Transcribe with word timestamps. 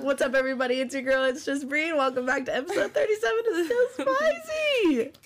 What's 0.00 0.22
up, 0.22 0.34
everybody? 0.34 0.80
It's 0.80 0.94
your 0.94 1.02
girl. 1.02 1.24
It's 1.24 1.44
just 1.44 1.68
Bree. 1.68 1.92
Welcome 1.92 2.26
back 2.26 2.44
to 2.46 2.54
episode 2.56 2.92
37 2.92 3.38
of 3.48 3.66
Still 3.66 4.06
Spicy. 4.16 5.12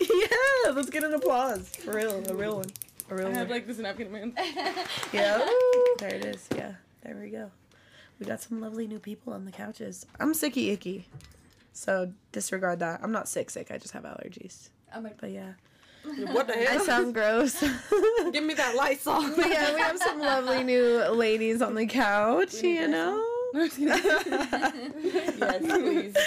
Yeah, 0.00 0.72
let's 0.72 0.88
get 0.90 1.04
an 1.04 1.12
applause. 1.14 1.68
For 1.68 1.92
real, 1.92 2.22
a 2.28 2.34
real 2.34 2.56
one. 2.56 2.66
A 3.10 3.14
real 3.14 3.26
I 3.28 3.30
have 3.30 3.48
one. 3.48 3.48
like 3.50 3.66
this 3.66 3.78
napkin 3.78 4.06
in 4.14 4.34
my 4.34 4.40
hand. 4.42 4.74
Yeah, 5.12 5.46
there 5.98 6.14
it 6.14 6.24
is. 6.24 6.48
Yeah, 6.56 6.72
there 7.02 7.16
we 7.20 7.28
go. 7.30 7.50
We 8.18 8.26
got 8.26 8.40
some 8.40 8.60
lovely 8.60 8.86
new 8.86 8.98
people 8.98 9.32
on 9.34 9.44
the 9.44 9.52
couches. 9.52 10.06
I'm 10.18 10.32
sicky 10.32 10.72
icky, 10.72 11.06
so 11.72 12.12
disregard 12.32 12.78
that. 12.80 13.00
I'm 13.02 13.12
not 13.12 13.28
sick 13.28 13.50
sick. 13.50 13.70
I 13.70 13.78
just 13.78 13.92
have 13.92 14.04
allergies. 14.04 14.70
I'm 14.94 15.04
like, 15.04 15.20
But 15.20 15.30
yeah, 15.32 15.52
What 16.32 16.46
the 16.48 16.54
hell? 16.54 16.62
I 16.68 16.72
hell? 16.72 16.84
sound 16.84 17.14
gross. 17.14 17.60
Give 18.32 18.42
me 18.44 18.54
that 18.54 18.74
Lysol. 18.74 19.36
But 19.36 19.48
yeah, 19.50 19.74
we 19.74 19.80
have 19.80 19.98
some 19.98 20.18
lovely 20.18 20.64
new 20.64 21.04
ladies 21.12 21.60
on 21.62 21.74
the 21.74 21.86
couch. 21.86 22.62
You 22.62 22.88
know. 22.88 23.22
Yes, 23.54 23.74
please. 23.76 23.88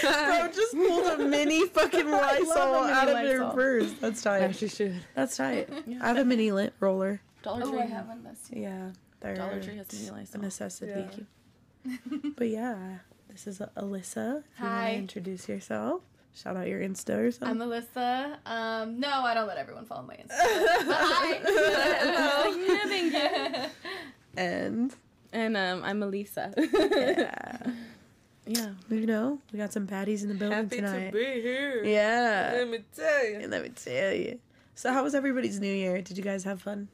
Bro 0.01 0.49
just 0.53 0.73
pulled 0.75 1.07
a 1.07 1.17
mini 1.23 1.65
fucking 1.67 2.09
Lysol 2.11 2.55
love 2.55 2.85
mini 2.87 2.93
out 2.93 3.07
of 3.09 3.17
her 3.17 3.39
Lysol. 3.39 3.51
purse. 3.53 3.93
That's 3.99 4.21
tight. 4.21 4.55
she 4.55 4.67
should. 4.67 4.95
That's 5.15 5.37
tight. 5.37 5.69
I 6.01 6.07
have 6.07 6.17
a 6.17 6.25
mini 6.25 6.51
lint 6.51 6.73
roller. 6.79 7.21
Dollar 7.43 7.61
Tree. 7.63 7.71
oh, 7.75 7.79
I 7.79 7.85
have 7.85 8.07
one 8.07 8.17
of 8.19 8.23
those. 8.23 8.49
Yeah, 8.51 8.91
they're 9.19 9.35
Dollar 9.35 9.61
Tree 9.61 9.77
has 9.77 9.91
mini 9.93 10.07
a 10.09 10.13
Lysol. 10.13 10.41
necessity. 10.41 11.25
but 12.37 12.47
yeah, 12.49 12.97
this 13.29 13.47
is 13.47 13.59
Alyssa. 13.77 14.39
If 14.39 14.43
you 14.59 14.65
want 14.65 14.67
Hi. 14.75 14.91
to 14.91 14.97
introduce 14.97 15.49
yourself, 15.49 16.01
shout 16.35 16.55
out 16.55 16.67
your 16.67 16.79
Insta 16.81 17.17
or 17.17 17.31
something. 17.31 17.61
I'm. 17.61 17.67
Alyssa. 17.67 18.37
Um, 18.45 18.99
no, 18.99 19.09
I 19.09 19.33
don't 19.33 19.47
let 19.47 19.57
everyone 19.57 19.85
follow 19.85 20.03
my 20.03 20.15
Instagram. 20.15 20.27
but 20.87 20.97
hi. 20.99 21.39
Thank 22.87 23.13
you. 23.13 23.69
and 24.37 24.95
And 25.33 25.55
um, 25.55 25.83
I'm 25.83 26.03
Elisa. 26.03 26.53
yeah, 26.57 27.55
yeah. 28.45 28.69
you 28.89 29.05
know, 29.05 29.39
we 29.51 29.57
got 29.59 29.71
some 29.71 29.87
patties 29.87 30.23
in 30.23 30.29
the 30.29 30.35
building 30.35 30.57
Happy 30.57 30.77
tonight. 30.77 31.05
to 31.07 31.11
be 31.13 31.41
here. 31.41 31.83
Yeah, 31.83 32.51
Let 32.53 32.69
me 32.69 32.79
tell 32.95 33.25
you. 33.25 33.47
let 33.47 33.63
me 33.63 33.69
tell 33.69 34.13
you. 34.13 34.39
So, 34.75 34.91
how 34.91 35.03
was 35.03 35.15
everybody's 35.15 35.59
New 35.59 35.73
Year? 35.73 36.01
Did 36.01 36.17
you 36.17 36.23
guys 36.23 36.43
have 36.43 36.61
fun? 36.61 36.87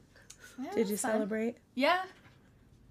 Yeah, 0.61 0.71
Did 0.73 0.89
you 0.89 0.97
fun. 0.97 1.11
celebrate? 1.13 1.58
Yeah, 1.75 2.02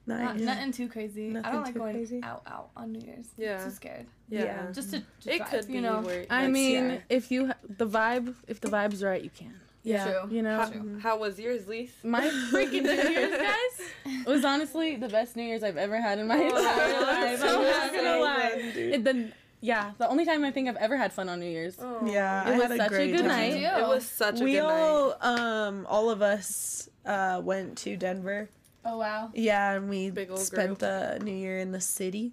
Nice. 0.09 0.21
not, 0.21 0.37
nothing 0.39 0.73
too 0.73 0.89
crazy. 0.89 1.29
Nothing 1.29 1.47
I 1.49 1.53
don't 1.53 1.63
like 1.65 1.75
going 1.75 1.95
crazy? 1.95 2.21
out 2.23 2.43
out 2.47 2.71
on 2.77 2.93
New 2.93 3.01
Year's. 3.07 3.27
Yeah. 3.37 3.63
too 3.65 3.71
scared. 3.71 4.07
Yeah. 4.29 4.45
Yeah. 4.45 4.73
Just 4.73 4.91
to, 4.93 5.01
to 5.23 5.33
It 5.33 5.39
drive, 5.39 5.51
could 5.51 5.67
be 5.67 5.73
you 5.75 5.81
know. 5.81 6.01
where. 6.01 6.27
I 6.31 6.47
mean, 6.47 6.85
yeah. 6.91 6.99
if 7.09 7.31
you 7.33 7.49
ha- 7.49 7.57
the 7.69 7.87
vibe, 7.87 8.35
if 8.47 8.61
the 8.61 8.69
vibe's 8.69 9.03
right, 9.03 9.23
you 9.23 9.31
can. 9.31 9.55
Yeah. 9.87 10.05
True. 10.05 10.31
You 10.37 10.43
know. 10.43 10.59
how, 10.59 10.69
True. 10.71 10.99
how 11.01 11.19
was 11.19 11.39
yours, 11.39 11.67
Lise? 11.67 11.93
My 12.03 12.27
freaking 12.53 12.83
New 12.83 12.91
Year's, 12.93 13.37
guys, 13.51 13.87
It 14.05 14.27
was 14.29 14.45
honestly 14.45 14.97
the 14.97 15.09
best 15.09 15.37
New 15.37 15.43
Year's 15.45 15.63
I've 15.63 15.77
ever 15.77 16.01
had 16.01 16.19
in 16.19 16.27
my 16.27 16.37
Oh, 16.39 16.47
entire 16.57 17.01
life. 17.01 17.39
so 17.41 17.59
I'm 17.59 17.63
not 17.65 17.95
gonna 17.95 18.19
lie. 18.19 18.53
It, 18.77 19.05
the, 19.05 19.33
yeah, 19.61 19.93
the 19.99 20.09
only 20.09 20.25
time 20.27 20.45
I 20.45 20.51
think 20.51 20.69
I've 20.69 20.77
ever 20.77 20.97
had 20.97 21.13
fun 21.13 21.29
on 21.29 21.41
New 21.41 21.47
Year's. 21.49 21.77
Oh. 21.81 22.07
Yeah, 22.07 22.43
It 22.49 22.55
I 22.55 22.59
was 22.59 22.63
had 22.63 22.71
a 22.73 22.77
such 22.77 22.87
a 22.87 22.91
great 22.91 23.11
good 23.13 23.21
time. 23.21 23.29
night. 23.29 23.53
It 23.55 23.89
was 23.89 24.05
such 24.07 24.41
a 24.41 24.45
we 24.45 24.53
good 24.53 24.63
night. 24.63 24.67
We 24.67 24.73
all 24.83 25.17
um 25.23 25.87
all 25.89 26.11
of 26.11 26.21
us 26.23 26.89
uh 27.07 27.41
went 27.43 27.79
to 27.79 27.97
denver 27.97 28.49
Oh 28.85 28.99
wow. 28.99 29.31
yeah 29.35 29.73
and 29.75 29.89
we 29.89 30.11
Big 30.11 30.31
old 30.31 30.41
spent 30.41 30.79
the 30.81 31.19
new 31.23 31.33
year 31.35 31.59
in 31.59 31.73
the 31.73 31.81
city 31.81 32.33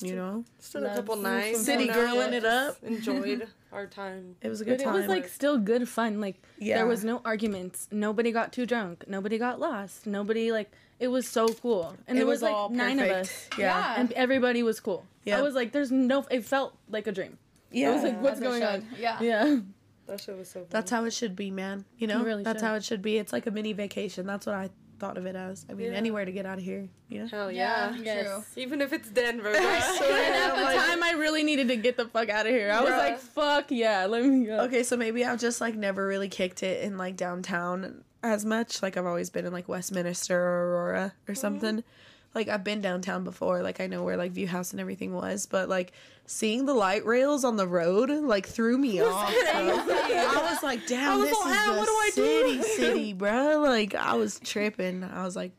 you 0.00 0.14
know 0.16 0.44
still 0.58 0.86
a 0.86 0.94
couple 0.94 1.14
some 1.14 1.22
nights. 1.24 1.64
City 1.64 1.88
hung 1.88 2.16
girling 2.16 2.32
it 2.32 2.44
up. 2.44 2.76
Enjoyed 2.82 3.46
our 3.72 3.86
time. 3.86 4.36
it 4.42 4.48
was 4.48 4.60
a 4.60 4.64
But 4.64 4.78
good 4.78 4.86
it 4.86 4.92
was 4.92 5.06
like 5.06 5.28
still 5.28 5.58
good 5.58 5.88
fun. 5.88 6.20
Like 6.20 6.42
Yeah. 6.58 6.76
there 6.76 6.86
was 6.86 7.04
no 7.04 7.20
arguments. 7.24 7.88
Nobody 7.90 8.32
got 8.32 8.52
too 8.52 8.64
drunk. 8.66 9.04
Nobody 9.08 9.38
got 9.38 9.60
lost. 9.60 10.06
Nobody 10.06 10.52
like 10.52 10.70
it 11.00 11.08
was 11.08 11.26
so 11.28 11.48
cool. 11.48 11.96
And 12.06 12.16
It 12.16 12.20
there 12.20 12.26
was, 12.26 12.36
was 12.36 12.42
like 12.42 12.54
all 12.54 12.68
nine 12.70 12.98
of 13.00 13.10
us. 13.10 13.48
yeah 13.58 13.66
Yeah. 13.66 13.94
And 14.00 14.12
everybody 14.12 14.62
was 14.62 14.78
cool. 14.80 15.04
Yeah. 15.24 15.38
I 15.38 15.42
was 15.42 15.54
like, 15.54 15.72
there's 15.72 15.90
no 15.92 16.24
it 16.30 16.44
felt 16.44 16.76
like 16.88 17.06
a 17.06 17.12
dream. 17.12 17.38
yeah, 17.70 17.90
It 17.90 17.94
was 17.94 18.02
like, 18.04 18.20
what's 18.22 18.36
As 18.38 18.42
going 18.42 18.62
on? 18.62 18.86
Yeah. 18.98 19.20
Yeah. 19.20 19.58
That 20.06 20.20
shit 20.20 20.36
was 20.36 20.48
so 20.48 20.60
fun. 20.60 20.66
that's 20.70 20.90
how 20.90 21.04
it 21.04 21.12
should 21.12 21.36
be 21.36 21.50
man 21.50 21.84
you 21.96 22.06
know 22.08 22.20
It 22.20 22.24
really 22.26 22.42
that's 22.42 22.60
should. 22.60 22.66
how 22.66 22.74
it 22.74 22.84
should 22.84 23.02
be 23.02 23.18
it's 23.18 23.32
like 23.32 23.46
a 23.46 23.50
mini 23.52 23.72
vacation 23.72 24.26
that's 24.26 24.46
what 24.46 24.56
i 24.56 24.68
thought 25.02 25.18
of 25.18 25.26
it 25.26 25.34
as 25.34 25.66
i 25.68 25.74
mean 25.74 25.90
Yeah. 25.90 25.98
anywhere 25.98 26.24
to 26.24 26.30
get 26.30 26.46
out 26.46 26.58
of 26.58 26.64
here 26.64 26.88
yeah 27.08 27.26
Hell 27.28 27.50
yeah. 27.50 27.94
Yeah. 27.96 28.22
True. 28.22 28.44
Even 28.54 28.80
if 28.80 28.92
it's 28.92 29.08
Denver. 29.10 29.50
bro. 29.52 29.60
at 29.60 30.54
the 30.56 30.78
time 30.78 31.02
I 31.02 31.14
really 31.18 31.42
needed 31.42 31.68
to 31.68 31.76
get 31.76 31.96
the 31.96 32.06
fuck 32.06 32.28
out 32.28 32.46
of 32.46 32.52
here. 32.52 32.70
I 32.70 32.80
was 32.80 32.90
Yeah. 32.90 32.96
like, 32.96 33.18
fuck 33.18 33.64
yeah, 33.70 34.06
let 34.06 34.24
me 34.24 34.46
go. 34.46 34.60
okay 34.60 34.82
so 34.84 34.96
maybe 34.96 35.24
i've 35.24 35.40
just 35.40 35.60
like 35.60 35.74
never 35.74 36.06
really 36.06 36.28
kicked 36.28 36.62
it 36.62 36.84
in 36.84 36.96
like 36.96 37.16
downtown 37.16 38.04
as 38.22 38.44
much 38.44 38.80
like 38.82 38.96
i've 38.96 39.06
always 39.06 39.28
been 39.28 39.44
in 39.44 39.52
like 39.52 39.68
westminster 39.68 40.38
or 40.38 40.70
aurora 40.70 41.12
or 41.26 41.34
mm-hmm. 41.34 41.40
something 41.40 41.84
like 42.34 42.48
i've 42.48 42.64
been 42.64 42.80
downtown 42.80 43.24
before 43.24 43.62
like 43.62 43.80
i 43.80 43.86
know 43.86 44.02
where 44.02 44.16
like 44.16 44.32
view 44.32 44.46
house 44.46 44.72
and 44.72 44.80
everything 44.80 45.12
was 45.12 45.46
but 45.46 45.68
like 45.68 45.92
seeing 46.26 46.66
the 46.66 46.74
light 46.74 47.04
rails 47.04 47.44
on 47.44 47.56
the 47.56 47.66
road 47.66 48.10
like 48.10 48.46
threw 48.46 48.78
me 48.78 49.00
off 49.04 49.28
i 49.54 50.48
was 50.52 50.62
like 50.62 50.86
damn 50.86 51.18
was 51.18 51.28
this 51.28 51.38
like, 51.44 51.50
is 51.50 51.58
"Ah, 51.58 51.72
the 51.72 51.78
what 51.78 51.86
do 51.86 51.92
I 51.92 52.10
city 52.12 52.56
do?" 52.58 52.62
city 52.62 53.12
bro. 53.12 53.58
Like 53.60 53.94
i 53.94 54.14
was 54.14 54.38
tripping. 54.40 55.04
I 55.04 55.24
was 55.24 55.36
like 55.36 55.52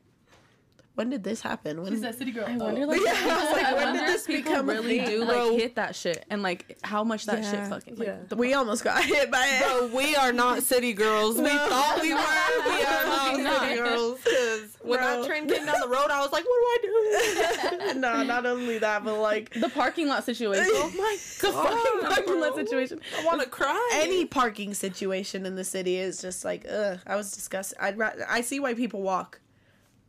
when 0.96 1.10
did 1.10 1.24
this 1.24 1.42
happen 1.42 1.82
when 1.82 1.92
She's 1.92 2.04
a 2.04 2.14
city 2.14 2.32
girl. 2.32 2.46
I 2.48 2.54
Oh. 2.56 2.66
wonder, 2.66 2.86
like, 2.86 3.02
Yeah, 3.04 3.14
I 3.14 3.26
was 3.26 3.52
like, 3.54 3.66
I 3.66 3.74
when 3.74 3.94
did 3.96 4.08
this 4.08 4.28
become 4.28 4.70
really 4.70 5.00
thing, 5.00 5.08
do 5.08 5.26
bro? 5.26 5.50
like 5.50 5.60
hit 5.60 5.76
that 5.76 5.96
shit 5.96 6.24
and 6.30 6.44
like 6.44 6.78
how 6.84 7.04
much 7.04 7.26
that 7.26 7.44
shit 7.44 7.68
fucking 7.68 7.96
like, 7.96 8.08
Yeah. 8.08 8.36
we 8.36 8.54
almost 8.54 8.84
got 8.84 9.04
hit 9.04 9.32
by 9.32 9.46
it 9.48 9.64
Bro, 9.64 9.88
we 9.98 10.16
are 10.16 10.32
not 10.32 10.62
city 10.72 10.94
girls. 10.94 11.38
We 11.38 11.44
No. 11.44 11.50
thought 11.70 12.00
we 12.02 12.14
were. 12.14 12.20
We 12.20 12.84
are 12.84 13.06
not 13.06 13.40
Not. 13.42 13.62
city 13.64 13.76
girls. 13.78 14.20
Because 14.24 14.78
when 14.84 15.00
Bro. 15.00 15.22
that 15.22 15.28
train 15.28 15.48
came 15.48 15.66
down 15.66 15.80
the 15.82 15.88
road, 15.88 16.12
I 16.12 16.20
was 16.22 16.32
like, 16.32 16.44
what 16.46 16.82
do 16.82 16.88
I 16.90 17.90
do? 17.94 18.00
no 18.00 18.24
not 18.24 18.46
only 18.46 18.78
that 18.80 19.04
but 19.04 19.18
like 19.20 19.52
the 19.54 19.70
parking 19.70 20.08
lot 20.08 20.24
situation. 20.24 20.64
Oh 20.68 20.92
my 20.96 21.18
the 21.42 21.52
fucking 21.52 22.02
God, 22.02 22.10
parking 22.16 22.40
lot 22.40 22.56
situation. 22.56 23.00
I 23.20 23.26
want 23.26 23.42
to 23.42 23.50
cry. 23.50 23.90
any 23.94 24.26
parking 24.26 24.74
situation 24.74 25.46
in 25.46 25.56
the 25.56 25.64
city 25.64 25.98
is 25.98 26.22
just 26.22 26.46
like 26.46 26.66
ugh. 26.70 27.00
I 27.08 27.16
was 27.16 27.32
disgusted. 27.32 27.78
I'd 27.82 27.98
ra- 27.98 28.12
I 28.30 28.42
see 28.42 28.60
why 28.60 28.74
people 28.74 29.02
walk. 29.02 29.40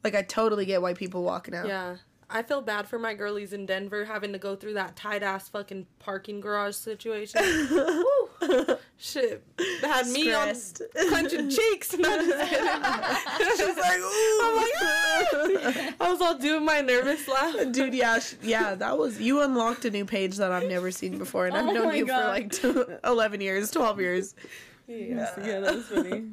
Like 0.05 0.15
I 0.15 0.23
totally 0.23 0.67
get 0.67 0.83
why 0.83 0.95
people 0.95 1.25
walking 1.25 1.55
out. 1.55 1.67
Yeah. 1.67 1.97
I 2.31 2.43
feel 2.43 2.63
bad 2.63 2.89
for 2.89 2.99
my 2.99 3.15
girlies 3.15 3.53
in 3.53 3.67
Denver 3.67 4.05
having 4.05 4.33
to 4.33 4.39
go 4.39 4.57
through 4.57 4.75
that 4.75 4.97
tight 4.97 5.23
ass 5.23 5.49
fucking 5.49 5.87
parking 5.99 6.41
garage 6.41 6.75
situation. 6.75 7.41
Shit. 8.97 9.45
Had 9.83 10.07
me 10.09 10.33
on 10.33 10.55
Stressed. 10.55 10.83
clenching 11.09 11.51
cheeks. 11.51 11.91
She's 11.91 12.01
like, 12.01 12.09
ooh. 13.99 14.57
Like, 14.57 14.73
"Ah." 14.81 15.95
I 16.01 16.11
was 16.11 16.21
all 16.21 16.37
doing 16.39 16.65
my 16.65 16.81
nervous 16.81 17.29
laugh. 17.29 17.55
Dude, 17.73 17.95
yeah, 17.95 18.19
sh- 18.19 18.35
yeah, 18.43 18.75
that 18.75 18.99
was 18.99 19.21
you 19.21 19.43
unlocked 19.43 19.85
a 19.85 19.91
new 19.91 20.05
page 20.05 20.37
that 20.39 20.51
I've 20.51 20.69
never 20.69 20.91
seen 20.91 21.19
before, 21.19 21.47
and 21.47 21.57
I've 21.57 21.69
Oh 21.69 21.73
known 21.73 21.95
you 21.95 22.07
for 22.07 22.13
like 22.13 22.51
two, 22.51 22.99
11 23.05 23.41
years, 23.43 23.71
twelve 23.71 24.01
years. 24.01 24.35
Yeah, 24.87 25.31
yeah, 25.45 25.61
that 25.61 25.75
was 25.75 25.87
funny. 25.87 26.25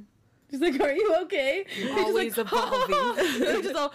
She's 0.51 0.59
like, 0.61 0.79
"Are 0.81 0.91
you 0.91 1.15
okay?" 1.23 1.65
He's 1.69 1.91
Always 1.91 2.37
like, 2.37 2.45
evolving. 2.47 3.25
He's 3.25 3.61
just 3.63 3.75
all, 3.75 3.93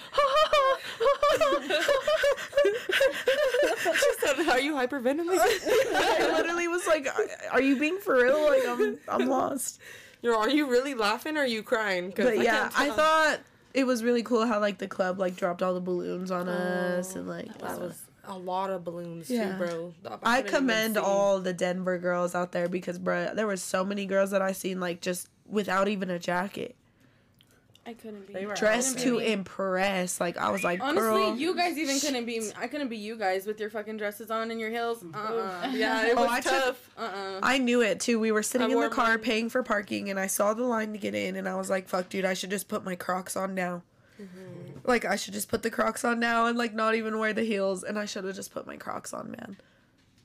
she 2.87 4.13
said, 4.21 4.49
"Are 4.49 4.61
you 4.61 4.73
hyperventilating?" 4.75 5.25
I 5.95 6.33
literally 6.37 6.69
was 6.69 6.87
like, 6.87 7.09
"Are 7.53 7.61
you 7.61 7.79
being 7.79 7.99
for 7.99 8.17
real? 8.17 8.41
Like, 8.47 8.67
I'm, 8.67 8.99
I'm 9.09 9.29
lost." 9.29 9.81
You're, 10.23 10.35
are 10.37 10.49
you 10.49 10.69
really 10.69 10.95
laughing 10.95 11.37
or 11.37 11.41
are 11.41 11.47
you 11.47 11.63
crying? 11.63 12.11
'Cause 12.11 12.25
But 12.25 12.39
yeah, 12.41 12.71
I 12.75 12.91
thought 12.91 13.41
it 13.75 13.85
was 13.87 14.03
really 14.03 14.23
cool 14.23 14.47
how 14.47 14.59
like 14.61 14.79
the 14.79 14.89
club 14.89 15.19
like 15.21 15.37
dropped 15.37 15.63
all 15.63 15.75
the 15.75 15.81
balloons 15.81 16.31
on 16.31 16.49
us 16.49 17.15
Oh, 17.15 17.19
and 17.19 17.29
like 17.29 17.59
that 17.59 17.79
was 17.79 18.01
a 18.25 18.37
lot 18.37 18.71
of 18.71 18.83
balloons 18.83 19.31
Yeah. 19.31 19.53
too, 19.53 19.59
bro. 19.67 19.95
I 20.23 20.41
couldn't 20.43 20.59
commend 20.59 20.97
all 20.97 21.39
the 21.39 21.53
Denver 21.53 21.99
girls 21.99 22.35
out 22.35 22.51
there 22.53 22.69
because, 22.69 22.99
bro, 22.99 23.35
there 23.35 23.47
were 23.47 23.57
so 23.59 23.85
many 23.85 24.07
girls 24.07 24.31
that 24.31 24.43
I 24.43 24.53
seen 24.53 24.81
like 24.81 25.01
just 25.01 25.29
without 25.49 25.89
even 25.89 26.11
a 26.11 26.19
jacket, 26.19 26.75
I 27.87 27.95
couldn't 27.95 28.27
be 28.27 28.33
They 28.33 28.47
were 28.47 28.55
dressed 28.55 28.99
Couldn't 28.99 29.19
to 29.21 29.33
impress. 29.33 30.21
Like 30.21 30.37
I 30.37 30.51
was 30.51 30.65
like, 30.65 30.81
Honestly, 30.81 31.01
girl. 31.03 31.37
you 31.37 31.55
guys 31.55 31.79
even 31.79 32.01
couldn't 32.01 32.25
be. 32.27 32.43
I 32.57 32.67
couldn't 32.67 32.89
be 32.89 32.97
you 32.97 33.17
guys 33.17 33.47
with 33.47 33.61
your 33.61 33.71
fucking 33.71 33.97
dresses 33.97 34.31
on 34.31 34.51
and 34.51 34.59
your 34.59 34.71
heels. 34.71 35.05
Uh 35.15 35.17
uh 35.19 35.71
Yeah, 35.73 36.07
it 36.07 36.15
Oh, 36.17 36.23
was 36.23 36.31
I 36.31 36.41
tough. 36.41 36.91
Uh 36.99 37.01
uh 37.03 37.41
I 37.43 37.59
knew 37.59 37.83
it 37.83 38.01
too. 38.01 38.19
We 38.19 38.33
were 38.33 38.43
sitting 38.43 38.69
I 38.69 38.75
in 38.75 38.81
the 38.81 38.89
car 38.89 39.11
mine. 39.11 39.19
paying 39.21 39.49
for 39.51 39.63
parking, 39.63 40.11
and 40.11 40.19
I 40.19 40.27
saw 40.27 40.53
the 40.53 40.65
line 40.65 40.93
to 40.93 40.99
get 40.99 41.15
in, 41.15 41.37
and 41.37 41.49
I 41.49 41.55
was 41.55 41.71
like, 41.71 41.89
"Fuck, 41.89 42.09
dude, 42.09 42.25
I 42.25 42.35
should 42.35 42.51
just 42.51 42.67
put 42.69 42.85
my 42.85 42.97
Crocs 42.97 43.37
on 43.37 43.55
now." 43.55 43.83
Mm-hmm. 44.21 44.79
Like 44.83 45.05
I 45.05 45.15
should 45.15 45.35
just 45.35 45.49
put 45.49 45.63
the 45.63 45.71
Crocs 45.71 46.05
on 46.05 46.19
now 46.19 46.47
and 46.47 46.59
like 46.59 46.75
not 46.75 46.95
even 46.97 47.19
wear 47.21 47.33
the 47.33 47.45
heels, 47.45 47.85
and 47.85 47.99
I 47.99 48.05
should 48.05 48.25
have 48.25 48.35
just 48.35 48.53
put 48.53 48.67
my 48.67 48.77
Crocs 48.77 49.13
on, 49.15 49.31
man. 49.31 49.59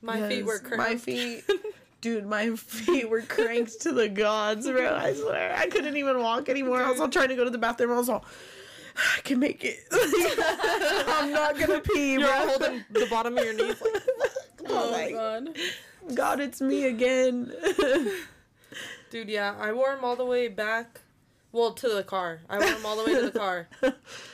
My 0.00 0.28
feet 0.28 0.44
were 0.44 0.58
Because 0.58 0.66
cramped. 0.76 0.90
My 0.90 0.96
feet, 0.96 1.44
dude, 2.02 2.26
my 2.26 2.50
feet 2.56 3.08
were 3.08 3.22
cranked 3.22 3.80
to 3.80 3.92
the 3.92 4.10
gods, 4.10 4.68
bro. 4.68 4.94
I 4.94 5.14
swear, 5.14 5.54
I 5.56 5.68
couldn't 5.68 5.96
even 5.96 6.18
walk 6.20 6.50
anymore. 6.50 6.82
I 6.82 6.90
was 6.90 7.00
all 7.00 7.08
trying 7.08 7.30
to 7.30 7.36
go 7.36 7.44
to 7.44 7.50
the 7.50 7.56
bathroom. 7.56 7.92
I 7.92 7.96
was 7.96 8.10
all, 8.10 8.26
I 9.16 9.20
can 9.22 9.38
make 9.38 9.64
it. 9.64 9.78
I'm 11.08 11.32
not 11.32 11.58
gonna 11.58 11.80
pee, 11.80 12.12
You're 12.12 12.20
bro. 12.28 12.30
all 12.30 12.48
holding 12.48 12.84
the 12.90 13.06
bottom 13.08 13.38
of 13.38 13.44
your 13.44 13.54
knees. 13.54 13.80
Like, 13.80 14.02
Oh 14.68 14.88
Oh 14.88 14.90
my 14.92 15.12
oh, 15.14 15.40
god. 15.44 15.56
God, 16.14 16.40
it's 16.40 16.60
me 16.60 16.84
again. 16.84 17.52
Dude, 19.10 19.28
yeah, 19.28 19.54
I 19.58 19.72
wore 19.72 19.94
them 19.94 20.04
all 20.04 20.16
the 20.16 20.24
way 20.24 20.48
back. 20.48 21.00
Well, 21.52 21.72
to 21.74 21.88
the 21.88 22.02
car. 22.02 22.40
I 22.48 22.58
wore 22.58 22.70
them 22.70 22.86
all 22.86 22.96
the 22.96 23.04
way 23.04 23.20
to 23.20 23.30
the 23.30 23.38
car. 23.38 23.68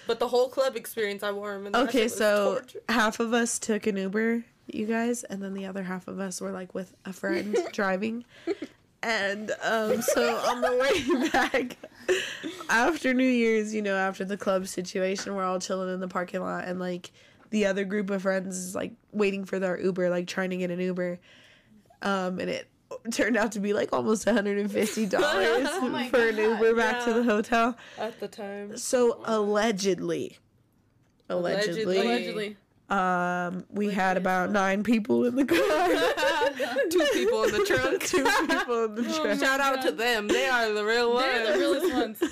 But 0.07 0.19
the 0.21 0.29
whole 0.29 0.49
club 0.49 0.77
experience, 0.77 1.23
I 1.23 1.33
wore 1.33 1.53
them. 1.53 1.67
And 1.67 1.75
that 1.75 1.89
okay, 1.89 2.07
so 2.09 2.55
torture. 2.61 2.81
half 2.89 3.21
of 3.21 3.33
us 3.35 3.59
took 3.59 3.87
an 3.87 3.97
Uber 3.97 4.45
you 4.75 4.87
guys, 4.87 5.25
and 5.25 5.43
then 5.43 5.55
the 5.55 5.67
other 5.67 5.83
half 5.83 6.09
of 6.09 6.21
us 6.21 6.41
were 6.41 6.51
like 6.51 6.75
with 6.75 6.95
a 7.05 7.13
friend 7.13 7.57
driving. 7.73 8.25
And 9.03 9.53
um, 9.63 10.03
so 10.03 10.37
on 10.37 10.61
the 10.61 10.77
way 10.77 11.29
back 11.33 11.77
after 12.69 13.15
New 13.15 13.29
Year's, 13.29 13.73
you 13.73 13.81
know, 13.83 13.95
after 13.95 14.25
the 14.25 14.37
club 14.37 14.67
situation, 14.67 15.35
we're 15.35 15.45
all 15.45 15.61
chilling 15.61 15.93
in 15.93 16.01
the 16.01 16.09
parking 16.09 16.41
lot, 16.41 16.67
and 16.67 16.81
like 16.81 17.13
the 17.51 17.67
other 17.67 17.85
group 17.85 18.11
of 18.11 18.23
friends 18.23 18.57
is 18.59 18.75
like 18.75 18.93
waiting 19.13 19.45
for 19.45 19.59
their 19.59 19.81
Uber, 19.81 20.11
like 20.11 20.27
trying 20.27 20.51
to 20.51 20.57
get 20.57 20.71
an 20.71 20.81
Uber. 20.81 21.19
Um, 22.03 22.39
and 22.41 22.51
it 22.51 22.69
turned 23.11 23.37
out 23.37 23.53
to 23.53 23.61
be 23.61 23.73
like 23.73 23.93
almost 23.93 24.27
$150 24.27 25.13
Oh 25.21 25.89
my 25.89 26.09
for 26.09 26.29
an 26.29 26.37
God, 26.37 26.43
Uber 26.43 26.75
back 26.75 27.05
to 27.05 27.13
the 27.13 27.23
hotel. 27.23 27.77
At 27.99 28.19
the 28.21 28.29
time. 28.29 28.77
So 28.77 29.21
allegedly, 29.25 30.39
allegedly, 31.29 31.83
Allegedly. 31.83 31.99
Allegedly. 31.99 32.57
Um, 32.91 33.65
we 33.71 33.91
had 33.91 34.17
about 34.17 34.51
nine 34.51 34.83
people 34.83 35.25
in 35.27 35.37
the 35.37 35.45
car. 35.45 35.59
Two 36.91 37.07
people 37.13 37.45
in 37.45 37.53
the 37.53 37.65
trunk. 37.65 38.03
Two 38.07 38.25
people 38.47 38.85
in 38.85 38.95
the 38.95 39.03
trunk. 39.15 39.41
Shout 39.41 39.61
out 39.61 39.83
to 39.83 39.93
them. 39.93 40.29
They 40.29 40.47
are 40.49 40.73
the 40.73 40.85
real 40.85 41.13
ones. 41.13 41.27
They're 41.33 41.53
the 41.53 41.59
realest 41.59 41.93
ones. 41.95 42.23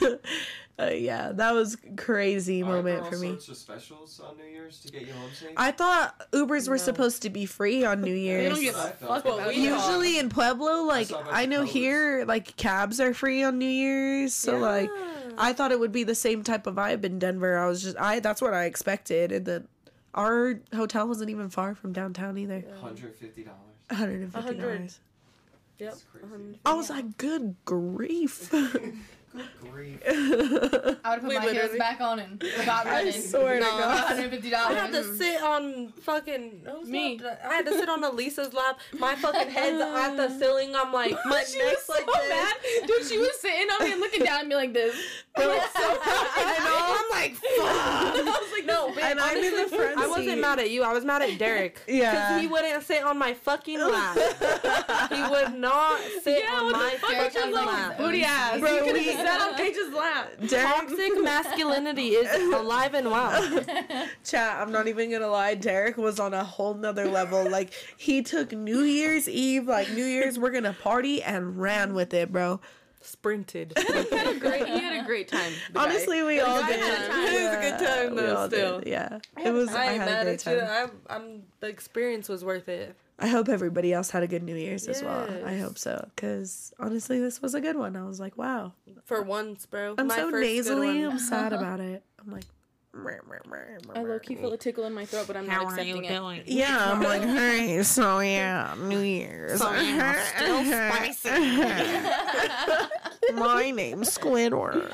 Uh, 0.78 0.90
yeah, 0.90 1.32
that 1.32 1.52
was 1.54 1.76
crazy 1.96 2.62
Aren't 2.62 2.84
there 2.84 2.96
moment 2.98 3.10
for 3.12 3.18
me. 3.18 3.28
sorts 3.28 3.48
of 3.48 3.56
specials 3.56 4.20
on 4.20 4.36
New 4.36 4.44
Year's 4.44 4.78
to 4.80 4.92
get 4.92 5.06
you 5.06 5.12
home 5.14 5.30
safe? 5.32 5.48
I 5.56 5.70
thought 5.72 6.30
Ubers 6.32 6.68
were 6.68 6.76
supposed 6.76 7.22
to 7.22 7.30
be 7.30 7.46
free 7.46 7.82
on 7.84 8.02
New 8.02 8.12
Year's. 8.12 8.52
don't 8.52 8.60
give 8.62 8.76
I 8.76 8.88
a 8.88 8.90
thought. 8.90 9.08
fuck 9.08 9.24
Well, 9.24 9.34
about 9.36 9.48
we 9.48 9.54
you. 9.56 9.70
thought- 9.74 9.86
Usually 9.88 10.18
in 10.18 10.28
Pueblo, 10.28 10.82
like 10.82 11.06
saw 11.06 11.20
a 11.20 11.24
bunch 11.24 11.34
I 11.34 11.46
know 11.46 11.60
posts. 11.60 11.72
here, 11.74 12.24
like 12.28 12.56
cabs 12.58 13.00
are 13.00 13.14
free 13.14 13.42
on 13.42 13.58
New 13.58 13.64
Year's. 13.64 14.34
So 14.34 14.58
like, 14.58 14.90
I 15.38 15.54
thought 15.54 15.72
it 15.72 15.80
would 15.80 15.92
be 15.92 16.04
the 16.04 16.14
same 16.14 16.42
type 16.42 16.66
of 16.66 16.74
vibe 16.74 17.04
in 17.04 17.18
Denver. 17.18 17.56
I 17.58 17.66
was 17.68 17.82
just, 17.82 17.96
I 17.98 18.20
that's 18.20 18.42
what 18.42 18.52
I 18.52 18.64
expected, 18.64 19.32
and 19.32 19.46
then 19.46 19.68
our 20.16 20.60
hotel 20.74 21.06
wasn't 21.06 21.30
even 21.30 21.48
far 21.50 21.74
from 21.74 21.92
downtown 21.92 22.38
either. 22.38 22.64
Hundred 22.80 23.14
fifty 23.14 23.44
dollars. 23.44 23.60
Hundred 23.90 24.22
and 24.22 24.32
fifty 24.32 24.54
dollars. 24.54 25.00
Yep. 25.78 25.90
That's 25.90 26.04
crazy. 26.04 26.26
150. 26.26 26.60
I 26.64 26.74
was 26.74 26.88
like, 26.90 27.18
good 27.18 27.54
grief. 27.66 28.50
Good 29.36 29.70
grief. 29.70 30.00
I 30.06 30.10
would 30.12 30.98
have 31.04 31.20
put 31.20 31.28
We 31.28 31.38
my 31.38 31.48
heels 31.52 31.76
back 31.78 32.00
on 32.00 32.18
and 32.18 32.40
got 32.64 32.86
I 32.86 32.90
running. 33.04 33.12
swear 33.22 33.54
to 33.58 33.60
No. 33.60 33.70
God. 33.78 34.16
$150. 34.16 34.52
I 34.54 34.72
had 34.72 34.92
to 34.92 34.98
mm-hmm. 35.00 35.16
sit 35.16 35.42
on 35.42 35.88
fucking 36.02 36.62
whose 36.66 36.88
Me. 36.88 37.18
lap? 37.22 37.40
I 37.44 37.54
had 37.54 37.66
to 37.66 37.72
sit 37.72 37.88
on 37.88 38.02
Elisa's 38.04 38.52
lap. 38.54 38.78
My 38.98 39.14
fucking 39.16 39.50
head's 39.50 39.80
at 39.80 40.16
the 40.16 40.28
ceiling. 40.38 40.74
I'm 40.74 40.92
like, 40.92 41.16
my 41.26 41.42
She 41.44 41.58
was 41.58 41.66
neck's 41.66 41.86
so 41.86 41.92
like 41.94 42.06
this. 42.06 42.28
mad. 42.28 42.54
Dude, 42.86 43.06
she 43.06 43.18
was 43.18 43.40
sitting 43.40 43.68
on 43.70 43.84
me 43.84 43.92
and 43.92 44.00
looking 44.00 44.24
down 44.24 44.40
at 44.40 44.46
me 44.46 44.54
like 44.54 44.72
this. 44.72 44.94
Bro, 45.34 45.44
I 45.50 46.58
know. 46.64 46.96
I'm 46.96 47.10
like, 47.10 47.34
fuck. 47.34 47.44
I 47.56 48.40
was 48.40 48.52
like, 48.52 48.64
no, 48.66 48.90
bitch. 48.92 49.02
And 49.10 49.20
I'm 49.20 49.36
in 49.36 49.42
the 49.42 49.58
Honestly, 49.60 49.78
front 49.78 49.98
I 49.98 50.06
wasn't 50.06 50.26
seat. 50.28 50.38
mad 50.40 50.58
at 50.60 50.70
you. 50.70 50.82
I 50.82 50.92
was 50.92 51.04
mad 51.04 51.22
at 51.22 51.38
Derek. 51.38 51.80
Yeah. 51.86 52.10
Because 52.10 52.40
he 52.40 52.46
wouldn't 52.46 52.82
sit 52.84 53.02
on 53.04 53.18
my 53.18 53.34
fucking 53.34 53.78
lap. 53.80 54.16
he 55.10 55.22
would 55.22 55.54
not 55.58 56.00
sit 56.22 56.42
yeah, 56.44 56.58
on 56.58 56.64
what 56.66 56.72
my 56.76 56.90
the 56.92 56.98
fuck? 56.98 57.10
Fucking 57.32 57.42
has, 57.42 57.54
like, 57.54 57.66
lap. 57.66 57.98
booty 57.98 58.22
ass. 58.24 58.60
Bro, 58.60 58.74
you 58.76 58.84
could 58.84 58.92
we- 58.94 59.04
have 59.04 59.25
sat 59.26 59.40
on 59.40 59.54
Paige's 59.54 59.92
lap. 59.92 60.32
Derek, 60.48 60.88
Toxic 60.88 61.22
masculinity 61.22 62.08
is 62.10 62.54
alive 62.54 62.94
and 62.94 63.10
well. 63.10 63.64
chat. 64.24 64.60
I'm 64.60 64.72
not 64.72 64.88
even 64.88 65.10
gonna 65.10 65.28
lie. 65.28 65.54
Derek 65.54 65.96
was 65.96 66.20
on 66.20 66.34
a 66.34 66.44
whole 66.44 66.74
nother 66.74 67.08
level. 67.08 67.48
Like 67.48 67.72
he 67.96 68.22
took 68.22 68.52
New 68.52 68.82
Year's 68.82 69.28
Eve, 69.28 69.66
like 69.66 69.90
New 69.90 70.04
Year's, 70.04 70.38
we're 70.38 70.50
gonna 70.50 70.72
party, 70.72 71.22
and 71.22 71.60
ran 71.60 71.94
with 71.94 72.14
it, 72.14 72.32
bro. 72.32 72.60
Sprinted. 73.00 73.72
He 73.76 74.16
had 74.16 74.26
a 74.26 74.38
great, 74.38 74.66
he 74.66 74.80
had 74.80 75.04
a 75.04 75.06
great 75.06 75.28
time. 75.28 75.52
Honestly, 75.76 76.22
we 76.24 76.40
all 76.40 76.56
did. 76.66 76.80
had 76.80 77.04
a 77.04 77.08
time. 77.08 77.26
It 77.28 77.44
was 77.44 77.56
a 77.56 77.60
good 77.60 77.86
time, 77.86 78.10
we 78.10 78.20
though, 78.20 78.36
all 78.36 78.48
did. 78.48 78.56
still. 78.56 78.82
Yeah, 78.84 79.18
it 79.44 79.52
was. 79.52 79.68
I, 79.68 79.84
I 79.84 79.92
ain't 79.92 80.02
had 80.02 80.08
a 80.08 80.10
mad 80.10 80.24
great 80.24 80.46
at 80.46 80.52
you. 80.52 80.60
time. 80.60 80.90
I, 81.08 81.14
I'm 81.14 81.42
the 81.60 81.68
experience 81.68 82.28
was 82.28 82.44
worth 82.44 82.68
it. 82.68 82.96
I 83.18 83.28
hope 83.28 83.48
everybody 83.48 83.94
else 83.94 84.10
had 84.10 84.22
a 84.22 84.26
good 84.26 84.42
New 84.42 84.56
Year's 84.56 84.86
as 84.88 85.02
well. 85.02 85.26
I 85.44 85.56
hope 85.56 85.78
so, 85.78 86.06
because 86.14 86.74
honestly, 86.78 87.18
this 87.18 87.40
was 87.40 87.54
a 87.54 87.60
good 87.60 87.76
one. 87.76 87.96
I 87.96 88.04
was 88.04 88.20
like, 88.20 88.36
wow. 88.36 88.74
For 89.04 89.22
once, 89.22 89.64
bro. 89.64 89.94
I'm 89.96 90.08
My 90.08 90.16
so 90.16 90.30
first 90.30 90.42
good 90.42 90.54
nasally. 90.54 91.02
one. 91.04 91.12
I'm 91.12 91.18
sad 91.18 91.52
about 91.54 91.80
it. 91.80 92.04
I'm 92.18 92.30
like. 92.30 92.44
I 93.94 94.02
low 94.02 94.18
key 94.18 94.36
feel 94.36 94.52
a 94.54 94.56
tickle 94.56 94.84
in 94.84 94.94
my 94.94 95.04
throat, 95.04 95.26
but 95.26 95.36
I'm 95.36 95.46
not 95.46 95.64
accepting 95.64 96.02
it. 96.04 96.48
Yeah, 96.48 96.92
I'm 96.92 97.02
like, 97.02 97.20
hey, 97.22 97.82
so 97.82 98.20
yeah, 98.20 98.74
New 98.78 99.00
Year's. 99.00 99.60
So, 99.60 99.70
yeah, 99.74 100.24
still 100.34 100.64
spicy. 100.64 101.28
My 103.34 103.70
name's 103.70 104.16
Squidward. 104.16 104.90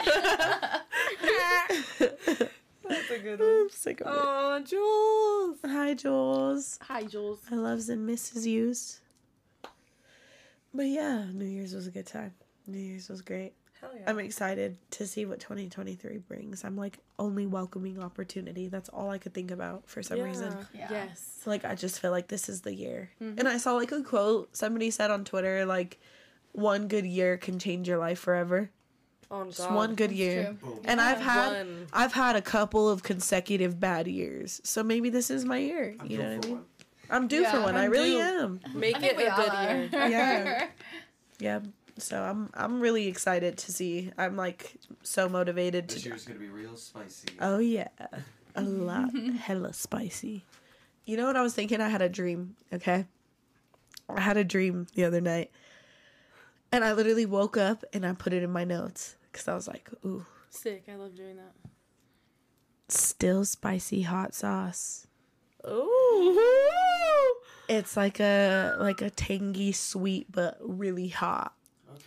That's 2.88 3.10
a 3.10 3.18
good 3.18 3.40
one. 3.40 3.48
I'm 3.48 3.70
sick 3.70 4.00
of 4.00 4.06
it. 4.06 4.12
Oh, 4.14 4.60
Jules. 4.64 5.58
Hi, 5.64 5.94
Jules. 5.94 6.78
Hi, 6.82 7.04
Jules. 7.04 7.40
I 7.50 7.54
loves 7.56 7.88
and 7.88 8.06
misses 8.06 8.46
yous. 8.46 9.00
But 10.74 10.86
yeah, 10.86 11.26
New 11.32 11.44
Year's 11.44 11.74
was 11.74 11.86
a 11.86 11.90
good 11.90 12.06
time. 12.06 12.32
New 12.66 12.78
Year's 12.78 13.08
was 13.08 13.20
great. 13.20 13.52
Hell 13.80 13.90
yeah. 13.94 14.08
I'm 14.08 14.18
excited 14.20 14.76
to 14.92 15.06
see 15.06 15.26
what 15.26 15.40
2023 15.40 16.18
brings. 16.18 16.64
I'm 16.64 16.76
like 16.76 16.98
only 17.18 17.46
welcoming 17.46 18.00
opportunity. 18.00 18.68
That's 18.68 18.88
all 18.88 19.10
I 19.10 19.18
could 19.18 19.34
think 19.34 19.50
about 19.50 19.82
for 19.86 20.02
some 20.02 20.20
reason. 20.20 20.54
Yeah. 20.72 20.86
Yes. 20.90 21.40
So, 21.42 21.50
like 21.50 21.64
I 21.64 21.74
just 21.74 22.00
feel 22.00 22.12
like 22.12 22.28
this 22.28 22.48
is 22.48 22.60
the 22.62 22.74
year. 22.74 23.10
Mm-hmm. 23.20 23.40
And 23.40 23.48
I 23.48 23.58
saw 23.58 23.74
like 23.74 23.92
a 23.92 24.02
quote 24.02 24.56
somebody 24.56 24.90
said 24.90 25.10
on 25.10 25.24
Twitter 25.24 25.66
like 25.66 25.98
one 26.52 26.86
good 26.86 27.04
year 27.04 27.36
can 27.36 27.58
change 27.58 27.88
your 27.88 27.98
life 27.98 28.20
forever. 28.20 28.70
On 29.32 29.46
Just 29.48 29.60
God. 29.60 29.74
one 29.74 29.94
good 29.94 30.12
year. 30.12 30.44
true. 30.60 30.70
Boom. 30.74 30.80
And 30.84 31.00
I've 31.00 31.20
had 31.20 31.52
One. 31.52 31.86
I've 31.92 32.12
had 32.12 32.36
a 32.36 32.42
couple 32.42 32.88
of 32.88 33.02
consecutive 33.02 33.80
bad 33.80 34.06
years. 34.06 34.60
So 34.62 34.82
maybe 34.84 35.08
this 35.10 35.30
is 35.30 35.44
my 35.44 35.56
year. 35.58 35.96
I'm 35.98 36.06
you 36.06 36.18
due 36.18 36.22
know 36.22 36.34
what 36.36 36.44
for 36.44 36.46
I 36.46 36.50
mean? 36.50 36.56
one. 36.58 36.64
I'm 37.10 37.28
due 37.28 37.44
for 37.46 37.60
one. 37.62 37.76
I 37.76 37.84
I'm 37.86 37.90
really 37.90 38.10
due. 38.12 38.18
am. 38.20 38.60
Make 38.74 38.96
it 39.02 39.16
think 39.16 39.32
a 39.32 39.36
good 39.36 39.48
are. 39.50 39.72
year. 39.74 39.88
Yeah. 39.92 40.66
Yeah. 41.38 41.60
So 41.98 42.22
I'm 42.22 42.50
I'm 42.54 42.80
really 42.80 43.08
excited 43.08 43.58
to 43.58 43.72
see. 43.72 44.12
I'm 44.16 44.36
like 44.36 44.74
so 45.02 45.28
motivated 45.28 45.88
This 45.88 45.94
to 45.94 46.00
This 46.00 46.06
year's 46.06 46.24
gonna 46.24 46.38
be 46.38 46.48
real 46.48 46.76
spicy. 46.76 47.28
Oh 47.40 47.58
yeah. 47.58 47.88
A 48.54 48.62
lot 48.62 49.10
hella 49.40 49.72
spicy. 49.72 50.44
You 51.04 51.16
know 51.16 51.26
what 51.26 51.36
I 51.36 51.42
was 51.42 51.52
thinking? 51.54 51.80
I 51.80 51.88
had 51.88 52.00
a 52.02 52.08
dream, 52.08 52.54
okay? 52.72 53.06
I 54.08 54.20
had 54.20 54.36
a 54.36 54.44
dream 54.44 54.86
the 54.94 55.04
other 55.04 55.20
night. 55.20 55.50
And 56.70 56.84
I 56.84 56.92
literally 56.92 57.26
woke 57.26 57.56
up 57.56 57.82
and 57.92 58.06
I 58.06 58.12
put 58.12 58.32
it 58.32 58.42
in 58.42 58.50
my 58.50 58.64
notes 58.64 59.16
cuz 59.32 59.48
I 59.48 59.54
was 59.54 59.68
like, 59.68 59.88
"Ooh, 60.04 60.24
Sick. 60.50 60.84
I 60.88 60.94
love 60.96 61.14
doing 61.14 61.36
that. 61.36 61.52
still 62.88 63.44
spicy 63.44 64.02
hot 64.02 64.34
sauce." 64.34 65.06
Ooh. 65.66 67.34
It's 67.68 67.96
like 67.96 68.20
a 68.20 68.76
like 68.78 69.00
a 69.00 69.10
tangy 69.10 69.72
sweet 69.72 70.30
but 70.30 70.58
really 70.60 71.08
hot. 71.08 71.54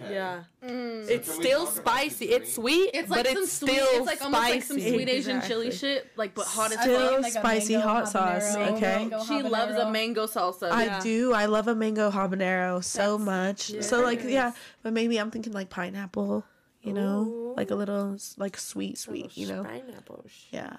Okay. 0.01 0.13
Yeah. 0.15 0.43
Mm. 0.63 1.05
So 1.05 1.11
It's 1.13 1.31
still 1.31 1.65
talk 1.65 1.73
about 1.75 1.75
the 1.75 1.89
spicy. 2.09 2.25
It's 2.25 2.53
sweet, 2.53 2.89
It's 2.93 3.09
like 3.09 3.23
but 3.23 3.33
some 3.33 3.43
it's 3.43 3.53
sweet. 3.53 3.71
still 3.71 3.87
It's 3.99 4.07
like 4.07 4.21
almost 4.21 4.43
like 4.43 4.63
some 4.63 4.79
spicy. 4.79 4.95
sweet 4.95 5.09
Asian 5.09 5.41
chili 5.41 5.71
shit, 5.71 6.11
like 6.17 6.33
but 6.35 6.45
hot 6.47 6.71
as 6.73 6.81
Still 6.81 7.11
fuck. 7.13 7.21
like 7.21 7.33
spicy 7.33 7.73
mango 7.73 7.87
hot 7.87 8.09
sauce, 8.09 8.55
habanero, 8.55 8.71
okay? 8.77 8.95
mango 8.97 9.23
She 9.25 9.41
loves 9.43 9.75
a 9.75 9.91
mango 9.91 10.25
salsa. 10.27 10.71
I 10.71 10.85
Yeah. 10.85 10.99
do. 11.01 11.33
I 11.33 11.45
love 11.45 11.67
a 11.67 11.75
mango 11.75 12.11
habanero 12.11 12.83
so 12.83 13.17
much. 13.17 13.71
So 13.81 14.01
like 14.01 14.23
yeah, 14.23 14.51
but 14.83 14.91
maybe 14.93 15.17
I'm 15.19 15.31
thinking 15.31 15.53
like 15.53 15.69
pineapple, 15.69 16.43
you 16.85 16.93
know, 16.93 17.25
Ooh. 17.27 17.53
like 17.57 17.71
a 17.71 17.75
little 17.75 18.17
like 18.37 18.57
sweet 18.57 18.97
sweet, 18.97 19.35
you 19.35 19.47
know. 19.47 19.63
Pineapple. 19.63 20.25
Yeah. 20.51 20.77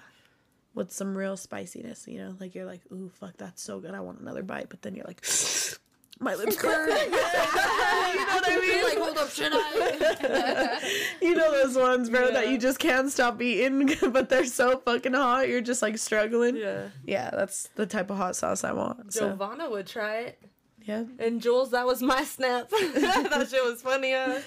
With 0.73 0.91
some 0.91 1.17
real 1.17 1.35
spiciness, 1.37 2.07
you 2.07 2.19
know? 2.19 2.35
Like 2.39 2.53
you're 2.55 2.65
like, 2.65 2.81
ooh, 2.91 3.09
fuck, 3.19 3.35
that's 3.37 3.61
so 3.61 3.79
good. 3.79 3.93
I 3.93 3.99
want 3.99 4.19
another 4.19 4.43
bite. 4.43 4.69
But 4.69 4.81
then 4.83 4.95
you're 4.95 5.05
like, 5.05 5.25
my 6.19 6.35
lips 6.35 6.55
burn. 6.61 6.87
you 6.89 7.09
know 7.11 7.17
what 7.17 8.47
I 8.47 8.59
mean? 8.61 8.83
Like, 8.83 8.97
hold 8.97 9.17
up, 9.17 9.29
should 9.29 9.51
I? 9.53 10.91
you 11.21 11.35
know 11.35 11.51
those 11.51 11.75
ones, 11.75 12.09
bro, 12.09 12.31
that 12.31 12.49
you 12.49 12.57
just 12.59 12.77
can't 12.79 13.11
stop 13.11 13.41
eating, 13.41 13.89
but 14.11 14.29
they're 14.29 14.45
so 14.45 14.77
fucking 14.79 15.13
hot. 15.13 15.47
You're 15.49 15.61
just 15.61 15.81
like 15.81 15.97
struggling. 15.97 16.55
Yeah, 16.55 16.89
yeah. 17.05 17.31
that's 17.31 17.69
the 17.75 17.85
type 17.85 18.09
of 18.11 18.17
hot 18.17 18.35
sauce 18.35 18.63
I 18.63 18.71
want. 18.73 19.13
So, 19.13 19.29
Giovanna 19.29 19.69
would 19.69 19.87
try 19.87 20.17
it. 20.21 20.39
yeah. 20.83 21.03
And 21.19 21.41
Jules, 21.41 21.71
that 21.71 21.85
was 21.87 22.01
my 22.03 22.23
snap. 22.23 22.69
that 22.69 23.47
shit 23.49 23.63
was 23.63 23.81
funny. 23.81 24.13
Uh. 24.13 24.41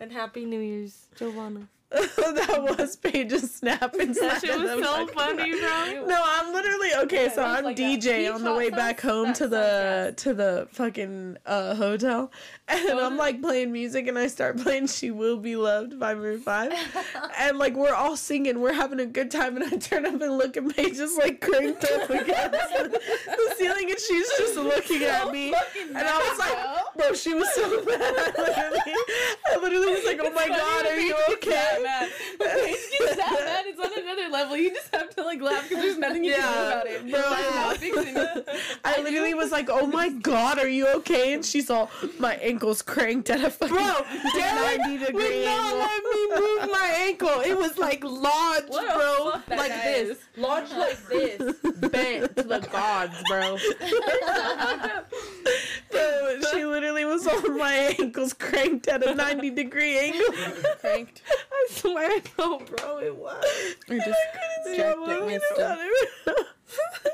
And 0.00 0.10
Happy 0.10 0.44
New 0.44 0.60
Year's, 0.60 1.06
Giovanna. 1.14 1.68
that 1.90 2.76
was 2.78 2.94
Paige's 2.94 3.52
snap 3.52 3.96
inside 3.96 4.30
That 4.30 4.40
shit 4.40 4.60
was 4.60 4.70
so 4.70 5.06
fucking 5.08 5.14
funny, 5.14 5.50
bro. 5.50 6.06
No, 6.06 6.22
I'm 6.24 6.52
literally 6.52 6.88
okay. 7.02 7.28
so 7.28 7.42
I'm 7.42 7.64
like. 7.64 7.76
DJ 7.76 8.32
on 8.32 8.44
the 8.44 8.54
way 8.54 8.70
back 8.70 9.00
home 9.00 9.32
to 9.34 9.48
the 9.48 10.14
to 10.18 10.32
the 10.32 10.68
fucking 10.70 11.38
uh, 11.46 11.74
hotel, 11.74 12.30
and 12.70 12.98
I'm 12.98 13.16
like 13.16 13.42
playing 13.42 13.72
music, 13.72 14.06
and 14.06 14.18
I 14.18 14.26
start 14.28 14.58
playing 14.62 14.86
"She 14.86 15.10
Will 15.10 15.36
Be 15.36 15.56
Loved" 15.56 15.98
by 15.98 16.14
Maroon 16.14 16.40
Five, 16.40 16.72
and 17.38 17.58
like 17.58 17.74
we're 17.74 17.94
all 17.94 18.16
singing, 18.16 18.60
we're 18.60 18.72
having 18.72 19.00
a 19.00 19.06
good 19.06 19.30
time, 19.30 19.56
and 19.56 19.72
I 19.72 19.76
turn 19.76 20.06
up 20.06 20.20
and 20.20 20.38
look, 20.38 20.56
and 20.56 20.74
Paige 20.74 20.98
is 20.98 21.16
like 21.18 21.40
cranked 21.40 21.84
up 21.84 22.08
against 22.08 22.50
the, 22.50 23.00
the 23.26 23.54
ceiling, 23.58 23.90
and 23.90 24.00
she's 24.00 24.28
just 24.38 24.56
looking 24.56 25.02
at 25.02 25.30
me, 25.30 25.54
and 25.88 25.98
I 25.98 26.18
was 26.18 26.38
like, 26.38 26.96
bro, 26.96 27.14
she 27.14 27.34
was 27.34 27.52
so 27.54 27.68
mad. 27.84 28.00
I 28.00 28.32
literally, 28.38 28.94
I 29.46 29.56
literally 29.60 29.92
was 29.92 30.04
like, 30.04 30.20
oh 30.22 30.32
my 30.32 30.48
god, 30.48 30.86
are 30.86 30.98
you 30.98 31.16
okay? 31.32 31.80
Mad. 31.82 32.08
When 32.38 32.50
Paige 32.50 32.78
gets 32.98 33.16
that 33.16 33.32
mad, 33.32 33.64
it's 33.66 33.80
on 33.80 34.02
another 34.02 34.28
level. 34.30 34.56
You 34.56 34.70
just 34.70 34.94
have 34.94 35.14
to 35.16 35.22
like 35.22 35.42
laugh 35.42 35.68
because 35.68 35.84
there's 35.84 35.98
nothing 35.98 36.24
you 36.24 36.34
can 36.34 36.40
do 36.40 36.68
about 36.68 36.86
it. 36.86 37.10
bro. 37.10 37.20
Like, 37.20 37.50
laughing 37.50 37.90
fixing 37.94 38.16
it. 38.16 38.48
I 38.84 39.00
literally 39.02 39.34
was 39.34 39.50
like, 39.50 39.68
"Oh 39.70 39.86
my 39.86 40.08
god, 40.10 40.58
are 40.58 40.68
you 40.68 40.88
okay?" 40.96 41.34
And 41.34 41.44
she's 41.44 41.70
all 41.70 41.90
my 42.18 42.36
ankles 42.60 42.82
cranked 42.82 43.30
at 43.30 43.42
a 43.42 43.50
fucking 43.50 43.74
Bro, 43.74 43.84
90 44.34 44.38
Derek 44.38 45.06
degree 45.06 45.38
would 45.38 45.44
not 45.46 45.64
angle. 45.64 45.78
let 45.78 46.04
me 46.04 46.40
move 46.40 46.70
my 46.70 46.94
ankle. 47.06 47.40
It 47.40 47.56
was 47.56 47.78
like 47.78 48.04
lodged, 48.04 48.68
What 48.68 48.94
bro. 48.94 49.30
fuck 49.32 49.46
that 49.46 49.58
Like 49.58 49.70
guy 49.70 49.84
this. 49.84 50.10
is. 50.10 50.18
Lodged 50.36 50.72
like 50.76 51.08
this. 51.08 51.38
Bent 51.90 52.36
to 52.36 52.42
the 52.42 52.58
gods, 52.70 53.16
bro. 53.28 53.56
So 55.92 56.40
she 56.52 56.64
literally 56.64 57.04
was 57.04 57.26
on 57.26 57.58
my 57.58 57.94
ankles 57.98 58.32
cranked 58.32 58.86
at 58.88 59.02
a 59.06 59.14
90 59.14 59.50
degree 59.50 59.98
angle. 59.98 60.32
Cranked. 60.80 61.22
I 61.52 61.66
swear, 61.70 62.20
no, 62.38 62.58
bro, 62.58 62.98
it 62.98 63.16
was. 63.16 63.44
Or 63.88 63.96
just 63.96 64.18
Couldn't 64.64 64.76
jacked 64.76 64.98
stop 64.98 65.08
it, 65.08 65.20
moving 65.20 65.26
missed 65.26 65.44
it. 65.52 65.58
about 65.58 65.78
it. 65.80 66.46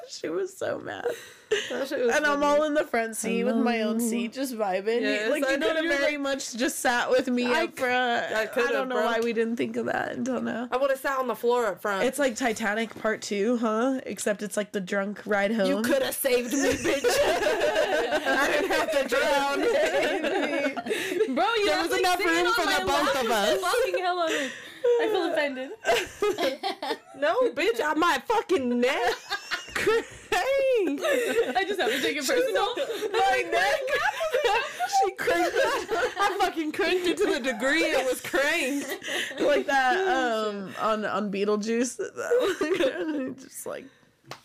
she 0.09 0.29
was 0.29 0.57
so 0.57 0.79
mad. 0.79 1.07
That 1.49 1.87
shit 1.89 2.05
was 2.05 2.17
And 2.17 2.27
I'm 2.27 2.43
all 2.43 2.65
in 2.65 2.75
the 2.75 2.85
front 2.85 3.17
seat 3.17 3.45
with 3.45 3.57
my 3.57 3.83
own 3.83 4.01
seat, 4.01 4.33
just 4.33 4.55
vibing. 4.57 5.03
Yes, 5.03 5.31
like 5.31 5.45
I 5.45 5.53
you 5.53 5.59
know, 5.59 5.67
could 5.69 5.77
have 5.77 5.85
you're 5.85 5.99
very 5.99 6.17
much 6.17 6.57
just 6.57 6.81
sat 6.81 7.09
with 7.09 7.29
me 7.29 7.47
I 7.47 7.65
up 7.65 7.77
front. 7.79 8.33
I 8.35 8.43
I, 8.43 8.47
could've, 8.47 8.71
don't 8.71 8.89
know 8.89 8.97
bro. 8.97 9.05
why 9.07 9.21
we 9.21 9.33
didn't 9.33 9.57
think 9.57 9.77
of 9.77 9.87
that 9.87 10.13
until 10.13 10.41
now. 10.43 10.69
I 10.73 10.77
would 10.77 10.91
have 10.91 10.99
sat 10.99 11.19
on 11.19 11.29
the 11.29 11.37
floor 11.37 11.67
up 11.67 11.81
front. 11.81 12.05
It's 12.05 12.19
like 12.19 12.35
Titanic 12.35 12.95
Part 13.01 13.23
Two, 13.23 13.59
huh? 13.59 14.01
Except 14.07 14.43
it's 14.43 14.57
like 14.57 14.73
the 14.73 14.81
drunk 14.81 15.23
ride 15.25 15.53
home. 15.53 15.67
you 15.69 15.83
could 15.83 16.03
have 16.03 16.15
saved 16.15 16.53
me, 16.53 16.59
bitch. 16.73 17.05
I 17.05 18.49
didn't 18.49 18.71
have 18.73 18.91
to 18.91 19.09
drown. 19.09 19.59
Bro, 21.37 21.45
you 21.57 21.67
There 21.67 21.83
was 21.83 21.91
like, 21.91 22.01
enough 22.01 22.25
room 22.25 22.53
for 22.55 22.63
the 22.67 22.85
both 22.87 23.25
of 23.25 23.31
us. 23.31 23.61
Fucking 23.61 23.99
hell 23.99 24.19
on 24.19 24.31
it. 24.33 24.51
I 24.85 25.09
feel 25.11 25.33
offended. 25.33 25.71
no, 27.21 27.35
bitch, 27.51 27.81
I 27.85 27.95
might 27.95 28.23
fucking 28.27 28.81
neck. 28.81 29.15
Crazy. 30.99 31.39
I 31.57 31.65
just 31.65 31.81
have 31.81 31.91
to 31.91 32.01
take 32.03 32.17
it 32.17 32.27
personal. 32.27 32.75
my 33.13 33.45
neck. 33.51 33.81
she 35.05 35.11
cranked 35.13 35.53
it. 35.57 35.91
I 36.19 36.37
fucking 36.41 36.73
cranked 36.73 37.07
it 37.07 37.17
to 37.19 37.27
the 37.27 37.41
degree 37.41 37.83
it 37.83 38.05
was 38.07 38.21
cranked. 38.21 38.97
like 39.41 39.67
that 39.67 39.97
um 40.09 40.75
on 40.81 41.05
on 41.05 41.31
Beetlejuice. 41.33 41.97
just 43.43 43.67
like 43.67 43.85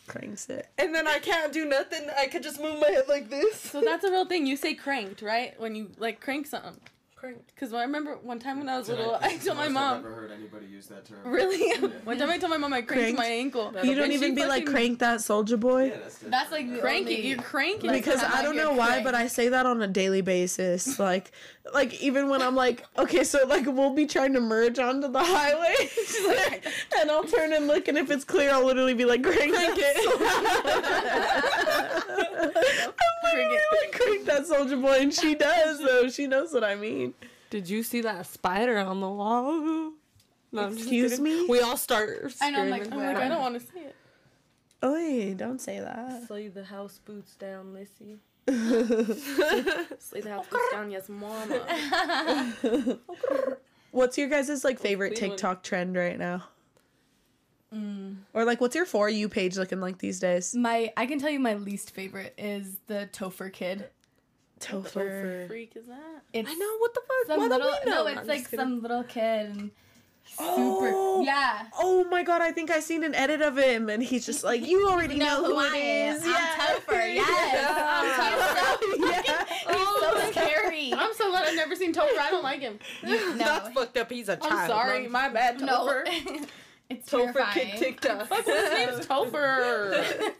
cranks 0.07 0.49
it. 0.49 0.67
And 0.77 0.93
then 0.93 1.07
I 1.07 1.19
can't 1.19 1.53
do 1.53 1.65
nothing. 1.65 2.07
I 2.17 2.27
could 2.27 2.43
just 2.43 2.59
move 2.61 2.79
my 2.79 2.89
head 2.89 3.05
like 3.07 3.29
this. 3.29 3.57
So 3.59 3.81
that's 3.81 4.03
a 4.03 4.11
real 4.11 4.25
thing. 4.25 4.45
You 4.45 4.57
say 4.57 4.73
cranked, 4.73 5.21
right? 5.21 5.59
When 5.59 5.75
you 5.75 5.91
like 5.97 6.19
crank 6.19 6.47
something. 6.47 6.77
Cranked. 7.21 7.53
Because 7.53 7.71
I 7.71 7.83
remember 7.83 8.15
one 8.23 8.39
time 8.39 8.57
when 8.57 8.67
I 8.67 8.79
was 8.79 8.89
And 8.89 8.97
little, 8.97 9.13
I 9.21 9.27
it's 9.33 9.45
told 9.45 9.59
my 9.59 9.67
mom. 9.69 9.97
I've 9.97 10.03
never 10.03 10.15
heard 10.15 10.31
anybody 10.31 10.65
use 10.65 10.87
that 10.87 11.05
term. 11.05 11.19
Really? 11.23 11.79
One 12.03 12.17
time 12.17 12.31
I 12.31 12.39
told 12.39 12.49
my 12.49 12.57
mom 12.57 12.73
I 12.73 12.81
cranked, 12.81 12.87
Cranked? 13.15 13.19
my 13.19 13.27
ankle. 13.27 13.71
You 13.83 13.93
don't 13.93 14.11
even 14.11 14.33
be 14.33 14.41
like 14.41 14.63
fucking- 14.63 14.73
crank 14.73 14.99
that 14.99 15.21
soldier 15.21 15.55
boy. 15.57 15.89
Yeah, 15.89 15.97
that's. 15.99 16.17
That's 16.17 16.51
like 16.51 16.73
the 16.73 16.79
Crank 16.79 17.07
it. 17.09 17.17
only- 17.17 17.27
You're 17.27 17.37
cranking. 17.37 17.91
Like, 17.91 18.03
because 18.03 18.23
I 18.23 18.41
don't 18.41 18.55
know 18.55 18.73
why, 18.73 19.03
but. 19.03 19.13
I 19.13 19.27
say 19.27 19.49
that 19.49 19.67
on 19.67 19.83
a 19.83 19.87
daily 19.87 20.21
basis. 20.21 20.97
Like, 20.97 21.31
like 21.75 22.01
even 22.01 22.27
when 22.27 22.41
I'm 22.41 22.55
like, 22.55 22.83
okay, 22.97 23.23
so 23.23 23.45
like 23.45 23.67
we'll 23.67 23.93
be 23.93 24.07
trying 24.07 24.33
to 24.33 24.41
merge 24.41 24.79
onto 24.79 25.07
the 25.07 25.23
highway, 25.23 25.75
like- 26.27 26.65
and 26.99 27.11
I'll 27.11 27.23
turn 27.23 27.53
and 27.53 27.67
look, 27.67 27.87
and 27.87 27.99
if 27.99 28.09
it's 28.09 28.23
clear, 28.25 28.49
I'll 28.51 28.65
literally 28.65 28.95
be 28.95 29.05
like, 29.05 29.21
crank, 29.21 29.53
it. 29.53 29.97
I'm 32.41 33.35
literally 33.35 33.57
like, 33.81 33.91
crank 33.91 34.25
that 34.25 34.47
soldier 34.47 34.77
boy, 34.77 34.97
and 34.99 35.13
she 35.13 35.35
does, 35.35 35.79
though. 35.79 36.09
She 36.09 36.27
knows 36.27 36.53
what 36.53 36.63
I 36.63 36.75
mean. 36.75 37.13
Did 37.49 37.69
you 37.69 37.83
see 37.83 38.01
that 38.01 38.25
spider 38.25 38.77
on 38.77 38.99
the 39.01 39.09
wall? 39.09 39.91
No, 40.53 40.67
Excuse 40.67 41.19
me? 41.19 41.45
We 41.47 41.61
all 41.61 41.77
start. 41.77 42.33
I 42.41 42.51
know, 42.51 42.61
I'm 42.61 42.69
like. 42.69 42.91
I'm 42.91 42.97
like, 42.97 43.17
I 43.17 43.27
don't 43.27 43.41
want 43.41 43.59
to 43.59 43.65
see 43.65 43.79
it. 43.79 43.95
Oi, 44.83 45.33
don't 45.35 45.61
say 45.61 45.79
that. 45.79 46.29
Lay 46.29 46.47
the 46.47 46.63
house 46.63 46.99
boots 47.05 47.35
down, 47.35 47.73
Lissy. 47.73 48.17
Lay 48.47 50.21
the 50.21 50.29
house 50.29 50.47
boots 50.47 50.71
down, 50.71 50.89
yes, 50.89 51.07
mama. 51.07 52.57
What's 53.91 54.17
your 54.17 54.27
guys' 54.27 54.63
like 54.63 54.79
favorite 54.79 55.15
TikTok 55.15 55.61
trend 55.63 55.95
right 55.95 56.17
now? 56.17 56.45
Mm. 57.73 58.17
Or 58.33 58.43
like, 58.45 58.59
what's 58.59 58.75
your 58.75 58.85
for 58.85 59.07
you 59.09 59.29
page 59.29 59.57
looking 59.57 59.79
like 59.79 59.97
these 59.99 60.19
days? 60.19 60.53
My, 60.55 60.91
I 60.97 61.05
can 61.05 61.19
tell 61.19 61.29
you 61.29 61.39
my 61.39 61.53
least 61.55 61.91
favorite 61.91 62.33
is 62.37 62.77
the 62.87 63.09
Topher 63.13 63.51
kid. 63.51 63.85
Topher. 64.59 65.47
Freak 65.47 65.75
is 65.75 65.87
that? 65.87 66.21
It's 66.33 66.49
I 66.49 66.53
know 66.53 66.77
what 66.79 66.93
the 66.93 67.01
fuck. 67.01 67.27
some 67.27 67.39
Why 67.39 67.47
little 67.47 67.67
do 67.71 67.75
we 67.85 67.91
know? 67.91 68.03
no, 68.03 68.07
it's 68.07 68.19
I'm 68.21 68.27
like 68.27 68.47
some 68.47 68.81
little 68.81 69.03
kid 69.03 69.49
and 69.49 69.71
super 70.25 70.91
Oh. 70.93 71.23
yeah. 71.25 71.65
Oh 71.79 72.03
my 72.03 72.21
god, 72.23 72.41
I 72.41 72.51
think 72.51 72.69
I 72.69 72.79
seen 72.79 73.03
an 73.03 73.15
edit 73.15 73.41
of 73.41 73.57
him 73.57 73.89
and 73.89 74.03
he's 74.03 74.25
just 74.25 74.43
like, 74.43 74.63
you 74.67 74.87
already 74.87 75.15
know, 75.17 75.43
who, 75.43 75.59
it 75.61 75.73
is. 75.79 76.23
I'm 76.25 76.33
Topher. 76.33 77.15
Yes, 77.15 77.77
I'm 77.79 78.11
Topher. 78.77 79.25
yeah. 79.25 79.45
He's 79.77 79.99
so 79.99 80.31
scary. 80.31 80.93
I'm 80.93 81.13
so 81.15 81.29
glad 81.31 81.45
I've 81.47 81.55
never 81.55 81.75
seen 81.75 81.93
Topher. 81.93 82.19
I 82.19 82.29
don't 82.29 82.43
like 82.43 82.59
him. 82.59 82.77
no, 83.03 83.33
That's 83.37 83.69
fucked 83.69 83.97
up. 83.97 84.11
He's 84.11 84.29
a 84.29 84.35
child. 84.37 84.51
I'm 84.53 84.67
sorry, 84.67 85.07
my 85.07 85.29
bad, 85.29 85.59
no. 85.59 86.03
Topher. 86.91 86.97
it's 86.99 87.09
Topher 87.11 87.33
terrifying. 87.33 87.71
kid 87.71 87.77
TikTok. 88.01 88.29
His 88.45 88.47
name's 88.47 89.05
Topher. 89.07 90.31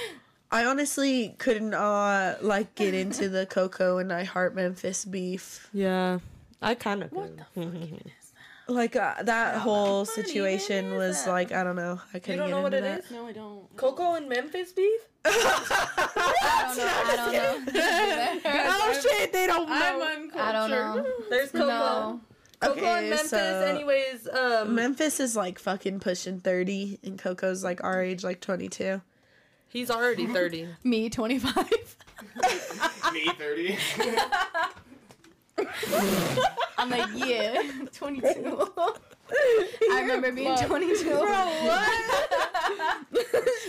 I 0.50 0.64
honestly 0.64 1.34
couldn't 1.38 1.74
uh 1.74 2.36
like 2.40 2.74
get 2.74 2.94
into 2.94 3.28
the 3.28 3.44
Coco 3.46 3.98
and 3.98 4.12
I 4.12 4.24
Heart 4.24 4.54
Memphis 4.54 5.04
beef. 5.04 5.68
Yeah, 5.74 6.20
I 6.62 6.74
kind 6.74 7.02
of. 7.02 7.12
What 7.12 7.36
the 7.36 7.44
fuck 7.44 7.74
even 7.74 7.94
is 7.94 8.32
Like 8.70 8.96
uh, 8.96 9.22
that 9.22 9.56
whole 9.56 10.04
situation 10.04 10.94
was 10.96 11.24
that? 11.24 11.30
like 11.30 11.52
I 11.52 11.64
don't 11.64 11.76
know. 11.76 12.00
I 12.12 12.18
couldn't 12.18 12.32
You 12.36 12.36
don't 12.42 12.50
know 12.50 12.60
what 12.62 12.74
into 12.74 12.86
it 12.86 12.90
that. 12.96 13.04
is? 13.04 13.10
No, 13.10 13.26
I 13.26 13.32
don't. 13.32 13.76
Coco 13.76 14.14
and 14.14 14.28
Memphis 14.28 14.72
beef? 14.72 15.00
I 15.24 16.64
don't 16.68 16.76
know. 16.78 16.84
I 16.86 17.16
don't 17.16 17.74
know. 17.74 18.50
oh 18.54 19.00
shit, 19.02 19.32
they 19.32 19.46
don't 19.46 19.68
know. 19.68 19.74
I'm 19.74 20.02
uncultured. 20.22 20.40
I 20.40 20.52
don't 20.52 20.70
know. 20.70 21.06
There's 21.30 21.50
Coco. 21.50 21.66
No. 21.66 22.20
Coco 22.60 22.72
Okay, 22.80 22.98
and 22.98 23.10
Memphis, 23.10 23.30
so- 23.30 23.36
anyways. 23.38 24.26
Um, 24.28 24.74
Memphis 24.74 25.20
is 25.20 25.36
like 25.36 25.58
fucking 25.58 26.00
pushing 26.00 26.40
30 26.40 26.98
and 27.04 27.18
Coco's 27.18 27.62
like 27.62 27.82
our 27.84 28.02
age 28.02 28.24
like 28.24 28.40
22. 28.40 29.00
he's 29.68 29.90
already 29.90 30.26
thirty. 30.26 30.66
Me, 30.84 31.08
25. 31.08 31.56
Me, 33.12 33.30
30. 33.38 33.78
I'm 36.78 36.90
like, 36.90 37.08
yeah, 37.14 37.62
22. 37.92 38.70
I 39.90 40.00
remember 40.00 40.30
being 40.32 40.56
22. 40.56 41.10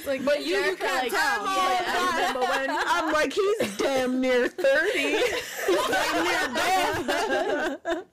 like, 0.05 0.23
But 0.23 0.45
you, 0.45 0.55
you 0.55 0.75
can't 0.75 1.03
like, 1.03 1.11
tell. 1.11 1.43
yeah, 1.45 1.83
I 1.87 2.13
remember 2.15 2.39
when. 2.41 2.69
I'm 2.69 3.11
like, 3.11 3.33
he's 3.33 3.77
damn 3.77 4.21
near 4.21 4.47
30. 4.47 4.99
He's 4.99 5.87
damn 5.87 6.23
near 6.23 6.47
dead. 6.55 8.03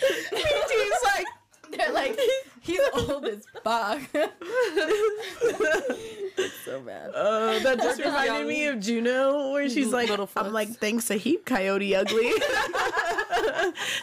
He's 0.00 1.04
like, 1.04 1.26
They're 1.70 1.92
like, 1.92 2.18
he's 2.60 2.80
old 2.94 3.24
as 3.26 3.44
fuck. 3.62 4.00
so 6.64 6.80
bad. 6.80 7.10
Uh, 7.14 7.58
that 7.60 7.78
just 7.78 8.00
reminded 8.00 8.26
young. 8.26 8.46
me 8.48 8.66
of 8.66 8.80
Juno, 8.80 9.52
where 9.52 9.68
she's 9.68 9.92
like, 9.92 10.10
I'm 10.36 10.52
like, 10.52 10.68
thanks 10.70 11.10
a 11.10 11.14
heap, 11.16 11.44
Coyote 11.44 11.94
Ugly. 11.94 12.32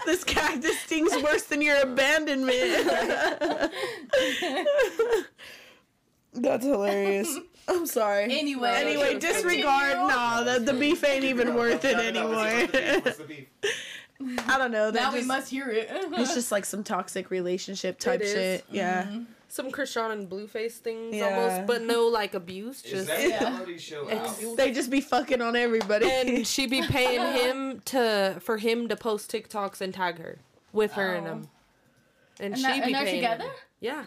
this 0.06 0.24
cactus 0.24 0.80
stings 0.82 1.12
worse 1.24 1.44
than 1.44 1.62
your 1.62 1.80
abandonment. 1.82 2.88
That's 6.34 6.66
hilarious. 6.66 7.38
I'm 7.68 7.86
sorry. 7.88 8.26
Anyway. 8.26 8.70
Anyway, 8.76 9.12
Continue. 9.14 9.34
disregard. 9.36 9.94
Nah, 9.96 10.44
the, 10.44 10.60
the 10.60 10.74
beef 10.74 11.04
ain't 11.04 11.24
even 11.24 11.56
worth 11.56 11.84
it 11.86 11.96
anymore. 11.98 12.68
What's 14.18 14.36
the 14.36 14.42
beef? 14.42 14.50
I 14.50 14.58
don't 14.58 14.72
know. 14.72 14.86
now 14.92 15.12
That 15.12 15.14
we 15.14 15.24
must 15.24 15.50
hear 15.50 15.70
it. 15.70 15.88
it's 15.92 16.34
just 16.34 16.52
like 16.52 16.66
some 16.66 16.84
toxic 16.84 17.30
relationship 17.32 18.00
type 18.00 18.22
is. 18.22 18.32
shit. 18.32 18.64
Mm-hmm. 18.68 18.76
Yeah. 18.76 19.20
Some 19.48 19.72
Chrisean 19.72 20.12
and 20.12 20.30
Blueface 20.30 20.74
things 20.74 21.16
Yeah. 21.16 21.26
almost, 21.30 21.68
but 21.68 21.82
no 21.84 22.08
like 22.08 22.34
abuse. 22.34 22.84
Is 22.84 22.92
Just 22.92 23.08
that 23.08 23.22
Yeah. 23.30 23.50
reality 23.50 23.78
show 23.78 24.10
out? 24.12 24.38
They 24.58 24.72
just 24.72 24.90
be 24.90 25.00
fucking 25.02 25.42
on 25.42 25.56
everybody. 25.56 26.10
and 26.12 26.46
she 26.48 26.68
be 26.68 26.82
paying 26.82 27.22
him 27.40 27.82
to 27.86 28.38
for 28.42 28.58
him 28.58 28.90
to 28.90 28.96
post 28.98 29.32
TikToks 29.32 29.80
and 29.82 29.94
tag 29.94 30.18
her 30.20 30.40
with 30.74 30.94
her 30.94 31.14
and 31.16 31.28
Oh. 31.28 31.32
him. 31.32 31.48
And, 32.40 32.54
And 32.54 32.58
she 32.58 32.64
that- 32.64 32.76
be 32.78 32.82
and 32.84 32.96
they're 32.96 33.04
paying 33.06 33.16
together? 33.22 33.44
him. 33.46 33.52
Yeah. 33.80 34.06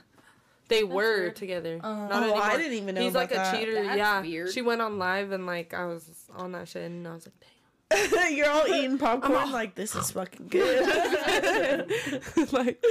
They 0.68 0.84
were 0.84 0.94
weird. 1.22 1.36
together. 1.36 1.80
Oh. 1.82 1.94
Not 1.94 2.12
Oh, 2.12 2.22
anymore. 2.24 2.42
I 2.42 2.56
didn't 2.58 2.74
even 2.74 2.94
know 2.94 3.00
He's 3.00 3.12
about 3.12 3.20
like 3.20 3.30
that. 3.30 3.54
a 3.54 3.58
cheater. 3.58 3.74
That's 3.74 3.96
yeah. 3.96 4.20
weird. 4.20 4.52
She 4.52 4.60
went 4.60 4.82
on 4.82 4.98
live 4.98 5.32
and 5.32 5.46
like 5.46 5.72
I 5.72 5.86
was 5.86 6.04
on 6.36 6.52
that 6.52 6.68
shit 6.68 6.82
and 6.84 7.08
I 7.08 7.14
was 7.14 7.24
like, 7.26 7.34
You're 8.30 8.50
all 8.50 8.66
eating 8.66 8.98
popcorn 8.98 9.50
like 9.52 9.74
this 9.74 9.94
is 9.94 10.10
fucking 10.10 10.48
good. 10.48 10.84
damn. 10.86 12.46
like, 12.52 12.84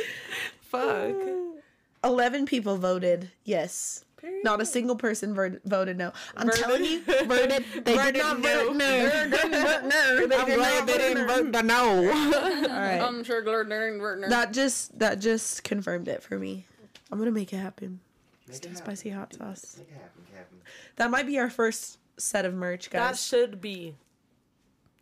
fuck. 0.62 1.16
Eleven 2.04 2.46
people 2.46 2.77
voted 2.77 3.32
yes. 3.44 4.04
Period. 4.18 4.44
Not 4.44 4.62
a 4.62 4.66
single 4.66 4.96
person 4.96 5.36
ver- 5.36 5.62
voted 5.66 5.96
no. 5.98 6.12
I'm 6.36 6.48
Voted. 6.48 6.63
telling 6.63 6.84
you, 6.86 7.01
voted. 7.01 7.63
They 7.86 7.96
Voted 7.96 8.13
did 8.16 8.24
not 8.24 8.39
no. 8.39 8.66
vote 8.66 8.75
no. 8.75 9.10
They 9.10 9.30
didn't 9.30 9.51
vote 9.51 9.84
no. 9.84 10.27
They 10.27 10.36
I'm 10.36 10.46
did 10.48 10.56
glad 10.56 10.80
not 10.80 10.88
they 10.88 10.94
vote 10.94 10.98
didn't 10.98 11.27
no. 11.27 11.36
vote 11.36 11.51
the 11.51 11.62
no. 11.62 12.68
All 12.68 12.80
right. 12.80 13.00
I'm 13.00 13.24
sure 13.24 13.42
Gardner 13.44 14.00
Wertner. 14.00 14.30
that 14.30 14.54
just 14.54 14.98
that 14.98 15.20
just 15.20 15.63
confirmed 15.63 16.08
it 16.08 16.24
for 16.24 16.39
me. 16.39 16.66
I'm 17.12 17.20
gonna 17.20 17.30
make 17.32 17.54
it 17.54 17.58
happen. 17.58 18.00
Make 18.48 18.56
it 18.56 18.58
Still 18.58 18.72
happen. 18.72 18.86
spicy 18.86 19.10
hot 19.12 19.34
sauce. 19.36 19.75
Make 19.77 19.89
it 19.89 19.94
happen, 19.94 20.24
Captain. 20.36 20.58
That 20.96 21.12
might 21.12 21.27
be 21.27 21.38
our 21.38 21.51
first 21.51 22.00
set 22.18 22.44
of 22.46 22.56
merch, 22.56 22.89
guys. 22.89 23.00
That 23.00 23.10
guys. 23.12 23.24
should 23.25 23.62
be 23.62 23.96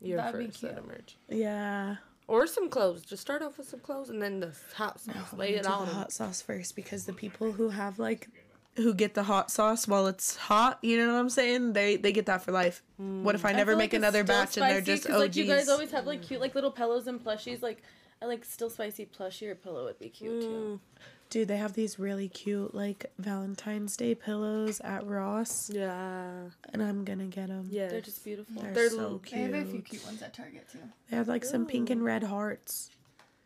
your 0.02 0.18
That'd 0.18 0.40
be 0.40 0.46
first 0.48 0.60
set 0.60 0.70
cute. 0.72 0.80
of 0.80 0.88
merch. 0.88 1.16
yeah. 1.30 1.96
Or 2.28 2.48
some 2.48 2.70
clothes. 2.70 3.04
Just 3.04 3.22
start 3.22 3.44
off 3.44 3.58
with 3.60 3.70
some 3.70 3.82
clothes 3.82 4.10
and 4.10 4.20
then 4.22 4.40
the 4.40 4.52
hot 4.76 5.00
sauce. 5.00 5.32
Lay 5.34 5.56
it 5.56 5.68
on. 5.68 5.86
the 5.86 5.92
'em. 5.92 5.98
hot 5.98 6.12
sauce 6.12 6.42
first 6.42 6.76
because 6.76 7.06
the 7.06 7.14
people 7.14 7.52
who 7.52 7.70
have 7.70 8.00
like 8.00 8.30
who 8.78 8.94
get 8.96 9.14
the 9.14 9.24
hot 9.24 9.52
sauce 9.52 9.88
while 9.88 10.08
it's 10.08 10.36
hot, 10.36 10.80
you 10.82 10.98
know 10.98 11.14
what 11.14 11.20
I'm 11.20 11.30
saying? 11.30 11.74
They 11.74 11.98
they 11.98 12.12
get 12.12 12.26
that 12.26 12.42
for 12.42 12.52
life. 12.52 12.82
Hmm. 12.98 13.24
What 13.24 13.36
if 13.36 13.46
I 13.46 13.52
never 13.54 13.72
feel 13.74 13.78
make 13.78 13.94
like 13.94 13.98
another 14.00 14.24
batch 14.24 14.58
and 14.58 14.66
they're 14.70 14.82
just 14.82 15.04
just 15.04 15.08
'cause, 15.08 15.16
OGs? 15.18 15.22
like 15.22 15.36
you 15.36 15.46
guys 15.46 15.70
always 15.70 15.92
have 15.92 16.08
like 16.08 16.24
cute 16.24 16.42
like 16.42 16.56
little 16.56 16.72
pillows 16.72 17.06
and 17.06 17.24
plushies. 17.24 17.62
Like 17.62 17.84
I 18.22 18.26
like 18.26 18.44
still 18.44 18.72
spicy 18.72 19.06
plushie 19.06 19.48
or 19.48 19.54
pillow 19.56 19.86
would 19.86 20.00
be 20.00 20.10
cute 20.10 20.42
too. 20.42 20.80
Hmm. 20.98 21.00
Dude, 21.30 21.48
they 21.48 21.58
have 21.58 21.74
these 21.74 21.98
really 22.00 22.30
cute 22.30 22.74
like 22.74 23.08
Valentine's 23.18 23.98
Day 23.98 24.16
pillows 24.16 24.80
at 24.82 25.06
Ross, 25.06 25.70
Yeah. 25.74 26.50
and 26.72 26.82
I'm 26.84 27.04
gonna 27.04 27.26
get 27.26 27.48
them. 27.48 27.68
Yeah. 27.70 27.88
They're 27.90 28.00
just 28.02 28.24
beautiful. 28.24 28.62
They're, 28.62 28.74
They're 28.74 28.90
so 28.90 29.00
l- 29.00 29.22
They 29.30 29.40
have 29.42 29.54
a 29.54 29.62
few 29.64 29.72
cute. 29.82 29.86
cute 29.86 30.06
ones 30.06 30.22
at 30.22 30.34
Target 30.34 30.68
too. 30.72 30.80
They 31.10 31.18
have 31.18 31.28
like 31.28 31.44
some 31.44 31.66
pink 31.66 31.90
and 31.90 32.04
red 32.06 32.24
hearts. 32.24 32.90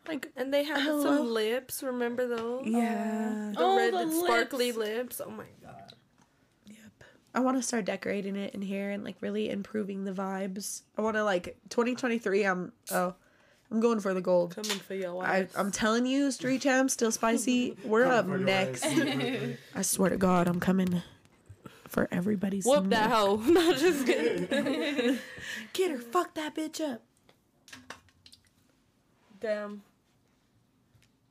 Like 0.06 0.30
And 0.36 0.52
they 0.52 0.64
have 0.64 0.82
Hello? 0.82 1.02
some 1.02 1.30
lips. 1.30 1.82
Remember 1.82 2.26
those? 2.28 2.66
yeah, 2.66 3.52
oh, 3.56 3.58
The 3.58 3.60
Oh, 3.60 3.76
red, 3.76 3.94
the 4.08 4.12
sparkly 4.24 4.72
lips. 4.72 5.18
lips. 5.18 5.20
Oh 5.26 5.30
my 5.30 5.44
god. 5.62 5.94
yep. 6.66 6.76
I 7.34 7.40
want 7.40 7.56
to 7.56 7.62
start 7.62 7.86
decorating 7.86 8.36
it 8.36 8.54
in 8.54 8.62
here 8.62 8.90
and 8.90 9.02
like 9.04 9.16
really 9.20 9.50
improving 9.50 10.04
the 10.04 10.12
vibes. 10.12 10.82
I 10.96 11.02
want 11.02 11.16
to 11.16 11.24
like 11.24 11.56
2023. 11.70 12.44
I'm 12.44 12.72
oh, 12.92 13.14
I'm 13.70 13.80
going 13.80 14.00
for 14.00 14.12
the 14.14 14.20
gold. 14.20 14.54
Coming 14.54 14.78
for 14.78 14.94
your 14.94 15.10
I, 15.10 15.12
wife. 15.12 15.52
I'm 15.56 15.70
telling 15.70 16.04
you, 16.06 16.30
Street 16.32 16.60
Jam, 16.60 16.88
still 16.88 17.12
spicy. 17.12 17.76
We're 17.84 18.06
up 18.06 18.26
next. 18.26 18.84
I 18.84 19.82
swear 19.82 20.10
to 20.10 20.16
God, 20.16 20.48
I'm 20.48 20.58
coming 20.60 21.02
for 21.86 22.08
everybody's. 22.10 22.64
Whoop 22.66 22.88
that 22.90 23.08
neck. 23.08 23.10
hoe. 23.10 23.36
Not 23.46 23.76
just 23.76 24.06
kidding. 24.06 25.18
Get 25.72 25.90
her, 25.90 25.98
fuck 25.98 26.34
that 26.34 26.54
bitch 26.54 26.80
up. 26.80 27.02
Damn. 29.40 29.82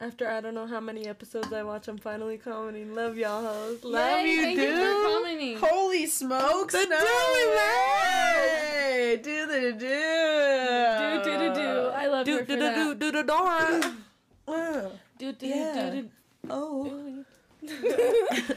After 0.01 0.29
I 0.29 0.39
don't 0.39 0.53
know 0.53 0.65
how 0.65 0.79
many 0.79 1.08
episodes 1.08 1.51
I 1.51 1.62
watch, 1.63 1.89
I'm 1.89 1.98
finally 1.98 2.38
commenting. 2.38 2.96
Love 2.96 3.17
y'all 3.17 3.43
hoes. 3.43 3.84
Love 3.84 4.22
Yay, 4.22 4.31
you, 4.31 4.41
thank 4.41 4.58
dude. 4.58 4.69
you 4.69 4.75
for 4.75 5.10
commenting. 5.10 5.58
Holy 5.58 6.05
smokes! 6.05 6.74
The 6.74 6.86
no 6.86 7.00
Dilly 7.00 7.48
way! 7.58 9.19
Do 9.22 9.46
the 9.46 9.74
do. 9.74 11.24
Do 11.24 11.31
do 11.31 11.38
do 11.38 11.53
do. 11.53 11.89
I 11.89 12.08
love 12.19 12.25
Do 12.25 12.33
her 12.38 12.43
do 12.43 12.45
for 12.45 12.55
do 12.55 12.59
that. 12.59 12.75
do 12.75 12.95
do 12.95 13.11
do 13.11 13.23
Dora. 13.23 13.95
Oh. 14.51 14.91
Do 15.17 15.31
do 15.33 15.45
Yeah. 15.47 15.89
do 15.91 16.01
do. 16.01 16.09
Oh. 16.49 17.23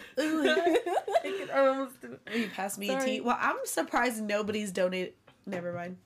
You 2.34 2.48
passed 2.54 2.78
me 2.78 2.88
a 2.88 2.92
Sorry. 2.92 3.04
tea. 3.04 3.20
Well, 3.20 3.36
I'm 3.40 3.56
surprised 3.64 4.22
nobody's 4.22 4.72
donated. 4.72 5.14
Never 5.46 5.72
mind. 5.72 5.96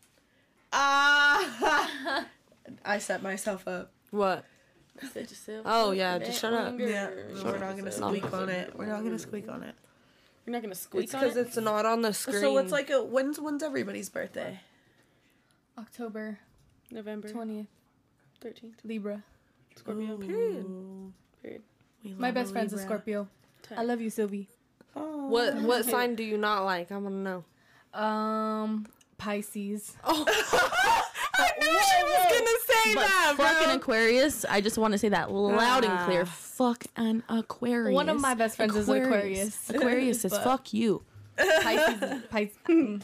Ah! 0.73 2.27
I 2.85 2.99
set 2.99 3.23
myself 3.23 3.69
up. 3.69 3.93
What? 4.11 4.45
Set 5.13 5.31
yourself 5.31 5.63
Oh, 5.67 5.91
yeah, 5.93 6.19
just 6.19 6.31
that 6.33 6.39
shut 6.41 6.53
up. 6.55 6.65
hunger. 6.65 6.89
Yeah, 6.89 7.11
we're 7.45 7.59
not 7.59 7.77
gonna 7.77 7.93
squeak 7.93 8.33
on 8.33 8.49
it. 8.49 8.73
We're 8.77 8.87
not 8.87 9.05
gonna 9.05 9.19
squeak 9.19 9.49
on 9.49 9.63
it. 9.63 9.75
You're 10.47 10.53
not 10.53 10.63
gonna 10.63 10.75
squeak 10.75 11.05
It's 11.05 11.15
on 11.15 11.21
because 11.21 11.37
it. 11.37 11.47
it's 11.49 11.57
not 11.59 11.85
on 11.87 12.03
the 12.03 12.13
screen. 12.15 12.41
So 12.41 12.53
what's 12.53 12.73
like 12.73 12.89
a 12.91 13.03
when's 13.05 13.39
when's 13.39 13.63
everybody's 13.63 14.09
birthday? 14.09 14.61
October 15.79 16.39
November 16.91 17.29
twentieth, 17.29 17.67
thirteenth. 18.41 18.77
Libra. 18.85 19.23
Scorpio. 19.77 20.17
Period. 20.17 20.67
Period. 21.43 21.63
We 22.03 22.15
My 22.15 22.31
best 22.31 22.51
a 22.51 22.53
friend's 22.53 22.73
a 22.73 22.77
Libra. 22.77 22.89
Scorpio. 22.89 23.29
I 23.77 23.83
love 23.83 24.01
you, 24.01 24.11
Sylvie. 24.11 24.49
Oh. 24.95 25.27
What 25.27 25.57
what 25.57 25.85
sign 25.93 26.15
do 26.15 26.23
you 26.23 26.39
not 26.39 26.65
like? 26.65 26.93
I 26.93 26.97
want 26.97 27.15
to 27.15 27.21
know. 27.21 27.45
Um, 28.01 28.87
Pisces. 29.19 29.95
I 31.39 31.53
knew 31.61 31.67
she 31.67 32.03
was 32.05 32.25
gonna 32.33 32.59
say 32.67 32.95
But 32.95 33.01
that, 33.01 33.35
fucking 33.37 33.77
Aquarius, 33.77 34.45
I 34.49 34.61
just 34.61 34.79
want 34.79 34.93
to 34.93 34.99
say 34.99 35.11
that 35.11 35.31
loud 35.31 35.85
and 35.85 35.99
clear. 36.07 36.23
Ah. 36.27 36.31
Fuck 36.31 36.85
an 36.97 37.23
Aquarius. 37.29 37.95
One 37.95 38.09
of 38.09 38.21
my 38.21 38.35
best 38.35 38.57
friends 38.57 38.75
is 38.75 38.89
Aquarius. 38.89 39.69
Aquarius 39.71 40.25
is 40.25 40.37
fuck 40.39 40.73
you. 40.73 41.03
Pisces. 41.37 42.23
Pisces. 42.31 43.03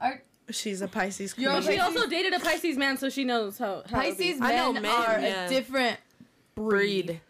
Are, 0.00 0.22
She's 0.50 0.82
a 0.82 0.88
Pisces 0.88 1.32
queen. 1.34 1.46
Yo, 1.46 1.60
She 1.62 1.78
also 1.78 2.06
dated 2.08 2.34
a 2.34 2.40
Pisces 2.40 2.76
man, 2.76 2.96
so 2.98 3.08
she 3.08 3.24
knows 3.24 3.58
how. 3.58 3.82
how 3.88 4.00
it 4.00 4.18
be. 4.18 4.24
Pisces 4.32 4.40
I 4.42 4.56
know 4.56 4.72
men, 4.72 4.82
men, 4.82 4.92
are 4.92 5.20
yeah. 5.20 5.46
a 5.46 5.48
different 5.48 5.98
breed. 6.54 7.06
breed 7.06 7.20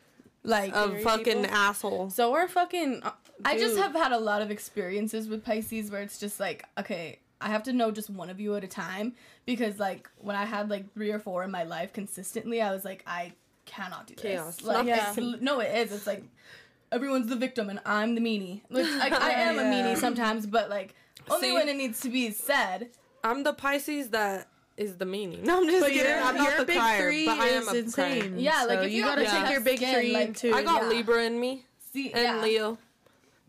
Like 0.42 0.74
of 0.74 1.00
fucking 1.02 1.42
people. 1.42 1.56
asshole. 1.56 2.10
So 2.10 2.34
are 2.34 2.48
fucking. 2.48 3.02
Uh, 3.02 3.12
I 3.44 3.58
just 3.58 3.76
have 3.76 3.92
had 3.92 4.12
a 4.12 4.18
lot 4.18 4.42
of 4.42 4.50
experiences 4.50 5.28
with 5.28 5.44
Pisces 5.44 5.90
where 5.90 6.02
it's 6.02 6.18
just 6.18 6.40
like, 6.40 6.64
okay, 6.78 7.18
I 7.40 7.48
have 7.48 7.62
to 7.64 7.72
know 7.72 7.90
just 7.90 8.08
one 8.10 8.30
of 8.30 8.40
you 8.40 8.54
at 8.56 8.64
a 8.64 8.68
time 8.68 9.14
because 9.46 9.78
like 9.78 10.08
when 10.18 10.34
I 10.36 10.44
had 10.44 10.68
like 10.70 10.92
three 10.94 11.10
or 11.12 11.18
four 11.18 11.44
in 11.44 11.50
my 11.50 11.64
life 11.64 11.92
consistently, 11.92 12.60
I 12.62 12.72
was 12.72 12.84
like, 12.84 13.02
I 13.06 13.32
cannot 13.64 14.06
do 14.06 14.14
this. 14.14 14.22
Chaos. 14.22 14.62
Like, 14.62 14.86
Yeah. 14.86 15.12
it's- 15.12 15.40
no, 15.40 15.60
it 15.60 15.74
is. 15.74 15.92
It's 15.92 16.06
like 16.06 16.24
everyone's 16.92 17.28
the 17.28 17.36
victim 17.36 17.68
and 17.70 17.80
I'm 17.86 18.14
the 18.14 18.20
meanie. 18.20 18.62
Which 18.68 18.86
like, 18.98 19.12
I 19.12 19.30
am 19.42 19.58
a 19.58 19.62
meanie 19.62 19.96
sometimes, 19.96 20.46
but 20.46 20.68
like 20.70 20.94
only 21.30 21.48
See? 21.48 21.54
when 21.54 21.68
it 21.68 21.76
needs 21.76 22.00
to 22.00 22.08
be 22.08 22.30
said. 22.32 22.90
I'm 23.24 23.42
the 23.42 23.52
Pisces 23.54 24.10
that 24.10 24.48
is 24.76 24.96
the 24.96 25.04
meaning. 25.06 25.42
No, 25.44 25.58
I'm 25.62 25.66
just 25.68 25.80
But 25.80 25.90
kidding. 25.92 26.08
your, 26.10 26.20
I'm 26.20 26.36
not 26.36 26.48
your 26.50 26.58
the 26.60 26.64
big 26.66 26.76
crier, 26.78 27.00
three 27.02 27.26
but 27.26 27.38
I 27.40 27.46
am 27.48 27.62
is 27.62 27.68
a 27.72 27.78
insane. 27.78 28.20
crier. 28.20 28.32
Yeah, 28.36 28.64
like, 28.64 28.78
So 28.78 28.82
if 28.84 28.92
you 28.92 28.98
you 28.98 29.04
gotta 29.04 29.24
tough 29.24 29.42
take 29.44 29.50
your 29.52 29.60
big 29.60 29.76
skin, 29.78 29.94
three 29.94 30.12
like, 30.12 30.28
into. 30.28 30.52
I 30.54 30.62
got 30.62 30.82
Yeah. 30.82 30.88
Libra 30.88 31.22
in 31.24 31.40
me 31.40 31.64
See, 31.92 32.12
and 32.12 32.22
yeah. 32.22 32.42
Leo. 32.42 32.78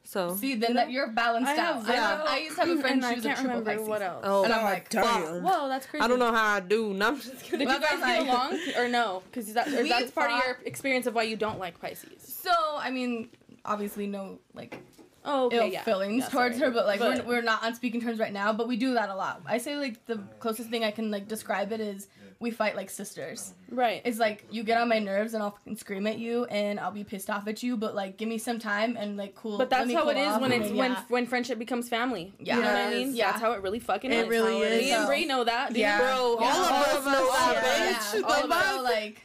So 0.07 0.35
See, 0.35 0.53
then 0.53 0.75
that 0.75 0.91
you're 0.91 1.07
balanced 1.09 1.49
I 1.49 1.55
have 1.55 1.77
out. 1.77 1.89
I, 1.89 1.91
that. 1.95 2.27
I 2.29 2.37
used 2.37 2.55
to 2.57 2.61
have 2.61 2.77
a 2.77 2.79
friend. 2.81 3.03
and 3.03 3.03
She 3.03 3.07
I 3.07 3.15
was 3.15 3.25
a 3.25 3.27
can't 3.27 3.39
triple 3.39 3.59
remember 3.59 3.71
Pisces. 3.73 3.89
what 3.89 4.01
else. 4.03 4.21
oh, 4.23 4.43
And 4.43 4.53
I'm 4.53 4.63
like, 4.63 4.89
damn. 4.89 5.41
Whoa, 5.43 5.67
that's 5.67 5.87
crazy. 5.87 6.03
I 6.03 6.07
don't 6.07 6.19
know 6.19 6.31
how 6.31 6.53
I 6.53 6.59
do. 6.59 6.93
No, 6.93 7.07
I'm 7.07 7.19
just 7.19 7.41
kidding. 7.43 7.67
Did 7.67 7.73
you 7.73 7.81
guys 7.81 7.99
get 7.99 8.21
along 8.27 8.59
or 8.77 8.87
no? 8.87 9.23
Because 9.31 9.51
that, 9.53 9.65
that's 9.67 10.11
part 10.11 10.29
of 10.31 10.37
your 10.45 10.57
experience 10.63 11.07
of 11.07 11.15
why 11.15 11.23
you 11.23 11.35
don't 11.35 11.57
like 11.59 11.81
Pisces. 11.81 12.21
So 12.21 12.51
I 12.77 12.91
mean, 12.91 13.29
obviously 13.65 14.05
no 14.05 14.37
like 14.53 14.77
Oh, 15.25 15.45
okay, 15.47 15.57
ill 15.57 15.67
yeah. 15.67 15.83
feelings 15.83 16.23
Yeah, 16.23 16.29
towards 16.29 16.57
sorry. 16.57 16.69
her, 16.69 16.73
but 16.73 16.85
like 16.85 16.99
But- 16.99 17.25
we're, 17.25 17.37
we're 17.37 17.41
not 17.41 17.63
on 17.63 17.75
speaking 17.75 18.01
terms 18.01 18.19
right 18.19 18.33
now. 18.33 18.53
But 18.53 18.67
we 18.67 18.77
do 18.77 18.93
that 18.93 19.09
a 19.09 19.15
lot. 19.15 19.41
I 19.45 19.57
say 19.57 19.75
like 19.77 20.05
the 20.05 20.19
closest 20.39 20.69
thing 20.69 20.83
I 20.83 20.91
can 20.91 21.11
like 21.11 21.27
describe 21.27 21.71
it 21.71 21.79
is 21.81 22.07
we 22.37 22.51
fight 22.51 22.75
like 22.75 22.89
sisters. 22.89 23.53
Right. 23.71 24.01
It's 24.03 24.19
like 24.19 24.45
you 24.51 24.63
get 24.63 24.77
on 24.77 24.89
my 24.89 24.99
nerves 24.99 25.33
and 25.33 25.41
I'll 25.41 25.51
fucking 25.51 25.77
scream 25.77 26.05
at 26.05 26.19
you 26.19 26.43
and 26.45 26.79
I'll 26.81 26.91
be 26.91 27.05
pissed 27.05 27.29
off 27.29 27.47
at 27.47 27.63
you, 27.63 27.77
but 27.77 27.95
like 27.95 28.17
give 28.17 28.27
me 28.27 28.37
some 28.37 28.59
time 28.59 28.97
and 28.97 29.15
like 29.15 29.35
cool. 29.35 29.57
But 29.57 29.71
let 29.71 29.77
that's 29.79 29.87
me 29.87 29.93
how 29.93 30.01
cool 30.01 30.09
it 30.09 30.17
is 30.17 30.37
when 30.39 30.51
it's 30.51 30.67
then, 30.67 30.75
when 30.77 30.91
yeah. 30.91 31.03
when 31.07 31.25
friendship 31.27 31.57
becomes 31.57 31.87
family. 31.87 32.33
Yeah. 32.39 32.57
You 32.57 32.61
know 32.61 32.67
what 32.67 32.77
I 32.81 32.89
mean? 32.91 33.15
Yeah. 33.15 33.31
That's 33.31 33.41
how 33.41 33.53
it 33.53 33.61
really 33.61 33.79
fucking 33.79 34.11
It 34.11 34.23
is. 34.23 34.27
really 34.27 34.59
Me 34.59 34.61
is. 34.65 34.91
and 34.91 35.01
So- 35.03 35.07
Brie 35.07 35.25
know 35.25 35.43
that. 35.45 35.75
Yeah. 35.75 35.97
Bro, 35.99 36.07
all 36.07 36.41
Yeah, 36.41 36.81
of 36.97 36.97
us 36.97 37.05
know 37.05 37.31
that, 37.31 37.63
bitch. 37.63 38.13
yeah. 38.15 38.19
The 38.21 38.25
Although, 38.27 38.83
fuck? 38.83 39.15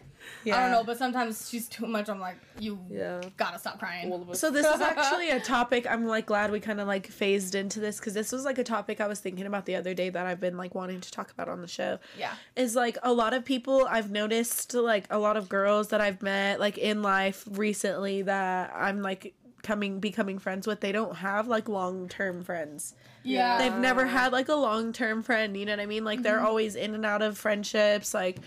Like 0.45 0.55
I 0.55 0.63
don't 0.63 0.71
know, 0.71 0.85
but 0.85 0.99
sometimes 0.99 1.49
she's 1.49 1.69
too 1.69 1.87
much. 1.87 2.09
I'm 2.09 2.21
like, 2.21 2.37
you 2.59 2.79
Yeah. 2.91 3.21
gotta 3.37 3.59
stop 3.59 3.79
crying. 3.79 4.11
All 4.13 4.23
of 4.23 4.31
us. 4.31 4.41
So 4.41 4.51
this 4.51 4.67
is 4.67 4.81
actually 4.81 5.31
a 5.31 5.41
topic 5.41 5.87
I'm 5.89 6.07
like 6.07 6.27
glad 6.27 6.51
we 6.51 6.61
kind 6.61 6.81
of 6.81 6.87
like 6.87 7.07
phased 7.07 7.55
into 7.55 7.81
this 7.81 7.99
because 7.99 8.15
this 8.15 8.33
was 8.33 8.45
like 8.45 8.59
a 8.59 8.65
topic 8.65 9.01
I 9.01 9.07
was 9.07 9.21
thinking 9.21 9.47
about 9.47 9.67
the 9.67 9.77
other 9.77 9.95
day 9.95 10.11
that 10.11 10.27
I've 10.27 10.41
been 10.41 10.57
like 10.57 10.75
wanting 10.75 11.01
to 11.01 11.11
talk 11.11 11.31
about 11.31 11.49
on 11.49 11.61
the 11.61 11.69
show. 11.69 11.99
Yeah. 12.19 12.33
Is 12.57 12.75
like 12.75 12.99
a 13.03 13.13
lot 13.13 13.35
of 13.35 13.45
people 13.45 13.87
I've 13.89 14.11
noticed 14.11 14.75
like 14.75 15.07
a 15.11 15.19
lot 15.19 15.37
of 15.37 15.49
girls 15.49 15.89
that 15.89 16.01
I've 16.01 16.23
met 16.23 16.61
like 16.61 16.79
in 16.79 17.03
life 17.03 17.47
recently 17.51 18.23
that 18.23 18.73
I'm 18.75 19.03
like 19.03 19.35
coming 19.63 20.01
becoming 20.01 20.39
friends 20.39 20.67
with 20.67 20.81
they 20.81 20.93
don't 20.93 21.17
have 21.17 21.49
like 21.49 21.69
long-term 21.69 22.43
friends. 22.43 22.95
Yeah. 23.23 23.59
They've 23.59 23.77
never 23.77 24.07
had 24.07 24.33
like 24.33 24.49
a 24.49 24.55
long-term 24.55 25.23
friend, 25.23 25.57
you 25.57 25.67
know 25.67 25.73
what 25.73 25.81
I 25.81 25.87
mean? 25.87 26.05
Like 26.05 26.23
they're 26.23 26.39
mm-hmm. 26.39 26.47
always 26.47 26.77
in 26.77 26.95
and 26.95 27.05
out 27.05 27.23
of 27.23 27.37
friendships 27.37 28.15
like 28.15 28.39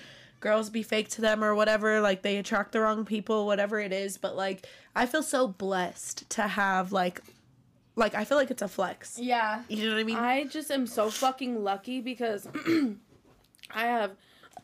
girls 0.44 0.70
be 0.70 0.84
fake 0.84 1.10
to 1.10 1.22
them 1.22 1.44
or 1.44 1.56
whatever 1.56 2.00
like 2.02 2.22
they 2.22 2.38
attract 2.38 2.72
the 2.74 2.80
wrong 2.80 3.04
people 3.06 3.46
whatever 3.48 3.80
it 3.80 3.92
is 3.92 4.18
but 4.18 4.36
like 4.36 4.68
i 4.96 5.06
feel 5.08 5.24
so 5.24 5.48
blessed 5.48 6.30
to 6.30 6.44
have 6.44 6.92
like 6.92 7.22
like 7.96 8.14
i 8.14 8.24
feel 8.24 8.38
like 8.38 8.52
it's 8.52 8.62
a 8.62 8.68
flex 8.68 9.18
Yeah. 9.18 9.64
you 9.70 9.86
know 9.88 9.96
what 9.96 10.02
i 10.02 10.04
mean 10.04 10.18
I 10.18 10.44
just 10.46 10.70
am 10.70 10.86
so 10.86 11.10
fucking 11.10 11.64
lucky 11.64 12.02
because 12.02 12.48
I 13.74 13.84
have 13.86 14.12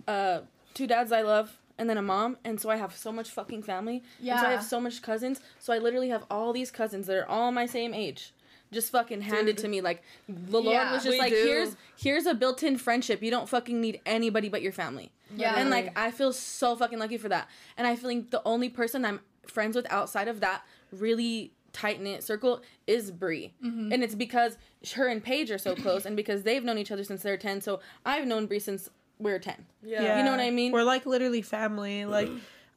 uh, 0.08 0.42
two 0.74 0.86
dads 0.88 1.12
I 1.12 1.22
love 1.22 1.56
and 1.78 1.90
then 1.90 1.98
a 1.98 2.02
mom, 2.02 2.36
and 2.44 2.60
so 2.60 2.70
I 2.70 2.76
have 2.76 2.94
so 2.94 3.10
much 3.10 3.30
fucking 3.30 3.64
family. 3.64 4.04
Yeah. 4.20 4.34
And 4.34 4.42
so 4.42 4.48
I 4.48 4.52
have 4.52 4.64
so 4.66 4.82
much 4.82 5.02
cousins. 5.02 5.40
So 5.60 5.72
I 5.72 5.78
literally 5.78 6.10
have 6.10 6.26
all 6.30 6.52
these 6.52 6.72
cousins 6.72 7.08
that 7.08 7.16
are 7.18 7.26
all 7.26 7.54
my 7.54 7.66
same 7.66 7.94
age. 7.94 8.34
Just 8.72 8.92
fucking 8.92 9.22
handed 9.22 9.58
to 9.60 9.68
me 9.68 9.82
like 9.82 10.04
the 10.28 10.62
Lord 10.62 10.74
Yeah. 10.76 10.94
was 10.94 11.04
just 11.04 11.18
like 11.18 11.32
do. 11.32 11.44
here's 11.44 11.76
here's 11.98 12.26
a 12.28 12.34
built-in 12.34 12.78
friendship. 12.78 13.24
You 13.24 13.32
don't 13.32 13.50
fucking 13.50 13.80
need 13.82 14.00
anybody 14.06 14.48
but 14.50 14.62
your 14.62 14.72
family. 14.72 15.12
Yeah. 15.36 15.56
And 15.58 15.70
like 15.70 15.98
I 15.98 16.12
feel 16.12 16.34
so 16.34 16.76
fucking 16.76 17.00
lucky 17.00 17.18
for 17.18 17.30
that. 17.30 17.48
And 17.78 17.88
I 17.88 17.96
feel 17.96 18.10
like 18.14 18.30
the 18.30 18.42
only 18.46 18.70
person 18.70 19.06
I'm 19.06 19.22
friends 19.48 19.76
with 19.76 19.92
outside 19.92 20.28
of 20.28 20.40
that 20.42 20.62
really 20.92 21.52
tight 21.74 22.02
knit 22.02 22.24
circle 22.24 22.62
is 22.88 23.12
Brie. 23.12 23.54
Mm-hmm. 23.64 23.92
And 23.92 24.04
it's 24.04 24.16
because 24.16 24.58
her 24.96 25.08
and 25.08 25.24
Paige 25.24 25.52
are 25.52 25.58
so 25.58 25.76
close 25.76 26.06
and 26.06 26.16
because 26.16 26.44
they've 26.44 26.64
known 26.64 26.78
each 26.78 26.92
other 26.92 27.04
since 27.04 27.22
they're 27.24 27.38
10. 27.38 27.62
So 27.62 27.80
I've 28.06 28.26
known 28.28 28.46
Brie 28.48 28.60
since 28.60 28.90
we 29.20 29.32
are 29.32 29.40
10. 29.40 29.66
Yeah. 29.84 30.18
You 30.20 30.24
know 30.26 30.32
what 30.32 30.40
I 30.40 30.50
mean? 30.52 30.72
we're 30.72 30.84
like 30.84 31.06
literally 31.06 31.42
family 31.42 32.06
like 32.06 32.30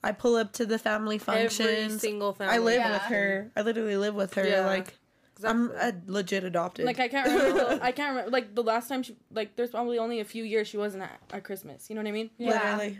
i 0.05 0.11
pull 0.11 0.35
up 0.35 0.53
to 0.55 0.67
the 0.67 0.79
family 0.79 1.17
functions. 1.19 1.61
Every 1.61 1.75
functions 1.83 2.01
single 2.01 2.33
family. 2.33 2.55
i 2.55 2.59
live 2.59 2.75
Yeah. 2.77 2.93
with 2.95 3.03
her 3.03 3.51
i 3.57 3.63
literally 3.63 3.97
live 3.97 4.15
with 4.17 4.35
her 4.35 4.45
Yeah. 4.47 4.67
like 4.67 4.99
I'm 5.45 5.71
a 5.73 5.93
legit 6.07 6.45
adopted. 6.45 6.85
Like 6.85 7.01
I 7.01 7.09
can't 7.09 7.29
remember. 7.29 7.79
I 7.83 7.93
can't 7.93 8.11
remember. 8.11 8.31
Like 8.31 8.55
the 8.55 8.63
last 8.63 8.89
time 8.89 9.03
she 9.03 9.17
like 9.33 9.57
there's 9.57 9.71
probably 9.71 9.99
only 9.99 10.21
a 10.21 10.25
few 10.25 10.45
years 10.45 10.69
she 10.69 10.77
wasn't 10.77 11.05
at, 11.05 11.21
at 11.33 11.45
Christmas. 11.45 11.89
You 11.89 11.97
know 11.97 12.03
what 12.03 12.09
I 12.09 12.13
mean? 12.13 12.31
Yeah. 12.39 12.77
literally. 12.77 12.99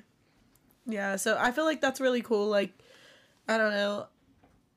Yeah, 0.87 1.17
so 1.17 1.37
I 1.39 1.53
feel 1.53 1.65
like 1.65 1.81
that's 1.81 2.01
really 2.01 2.23
cool. 2.23 2.49
Like, 2.49 2.73
I 3.49 3.57
don't 3.57 3.73
know. 3.73 4.07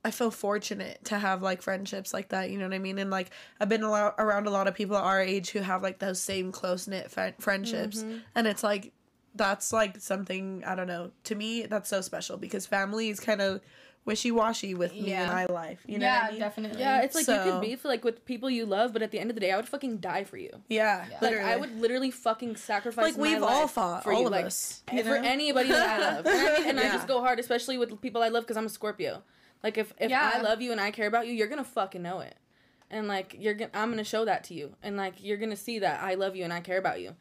I 0.03 0.11
feel 0.11 0.29
fortunate 0.29 1.03
to 1.05 1.17
have 1.17 1.41
like 1.41 1.63
friendships 1.63 2.13
like 2.13 2.29
that. 2.29 2.51
You 2.51 2.59
know 2.59 2.65
what 2.65 2.75
I 2.75 2.79
mean? 2.79 2.99
And 2.99 3.09
like 3.09 3.31
I've 3.59 3.69
been 3.69 3.81
a 3.81 3.89
lot, 3.89 4.15
around 4.19 4.45
a 4.45 4.51
lot 4.51 4.67
of 4.67 4.75
people 4.75 4.95
our 4.95 5.19
age 5.19 5.49
who 5.49 5.59
have 5.59 5.81
like 5.81 5.97
those 5.97 6.21
same 6.21 6.51
close 6.51 6.87
knit 6.87 7.09
fri 7.09 7.33
friendships, 7.39 8.03
mm-hmm. 8.03 8.17
and 8.35 8.45
it's 8.45 8.63
like 8.63 8.93
that's 9.33 9.73
like 9.73 9.99
something 9.99 10.63
I 10.65 10.75
don't 10.75 10.87
know. 10.87 11.11
To 11.23 11.35
me, 11.35 11.63
that's 11.63 11.89
so 11.89 12.01
special 12.01 12.37
because 12.37 12.67
family 12.67 13.09
is 13.09 13.19
kind 13.19 13.41
of 13.41 13.61
wishy 14.05 14.31
washy 14.31 14.73
with 14.75 14.93
me 14.93 15.09
Yeah. 15.09 15.23
in 15.23 15.29
my 15.29 15.45
life. 15.47 15.79
You 15.87 15.97
know 15.97 16.05
yeah, 16.05 16.21
what 16.21 16.27
I 16.27 16.31
mean? 16.31 16.39
definitely. 16.39 16.79
Yeah, 16.79 17.01
it's 17.01 17.15
like 17.15 17.27
you 17.27 17.33
So- 17.35 17.43
could 17.51 17.61
beef 17.61 17.83
like 17.83 18.03
with 18.03 18.23
people 18.25 18.49
you 18.49 18.65
love, 18.65 18.93
but 18.93 19.01
at 19.01 19.11
the 19.11 19.19
end 19.19 19.31
of 19.31 19.35
the 19.35 19.39
day, 19.39 19.51
I 19.51 19.55
would 19.57 19.67
fucking 19.67 19.97
die 19.97 20.23
for 20.23 20.37
you. 20.37 20.51
Yeah, 20.69 21.05
Yeah. 21.09 21.17
Like. 21.21 21.37
I 21.37 21.55
would 21.57 21.79
literally 21.81 22.11
fucking 22.11 22.55
sacrifice. 22.55 23.03
like 23.03 23.17
my 23.17 23.21
we've 23.23 23.43
all 23.43 23.61
life 23.63 23.71
fought, 23.71 24.03
for 24.03 24.13
all 24.13 24.21
you, 24.21 24.25
of 24.27 24.31
like, 24.31 24.45
us. 24.45 24.83
and 24.87 24.97
you 24.99 25.03
for 25.03 25.19
know? 25.19 25.27
anybody 25.27 25.69
that 25.69 25.89
I 25.99 26.15
love. 26.17 26.25
And, 26.27 26.37
I, 26.47 26.59
mean, 26.59 26.69
and 26.69 26.79
I 26.79 26.83
just 26.91 27.07
go 27.07 27.19
hard, 27.19 27.39
especially 27.39 27.77
with 27.77 27.99
people 28.01 28.21
I 28.21 28.27
love, 28.29 28.43
because 28.43 28.57
I'm 28.57 28.65
a 28.67 28.69
Scorpio. 28.69 29.23
Like 29.63 29.77
if 29.79 29.91
if 29.99 30.11
Yeah. 30.11 30.31
I 30.35 30.41
love 30.41 30.61
you 30.61 30.71
and 30.71 30.79
I 30.79 30.91
care 30.91 31.07
about 31.07 31.25
you, 31.27 31.33
you're 31.33 31.47
gonna 31.47 31.63
fucking 31.63 32.01
know 32.03 32.19
it, 32.19 32.35
and 32.91 33.07
like 33.07 33.35
you're 33.39 33.55
gonna 33.55 33.71
I'm 33.73 33.89
gonna 33.89 34.03
show 34.03 34.23
that 34.25 34.43
to 34.45 34.53
you, 34.53 34.75
and 34.83 34.95
like 34.97 35.15
you're 35.23 35.37
gonna 35.37 35.55
see 35.55 35.79
that 35.79 36.01
I 36.03 36.13
love 36.13 36.35
you 36.35 36.43
and 36.43 36.53
I 36.53 36.59
care 36.59 36.77
about 36.77 37.01
you, 37.01 37.15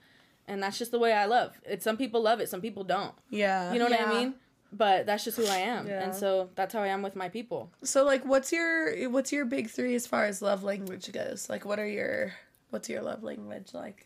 and 0.47 0.63
that's 0.63 0.77
just 0.79 0.91
the 0.91 0.99
way 0.99 1.15
I 1.15 1.25
love. 1.25 1.59
It 1.65 1.83
some 1.83 1.97
people 1.97 2.21
love 2.21 2.41
it, 2.41 2.51
some 2.51 2.61
people 2.61 2.85
don't. 2.85 3.15
yeah. 3.31 3.73
You 3.73 3.79
know 3.79 3.87
what 3.89 3.99
I 3.99 4.13
mean? 4.13 4.35
But 4.77 5.07
that's 5.07 5.23
just 5.25 5.37
who 5.37 5.47
I 5.47 5.59
am, 5.59 5.87
Yeah. 5.87 6.03
and 6.03 6.13
so 6.15 6.51
that's 6.57 6.75
how 6.75 6.81
I 6.83 6.89
am 6.89 7.01
with 7.03 7.15
my 7.15 7.29
people. 7.29 7.71
So 7.85 8.03
like 8.05 8.25
what's 8.25 8.51
your 8.53 9.09
what's 9.09 9.31
your 9.33 9.45
big 9.45 9.71
3 9.71 9.95
as 9.95 10.05
far 10.07 10.25
as 10.25 10.43
love 10.43 10.65
language 10.65 11.13
goes? 11.13 11.49
Like 11.49 11.65
what 11.65 11.79
are 11.79 11.87
your 11.87 12.33
what's 12.71 12.89
your 12.89 13.01
love 13.03 13.23
language 13.23 13.69
like? 13.73 14.05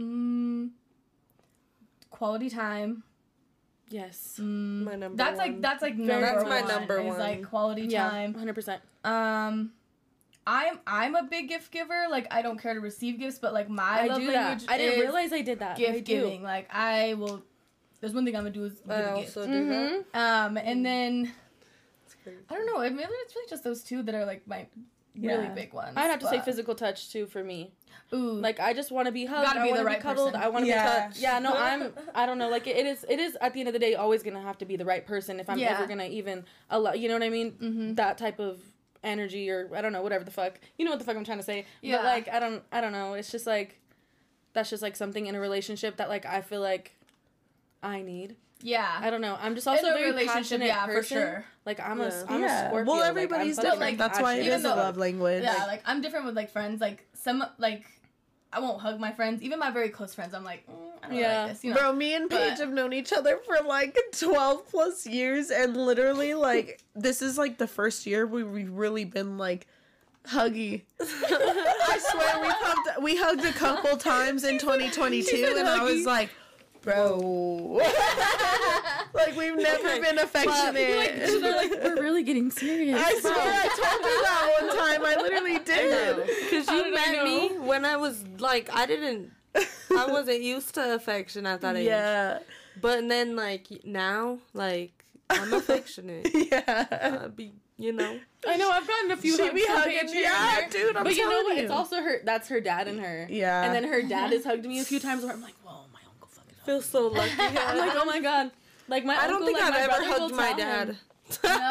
Mm, 0.00 0.70
quality 2.10 2.48
time. 2.48 3.02
Yes. 3.88 4.38
Mm, 4.40 4.84
My 4.84 4.94
number 4.96 5.16
that's 5.16 5.36
one. 5.38 5.48
like 5.52 5.60
that's 5.60 5.82
like 5.82 5.96
Very 5.96 6.08
number 6.08 6.26
That's 6.38 6.44
my 6.48 6.60
one, 6.62 6.68
number 6.68 6.98
is 7.00 7.18
like 7.18 7.44
quality 7.48 7.82
Yeah. 7.82 8.08
time. 8.08 8.32
Hundred 8.34 8.54
percent. 8.54 8.80
Um, 9.04 9.72
I'm 10.46 10.80
I'm 10.86 11.14
a 11.14 11.24
big 11.24 11.48
gift 11.48 11.70
giver. 11.70 12.06
Like 12.10 12.26
I 12.30 12.40
don't 12.40 12.58
care 12.58 12.72
to 12.72 12.80
receive 12.80 13.18
gifts, 13.18 13.38
but 13.38 13.52
like 13.52 13.68
my 13.68 14.04
I 14.04 14.06
love 14.06 14.18
do 14.20 14.26
that. 14.28 14.34
language 14.48 14.68
I 14.70 14.78
didn't 14.78 15.00
realize 15.00 15.32
I 15.32 15.42
did 15.42 15.58
that. 15.58 15.76
gift 15.76 16.04
giving. 16.04 16.42
Like 16.42 16.68
I 16.72 17.14
will. 17.14 17.42
There's 18.02 18.12
one 18.12 18.24
thing 18.26 18.34
I'm 18.36 18.42
gonna 18.42 18.50
do 18.50 18.64
is 18.64 18.74
give 18.80 18.90
I 18.90 18.94
a 18.96 19.16
gift. 19.22 19.36
also 19.38 19.46
do 19.46 19.68
that. 19.68 20.12
Mhm. 20.12 20.18
Um, 20.18 20.56
and 20.58 20.84
then 20.84 21.32
I 22.50 22.54
don't 22.54 22.66
know. 22.66 22.78
I 22.80 22.90
mean, 22.90 23.00
it's 23.00 23.34
really 23.34 23.48
just 23.48 23.64
those 23.64 23.82
two 23.82 24.02
that 24.02 24.14
are 24.14 24.26
like 24.26 24.46
my 24.46 24.66
really 25.18 25.48
big 25.48 25.72
ones. 25.72 25.92
I'd 25.96 26.10
have 26.10 26.18
to 26.20 26.26
say 26.28 26.40
physical 26.40 26.74
touch 26.74 27.10
too 27.10 27.26
for 27.26 27.42
me. 27.44 27.72
Ooh, 28.12 28.32
Like 28.32 28.58
I 28.60 28.74
just 28.74 28.90
want 28.90 29.06
to 29.06 29.12
be 29.12 29.24
hugged. 29.24 29.46
Gotta 29.46 29.60
I 29.60 29.62
be 29.64 29.70
want 29.70 29.84
the 29.84 29.90
to 29.90 29.96
be 29.96 30.02
cuddled. 30.02 30.32
person. 30.32 30.42
I 30.44 30.48
want 30.48 30.64
to 30.64 30.68
Yeah. 30.68 30.84
be 30.84 31.06
touched. 31.12 31.20
Yeah, 31.22 31.38
no, 31.38 31.54
I'm. 31.54 31.92
I 32.14 32.26
don't 32.26 32.38
know. 32.38 32.48
Like 32.48 32.66
it 32.66 32.84
is. 32.86 33.04
It 33.08 33.18
is 33.20 33.36
at 33.40 33.54
the 33.54 33.60
end 33.60 33.68
of 33.68 33.72
the 33.72 33.78
day 33.78 33.94
always 33.94 34.22
gonna 34.24 34.42
have 34.42 34.58
to 34.58 34.64
be 34.64 34.76
the 34.76 34.84
right 34.84 35.06
person 35.06 35.38
if 35.40 35.48
I'm 35.48 35.58
Yeah. 35.58 35.74
ever 35.76 35.86
gonna 35.86 36.06
even 36.06 36.44
allow. 36.70 36.92
You 36.94 37.06
know 37.08 37.14
what 37.14 37.22
I 37.22 37.30
mean? 37.30 37.52
Mhm. 37.52 37.96
That 37.96 38.18
type 38.18 38.40
of 38.40 38.60
energy 39.04 39.48
or 39.50 39.70
I 39.74 39.80
don't 39.80 39.92
know 39.92 40.02
whatever 40.02 40.24
the 40.24 40.30
fuck. 40.30 40.58
You 40.76 40.84
know 40.84 40.90
what 40.90 40.98
the 40.98 41.04
fuck 41.04 41.16
I'm 41.16 41.24
trying 41.24 41.38
to 41.38 41.44
say? 41.44 41.66
Yeah. 41.82 41.98
But 41.98 42.04
like 42.04 42.28
I 42.28 42.40
don't. 42.40 42.62
I 42.72 42.80
don't 42.80 42.92
know. 42.92 43.14
It's 43.14 43.30
just 43.30 43.46
like 43.46 43.78
that's 44.54 44.70
just 44.70 44.82
like 44.82 44.96
something 44.96 45.26
in 45.26 45.34
a 45.36 45.40
relationship 45.40 45.96
that 45.98 46.08
like 46.08 46.26
I 46.26 46.40
feel 46.42 46.60
like 46.60 46.92
I 47.82 48.02
need. 48.02 48.36
yeah. 48.60 48.98
I 49.00 49.10
don't 49.10 49.20
know. 49.20 49.36
I'm 49.40 49.54
just 49.54 49.66
also 49.66 49.86
a 49.86 49.90
a 49.90 49.94
very 49.94 50.10
relationship, 50.10 50.34
passionate 50.34 50.66
yeah, 50.66 50.86
for 50.86 50.92
person. 50.94 51.18
sure. 51.18 51.44
Like 51.66 51.80
I'm 51.80 52.00
a 52.00 52.04
Yeah. 52.08 52.24
I'm 52.28 52.44
a. 52.44 52.68
Scorpio. 52.68 52.92
well, 52.92 53.02
everybody's 53.02 53.56
fucking 53.56 53.70
different. 53.72 53.90
like, 53.92 53.98
That's 53.98 54.20
why 54.20 54.34
it 54.34 54.38
passionate. 54.44 54.56
is 54.58 54.64
a 54.64 54.68
love 54.68 54.96
language. 54.96 55.42
Yeah, 55.42 55.64
like 55.66 55.82
I'm 55.84 56.00
different 56.00 56.26
with 56.26 56.36
like 56.36 56.50
friends. 56.50 56.80
Like 56.80 57.06
some 57.14 57.44
like 57.58 57.84
I 58.52 58.60
won't 58.60 58.80
hug 58.82 59.00
my 59.00 59.12
friends, 59.12 59.42
even 59.42 59.58
my 59.58 59.70
very 59.70 59.88
close 59.88 60.14
friends. 60.14 60.34
I'm 60.34 60.44
like, 60.44 60.66
mm, 60.68 60.74
I 61.02 61.08
don't 61.08 61.16
Yeah. 61.16 61.42
like 61.44 61.52
this, 61.54 61.64
you 61.64 61.72
know. 61.72 61.80
Bro, 61.80 61.92
me 61.94 62.14
and 62.14 62.28
Paige 62.28 62.50
But- 62.50 62.58
have 62.58 62.70
known 62.70 62.92
each 62.92 63.12
other 63.12 63.38
for 63.46 63.56
like 63.66 63.98
12 64.18 64.68
plus 64.68 65.06
years, 65.06 65.50
and 65.50 65.74
literally, 65.74 66.34
like, 66.34 66.82
this 66.94 67.22
is 67.22 67.38
like 67.38 67.56
the 67.56 67.66
first 67.66 68.04
year 68.06 68.26
we- 68.26 68.42
we've 68.44 68.70
really 68.70 69.06
been 69.06 69.38
like 69.38 69.66
huggy. 70.28 70.82
I 71.00 71.98
swear, 72.10 72.40
we 72.42 72.48
hugged, 72.50 73.02
we 73.02 73.16
hugged 73.16 73.44
a 73.44 73.52
couple 73.52 73.96
times 74.14 74.44
in 74.44 74.58
2022, 74.58 75.24
said 75.34 75.56
and 75.56 75.66
I 75.68 75.82
was 75.82 76.04
like, 76.16 76.28
bro. 76.82 77.80
like, 79.14 79.36
we've 79.36 79.56
never 79.56 80.00
been 80.00 80.18
affectionate. 80.18 80.74
They're 80.74 81.56
like 81.56 81.70
we're 81.82 82.00
really 82.02 82.22
getting 82.22 82.50
serious. 82.50 82.98
I 83.00 83.18
swear 83.20 83.34
I 83.34 83.68
told 83.68 84.04
her 84.04 84.22
that 84.22 84.58
one 84.60 84.76
time. 84.76 85.04
I 85.04 85.22
literally 85.22 85.58
did. 85.64 86.26
Because 86.26 86.68
you 86.68 86.84
did 86.84 86.94
met 86.94 87.24
me 87.24 87.48
when 87.58 87.84
I 87.84 87.96
was 87.96 88.24
like, 88.38 88.68
I 88.72 88.86
didn't, 88.86 89.30
I 89.54 90.06
wasn't 90.08 90.42
used 90.42 90.74
to 90.74 90.94
affection 90.94 91.46
at 91.46 91.60
that 91.62 91.76
age. 91.76 91.86
Yeah. 91.86 92.38
But 92.80 93.06
then, 93.08 93.36
like, 93.36 93.66
now, 93.84 94.38
like, 94.54 95.04
I'm 95.30 95.52
affectionate. 95.52 96.28
Yeah. 96.32 96.86
uh, 97.24 97.28
be, 97.28 97.52
you 97.76 97.92
know. 97.92 98.18
I 98.46 98.56
know 98.56 98.70
I've 98.70 98.86
gotten 98.86 99.10
a 99.12 99.16
few 99.16 99.36
She 99.36 99.42
hugs 99.42 99.54
be 99.54 99.60
from 99.66 99.76
hugging 99.76 99.98
Paige 99.98 100.06
me. 100.10 100.12
here 100.14 100.26
and 100.26 100.34
Yeah, 100.34 100.60
there. 100.60 100.68
dude, 100.86 100.96
I'm 100.96 101.04
but 101.04 101.14
you 101.14 101.28
know 101.28 101.42
what? 101.44 101.56
you. 101.56 101.62
It's 101.62 101.70
also 101.70 101.96
her. 101.96 102.20
That's 102.24 102.48
her 102.48 102.60
dad 102.60 102.88
and 102.88 102.98
her. 103.00 103.26
Yeah. 103.30 103.62
And 103.64 103.74
then 103.74 103.84
her 103.92 104.02
dad 104.02 104.32
has 104.32 104.44
hugged 104.44 104.64
me 104.64 104.80
a 104.80 104.84
few 104.84 104.98
times 105.00 105.22
where 105.22 105.32
I'm 105.32 105.42
like, 105.42 105.54
whoa, 105.62 105.84
my 105.92 106.00
uncle 106.10 106.28
fucking. 106.28 106.50
hugged 106.50 106.51
Feel 106.64 106.82
so 106.82 107.08
lucky. 107.08 107.32
I'm 107.38 107.78
like, 107.78 107.92
oh 107.96 108.04
my 108.04 108.20
god. 108.20 108.50
Like 108.88 109.04
my. 109.04 109.16
I 109.16 109.26
don't 109.26 109.42
uncle, 109.42 109.46
think 109.46 109.60
like, 109.60 109.72
I've 109.72 109.88
my 109.88 109.94
ever 109.96 110.04
hugged 110.04 110.34
my 110.34 110.52
dad. 110.52 110.88
him- 110.88 110.96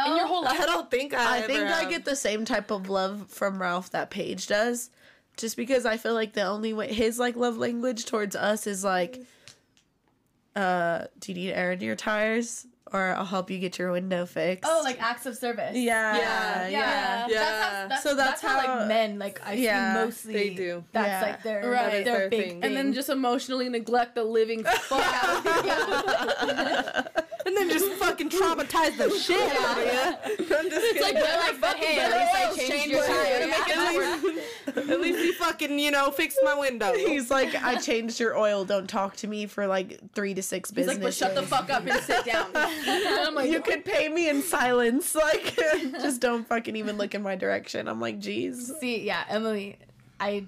In 0.09 0.15
your 0.17 0.27
whole 0.27 0.43
life. 0.43 0.59
I 0.59 0.65
don't 0.65 0.89
think 0.89 1.13
I. 1.13 1.35
I 1.35 1.37
ever 1.39 1.47
think 1.47 1.59
I 1.63 1.81
have. 1.81 1.89
get 1.89 2.05
the 2.05 2.15
same 2.15 2.45
type 2.45 2.71
of 2.71 2.89
love 2.89 3.27
from 3.29 3.61
Ralph 3.61 3.91
that 3.91 4.09
Paige 4.09 4.47
does. 4.47 4.89
Just 5.37 5.55
because 5.55 5.85
I 5.85 5.97
feel 5.97 6.13
like 6.13 6.33
the 6.33 6.43
only 6.43 6.73
way 6.73 6.91
his 6.93 7.19
like 7.19 7.35
love 7.35 7.57
language 7.57 8.05
towards 8.05 8.35
us 8.35 8.67
is 8.67 8.83
like 8.83 9.21
uh 10.55 11.05
do 11.19 11.31
you 11.31 11.37
need 11.37 11.51
air 11.53 11.71
in 11.71 11.79
your 11.81 11.95
tires? 11.95 12.65
Or 12.93 13.15
I'll 13.15 13.23
help 13.25 13.49
you 13.49 13.57
get 13.57 13.79
your 13.79 13.91
window 13.93 14.25
fixed. 14.25 14.69
oh, 14.69 14.81
like 14.83 15.01
acts 15.01 15.25
of 15.25 15.37
service. 15.37 15.75
Yeah. 15.77 16.17
Yeah, 16.17 16.67
Yeah. 16.67 16.67
yeah. 16.67 17.27
Yeah. 17.29 17.39
That's 17.39 17.61
how, 17.61 17.87
that's, 17.87 18.03
So 18.03 18.15
that's 18.15 18.41
that's, 18.41 18.41
how, 18.41 18.59
how- 18.59 18.77
like 18.79 18.87
men 18.89 19.17
like 19.17 19.41
I 19.47 19.53
Yeah, 19.53 19.93
see 19.93 20.05
mostly 20.05 20.33
they 20.33 20.49
do. 20.55 20.83
That's 20.91 21.07
Yeah. 21.07 21.21
like 21.21 21.43
their 21.43 21.69
Right. 21.71 21.91
their, 21.91 22.03
their 22.03 22.29
big 22.29 22.49
thing. 22.49 22.63
And 22.63 22.75
then 22.75 22.91
just 22.93 23.07
emotionally 23.09 23.69
neglect 23.69 24.15
the 24.15 24.23
living 24.25 24.63
fuck 24.65 25.05
out 25.05 25.45
of 25.47 25.65
you. 25.65 27.03
and 27.45 27.55
then 27.55 27.69
just 27.69 27.91
fucking 27.93 28.29
traumatize 28.29 28.97
the 28.97 29.09
shit 29.11 29.55
out 29.57 29.77
of 29.77 29.83
you. 29.83 30.35
It's 30.47 31.01
like 31.01 31.13
they're 31.13 31.39
like, 31.39 31.61
but 31.61 31.77
hey, 31.77 31.99
at 31.99 32.11
least 32.11 32.35
I 32.35 32.67
changed 32.67 32.91
your 32.91 33.05
tire. 33.05 33.47
Yeah. 33.47 34.91
At 34.93 35.01
least 35.01 35.19
you 35.19 35.33
fucking, 35.33 35.79
you 35.79 35.91
know, 35.91 36.11
fixed 36.11 36.39
my 36.43 36.57
window. 36.57 36.93
He's 36.93 37.29
like, 37.31 37.55
I 37.55 37.75
changed 37.75 38.19
your 38.19 38.37
oil. 38.37 38.65
Don't 38.65 38.89
talk 38.89 39.15
to 39.17 39.27
me 39.27 39.45
for 39.45 39.67
like 39.67 39.99
three 40.13 40.33
to 40.33 40.41
six 40.41 40.69
He's 40.69 40.75
business 40.75 40.95
like, 40.95 41.03
but 41.03 41.13
shut 41.13 41.35
the 41.35 41.43
fuck 41.43 41.69
up 41.69 41.85
and 41.85 42.01
sit 42.03 42.25
down. 42.25 42.49
And 42.55 43.35
like, 43.35 43.49
You 43.49 43.61
could 43.61 43.85
pay 43.85 44.09
me 44.09 44.29
in 44.29 44.41
silence. 44.41 45.15
Like, 45.21 45.55
just 46.01 46.19
don't 46.19 46.47
fucking 46.47 46.75
even 46.75 46.97
look 46.97 47.13
in 47.13 47.21
my 47.21 47.35
direction. 47.35 47.87
I'm 47.87 48.01
like, 48.01 48.19
geez. 48.19 48.73
See, 48.79 49.03
yeah, 49.05 49.23
Emily, 49.29 49.77
I 50.19 50.45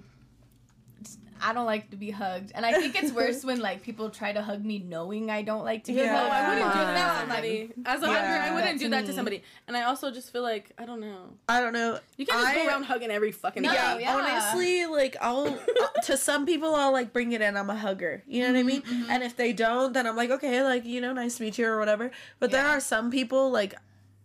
I 1.44 1.54
don't 1.54 1.66
like 1.66 1.90
to 1.92 1.98
be 1.98 2.10
hugged, 2.10 2.52
and 2.56 2.66
I 2.66 2.72
think 2.74 2.96
it's 2.96 3.12
worse 3.12 3.44
when 3.50 3.60
like 3.60 3.84
people 3.84 4.10
try 4.10 4.32
to 4.32 4.42
hug 4.42 4.64
me 4.64 4.80
knowing 4.80 5.30
I 5.30 5.42
don't 5.42 5.66
like 5.66 5.84
to 5.86 5.92
be 5.92 6.00
Yeah. 6.00 6.14
No, 6.14 6.18
hugged. 6.18 6.32
I 6.34 6.50
wouldn't 6.50 6.74
do 6.74 6.80
that 6.80 7.14
to 7.14 7.20
somebody. 7.20 7.72
As 7.86 8.02
a 8.02 8.08
hugger, 8.08 8.20
Yeah. 8.20 8.46
I 8.50 8.56
wouldn't 8.56 8.80
do 8.80 8.90
That 8.90 8.96
that 8.98 9.02
to 9.02 9.08
to 9.08 9.14
somebody. 9.14 9.44
And 9.68 9.76
I 9.76 9.84
also 9.84 10.10
just 10.12 10.32
feel 10.32 10.42
like 10.42 10.72
I 10.78 10.86
don't 10.86 11.02
know. 11.02 11.30
I 11.50 11.60
don't 11.60 11.74
know. 11.74 12.00
You 12.18 12.26
can't 12.26 12.40
just 12.42 12.54
I- 12.54 12.56
go 12.56 12.68
around 12.68 12.84
hugging 12.84 13.12
every 13.12 13.32
fucking 13.32 13.64
No, 13.64 13.74
yeah, 13.74 13.98
yeah. 13.98 14.16
honestly, 14.16 14.86
like 14.86 15.18
I'll 15.22 15.48
uh, 15.48 16.02
to 16.06 16.18
some 16.18 16.46
people 16.46 16.74
I'll 16.76 16.94
like 16.94 17.12
bring 17.14 17.34
it 17.34 17.42
in. 17.42 17.58
I'm 17.58 17.70
a 17.70 17.76
hugger. 17.76 18.24
You 18.28 18.44
know 18.44 18.54
what 18.54 18.60
I 18.60 18.64
mean? 18.64 18.82
Mm-hmm, 18.82 19.12
And 19.12 19.24
if 19.24 19.36
they 19.36 19.52
don't, 19.54 19.94
then 19.94 20.08
I'm 20.08 20.16
like, 20.16 20.30
okay, 20.32 20.64
like 20.64 20.86
you 20.86 21.02
know, 21.02 21.12
nice 21.14 21.38
to 21.38 21.44
meet 21.44 21.58
you 21.58 21.68
or 21.68 21.78
whatever. 21.78 22.12
But 22.40 22.52
there 22.52 22.66
are 22.66 22.80
some 22.80 23.12
people 23.12 23.52
like 23.52 23.76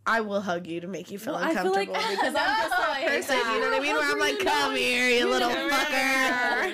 I 0.09 0.21
will 0.23 0.40
hug 0.40 0.66
you 0.66 0.81
to 0.81 0.87
make 0.88 1.11
you 1.11 1.18
feel 1.18 1.35
Well, 1.35 1.44
I 1.44 1.55
feel 1.55 1.66
uncomfortable 1.75 1.92
like- 1.94 2.11
because 2.11 2.35
I'm 2.35 2.57
just 2.57 2.71
that 2.71 2.97
hate 2.97 3.09
person. 3.09 3.37
You 3.37 3.61
know 3.61 3.68
what 3.71 3.75
I 3.75 3.81
mean? 3.81 3.94
Where 3.94 4.11
I'm 4.11 4.18
like, 4.18 4.38
come 4.38 4.75
here, 4.75 5.09
you 5.11 5.29
little 5.29 5.51
fucker. 5.51 6.73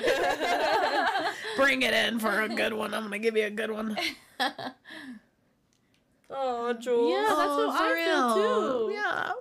bring 1.56 1.82
it 1.82 1.92
in 1.92 2.18
for 2.20 2.42
a 2.42 2.48
good 2.48 2.72
one. 2.72 2.94
I'm 2.94 3.02
gonna 3.04 3.18
give 3.18 3.36
you 3.36 3.44
a 3.46 3.50
good 3.50 3.70
one. 3.70 3.96
Oh, 6.36 6.72
Jules. 6.72 7.10
Yeah, 7.12 7.26
that's 7.28 7.38
Oh, 7.40 7.70
how 7.70 7.78
for 7.78 7.84
I 7.84 8.04
feel 8.04 8.34
too. 8.88 8.92
Yeah. 8.94 9.32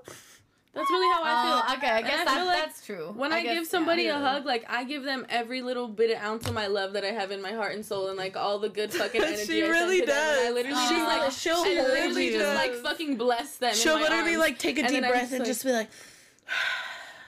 That's 0.74 0.90
really 0.90 1.08
how 1.14 1.22
I 1.24 1.44
feel. 1.44 1.62
Oh, 1.68 1.78
okay, 1.78 1.92
I 1.92 2.02
guess 2.02 2.22
I 2.22 2.26
that, 2.26 2.46
like 2.48 2.66
that's 2.66 2.84
true. 2.84 3.14
When 3.16 3.32
I, 3.32 3.44
guess, 3.44 3.60
give 3.60 3.68
somebody 3.68 4.04
yeah. 4.04 4.18
a 4.18 4.20
hug, 4.20 4.46
like 4.46 4.66
I 4.68 4.84
give 4.86 5.04
them 5.04 5.24
every 5.30 5.62
little 5.62 5.88
bit 5.88 6.10
of 6.10 6.24
ounce 6.24 6.48
of 6.48 6.56
my 6.56 6.66
love 6.66 6.94
that 6.94 7.04
I 7.04 7.12
have 7.12 7.30
in 7.30 7.44
my 7.44 7.52
heart 7.52 7.76
and 7.76 7.86
soul, 7.86 8.08
and 8.08 8.18
like 8.18 8.36
all 8.36 8.58
the 8.58 8.70
good 8.70 8.92
fucking 8.94 9.22
energy. 9.22 9.46
She 9.46 9.64
I 9.64 9.68
really 9.68 10.00
to 10.00 10.08
them. 10.08 10.16
I 10.16 10.44
does. 10.46 10.54
literally 10.56 10.76
just 10.76 11.08
like 11.08 11.32
she'll 11.32 11.58
I 11.58 11.88
literally 11.88 12.26
you. 12.28 12.40
just 12.40 12.56
like 12.56 12.74
fucking 12.74 13.18
bless 13.18 13.58
them. 13.58 13.76
She'll 13.76 14.00
literally 14.00 14.32
arms. 14.32 14.38
like 14.40 14.58
take 14.58 14.80
a 14.80 14.88
deep 14.88 15.02
breath 15.02 15.22
just 15.22 15.32
and 15.32 15.40
like- 15.42 15.48
just 15.48 15.64
be 15.64 15.72
like, 15.72 15.90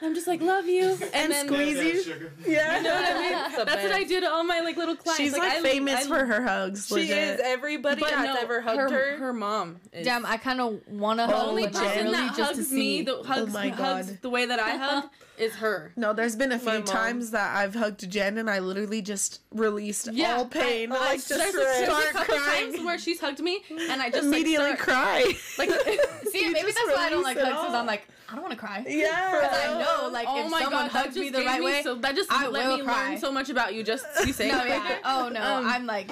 I'm 0.06 0.14
just 0.16 0.28
like 0.28 0.42
love 0.42 0.66
you, 0.68 0.92
and, 1.02 1.04
And 1.14 1.32
then 1.32 1.48
squeeze 1.48 2.06
you. 2.08 2.30
yeah. 2.48 2.78
You 2.78 2.84
know 2.84 2.94
what 2.94 3.06
I 3.16 3.20
mean? 3.20 3.32
That's 3.32 3.56
That's 3.66 3.84
what 3.84 3.92
I 3.92 4.00
best. 4.00 4.10
do 4.10 4.20
to 4.22 4.30
all 4.30 4.44
my 4.44 4.60
like 4.62 4.78
little 4.78 4.96
clients. 4.96 5.22
She's 5.22 5.34
like, 5.38 5.52
I- 5.52 5.62
famous 5.62 6.06
I- 6.06 6.08
for 6.08 6.26
her 6.26 6.42
hugs. 6.44 6.88
She 6.88 6.94
legit. 6.96 7.18
is. 7.18 7.40
Everybody 7.44 8.02
But 8.02 8.10
that's 8.12 8.26
no, 8.36 8.42
ever 8.42 8.62
hugged 8.62 8.92
her. 8.92 9.18
Her 9.18 9.34
mom. 9.34 9.78
Is. 9.92 10.06
Damn, 10.06 10.26
I 10.26 10.38
kind 10.38 10.62
of 10.62 10.80
want 10.88 11.20
to 11.20 11.28
the 11.28 11.34
hug 11.36 11.48
only 11.50 11.64
with 11.64 11.74
person 11.74 12.00
Emily 12.00 12.12
that 12.18 12.36
just 12.36 12.54
hugs 12.56 12.70
to 12.70 12.74
me, 12.76 12.98
see. 12.98 13.02
the 13.04 13.16
oh 13.18 13.24
hugs, 13.24 13.54
my 13.54 13.70
hugs 13.70 14.20
the 14.22 14.30
way 14.30 14.46
that 14.46 14.60
I 14.60 14.78
hug, 14.78 15.04
is 15.38 15.56
her. 15.56 15.92
No, 15.96 16.14
there's 16.14 16.36
been 16.36 16.52
a 16.52 16.60
few 16.60 16.82
times 16.82 17.32
that 17.32 17.56
I've 17.56 17.76
hugged 17.76 18.10
Jen 18.10 18.38
and 18.38 18.50
I 18.50 18.60
literally 18.60 19.02
just 19.02 19.42
released 19.52 20.10
Yeah, 20.12 20.38
all 20.38 20.46
pain, 20.46 20.92
I- 20.92 20.96
like 20.96 21.24
there's 21.24 21.28
just 21.28 21.54
a- 21.56 21.58
there's 21.58 21.82
a 21.82 21.86
start 21.86 22.06
couple 22.12 22.36
crying, 22.38 22.72
times 22.74 22.86
where 22.86 22.98
she's 22.98 23.20
hugged 23.20 23.40
me 23.42 23.62
and 23.90 24.02
I 24.02 24.10
just 24.10 24.24
immediately 24.26 24.70
like, 24.72 24.82
start, 24.82 25.24
cry. 25.24 25.34
like 25.58 25.70
See, 26.32 26.50
maybe 26.50 26.72
that's 26.72 26.88
why 26.88 27.06
I 27.06 27.10
don't 27.10 27.24
like 27.24 27.38
hugs 27.38 27.50
because. 27.50 27.74
I'm 27.74 27.86
like, 27.86 28.08
I 28.30 28.34
don't 28.34 28.42
want 28.42 28.54
to 28.54 28.60
cry. 28.60 28.84
yeah, 28.88 29.32
Because 29.42 29.58
I 29.66 29.80
know, 30.02 30.10
like, 30.10 30.28
oh 30.28 30.46
if 30.46 30.52
my 30.52 30.62
someone 30.64 30.82
god, 30.88 30.92
that 30.92 31.04
hugs 31.06 31.16
me 31.16 31.22
just 31.24 31.34
the 31.34 31.38
gave 31.40 31.48
right 31.48 31.60
me 31.60 31.66
way, 31.66 31.82
so 31.84 31.96
that 31.96 32.16
just 32.16 32.32
I 32.32 32.48
let 32.48 32.68
will 32.68 32.78
me 32.78 32.84
cry. 32.84 33.10
learn 33.10 33.18
so 33.20 33.32
much 33.32 33.50
about 33.50 33.74
you. 33.76 33.84
Just 33.84 34.06
you 34.26 34.34
saying 34.34 34.52
no, 34.52 34.58
that 34.60 34.70
right 34.70 34.82
yeah. 34.82 34.88
there. 34.88 35.00
Oh 35.06 35.30
no, 35.30 35.42
Um, 35.42 35.68
I'm 35.68 35.86
like, 35.86 36.10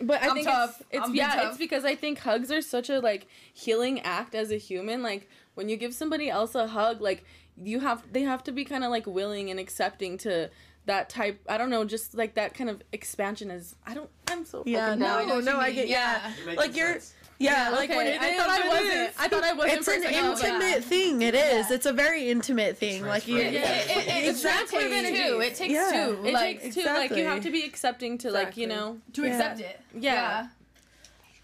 But 0.00 0.22
I 0.22 0.28
I'm 0.28 0.34
think 0.34 0.46
tough. 0.46 0.80
it's, 0.80 0.88
it's 0.90 1.04
I'm 1.06 1.12
being 1.12 1.24
yeah, 1.24 1.34
tough. 1.36 1.48
it's 1.50 1.58
because 1.58 1.84
I 1.84 1.94
think 1.94 2.18
hugs 2.18 2.50
are 2.50 2.60
such 2.60 2.90
a 2.90 2.98
like 3.00 3.26
healing 3.54 4.00
act 4.00 4.34
as 4.34 4.50
a 4.50 4.56
human. 4.58 5.02
Like 5.02 5.28
when 5.54 5.68
you 5.68 5.76
give 5.76 5.94
somebody 5.94 6.28
else 6.28 6.54
a 6.54 6.66
hug, 6.66 7.00
like 7.00 7.24
you 7.62 7.80
have 7.80 8.02
they 8.12 8.22
have 8.22 8.42
to 8.44 8.52
be 8.52 8.64
kind 8.64 8.84
of 8.84 8.90
like 8.90 9.06
willing 9.06 9.50
and 9.50 9.60
accepting 9.60 10.18
to 10.18 10.50
that 10.86 11.08
type. 11.08 11.40
I 11.48 11.56
don't 11.56 11.70
know, 11.70 11.84
just 11.84 12.14
like 12.14 12.34
that 12.34 12.54
kind 12.54 12.68
of 12.68 12.82
expansion 12.92 13.50
is. 13.50 13.74
I 13.86 13.94
don't. 13.94 14.10
I'm 14.28 14.44
so 14.44 14.62
Yeah, 14.66 14.86
fucking 14.88 15.00
no, 15.00 15.06
dumb. 15.26 15.30
I 15.30 15.40
no, 15.52 15.58
I 15.58 15.72
get 15.72 15.88
yeah. 15.88 16.20
Yeah. 16.20 16.32
You're 16.46 16.54
Like 16.56 16.76
you're, 16.76 16.92
sense. 16.94 17.14
yeah, 17.38 17.70
like 17.70 17.88
okay, 17.90 17.96
when 17.96 18.06
it 18.08 18.20
I 18.20 18.28
is, 18.30 18.36
thought 18.38 18.48
I 18.50 18.68
wasn't. 18.68 19.20
I 19.20 19.28
thought 19.28 19.44
I 19.44 19.52
wasn't. 19.52 19.78
It's 19.78 19.88
an. 19.88 20.02
No, 20.02 20.30
intimate 20.32 20.60
yeah. 20.60 20.80
thing. 20.80 21.22
It 21.22 21.34
is. 21.34 21.70
Yeah. 21.70 21.76
It's 21.76 21.86
a 21.86 21.92
very 21.92 22.28
intimate 22.28 22.76
thing. 22.76 23.04
Like 23.06 23.26
you, 23.28 23.36
Yeah, 23.36 23.42
it, 23.48 23.54
it, 23.54 23.96
it, 23.96 24.08
it's 24.28 24.38
Exactly. 24.44 24.80
transference 24.80 25.18
too. 25.18 25.40
It 25.40 25.54
takes 25.54 25.72
Yeah. 25.74 25.90
two. 26.06 26.26
It 26.26 26.32
like 26.34 26.60
takes 26.62 26.74
two. 26.74 26.84
Like 26.84 27.10
you 27.16 27.24
have 27.24 27.42
to 27.42 27.50
be 27.50 27.62
accepting 27.64 28.18
to 28.18 28.30
like 28.30 28.56
you 28.56 28.66
know. 28.66 28.98
to 29.14 29.22
Yeah. 29.22 29.28
accept 29.28 29.60
it. 29.60 29.80
Yeah. 29.98 30.48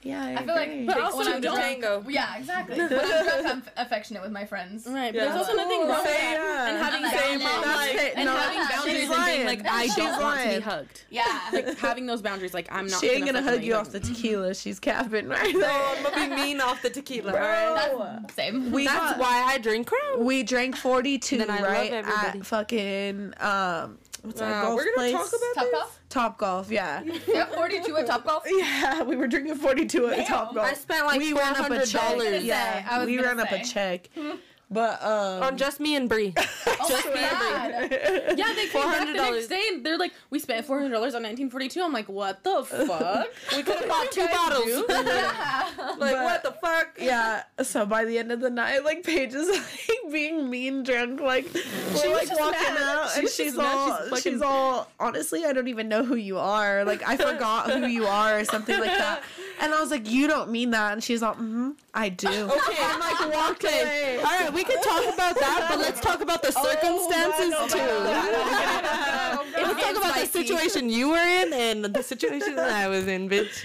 Yeah, 0.02 0.24
I, 0.24 0.34
I 0.34 0.44
feel 0.46 0.54
like, 0.54 0.68
agree. 0.68 0.86
But 0.86 0.98
also 1.00 1.18
when 1.18 1.28
I'm 1.28 1.40
don't- 1.40 1.54
drunk, 1.56 1.82
Tango. 1.82 2.04
yeah, 2.08 2.36
exactly. 2.38 2.78
when 2.78 2.92
I'm 2.92 2.98
drunk, 2.98 3.46
I'm 3.46 3.62
affectionate 3.76 4.22
with 4.22 4.32
my 4.32 4.44
friends. 4.46 4.86
Right. 4.86 5.14
Yeah. 5.14 5.24
There's 5.24 5.36
also 5.36 5.54
nothing 5.56 5.80
wrong 5.80 5.88
with 5.88 6.04
that. 6.04 6.32
yeah. 6.32 6.68
And 6.70 6.78
having 6.78 7.04
I'm 7.04 7.12
boundaries. 7.12 7.44
like, 7.44 7.64
That's 7.64 7.96
like, 7.96 8.12
and 8.16 8.24
no, 8.24 8.36
having 8.36 8.76
boundaries 8.76 9.10
and 9.10 9.24
being 9.26 9.46
like, 9.46 9.66
I 9.68 9.86
don't 9.88 10.22
want 10.22 10.40
to 10.40 10.48
be 10.56 10.60
hugged. 10.60 11.04
Yeah. 11.10 11.40
Like 11.52 11.78
having 11.78 12.06
those 12.06 12.22
boundaries, 12.22 12.54
like 12.54 12.68
I'm 12.72 12.86
not. 12.86 13.00
She 13.00 13.08
ain't 13.10 13.26
gonna 13.26 13.42
fucking 13.42 13.58
hug 13.58 13.64
you 13.64 13.74
off 13.74 13.90
the 13.90 14.00
tequila. 14.00 14.54
She's 14.54 14.78
capping 14.80 15.28
right 15.28 15.52
No, 15.52 15.60
there. 15.60 15.70
I'm 15.96 16.02
gonna 16.02 16.36
be 16.36 16.42
mean 16.42 16.60
off 16.60 16.80
the 16.82 16.90
tequila. 16.90 17.32
Alright. 17.32 17.98
That's 18.22 18.34
same. 18.34 18.70
We 18.72 18.86
That's 18.86 19.18
why 19.18 19.44
I 19.48 19.58
drink 19.58 19.86
Crown. 19.88 20.24
We 20.24 20.42
drank 20.44 20.76
42, 20.76 21.38
Then 21.38 21.50
I 21.50 21.60
love 21.60 21.70
right? 21.70 21.92
At 21.92 22.46
fucking, 22.46 23.34
um, 23.40 23.98
what's 24.22 24.40
that 24.40 24.62
golf 24.62 24.76
we're 24.76 24.84
gonna 24.84 24.96
place? 24.96 25.12
talk 25.12 25.28
about 25.28 25.54
Top 25.54 25.64
this. 25.64 25.72
golf. 25.72 25.99
Top 26.10 26.38
Golf, 26.38 26.70
yeah. 26.70 27.02
Yeah, 27.28 27.46
42 27.46 27.96
at 27.96 28.06
Top 28.06 28.24
Golf. 28.26 28.42
Yeah, 28.50 29.02
we 29.04 29.16
were 29.16 29.28
drinking 29.28 29.54
42 29.54 30.08
at 30.08 30.16
Damn. 30.16 30.26
Top 30.26 30.54
Golf. 30.54 30.66
I 30.66 30.74
spent 30.74 31.06
like 31.06 31.18
we 31.18 31.32
ran 31.32 31.56
up 31.56 31.70
a 31.70 31.86
check. 31.86 32.02
dollars 32.02 32.44
Yeah, 32.44 33.04
we 33.04 33.16
gonna 33.16 33.28
ran 33.28 33.40
up 33.40 33.52
a 33.52 33.64
check. 33.64 34.10
But, 34.72 35.02
um. 35.02 35.42
on 35.42 35.56
just 35.56 35.80
me 35.80 35.96
and 35.96 36.08
Brie. 36.08 36.32
Oh 36.82 36.88
Just 36.88 37.06
my 37.06 37.14
me 37.14 37.20
and 37.20 37.90
god. 37.90 38.38
Yeah, 38.38 38.52
they 38.54 38.66
came 38.68 38.82
back 38.82 39.06
the 39.06 39.12
next 39.12 39.48
day 39.48 39.62
and 39.72 39.84
they're 39.84 39.98
like, 39.98 40.12
we 40.30 40.38
spent 40.38 40.64
four 40.64 40.78
hundred 40.78 40.92
dollars 40.94 41.14
on 41.14 41.22
1942. 41.24 41.82
I'm 41.82 41.92
like, 41.92 42.08
what 42.08 42.42
the 42.44 42.62
fuck? 42.86 43.26
We 43.54 43.62
could 43.62 43.76
have 43.80 43.88
bought 43.88 44.10
two 44.12 44.26
bottles. 44.28 44.84
Yeah. 44.88 45.70
like 45.98 46.14
But- 46.14 46.24
what 46.24 46.42
the 46.42 46.52
fuck? 46.52 46.96
Yeah, 46.98 47.42
so 47.62 47.84
by 47.84 48.04
the 48.06 48.16
end 48.18 48.30
of 48.32 48.40
the 48.40 48.48
night, 48.50 48.84
like 48.84 49.02
Paige 49.02 49.34
is 49.34 49.48
like 49.48 50.12
being 50.12 50.48
mean 50.48 50.82
drunk, 50.84 51.20
like 51.20 51.46
we're 51.52 52.14
like 52.14 52.30
walking 52.38 52.74
mad. 52.74 52.78
out, 52.78 53.10
She 53.10 53.20
and 53.20 53.28
she's 53.28 53.58
all, 53.58 53.96
She's 53.98 54.08
fucking- 54.10 54.32
she's 54.34 54.42
all. 54.42 54.90
Honestly, 54.98 55.44
I 55.44 55.52
don't 55.52 55.68
even 55.68 55.88
know 55.88 56.02
who 56.04 56.14
you 56.16 56.38
are. 56.38 56.84
Like 56.84 57.06
I 57.06 57.16
forgot 57.16 57.70
who 57.70 57.86
you 57.86 58.06
are, 58.06 58.38
or 58.38 58.44
something 58.44 58.78
like 58.78 58.96
that. 58.96 59.22
And 59.60 59.74
I 59.74 59.80
was 59.80 59.90
like, 59.90 60.08
you 60.08 60.26
don't 60.26 60.50
mean 60.50 60.70
that, 60.70 60.94
and 60.94 61.04
she's 61.04 61.22
all, 61.22 61.34
mm-hmm, 61.34 61.72
I 61.92 62.08
do. 62.08 62.28
Okay, 62.28 62.76
I'm 62.80 62.98
like 63.00 63.34
walked 63.34 63.62
away. 63.64 64.16
All 64.18 64.24
right, 64.24 64.50
we 64.54 64.59
can 64.64 64.80
talk 64.82 65.14
about 65.14 65.34
that, 65.38 65.66
but 65.68 65.78
let's 65.78 66.00
talk 66.00 66.20
about 66.20 66.42
the 66.42 66.52
oh, 66.56 66.64
circumstances 66.64 67.54
Oh 67.58 67.68
too. 67.68 67.78
God. 67.78 69.46
Let's 69.52 69.82
talk 69.84 69.96
about 69.96 70.14
the 70.20 70.26
situation 70.26 70.88
you 70.90 71.10
were 71.10 71.16
in 71.18 71.52
and 71.52 71.84
the 71.84 72.02
situation 72.02 72.56
that 72.56 72.70
I 72.70 72.88
was 72.88 73.06
in, 73.06 73.28
bitch. 73.28 73.64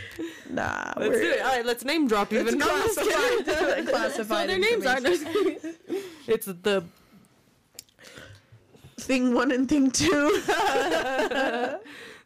Nah, 0.49 0.93
Let's 0.97 1.19
do 1.19 1.31
it. 1.31 1.41
All 1.41 1.47
right, 1.47 1.65
let's 1.65 1.83
name 1.85 2.07
drop 2.07 2.31
It's 2.33 2.41
even. 2.41 2.59
No, 2.59 2.67
I'm 2.69 2.83
just 2.83 2.99
kidding. 2.99 3.43
classified. 3.45 3.87
classified 3.87 4.41
so 4.41 4.47
their 4.47 4.59
names 4.59 4.85
are 4.85 4.97
information. 4.97 5.75
It's 6.27 6.45
the 6.45 6.83
thing 8.99 9.33
one 9.33 9.51
and 9.51 9.67
thing 9.69 9.91
two. 9.91 10.41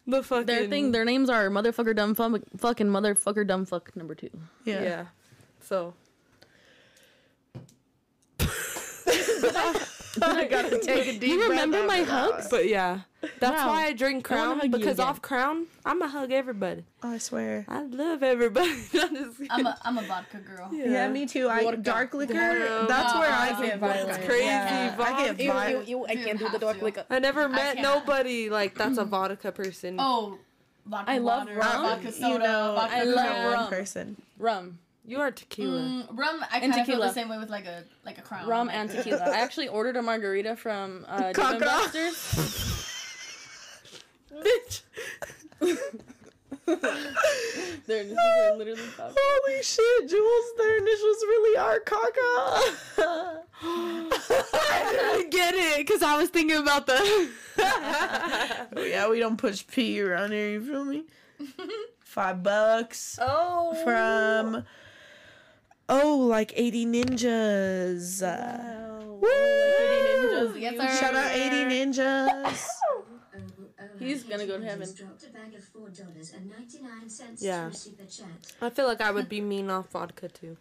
the 0.06 0.22
fucking 0.22 0.46
Their 0.46 0.66
thing, 0.68 0.92
their 0.92 1.04
names 1.04 1.28
are 1.30 1.48
motherfucker 1.50 1.94
dumb 1.94 2.14
fuck, 2.14 2.40
fucking 2.56 2.86
motherfucker 2.88 3.46
dumb 3.46 3.64
fuck 3.66 3.94
number 3.96 4.14
two. 4.14 4.30
yeah. 4.64 4.82
Yeah. 4.82 5.04
So 5.60 5.94
I 10.22 10.44
gotta 10.50 10.78
take 10.82 11.06
a 11.06 11.18
deep 11.18 11.22
You 11.30 11.36
breath 11.46 11.50
remember 11.50 11.86
my 11.86 11.98
after 12.00 12.04
that 12.06 12.32
hugs? 12.32 12.48
But 12.48 12.68
yeah, 12.68 13.00
that's 13.38 13.62
Wow. 13.62 13.68
why 13.68 13.86
I 13.86 13.92
drink 13.92 14.28
I 14.30 14.34
wanna 14.34 14.44
Crown 14.48 14.58
hug 14.58 14.64
you 14.64 14.70
because 14.78 14.94
again. 14.98 15.06
off 15.06 15.22
Crown, 15.22 15.66
I'ma 15.86 16.08
hug 16.08 16.32
everybody. 16.32 16.84
one. 17.00 17.14
I 17.14 17.18
swear. 17.18 17.64
I 17.68 17.82
love 17.82 18.22
everybody. 18.22 18.70
I'm 18.94 19.14
just. 19.14 19.40
I'm 19.50 19.66
a, 19.66 19.78
I'm 19.82 19.98
a 19.98 20.02
vodka 20.02 20.38
girl. 20.38 20.68
Yeah, 20.72 21.08
me 21.08 21.26
too. 21.26 21.48
I 21.48 21.62
Vodka. 21.64 21.76
dark 21.78 22.14
liquor. 22.14 22.34
Damn. 22.34 22.88
That's 22.88 23.14
where 23.14 23.28
Oh, 23.30 23.32
I 23.32 23.50
vodka. 23.52 23.66
get 23.66 23.78
violent. 23.78 24.08
It's 24.10 24.26
crazy. 24.26 24.44
Yeah, 24.46 24.96
I 24.98 25.22
get 25.26 25.36
Vodka. 25.36 25.52
violent. 25.52 25.88
I 26.10 26.14
Dude, 26.14 26.24
can't 26.24 26.38
do 26.38 26.44
the 26.46 26.50
have 26.50 26.60
dark 26.60 26.78
to. 26.78 26.84
liquor. 26.84 27.04
I 27.08 27.18
never 27.20 27.48
met 27.48 27.76
can't. 27.76 27.82
nobody 27.82 28.50
like 28.50 28.74
that's 28.74 28.98
a 28.98 29.04
mm. 29.04 29.08
vodka 29.08 29.52
person. 29.52 29.96
Oh, 29.98 30.38
vodka 30.86 31.10
I 31.12 31.18
love 31.18 31.44
water, 31.46 31.58
rum. 31.58 31.82
vodka 31.82 32.12
You 32.18 32.38
know, 32.38 32.74
vodka 32.74 32.94
I 32.96 33.00
I 33.00 33.02
love 33.04 33.14
love 33.14 33.44
one 33.44 33.54
rum. 33.54 33.68
person. 33.70 34.16
Rum, 34.38 34.78
You 35.10 35.20
are 35.20 35.32
tequila. 35.32 35.80
Mm, 35.80 36.16
rum, 36.16 36.44
I 36.52 36.60
kind 36.60 36.72
of 36.72 36.86
feel 36.86 37.00
the 37.00 37.12
same 37.12 37.28
way 37.28 37.36
with 37.36 37.50
like 37.50 37.66
a 37.66 37.82
like 38.04 38.18
a 38.18 38.22
crown. 38.22 38.46
rum 38.46 38.68
like 38.68 38.76
and 38.76 38.88
tequila. 38.92 39.18
I 39.24 39.40
actually 39.40 39.66
ordered 39.66 39.96
a 39.96 40.02
margarita 40.02 40.54
from 40.54 41.04
uh, 41.08 41.18
Caca. 41.34 41.58
Buster's. 41.58 42.14
Bitch. 44.32 44.82
Their 47.86 48.02
initials 48.02 48.18
are 48.20 48.56
literally 48.56 48.80
Caca. 48.96 49.16
Holy 49.18 49.62
shit, 49.64 50.08
Jules, 50.08 50.44
their 50.56 50.76
initials 50.76 51.24
really 51.24 51.58
are 51.58 51.80
caca. 51.80 53.42
I 54.54 55.16
didn't 55.16 55.32
get 55.32 55.54
it 55.56 55.78
because 55.78 56.04
I 56.04 56.16
was 56.18 56.28
thinking 56.28 56.58
about 56.58 56.86
the. 56.86 57.30
Oh, 58.76 58.84
yeah, 58.84 59.08
we 59.08 59.18
don't 59.18 59.38
push 59.38 59.66
P 59.66 60.00
around 60.00 60.30
here, 60.30 60.50
you 60.50 60.64
feel 60.64 60.84
me? 60.84 61.02
Five 61.98 62.44
bucks 62.44 63.18
oh. 63.20 63.74
from, 63.84 64.64
oh, 65.90 66.16
like 66.28 66.52
80 66.56 66.86
ninjas. 66.86 68.22
Wow. 68.22 69.18
Woo! 69.20 70.54
Yes, 70.58 70.76
sir. 70.76 70.96
Shout 71.00 71.14
out 71.14 71.30
80 71.32 71.56
ninjas. 71.74 72.66
He's 73.98 74.24
gonna 74.24 74.46
go 74.46 74.58
to 74.58 74.64
heaven. 74.64 74.88
Yeah. 77.38 77.70
Yeah. 77.70 77.70
I 78.62 78.70
feel 78.70 78.86
like 78.86 79.00
I 79.02 79.10
would 79.10 79.28
be 79.28 79.42
mean 79.42 79.68
off 79.70 79.90
vodka 79.90 80.28
too. 80.28 80.56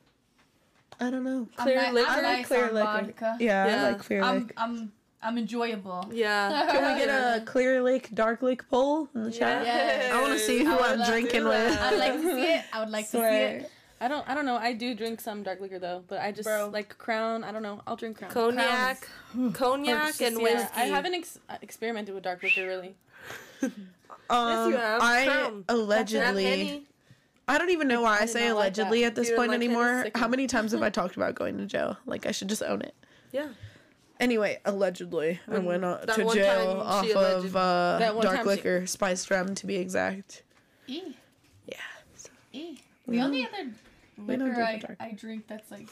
I 1.00 1.10
don't 1.10 1.24
know. 1.24 1.48
I'm 1.58 1.64
Clear 1.64 1.82
ni- 1.88 1.92
liquor? 1.94 2.12
I'm 2.12 2.22
nice 2.24 2.46
Clear 2.48 2.68
on 2.68 2.74
liquor. 2.74 2.86
vodka. 2.86 3.38
Yeah, 3.40 3.66
Yeah. 3.68 3.80
I 3.86 3.90
like 3.92 4.00
clear 4.00 4.22
I'm 4.22 4.38
lake. 4.40 4.54
I'm 4.58 4.92
I'm 5.22 5.38
enjoyable. 5.38 6.10
Yeah. 6.12 6.68
Can 6.72 6.94
we 6.94 7.00
get 7.00 7.08
a 7.10 7.42
clear 7.46 7.82
lake, 7.82 8.14
dark 8.14 8.42
lake 8.42 8.68
poll 8.70 9.08
in 9.16 9.24
the 9.24 9.32
chat? 9.32 9.66
Yes. 9.66 10.12
I 10.14 10.22
want 10.22 10.34
to 10.34 10.40
see 10.40 10.64
who 10.66 10.72
I 10.72 10.76
would 10.92 11.00
I'm 11.00 11.10
drinking 11.10 11.46
with. 11.46 11.80
I'd 11.82 11.98
like 11.98 12.14
to 12.14 12.22
see 12.36 12.44
it. 12.56 12.66
I 12.74 12.80
would 12.82 12.90
like 12.90 13.06
to 13.06 13.12
see 13.12 13.20
it. 13.20 13.72
I 14.02 14.08
don't. 14.08 14.28
I 14.30 14.34
don't 14.34 14.46
know. 14.46 14.56
I 14.56 14.74
do 14.74 14.96
drink 14.96 15.20
some 15.20 15.44
dark 15.44 15.60
liquor 15.60 15.78
though, 15.80 16.04
but 16.08 16.20
I 16.22 16.32
just 16.32 16.48
Bro. 16.48 16.70
like 16.72 16.98
Crown. 16.98 17.44
I 17.44 17.52
don't 17.52 17.64
know. 17.64 17.82
I'll 17.86 17.96
drink 17.98 18.18
Crown. 18.18 18.32
Cognac, 18.32 19.08
cognac, 19.54 20.08
just- 20.08 20.22
and 20.22 20.38
yeah, 20.38 20.44
whiskey. 20.44 20.70
I 20.76 20.86
haven't 20.86 21.14
ex- 21.16 21.40
uh, 21.50 21.58
experimented 21.62 22.16
with 22.16 22.24
dark 22.24 22.42
liquor 22.44 22.66
really. 22.66 22.96
Um, 24.32 24.72
you 24.72 24.78
have. 24.78 25.02
I 25.02 25.26
Crown. 25.26 25.66
Allegedly. 25.70 26.86
I 27.48 27.58
don't 27.58 27.72
even 27.72 27.88
know 27.88 28.02
why 28.04 28.18
I 28.18 28.20
did 28.22 28.30
say 28.30 28.48
not 28.50 28.58
like 28.58 28.64
allegedly 28.78 29.04
at 29.04 29.16
this 29.16 29.30
You 29.30 29.36
point 29.36 29.50
like 29.50 29.56
anymore. 29.56 30.06
How 30.14 30.28
many 30.28 30.46
times 30.46 30.72
have 30.74 30.84
I 30.84 30.90
talked 30.92 31.16
about 31.16 31.34
going 31.34 31.58
to 31.58 31.66
jail? 31.66 31.98
Like 32.06 32.28
I 32.28 32.32
should 32.32 32.48
just 32.48 32.62
own 32.62 32.82
it. 32.82 32.94
Yeah. 33.32 33.48
Anyway, 34.20 34.60
allegedly, 34.66 35.40
I 35.48 35.58
went 35.60 35.84
uh, 35.84 35.98
that 36.06 36.16
to 36.16 36.32
jail 36.34 36.80
off 36.86 37.10
of 37.10 37.56
uh, 37.56 37.98
dark 38.22 38.24
time 38.24 38.38
she- 38.44 38.44
liquor, 38.50 38.86
spiced 38.86 39.32
rum 39.32 39.56
to 39.56 39.66
be 39.66 39.78
exact. 39.78 40.44
E. 40.88 41.02
Yeah. 41.66 41.76
E. 42.54 42.78
The 43.08 43.22
only 43.22 43.48
other 43.48 43.58
We 43.58 43.64
don't 43.64 43.76
liquor 44.28 44.54
drink 44.54 44.60
I, 44.60 44.78
dark 44.78 44.98
I 45.00 45.12
drink 45.12 45.48
that's 45.48 45.70
like 45.72 45.88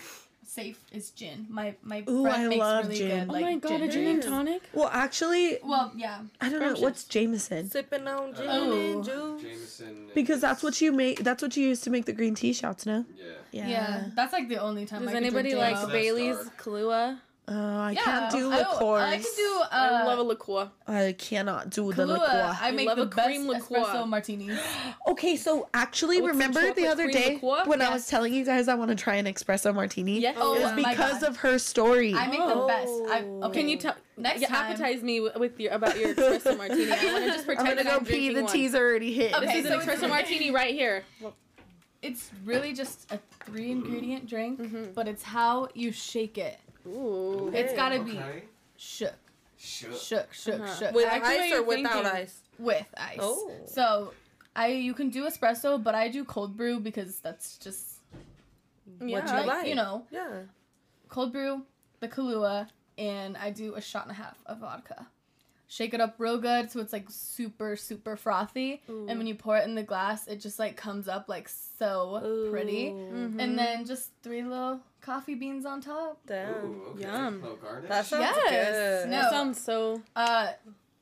safe 0.46 0.80
is 0.94 1.10
gin. 1.12 1.46
My 1.50 1.76
my 1.84 2.04
Ooh, 2.10 2.24
friend 2.24 2.44
I 2.44 2.48
makes 2.48 2.60
love 2.60 2.86
really 2.86 2.98
gin. 2.98 3.10
good 3.10 3.30
Oh 3.30 3.34
like 3.34 3.44
oh 3.44 3.46
my 3.46 3.56
god, 3.58 3.82
a 3.82 3.88
gin 3.90 4.08
and 4.08 4.24
tonic. 4.24 4.62
Well, 4.74 4.90
actually, 4.94 5.58
Well, 5.62 5.92
yeah. 5.96 6.20
I 6.40 6.50
don't 6.50 6.60
know 6.60 6.68
Scrumptious. 6.68 6.82
what's 6.82 7.04
Jameson 7.04 7.70
Sipping 7.70 8.08
on 8.08 8.34
gin 8.34 8.46
Oh. 8.48 8.72
and 8.94 9.04
juice. 9.04 9.42
Jameson. 9.42 10.08
because 10.16 10.40
that's 10.42 10.64
what 10.64 10.80
you 10.80 10.92
make. 10.94 11.24
That's 11.24 11.42
what 11.44 11.58
you 11.58 11.68
use 11.68 11.82
to 11.82 11.90
make 11.90 12.06
the 12.06 12.14
green 12.14 12.34
tea 12.34 12.54
shots. 12.54 12.86
No. 12.86 13.04
Yeah. 13.52 13.68
Yeah. 13.68 14.04
That's 14.16 14.32
like 14.34 14.48
the 14.48 14.58
only 14.58 14.86
time 14.86 15.04
Does 15.04 15.14
I 15.14 15.18
anybody 15.18 15.52
drink 15.52 15.62
like 15.76 15.92
Bailey's, 15.92 16.38
dark. 16.38 16.58
Kahlua? 16.64 17.20
Oh, 17.50 17.54
I 17.80 17.92
Yeah, 17.92 18.02
can't 18.04 18.32
do 18.34 18.52
I, 18.52 18.58
liqueurs. 18.58 19.02
I 19.04 19.18
can 19.18 19.34
do 19.38 19.60
uh 19.62 19.68
I 19.72 20.04
love 20.04 20.20
a 20.20 20.24
liqueur. 20.24 20.70
I 20.86 21.16
cannot 21.18 21.70
do 21.70 21.94
the 21.94 22.04
Kahlua. 22.04 22.14
liqueur. 22.20 22.58
I 22.60 22.72
make 22.72 22.88
love 22.88 22.98
the 22.98 23.04
a 23.04 23.06
best 23.06 23.26
cream 23.26 23.48
liqueur. 23.48 23.78
espresso 23.80 24.08
martinis. 24.08 24.60
Okay, 25.08 25.38
so 25.38 25.70
actually, 25.74 26.20
Oh, 26.20 26.26
remember 26.28 26.74
the 26.74 26.88
other 26.88 27.08
day 27.10 27.36
liqueur? 27.36 27.64
when 27.66 27.82
I 27.82 27.90
was 27.90 28.06
telling 28.08 28.34
you 28.34 28.44
guys 28.44 28.68
I 28.68 28.76
want 28.76 28.90
to 28.90 28.96
try 28.96 29.16
an 29.16 29.26
espresso 29.28 29.74
martini? 29.74 30.20
Yes. 30.20 30.36
Oh 30.38 30.56
It 30.56 30.62
was 30.64 30.74
because 30.74 31.24
of 31.24 31.38
her 31.38 31.58
story. 31.58 32.14
I 32.14 32.28
make 32.28 32.40
the 32.40 32.66
best. 32.68 32.90
I, 33.10 33.24
Oh. 33.26 33.44
okay. 33.46 33.60
Can 33.62 33.70
you 33.70 33.78
tell? 33.78 33.96
Next 34.18 34.42
yeah, 34.42 34.48
time. 34.50 34.76
appetize 34.76 35.02
me 35.02 35.22
with 35.22 35.58
your 35.60 35.72
about 35.72 35.98
your 35.98 36.14
espresso 36.14 36.58
martini. 36.62 36.92
I 36.92 37.06
want 37.14 37.24
to 37.26 37.32
just 37.32 37.48
I'm 37.50 37.56
gonna 37.56 37.76
that 37.76 37.86
go 37.86 37.92
I'm 37.98 38.06
pee. 38.06 38.34
The 38.34 38.44
one. 38.44 38.52
tea's 38.52 38.76
already 38.76 39.14
hit. 39.14 39.34
Okay, 39.34 39.46
This 39.62 39.66
is 39.66 39.68
so 39.72 39.80
an 39.80 39.88
espresso 39.88 40.10
martini 40.10 40.52
right 40.52 40.74
here. 40.74 41.06
It's 42.02 42.30
really 42.46 42.74
just 42.74 43.12
a 43.12 43.20
three 43.46 43.72
ingredient 43.72 44.28
drink, 44.28 44.60
Mhm. 44.60 44.94
but 44.94 45.08
it's 45.08 45.24
how 45.24 45.70
you 45.74 45.92
shake 45.92 46.38
it. 46.38 46.60
Ooh. 46.88 47.52
It's 47.54 47.74
gotta 47.74 48.02
be 48.04 48.18
Okay. 48.18 48.44
shook, 48.78 49.14
Shook. 49.58 49.96
shook, 50.00 50.34
shook, 50.34 50.60
Uh-huh. 50.62 50.76
shook. 50.76 50.92
With 50.94 51.06
Actually, 51.06 51.38
ice 51.38 51.52
or 51.52 51.56
you're 51.56 51.64
without 51.64 52.06
ice? 52.06 52.40
with 52.60 52.88
ice. 52.98 53.18
Oh. 53.22 53.52
So 53.68 54.14
I 54.56 54.68
you 54.68 54.94
can 54.94 55.10
do 55.10 55.26
espresso, 55.26 55.82
but 55.84 55.96
I 55.96 56.08
do 56.10 56.24
cold 56.26 56.56
brew 56.58 56.80
because 56.80 57.20
that's 57.20 57.58
just 57.58 57.96
What 59.00 59.10
Yeah. 59.10 59.26
you 59.26 59.38
like, 59.40 59.48
like? 59.48 59.68
you 59.68 59.76
know, 59.76 60.08
Yeah. 60.12 60.44
cold 61.10 61.32
brew, 61.34 61.66
the 62.00 62.08
Kahlua, 62.08 62.70
and 62.98 63.36
I 63.38 63.50
do 63.52 63.76
a 63.76 63.82
shot 63.82 64.04
and 64.04 64.12
a 64.12 64.16
half 64.16 64.38
of 64.46 64.60
vodka. 64.60 65.08
Shake 65.70 65.94
it 65.94 66.00
up 66.00 66.16
real 66.18 66.38
good 66.38 66.72
so 66.72 66.80
it's 66.80 66.94
like 66.94 67.08
super 67.10 67.76
super 67.76 68.16
frothy, 68.16 68.82
and 68.88 69.18
when 69.18 69.28
you 69.28 69.36
pour 69.36 69.58
it 69.58 69.66
in 69.66 69.76
the 69.76 69.84
glass, 69.84 70.26
it 70.28 70.40
just 70.40 70.60
like 70.60 70.78
comes 70.78 71.08
up 71.10 71.28
like 71.28 71.50
so 71.50 72.48
pretty. 72.50 72.88
Ooh. 72.90 73.34
And 73.38 73.60
then 73.60 73.84
just 73.86 74.12
three 74.24 74.44
little 74.44 74.80
coffee 75.02 75.36
beans 75.36 75.66
on 75.66 75.82
top. 75.82 76.20
Damn. 76.26 76.48
Ooh, 76.66 76.84
okay. 76.94 77.04
Yum. 77.04 77.44
That 77.90 78.06
sounds 78.06 78.22
Yes. 78.22 78.50
good. 79.04 79.10
No. 79.12 79.18
That 79.22 79.30
sounds 79.32 79.62
so. 79.62 80.02
Uh, 80.16 80.52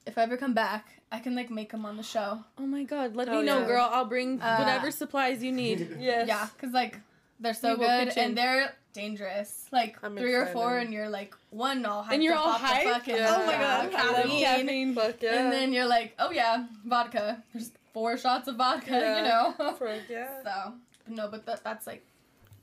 if 0.08 0.17
I 0.17 0.23
ever 0.23 0.36
come 0.38 0.54
back, 0.54 0.99
I 1.12 1.19
can 1.19 1.36
like 1.36 1.51
make 1.51 1.71
them 1.71 1.86
on 1.86 1.95
the 1.97 2.04
show. 2.04 2.39
Oh 2.58 2.65
my 2.65 2.84
god, 2.84 3.15
let 3.15 3.30
Oh, 3.30 3.39
me 3.41 3.45
know, 3.45 3.60
yeah. 3.62 3.67
girl. 3.67 3.88
I'll 3.91 4.06
bring 4.06 4.41
Uh, 4.41 4.58
whatever 4.58 4.89
supplies 4.89 5.43
you 5.43 5.51
need. 5.51 5.95
Yes. 5.99 6.28
Yeah, 6.28 6.47
cause 6.60 6.71
like 6.71 6.99
they're 7.39 7.54
so 7.54 7.74
We 7.74 7.86
good 7.86 8.08
pitch 8.10 8.17
and 8.17 8.38
they're 8.38 8.74
dangerous. 8.93 9.65
Like 9.71 9.98
I'm 10.04 10.15
three 10.17 10.34
or 10.34 10.45
four, 10.48 10.78
and 10.78 10.93
you're 10.93 11.10
like 11.10 11.36
one 11.50 11.86
all 11.86 12.04
hyped 12.04 12.13
And 12.13 12.24
you're 12.24 12.34
up 12.34 12.39
all 12.45 12.48
off 12.54 12.62
the 12.62 12.67
hyped? 12.67 13.08
Yeah. 13.08 13.36
Oh 13.38 13.45
my 13.45 13.52
god, 13.54 13.93
I 13.93 14.12
love 14.12 14.24
caffeine. 14.26 14.43
caffeine. 14.43 14.95
Fuck 14.95 15.21
yeah. 15.21 15.43
And 15.43 15.52
then 15.52 15.74
you're 15.74 15.86
like, 15.88 16.15
oh 16.19 16.32
yeah, 16.32 16.65
vodka. 16.86 17.43
There's 17.54 17.71
four 17.93 18.17
shots 18.17 18.48
of 18.48 18.56
vodka, 18.56 18.91
Yeah. 18.91 19.17
you 19.17 19.24
know. 19.24 19.74
Fuck 19.80 20.00
yeah. 20.10 20.43
so 20.43 20.74
no, 21.08 21.28
but 21.30 21.45
that, 21.45 21.63
that's 21.63 21.86
like 21.88 22.06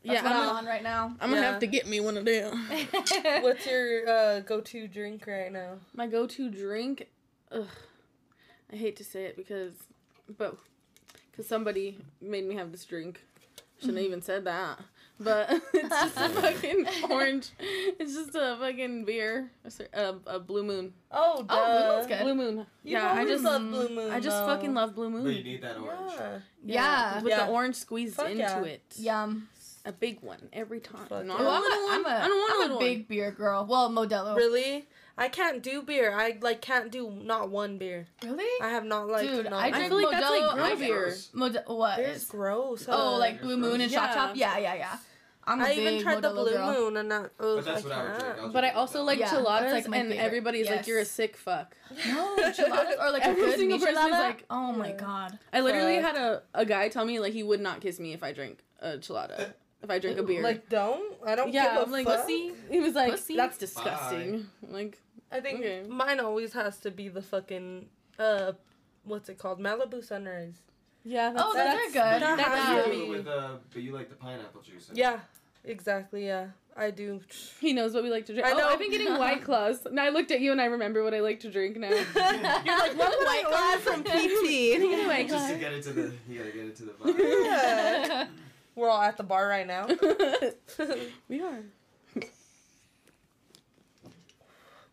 that's 0.04 0.22
Yeah, 0.22 0.22
what 0.24 0.32
I'm 0.32 0.48
I'm, 0.50 0.56
on 0.56 0.66
right 0.66 0.82
now. 0.82 1.14
I'm 1.20 1.30
gonna 1.30 1.42
Yeah. 1.42 1.50
have 1.52 1.60
to 1.60 1.66
get 1.66 1.86
me 1.86 2.00
one 2.00 2.16
of 2.16 2.24
them. 2.24 2.66
What's 3.40 3.66
your 3.66 4.08
uh, 4.08 4.40
go-to 4.40 4.88
drink 4.88 5.26
right 5.26 5.52
now? 5.52 5.74
My 5.94 6.06
go-to 6.06 6.50
drink. 6.50 7.08
Ugh, 7.52 7.66
I 8.72 8.76
hate 8.76 8.96
to 8.96 9.04
say 9.04 9.24
it 9.26 9.36
because, 9.36 9.74
but 10.38 10.56
because 11.30 11.46
somebody 11.46 11.98
made 12.20 12.44
me 12.46 12.54
have 12.56 12.72
this 12.72 12.84
drink. 12.84 13.22
Shouldn't 13.82 13.98
have 13.98 14.04
mm-hmm. 14.04 14.12
even 14.12 14.22
said 14.22 14.44
that. 14.44 14.78
But 15.20 15.50
it's 15.74 15.88
just 15.88 16.16
a 16.16 16.28
fucking 16.30 16.86
orange. 17.10 17.50
It's 17.58 18.14
just 18.14 18.30
a 18.34 18.56
fucking 18.58 19.04
beer. 19.04 19.50
A, 19.64 20.00
a, 20.00 20.14
a 20.26 20.40
blue 20.40 20.64
moon. 20.64 20.94
Oh, 21.10 21.44
Oh, 21.48 21.74
Blue 21.82 21.94
Moon's 21.96 22.06
good. 22.06 22.22
Blue 22.22 22.34
moon. 22.34 22.66
You 22.84 22.92
yeah, 22.92 23.12
I 23.12 23.24
just 23.24 23.44
love 23.44 23.62
Blue 23.62 23.88
Moon. 23.88 24.10
I 24.10 24.18
just 24.20 24.36
though. 24.36 24.46
fucking 24.46 24.74
love 24.74 24.94
blue 24.94 25.10
moon. 25.10 25.24
But 25.24 25.34
you 25.34 25.44
need 25.44 25.62
that 25.62 25.76
orange. 25.78 26.12
Yeah. 26.18 26.38
Yeah. 26.64 27.22
with 27.22 27.30
Yeah. 27.32 27.46
the 27.46 27.52
orange 27.52 27.76
squeezed 27.76 28.14
Fuck 28.16 28.30
into 28.30 28.40
yeah. 28.42 28.62
it. 28.62 28.82
Yum. 28.96 29.48
A 29.84 29.92
big 29.92 30.22
one 30.22 30.48
every 30.52 30.78
time. 30.80 31.06
Not 31.10 31.24
yeah. 31.26 31.32
a 31.32 31.50
I'm 31.50 31.62
little 31.62 31.78
a, 31.78 31.84
one. 31.84 31.94
I'm 31.94 32.06
a, 32.06 32.08
I 32.24 32.28
don't 32.28 32.38
want 32.38 32.50
a 32.50 32.54
I'm 32.54 32.60
little 32.60 32.76
a 32.76 32.78
one. 32.78 32.84
big 32.84 33.08
beer 33.08 33.30
girl. 33.32 33.66
Well, 33.68 33.90
Modelo. 33.90 34.36
Really? 34.36 34.86
I 35.18 35.28
can't 35.28 35.62
do 35.62 35.82
beer. 35.82 36.12
I 36.14 36.38
like 36.40 36.60
can't 36.60 36.90
do 36.90 37.10
not 37.10 37.50
one 37.50 37.78
beer. 37.78 38.06
Really? 38.22 38.44
I 38.64 38.70
have 38.70 38.84
not 38.84 39.08
like 39.08 39.26
Dude, 39.28 39.44
not 39.50 39.54
I 39.62 39.66
I 39.66 39.70
drink 39.70 39.88
feel 39.88 40.02
like 40.02 40.10
that's 40.10 40.30
like 40.30 40.42
Modelo, 40.42 40.78
beer. 40.78 41.14
Mod- 41.34 41.64
what? 41.66 41.96
Beer's 41.98 42.16
is- 42.16 42.24
gross. 42.24 42.86
Oh, 42.88 43.16
like 43.18 43.40
Blue 43.42 43.56
Moon 43.56 43.80
and 43.80 43.90
Shock 43.92 44.08
Yeah. 44.10 44.14
Top? 44.14 44.36
Yeah, 44.36 44.58
yeah, 44.58 44.74
yeah. 44.74 44.96
I'm 45.44 45.60
a 45.60 45.64
I 45.64 45.72
even 45.72 45.94
big 45.94 46.02
tried 46.04 46.22
the 46.22 46.30
Blue 46.30 46.50
girl. 46.52 46.72
Moon 46.72 46.96
and 46.98 47.10
that. 47.10 47.32
Oh, 47.40 47.56
But 47.56 47.64
that's 47.64 47.84
I 47.84 47.88
what 47.88 47.98
I 47.98 48.02
would 48.04 48.18
drink. 48.20 48.38
I'll 48.42 48.48
But 48.52 48.64
I 48.64 48.70
also 48.70 49.02
like 49.02 49.18
Yeah, 49.18 49.28
chiladas, 49.28 49.60
that's, 49.60 49.72
like, 49.72 49.88
my 49.88 49.96
and 49.96 50.08
favorite. 50.10 50.24
everybody's 50.24 50.70
like, 50.70 50.86
"You're 50.86 51.00
a 51.00 51.04
sick 51.04 51.36
fuck." 51.36 51.76
No, 52.06 52.36
enchiladas 52.44 52.94
or 53.00 53.10
like 53.10 53.22
a 53.22 53.26
Every 53.26 53.42
good 53.42 53.58
single 53.58 53.78
person 53.80 53.96
is 53.96 54.10
like, 54.12 54.44
oh 54.50 54.72
my 54.72 54.92
god. 54.92 55.38
I 55.52 55.60
literally 55.60 56.00
Fuck. 56.00 56.14
had 56.14 56.22
a, 56.24 56.42
a 56.54 56.64
guy 56.64 56.88
tell 56.88 57.04
me 57.04 57.18
like 57.18 57.32
he 57.32 57.42
would 57.42 57.60
not 57.60 57.80
kiss 57.80 57.98
me 57.98 58.12
if 58.12 58.22
I 58.22 58.32
drank 58.32 58.60
a 58.80 58.98
chilada. 58.98 59.52
If 59.82 59.90
I 59.90 59.98
drink 59.98 60.18
a 60.18 60.22
beer. 60.22 60.42
Like 60.42 60.68
don't. 60.68 61.14
I 61.26 61.34
don't 61.34 61.52
yeah, 61.52 61.72
give 61.74 61.82
a 61.82 61.84
I'm 61.86 61.90
like 61.92 62.06
fuck. 62.06 62.20
Pussy. 62.22 62.52
He 62.70 62.78
was 62.80 62.94
like, 62.94 63.10
Pussy? 63.12 63.36
"That's 63.36 63.58
disgusting." 63.58 64.46
Like, 64.68 64.98
I 65.30 65.40
think 65.40 65.58
Okay. 65.60 65.82
mine 65.88 66.20
always 66.20 66.52
has 66.52 66.78
to 66.80 66.90
be 66.90 67.08
the 67.08 67.22
fucking 67.22 67.86
uh, 68.18 68.52
what's 69.04 69.28
it 69.28 69.38
called? 69.38 69.58
Malibu 69.60 70.04
Sunrise. 70.04 70.54
yeah, 71.04 71.32
Oh, 71.36 71.52
those 71.52 71.62
are 71.62 71.64
that's- 71.64 71.92
good. 71.92 72.20
But 72.20 72.30
you, 72.30 72.36
That 72.36 72.48
but 72.48 72.68
you 72.68 72.76
to 72.76 72.84
do 72.84 73.02
it 73.02 73.04
be- 73.06 73.10
with 73.18 73.26
uh, 73.26 73.48
but 73.72 73.82
you 73.82 73.92
like 73.92 74.08
the 74.08 74.14
pineapple 74.14 74.60
juice. 74.62 74.88
in. 74.90 74.96
Yeah, 74.96 75.18
exactly. 75.64 76.26
Yeah, 76.26 76.48
I 76.76 76.90
do. 76.92 77.20
He 77.60 77.72
knows 77.72 77.92
what 77.94 78.04
we 78.04 78.10
like 78.10 78.26
to 78.26 78.34
drink. 78.34 78.46
I 78.46 78.52
Oh. 78.52 78.68
I've 78.68 78.78
been 78.78 78.90
getting 78.92 79.18
white 79.18 79.42
claws. 79.48 79.84
Now 79.90 80.04
I 80.04 80.10
looked 80.10 80.30
at 80.30 80.40
you 80.40 80.52
and 80.52 80.60
I 80.60 80.66
remember 80.66 81.02
what 81.02 81.12
I 81.14 81.20
like 81.20 81.40
to 81.40 81.50
drink 81.50 81.76
now. 81.76 81.88
You're 82.64 82.78
like 82.78 82.96
what 82.96 83.26
White 83.26 83.44
I 83.48 83.72
order 83.74 83.82
Claw? 83.82 83.92
from 83.94 84.04
PT? 84.04 85.06
White 85.08 85.28
Just 85.28 85.48
to 85.52 85.58
get 85.58 85.72
it 85.72 85.82
to 85.84 85.92
the, 85.92 86.12
you 86.28 86.38
gotta 86.38 86.52
get 86.52 86.66
it 86.66 86.76
to 86.76 86.84
the 86.84 86.92
vibe. 86.92 87.44
Yeah. 87.44 88.26
We're 88.74 88.88
all 88.88 89.02
at 89.02 89.16
the 89.16 89.22
bar 89.22 89.46
right 89.48 89.66
now. 89.66 89.86
we 91.28 91.42
are. 91.42 91.58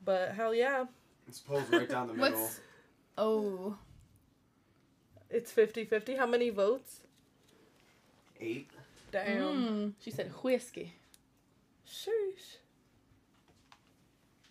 but 0.04 0.32
hell 0.32 0.54
yeah, 0.54 0.86
It's 1.28 1.40
pulled 1.40 1.72
right 1.72 1.88
down 1.88 2.08
the 2.08 2.14
middle. 2.14 2.40
What's 2.40 2.60
oh 3.18 3.78
it's 5.30 5.52
50-50. 5.52 6.18
How 6.18 6.26
many 6.26 6.50
votes? 6.50 7.02
Eight. 8.42 8.70
Damn. 9.12 9.38
mm. 9.42 9.94
She 10.02 10.12
said 10.12 10.32
whiskey. 10.42 10.94
Sheesh. 11.88 12.58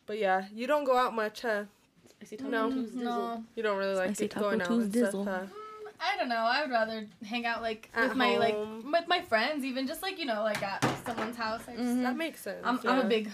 But 0.06 0.18
yeah, 0.18 0.44
you 0.54 0.66
don't 0.66 0.84
go 0.84 0.96
out 0.96 1.14
much, 1.14 1.42
huh? 1.42 1.64
Spicy 2.08 2.36
taco 2.36 2.50
No. 2.50 2.70
Tuesday. 2.70 3.02
no. 3.04 3.44
You 3.54 3.62
don't 3.62 3.76
really 3.76 3.94
like 3.94 4.10
Spicy 4.10 4.24
it 4.26 4.34
going 4.34 4.58
Taco 4.60 4.74
out 4.74 4.80
and 4.80 4.94
stuff, 4.94 5.14
huh? 5.24 5.40
I 6.00 6.16
don't 6.16 6.28
know. 6.28 6.36
I 6.36 6.62
would 6.62 6.70
rather 6.70 7.06
hang 7.24 7.44
out 7.46 7.62
like 7.62 7.90
At 7.94 8.08
with 8.10 8.16
my 8.16 8.36
like 8.38 8.56
with 8.84 9.08
my 9.08 9.20
friends, 9.22 9.64
even 9.64 9.86
just 9.86 10.02
like 10.02 10.18
you 10.18 10.26
know 10.26 10.42
like 10.42 10.62
at 10.62 10.84
someone's 11.04 11.36
house. 11.36 11.62
I 11.68 11.72
just, 11.76 11.84
Mhm. 11.84 12.02
That 12.02 12.16
makes 12.16 12.40
sense. 12.42 12.60
I'm 12.64 12.78
I'm 12.86 13.00
a 13.00 13.08
big 13.08 13.30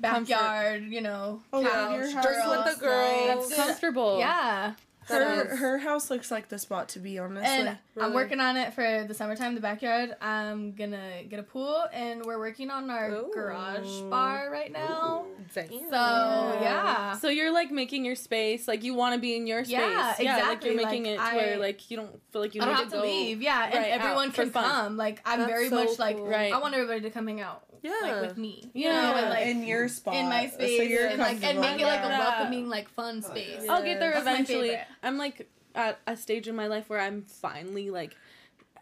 backyard, 0.00 0.84
you 0.84 1.00
know. 1.00 1.42
Oh, 1.52 1.60
yeah, 1.60 1.68
couch, 1.68 1.92
your 1.94 2.10
house 2.10 2.24
Just 2.24 2.48
with 2.48 2.74
the 2.78 2.80
girls. 2.84 3.50
night. 3.50 3.56
That's 3.56 3.56
comfortable. 3.56 4.18
Yeah. 4.18 4.74
Her 5.08 5.46
Sounds- 5.46 5.60
her 5.60 5.78
house 5.78 6.10
looks 6.10 6.30
like 6.32 6.48
the 6.48 6.58
spot 6.58 6.88
to 6.90 6.98
be, 6.98 7.18
honestly. 7.18 7.48
And 7.48 7.78
I'm 8.00 8.12
working 8.12 8.40
on 8.40 8.56
it 8.56 8.74
for 8.74 9.04
the 9.06 9.14
summertime, 9.14 9.54
the 9.54 9.60
backyard. 9.60 10.16
I'm 10.20 10.72
gonna 10.72 11.22
get 11.28 11.38
a 11.38 11.44
pool, 11.44 11.84
and 11.92 12.24
we're 12.24 12.38
working 12.38 12.70
on 12.70 12.90
our 12.90 13.10
Ooh. 13.10 13.30
garage 13.32 14.00
bar 14.10 14.50
right 14.50 14.72
now. 14.72 15.26
Damn. 15.54 15.68
So 15.68 16.58
yeah, 16.60 17.16
So 17.18 17.28
you're 17.28 17.52
like 17.52 17.70
making 17.70 18.04
your 18.04 18.16
space, 18.16 18.66
like 18.66 18.82
you 18.82 18.94
want 18.94 19.14
to 19.14 19.20
be 19.20 19.36
in 19.36 19.46
your 19.46 19.64
space. 19.64 19.74
Yeah, 19.74 20.14
like 20.18 20.20
exactly, 20.20 20.70
you're 20.74 20.84
making 20.84 21.04
like, 21.04 21.12
it 21.14 21.30
to 21.30 21.36
where 21.36 21.56
like 21.58 21.90
you 21.90 21.96
don't 21.96 22.20
feel 22.32 22.42
like 22.42 22.54
you 22.56 22.62
I 22.62 22.64
need 22.64 22.70
don't 22.72 22.78
have 22.80 22.90
to 22.90 22.96
to 22.96 23.02
go. 23.02 23.08
leave. 23.08 23.42
Yeah, 23.42 23.64
and 23.64 23.74
right, 23.74 23.92
everyone 23.92 24.32
can 24.32 24.50
come. 24.50 24.96
Like 24.96 25.20
I'm 25.24 25.38
That's 25.40 25.50
very 25.52 25.68
so 25.68 25.84
much 25.84 25.98
like. 25.98 26.18
Right. 26.18 26.52
I 26.52 26.58
want 26.58 26.74
everybody 26.74 27.00
to 27.02 27.10
come 27.10 27.26
hang 27.28 27.40
out. 27.40 27.62
Yeah. 27.86 28.12
Like 28.12 28.20
with 28.22 28.36
me. 28.36 28.70
You 28.74 28.88
Yeah. 28.88 29.02
know, 29.02 29.14
and 29.16 29.30
like 29.30 29.46
in 29.46 29.62
your 29.62 29.88
spot. 29.88 30.14
in 30.14 30.28
my 30.28 30.48
space 30.48 30.78
So 30.78 30.82
you're 30.82 31.06
and 31.06 31.18
like 31.18 31.42
and 31.42 31.60
make 31.60 31.80
it 31.80 31.86
like 31.86 32.04
a 32.04 32.08
welcoming, 32.08 32.68
like 32.68 32.88
fun 32.90 33.22
oh, 33.24 33.28
space. 33.28 33.62
Yeah. 33.64 33.72
I'll 33.72 33.82
get 33.82 34.00
there 34.00 34.12
That's 34.12 34.22
eventually. 34.22 34.76
I'm 35.02 35.18
like 35.18 35.48
at 35.74 36.00
a 36.06 36.16
stage 36.16 36.48
in 36.48 36.56
my 36.56 36.66
life 36.66 36.88
where 36.88 37.00
I'm 37.00 37.22
finally 37.22 37.90
like 37.90 38.16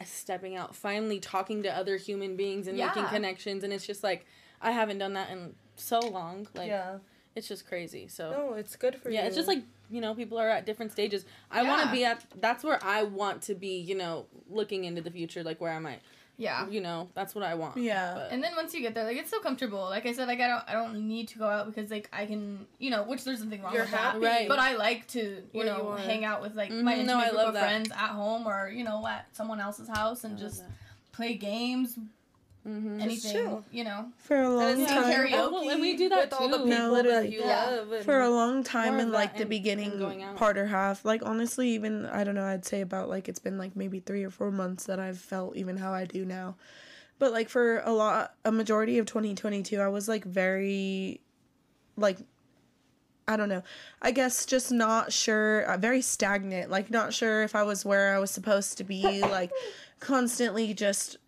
stepping 0.05 0.57
out, 0.57 0.75
finally 0.75 1.21
talking 1.21 1.63
to 1.63 1.75
other 1.75 1.97
human 1.97 2.37
beings 2.37 2.67
and 2.67 2.79
making 2.79 3.07
connections, 3.07 3.65
and 3.65 3.73
it's 3.73 3.87
just 3.87 4.03
like 4.03 4.27
I 4.61 4.71
haven't 4.71 4.99
done 4.99 5.15
that 5.15 5.31
in 5.31 5.55
so 5.77 6.01
long. 6.01 6.49
Like 6.55 6.69
yeah. 6.69 6.99
it's 7.35 7.49
just 7.49 7.67
crazy. 7.67 8.09
So 8.09 8.31
No, 8.31 8.55
it's 8.55 8.77
good 8.77 8.97
for 8.97 9.11
you. 9.11 9.17
yeah, 9.17 9.27
it's 9.27 9.37
just 9.37 9.49
like 9.49 9.63
you 9.91 10.01
know 10.01 10.15
people 10.15 10.39
are 10.39 10.49
at 10.49 10.67
different 10.67 10.93
stages. 10.93 11.25
I 11.51 11.63
want 11.63 11.83
to 11.85 11.93
be 11.93 12.05
at. 12.05 12.25
That's 12.41 12.65
where 12.65 12.79
I 12.83 13.03
want 13.03 13.43
to 13.43 13.55
be. 13.55 13.79
You 13.79 13.97
know, 13.97 14.27
looking 14.49 14.85
into 14.85 15.03
the 15.03 15.11
future, 15.11 15.43
like 15.43 15.61
where 15.61 15.73
am 15.73 15.87
I 15.87 15.91
might. 15.91 16.03
Yeah. 16.37 16.69
You 16.69 16.81
know, 16.81 17.09
that's 17.15 17.35
what 17.35 17.45
I 17.45 17.55
want. 17.55 17.77
Yeah. 17.77 18.15
But- 18.15 18.33
And 18.33 18.43
then 18.43 18.53
once 18.57 18.75
you 18.75 18.81
get 18.81 18.95
there, 18.95 19.05
like 19.05 19.17
it's 19.17 19.31
so 19.31 19.41
comfortable. 19.41 19.85
Like 19.85 20.05
I 20.07 20.13
said, 20.13 20.27
like 20.27 20.41
I 20.41 20.49
don't, 20.49 20.65
I 20.67 20.73
don't 20.73 21.07
need 21.07 21.29
to 21.29 21.39
go 21.39 21.47
out 21.49 21.67
because 21.67 21.91
like 21.91 22.09
I 22.13 22.27
can, 22.27 22.67
you 22.79 22.91
know, 22.91 23.05
which 23.05 23.23
there's 23.25 23.43
nothing 23.43 23.63
wrong 23.63 23.73
You're 23.73 23.83
with 23.85 23.91
happy. 23.93 24.19
that. 24.21 24.27
Right. 24.27 24.49
But 24.49 24.59
I 24.59 24.75
like 24.77 25.07
to, 25.09 25.21
you 25.21 25.43
Where 25.53 25.67
know, 25.67 25.97
you 25.97 26.03
hang 26.05 26.25
out 26.25 26.43
with 26.43 26.55
like 26.57 26.71
my 26.71 26.95
Mhm, 26.95 26.99
intimate 27.01 27.07
no, 27.07 27.19
I 27.19 27.25
group 27.27 27.37
love 27.37 27.49
of 27.49 27.55
that. 27.55 27.61
friends 27.63 27.91
at 27.93 28.11
home 28.11 28.47
or 28.49 28.69
you 28.69 28.83
know 28.85 29.07
at 29.07 29.27
someone 29.37 29.61
else's 29.61 29.89
house 29.89 30.25
and 30.25 30.37
just 30.37 30.65
play 31.13 31.35
games, 31.35 31.97
Mhm. 32.67 33.01
anything, 33.03 33.33
chill. 33.33 33.65
you 33.71 33.85
know. 33.85 34.11
For 34.19 34.41
a 34.41 34.49
long 34.49 34.81
it's 34.81 34.91
Yeah. 34.91 35.03
time. 35.03 35.13
karaoke. 35.13 35.33
Oh, 35.35 35.51
well, 35.53 35.69
and 35.69 35.81
we 35.83 35.97
do 35.97 36.09
that 36.09 36.31
with 36.31 36.33
all 36.33 36.49
the 36.49 36.57
people 36.59 36.67
No, 36.71 36.95
that 36.95 37.05
literally. 37.05 37.33
you 37.35 37.41
Yeah. 37.41 37.65
love. 37.67 37.93
And 37.93 38.05
for 38.05 38.21
a 38.21 38.31
long 38.31 38.63
time 38.65 38.95
More 38.95 39.03
in 39.03 39.13
like 39.13 39.35
the 39.35 39.43
and- 39.43 39.51
beginning 39.51 39.91
and 39.93 39.99
going 40.01 40.23
out. 40.23 40.37
part 40.37 40.57
or 40.57 40.67
half 40.67 41.05
like 41.05 41.21
honestly 41.25 41.69
even 41.71 42.07
i 42.07 42.25
don't 42.25 42.35
know 42.35 42.45
i'd 42.47 42.65
say 42.65 42.81
about 42.81 43.09
like 43.11 43.29
it's 43.29 43.39
been 43.39 43.59
like 43.59 43.77
maybe 43.77 44.01
three 44.01 44.25
or 44.25 44.31
four 44.31 44.51
months 44.51 44.85
that 44.85 44.99
i've 44.99 45.19
felt 45.19 45.57
even 45.57 45.77
how 45.77 45.93
i 45.93 46.05
do 46.07 46.25
now 46.25 46.57
but 47.19 47.33
like 47.33 47.49
for 47.51 47.81
a 47.85 47.93
lot 47.93 48.35
a 48.47 48.51
majority 48.53 48.97
of 48.99 49.05
2022 49.07 49.79
i 49.81 49.89
was 49.89 50.09
like 50.09 50.25
very 50.25 51.21
like 51.99 52.19
i 53.29 53.37
don't 53.37 53.49
know 53.51 53.63
i 54.03 54.11
guess 54.11 54.47
just 54.47 54.73
not 54.73 55.13
sure 55.13 55.63
uh, 55.63 55.77
very 55.77 56.01
stagnant 56.01 56.71
like 56.71 56.91
not 56.91 57.13
sure 57.13 57.43
if 57.43 57.55
i 57.55 57.63
was 57.63 57.85
where 57.85 58.15
i 58.15 58.19
was 58.19 58.31
supposed 58.31 58.79
to 58.79 58.85
be 58.85 59.21
like 59.21 59.51
constantly 60.01 60.73
just 60.75 61.19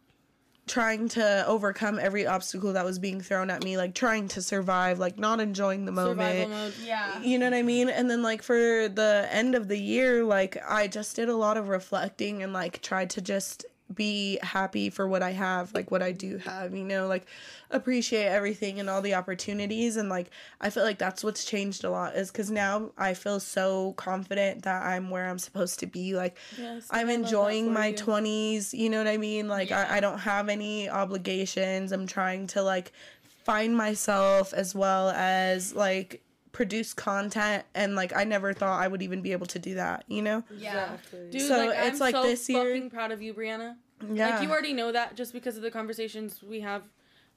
trying 0.67 1.09
to 1.09 1.47
overcome 1.47 1.99
every 1.99 2.27
obstacle 2.27 2.73
that 2.73 2.85
was 2.85 2.99
being 2.99 3.21
thrown 3.21 3.51
at 3.51 3.62
me, 3.62 3.77
like 3.77 3.95
trying 3.95 4.29
to 4.29 4.43
survive, 4.43 4.99
like 4.99 5.19
not 5.19 5.41
enjoying 5.41 5.85
the 5.85 5.93
moment. 5.93 6.19
Survival 6.19 6.49
mode. 6.49 6.75
Yeah. 6.85 7.23
You 7.23 7.39
know 7.39 7.47
what 7.47 7.55
I 7.55 7.62
mean? 7.62 7.89
And 7.89 8.11
then 8.11 8.23
like 8.23 8.43
for 8.43 8.89
the 8.89 9.29
end 9.31 9.55
of 9.55 9.69
the 9.69 9.79
year, 9.79 10.25
like 10.25 10.57
I 10.69 10.89
just 10.89 11.17
did 11.17 11.29
a 11.29 11.37
lot 11.37 11.57
of 11.57 11.69
reflecting 11.69 12.43
and 12.43 12.53
like 12.53 12.83
tried 12.83 13.11
to 13.11 13.23
just 13.23 13.64
be 13.95 14.39
happy 14.43 14.91
for 14.91 15.07
what 15.07 15.22
I 15.22 15.30
have, 15.32 15.72
like 15.72 15.91
what 15.91 16.03
I 16.03 16.11
do 16.12 16.39
have, 16.39 16.74
you 16.74 16.84
know, 16.84 17.07
like 17.07 17.26
appreciate 17.70 18.26
everything 18.26 18.80
and 18.80 18.91
all 18.91 19.01
the 19.01 19.14
opportunities 19.14 19.97
and 19.97 20.09
like 20.09 20.30
I 20.61 20.70
feel 20.70 20.82
like 20.82 20.99
that's 20.99 21.22
what's 21.22 21.45
changed 21.45 21.84
a 21.84 21.91
lot 21.91 22.16
is 22.16 22.30
cuz 22.30 22.51
now 22.51 22.91
I 22.99 23.14
feel 23.14 23.39
so 23.41 23.93
confident 23.93 24.62
that 24.62 24.82
I'm 24.82 25.11
where 25.11 25.28
I'm 25.28 25.39
supposed 25.39 25.78
to 25.80 25.87
be 25.87 26.16
like 26.16 26.37
Yes, 26.59 26.89
I'm 26.91 26.99
I 26.99 27.01
love 27.01 27.07
that 27.07 27.14
enjoying 27.26 27.72
my 27.72 27.87
you. 27.89 27.95
20s, 27.95 28.72
you 28.72 28.91
know 28.91 28.99
what 28.99 29.09
I 29.09 29.18
mean? 29.18 29.47
Like 29.49 29.70
I, 29.70 29.99
I 29.99 30.01
don't 30.01 30.18
have 30.18 30.49
any 30.49 30.89
obligations. 30.89 31.93
I'm 31.93 32.07
trying 32.09 32.49
to 32.49 32.62
like 32.62 32.93
find 33.45 33.76
myself 33.76 34.53
as 34.53 34.74
well 34.74 35.11
as 35.11 35.74
like 35.74 36.22
produce 36.57 36.94
content 36.94 37.64
and 37.74 37.94
like 37.94 38.16
I 38.16 38.24
never 38.24 38.54
thought 38.54 38.80
I 38.82 38.88
would 38.88 39.02
even 39.02 39.20
be 39.20 39.32
able 39.32 39.44
to 39.48 39.59
do 39.59 39.74
that, 39.74 40.04
you 40.09 40.22
know? 40.22 40.42
Yeah. 40.57 40.94
Exactly. 40.94 41.28
Dude, 41.30 41.42
So 41.42 41.66
like, 41.66 41.78
it's 41.78 41.96
I'm 41.96 41.98
like 42.00 42.14
so 42.14 42.22
this 42.22 42.48
year- 42.48 42.74
fucking 42.74 42.88
proud 42.88 43.12
of 43.12 43.20
you, 43.20 43.34
Brianna. 43.34 43.76
Yeah. 44.11 44.30
Like 44.30 44.42
you 44.42 44.50
already 44.50 44.72
know 44.72 44.90
that 44.90 45.16
just 45.16 45.34
because 45.34 45.59
of 45.59 45.62
the 45.62 45.70
conversations 45.70 46.42
we 46.42 46.61
have. 46.61 46.82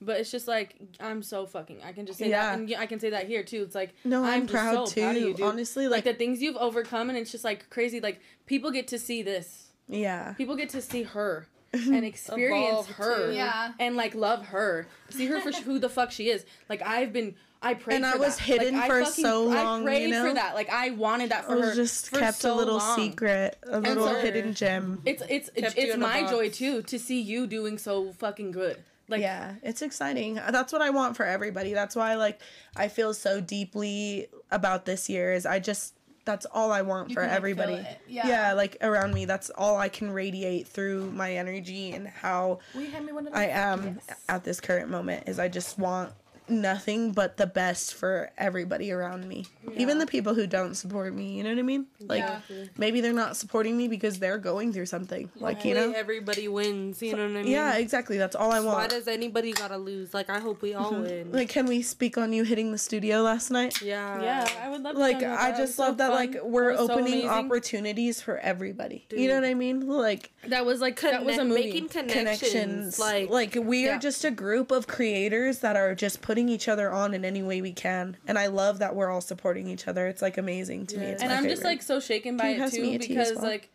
But 0.02 0.22
it's 0.22 0.32
just 0.32 0.48
like 0.48 0.78
I'm 1.02 1.22
so 1.22 1.46
fucking. 1.46 1.80
I 1.84 1.92
can 1.92 2.06
just 2.06 2.18
say 2.20 2.30
Yeah. 2.30 2.44
that, 2.52 2.60
and 2.60 2.70
yeah, 2.70 2.80
I 2.80 2.86
can 2.86 3.02
say 3.02 3.10
that 3.10 3.28
here 3.28 3.44
too. 3.44 3.62
It's 3.64 3.76
like 3.76 3.94
no, 4.06 4.24
I'm, 4.24 4.44
just 4.48 4.54
proud 4.54 4.88
so 4.88 4.94
too. 4.96 5.02
proud 5.02 5.16
of 5.18 5.22
you, 5.22 5.34
dude. 5.34 5.46
Honestly, 5.46 5.90
like 5.90 5.98
like, 5.98 6.04
the 6.06 6.14
things 6.14 6.42
you've 6.42 6.56
overcome, 6.56 7.10
and 7.10 7.18
it's 7.18 7.30
just 7.34 7.44
like 7.44 7.70
crazy. 7.70 8.00
Like 8.00 8.22
people 8.46 8.72
get 8.72 8.88
to 8.88 8.98
see 8.98 9.22
this. 9.22 9.72
yeah. 9.90 10.32
People 10.38 10.56
get 10.56 10.70
to 10.70 10.82
see 10.82 11.04
her 11.04 11.48
and 11.74 12.04
experience 12.06 12.88
her. 12.88 13.32
Yeah. 13.32 13.72
and 13.80 13.96
like 13.96 14.16
love 14.16 14.48
her, 14.48 14.88
see 15.10 15.26
her 15.28 15.40
for 15.42 15.52
who 15.64 15.80
the 15.80 15.90
fuck 15.90 16.12
she 16.12 16.30
is. 16.30 16.46
Like 16.70 16.82
I've 16.82 17.14
been. 17.14 17.36
I 17.62 17.74
prayed 17.74 17.98
And 17.98 18.06
for 18.06 18.12
I 18.16 18.16
was 18.18 18.38
that. 18.38 18.44
hidden 18.46 18.74
Like, 18.76 18.84
I 18.84 18.88
for 18.88 19.04
fucking- 19.06 19.26
so 19.26 19.44
long, 19.44 19.82
I 19.82 19.84
prayed 19.84 20.04
you 20.04 20.10
know? 20.12 20.28
for 20.30 20.34
that. 20.34 20.56
Like 20.56 20.70
I 20.70 20.92
wanted 20.92 21.32
that 21.32 21.44
I 21.44 21.48
for 21.48 21.56
was 21.58 21.66
her. 21.66 21.76
just 21.76 22.10
for 22.10 22.20
kept 22.20 22.38
so 22.38 22.54
a 22.54 22.56
little 22.56 22.78
long. 22.78 22.96
secret, 22.98 23.58
a 23.64 23.82
little 23.82 24.08
so- 24.08 24.16
hidden 24.22 24.54
gem. 24.54 25.02
It's 25.06 25.22
it's 25.30 25.50
Kept 25.50 25.58
it's, 25.58 25.76
it's 25.76 25.94
in 25.96 26.02
a 26.02 26.08
my 26.08 26.24
joy 26.26 26.50
too 26.50 26.84
to 26.84 26.98
see 26.98 27.20
you 27.20 27.48
doing 27.48 27.78
so 27.78 28.14
fucking 28.14 28.52
good. 28.52 28.82
Like 29.10 29.20
yeah, 29.22 29.56
it's 29.62 29.82
exciting. 29.82 30.36
That's 30.36 30.72
what 30.72 30.82
I 30.82 30.92
want 30.92 31.18
for 31.18 31.26
everybody. 31.26 31.74
That's 31.74 31.98
why 31.98 32.16
like 32.16 32.40
I 32.78 32.88
feel 32.88 33.14
so 33.14 33.42
deeply 33.42 34.28
about 34.52 34.86
this 34.86 35.10
year 35.10 35.34
is 35.34 35.46
I 35.46 35.60
just 35.60 35.96
that's 36.26 36.46
all 36.54 36.72
I 36.72 36.82
want 36.82 37.10
You 37.10 37.16
for 37.16 37.22
can, 37.22 37.30
like, 37.30 37.38
everybody. 37.38 37.86
Yeah. 38.08 38.54
like 38.54 38.78
around 38.82 39.14
me. 39.14 39.26
That's 39.26 39.50
all 39.52 39.78
I 39.78 39.90
can 39.90 40.12
radiate 40.12 40.68
through 40.68 41.12
my 41.12 41.34
energy 41.36 41.92
and 41.92 42.08
how 42.08 42.60
Will 42.74 42.82
you 42.82 42.92
hand 42.92 43.06
me 43.06 43.12
one 43.14 43.28
of 43.28 43.34
I 43.34 43.46
am 43.48 44.00
Yes. 44.08 44.20
at 44.30 44.44
this 44.44 44.60
current 44.60 44.90
moment 44.90 45.28
is 45.28 45.40
I 45.40 45.48
just 45.48 45.78
want 45.80 46.12
nothing 46.50 47.12
but 47.12 47.38
the 47.38 47.48
best 47.48 47.94
for 47.94 48.32
everybody 48.38 48.92
around 48.92 49.28
me. 49.28 49.46
Even 49.76 50.00
the 50.00 50.06
people 50.06 50.34
who 50.34 50.48
don't 50.48 50.76
support 50.76 51.14
me, 51.14 51.38
you 51.38 51.44
know 51.44 51.50
what 51.50 51.60
I 51.60 51.64
mean? 51.64 51.88
Like 52.02 52.20
Yeah. 52.20 52.40
maybe 52.78 53.02
they're 53.02 53.14
not 53.14 53.38
supporting 53.38 53.78
me 53.78 53.88
because 53.88 54.20
they're 54.20 54.38
going 54.38 54.74
through 54.74 54.88
something. 54.88 55.30
Like, 55.36 55.66
you 55.66 55.74
know? 55.74 55.92
everybody 55.92 56.48
wins. 56.48 57.02
You 57.02 57.16
know 57.16 57.28
what 57.28 57.38
I 57.38 57.44
mean? 57.44 57.52
Yeah, 57.52 57.76
exactly. 57.78 58.18
That's 58.18 58.36
all 58.36 58.52
I 58.52 58.60
want. 58.60 58.78
Why 58.78 58.88
does 58.88 59.08
anybody 59.08 59.54
gotta 59.54 59.78
lose? 59.78 60.14
Like 60.14 60.30
I 60.30 60.40
hope 60.40 60.62
we 60.62 60.74
all 60.74 60.92
mm-hmm. 60.92 61.04
win. 61.04 61.32
Like, 61.32 61.50
can 61.50 61.66
we 61.66 61.82
speak 61.82 62.18
on 62.18 62.34
you 62.34 62.44
hitting 62.44 62.72
the 62.72 62.78
studio 62.78 63.22
last 63.22 63.52
night? 63.52 63.82
yeah. 63.82 64.22
yeah, 64.22 64.50
I 64.64 64.70
would 64.70 64.82
love. 64.82 64.96
To 64.96 65.00
Like, 65.00 65.20
talk 65.20 65.40
I 65.40 65.50
just 65.52 65.60
It 65.60 65.62
was 65.62 65.76
so 65.76 65.84
love 65.84 65.98
that, 65.98 66.12
fun. 66.12 66.16
like, 66.16 66.44
we're 66.44 66.70
It 66.72 66.80
was 66.80 66.88
so 66.88 66.94
opening 66.94 67.28
opportunities 67.28 68.22
for 68.22 68.38
everybody. 68.38 69.06
You 69.12 69.28
know 69.28 69.36
what 69.36 69.46
I 69.46 69.54
mean? 69.54 69.88
Like, 69.88 70.32
That 70.48 70.66
was 70.66 70.82
like 70.82 71.00
that 71.02 71.26
was 71.26 71.38
a 71.38 71.46
movie. 71.46 71.66
Making 71.66 71.90
connections. 71.90 72.40
connections. 72.40 73.00
Like, 73.00 73.30
Like, 73.30 73.58
we 73.62 73.88
are 73.88 73.98
just 73.98 74.24
a 74.24 74.32
group 74.32 74.72
of 74.72 74.88
creators 74.88 75.60
that 75.60 75.76
are 75.76 75.94
just 75.96 76.22
putting 76.22 76.39
each 76.48 76.70
other 76.70 76.92
on 76.92 77.14
in 77.14 77.26
any 77.26 77.44
way 77.44 77.62
we 77.62 77.74
can. 77.74 78.16
And 78.28 78.40
I 78.40 78.48
love 78.48 78.80
that 78.80 78.96
we're 78.96 79.10
all 79.10 79.20
supporting 79.20 79.68
each 79.68 79.88
other. 79.88 80.08
It's, 80.08 80.22
like, 80.22 80.38
amazing 80.38 80.86
to 80.88 80.98
me. 80.98 81.08
It's 81.08 81.22
and 81.22 81.32
my 81.32 81.38
I'm 81.38 81.44
just 81.50 81.64
like 81.64 81.82
so 81.82 82.00
shaken 82.00 82.38
by 82.38 82.50
it 82.50 82.72
too 82.72 82.84
a 82.84 82.86
tea 82.86 82.96
as 82.96 83.08
because 83.08 83.36
well? 83.36 83.46
like 83.46 83.70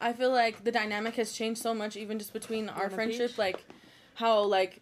I 0.00 0.12
feel 0.12 0.30
like 0.30 0.64
the 0.64 0.72
dynamic 0.72 1.16
has 1.16 1.32
changed 1.32 1.60
so 1.60 1.74
much 1.74 1.96
even 1.96 2.18
just 2.18 2.32
between 2.32 2.68
our 2.68 2.82
want 2.82 2.92
a 2.92 2.94
friendship 2.94 3.30
peach? 3.30 3.38
like 3.38 3.64
how 4.14 4.42
like 4.42 4.80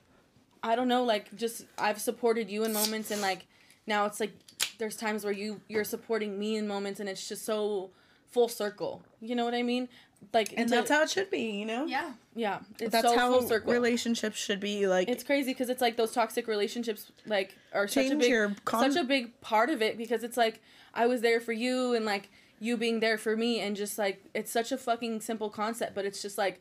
I 0.63 0.77
don't 0.77 0.89
know 0.89 1.05
like 1.05 1.35
just 1.37 1.67
I've 1.77 2.01
supported 2.01 2.51
you 2.51 2.65
in 2.65 2.73
moments 2.73 3.11
and 3.11 3.21
like 3.21 3.47
now 3.87 4.07
it's 4.07 4.21
like 4.21 4.33
there's 4.79 4.97
times 4.97 5.25
where 5.25 5.33
you 5.33 5.61
you're 5.69 5.85
supporting 5.85 6.39
me 6.39 6.57
in 6.57 6.69
moments 6.69 7.01
and 7.01 7.09
it's 7.09 7.29
just 7.29 7.45
so 7.45 7.91
full 8.31 8.49
circle. 8.49 9.03
You 9.21 9.35
know 9.35 9.45
what 9.45 9.55
I 9.55 9.63
mean? 9.63 9.89
Like 10.33 10.53
and 10.57 10.69
that's 10.69 10.91
how 10.91 11.03
it 11.03 11.11
should 11.11 11.31
be, 11.31 11.51
you 11.53 11.65
know? 11.65 11.87
Yeah. 11.87 12.13
yeah, 12.35 12.59
it's 12.79 12.93
That's 12.93 13.09
so 13.09 13.17
how 13.17 13.33
full 13.33 13.49
circle. 13.49 13.73
relationships 13.73 14.37
should 14.37 14.61
be. 14.61 14.87
Like, 14.87 15.09
it's 15.09 15.25
crazy 15.25 15.53
because 15.53 15.71
it's 15.71 15.81
like 15.81 15.97
those 15.97 16.13
toxic 16.13 16.47
relationships 16.47 17.11
like 17.27 17.57
are 17.73 17.89
such 17.89 18.11
a 18.11 18.17
big 18.17 18.65
con- 18.65 18.93
such 18.93 19.01
a 19.03 19.05
big 19.07 19.41
part 19.41 19.71
of 19.71 19.81
it 19.81 19.97
because 19.97 20.23
it's 20.23 20.37
like 20.37 20.61
I 20.93 21.07
was 21.07 21.23
there 21.23 21.41
for 21.41 21.53
you 21.53 21.95
and 21.95 22.05
like 22.05 22.29
you 22.61 22.77
being 22.77 23.01
there 23.01 23.17
for 23.17 23.37
me 23.37 23.61
and 23.61 23.75
just 23.75 23.97
like 23.97 24.23
it's 24.35 24.51
such 24.51 24.71
a 24.71 24.77
fucking 24.77 25.21
simple 25.21 25.49
concept 25.49 25.95
but 25.95 26.05
it's 26.05 26.21
just 26.21 26.37
like 26.37 26.61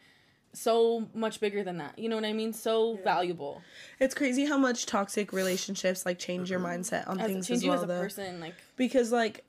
so 0.53 1.07
much 1.13 1.39
bigger 1.39 1.63
than 1.63 1.77
that. 1.77 1.97
You 1.99 2.09
know 2.09 2.15
what 2.15 2.25
I 2.25 2.33
mean? 2.33 2.53
So 2.53 2.99
valuable. 3.03 3.61
It's 3.99 4.15
crazy 4.15 4.45
how 4.45 4.57
much 4.57 4.85
toxic 4.85 5.31
relationships 5.31 6.05
like 6.05 6.19
change 6.19 6.49
your 6.49 6.59
mm-hmm. 6.59 6.81
mindset 6.81 7.07
on 7.07 7.19
As 7.19 7.27
things 7.27 7.47
change 7.47 7.57
as 7.57 7.63
you 7.63 7.73
as 7.73 7.83
a 7.83 7.85
though. 7.85 8.01
person 8.01 8.39
like 8.39 8.55
Because 8.75 9.11
like 9.11 9.43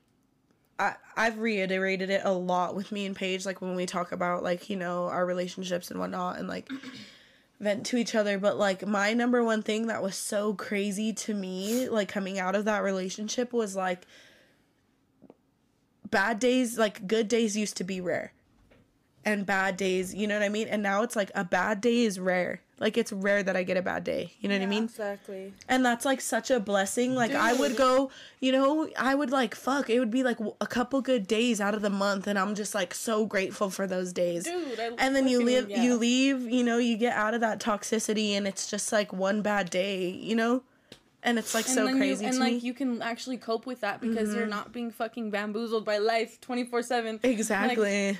I 0.79 0.95
I've 1.15 1.39
reiterated 1.39 2.09
it 2.09 2.21
a 2.23 2.31
lot 2.31 2.75
with 2.75 2.91
me 2.91 3.05
and 3.05 3.15
Paige, 3.15 3.45
like 3.45 3.61
when 3.61 3.75
we 3.75 3.85
talk 3.85 4.11
about 4.11 4.41
like, 4.43 4.69
you 4.69 4.77
know, 4.77 5.05
our 5.05 5.25
relationships 5.25 5.91
and 5.91 5.99
whatnot 5.99 6.39
and 6.39 6.47
like 6.47 6.69
vent 7.59 7.85
to 7.87 7.97
each 7.97 8.15
other. 8.15 8.39
But 8.39 8.57
like 8.57 8.87
my 8.87 9.13
number 9.13 9.43
one 9.43 9.61
thing 9.61 9.87
that 9.87 10.01
was 10.01 10.15
so 10.15 10.53
crazy 10.53 11.11
to 11.13 11.33
me, 11.33 11.89
like 11.89 12.07
coming 12.07 12.39
out 12.39 12.55
of 12.55 12.65
that 12.65 12.83
relationship 12.83 13.51
was 13.51 13.75
like 13.75 14.07
bad 16.09 16.39
days, 16.39 16.77
like 16.77 17.05
good 17.07 17.27
days 17.27 17.57
used 17.57 17.77
to 17.77 17.83
be 17.83 17.99
rare. 18.01 18.33
And 19.25 19.45
bad 19.45 19.75
days, 19.75 20.15
you 20.15 20.27
know 20.27 20.35
what 20.35 20.45
I 20.45 20.49
mean? 20.49 20.69
And 20.69 20.81
now 20.81 21.03
it's 21.03 21.15
like 21.15 21.29
a 21.35 21.43
bad 21.43 21.81
day 21.81 22.03
is 22.03 22.19
rare. 22.19 22.61
Like 22.79 22.97
it's 22.97 23.11
rare 23.11 23.43
that 23.43 23.57
I 23.57 23.63
get 23.63 23.75
a 23.75 23.81
bad 23.81 24.05
day. 24.05 24.33
You 24.39 24.47
know 24.47 24.55
what 24.55 24.63
I 24.63 24.67
mean? 24.67 24.85
exactly. 24.85 25.53
And 25.67 25.85
that's 25.85 26.05
like 26.05 26.21
such 26.21 26.49
a 26.49 26.59
blessing. 26.61 27.13
Like 27.13 27.33
I 27.33 27.53
would 27.53 27.75
go, 27.75 28.09
you 28.39 28.53
know, 28.53 28.87
I 28.97 29.15
would 29.15 29.31
like 29.31 29.53
fuck. 29.53 29.89
It 29.89 29.99
would 29.99 30.11
be 30.11 30.23
like 30.23 30.37
a 30.61 30.67
couple 30.67 31.01
good 31.01 31.27
days 31.27 31.59
out 31.59 31.73
of 31.73 31.81
the 31.81 31.89
month, 31.89 32.25
and 32.25 32.39
I'm 32.39 32.55
just 32.55 32.73
like 32.73 32.93
so 32.93 33.25
grateful 33.25 33.69
for 33.69 33.85
those 33.85 34.13
days. 34.13 34.45
dude 34.45 34.79
I 34.79 34.91
and 34.97 35.13
then 35.15 35.27
you 35.27 35.43
live, 35.43 35.69
yeah. 35.69 35.83
you 35.83 35.95
leave, 35.95 36.41
you 36.41 36.63
know, 36.63 36.77
you 36.77 36.95
get 36.95 37.15
out 37.15 37.33
of 37.33 37.41
that 37.41 37.59
toxicity, 37.59 38.31
and 38.31 38.47
it's 38.47 38.69
just 38.69 38.93
like 38.93 39.11
one 39.11 39.41
bad 39.41 39.69
day, 39.69 40.09
you 40.09 40.35
know, 40.35 40.63
and 41.21 41.37
it's 41.37 41.53
like 41.53 41.65
and 41.65 41.75
so 41.75 41.97
crazy 41.97 42.23
you, 42.23 42.29
and 42.29 42.35
to 42.35 42.39
like 42.39 42.51
me. 42.53 42.57
Mm-hmm. 42.59 42.65
you 42.65 42.73
can 42.73 43.01
actually 43.01 43.37
cope 43.37 43.65
with 43.65 43.81
that 43.81 43.99
because 43.99 44.33
you're 44.33 44.47
not 44.47 44.71
being 44.71 44.89
fucking 44.89 45.31
bamboozled 45.31 45.83
by 45.83 45.97
life 45.97 46.39
24/7. 46.39 47.19
exactly. 47.23 48.17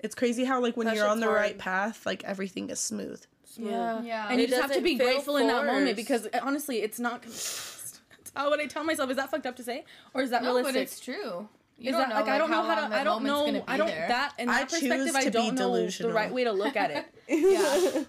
it's 0.00 0.16
crazy 0.16 0.44
how 0.44 0.60
like 0.60 0.76
when 0.76 0.92
you're 0.94 1.06
on 1.06 1.20
the 1.20 1.28
right 1.28 1.56
path, 1.56 2.04
like 2.04 2.24
everything 2.24 2.70
is 2.70 2.80
smooth. 2.80 3.22
Yeah. 3.58 4.02
Yeah. 4.02 4.28
And 4.30 4.40
It 4.40 4.44
you 4.44 4.48
just 4.48 4.62
have 4.62 4.72
to 4.72 4.80
be 4.80 4.96
feel 4.98 5.06
grateful 5.06 5.36
in 5.36 5.46
that 5.48 5.64
moment 5.66 5.96
because 5.96 6.26
uh, 6.26 6.40
honestly, 6.42 6.78
it's 6.78 6.98
not. 6.98 7.22
That's 7.22 8.00
how 8.34 8.50
would 8.50 8.60
I 8.60 8.66
tell 8.66 8.84
myself? 8.84 9.10
Is 9.10 9.16
that 9.16 9.30
fucked 9.30 9.46
up 9.46 9.56
to 9.56 9.62
say, 9.62 9.84
or 10.14 10.22
is 10.22 10.30
that 10.30 10.42
No, 10.42 10.48
realistic? 10.54 10.74
but 10.74 10.82
it's 10.82 11.00
true. 11.00 11.48
You 11.78 11.90
is 11.90 11.92
don't 11.92 12.00
that 12.00 12.08
know, 12.10 12.14
like, 12.16 12.28
I 12.28 12.38
don't 12.38 12.50
know 12.50 12.62
how 12.62 12.80
long 12.80 12.90
to? 12.90 12.96
I 12.96 13.04
don't 13.04 13.22
moment's 13.22 13.38
know. 13.40 13.46
gonna 13.46 13.58
be 13.60 13.68
I 13.68 13.76
don't 13.76 13.86
there. 13.88 14.08
that 14.08 14.32
in 14.38 14.48
I 14.48 14.62
perspective. 14.64 14.90
choose 15.06 15.14
I 15.14 15.22
to 15.24 15.30
be 15.30 15.32
don't 15.32 15.54
know 15.56 15.86
the 15.88 16.12
right 16.12 16.32
way 16.32 16.44
to 16.44 16.52
look 16.52 16.76
at 16.76 16.90
it. 16.90 17.04
Yeah. 17.28 18.02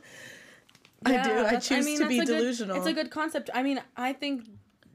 I 1.06 1.12
do. 1.12 1.32
I 1.32 1.44
that's- 1.44 1.68
choose 1.68 1.86
mean, 1.86 1.98
to 1.98 2.04
that's 2.06 2.10
be 2.10 2.20
a 2.20 2.26
good- 2.26 2.38
delusional. 2.38 2.78
it's 2.78 2.88
a 2.88 2.94
good 2.94 3.12
concept. 3.12 3.50
I 3.54 3.62
mean, 3.64 3.82
I 3.96 4.14
think 4.14 4.46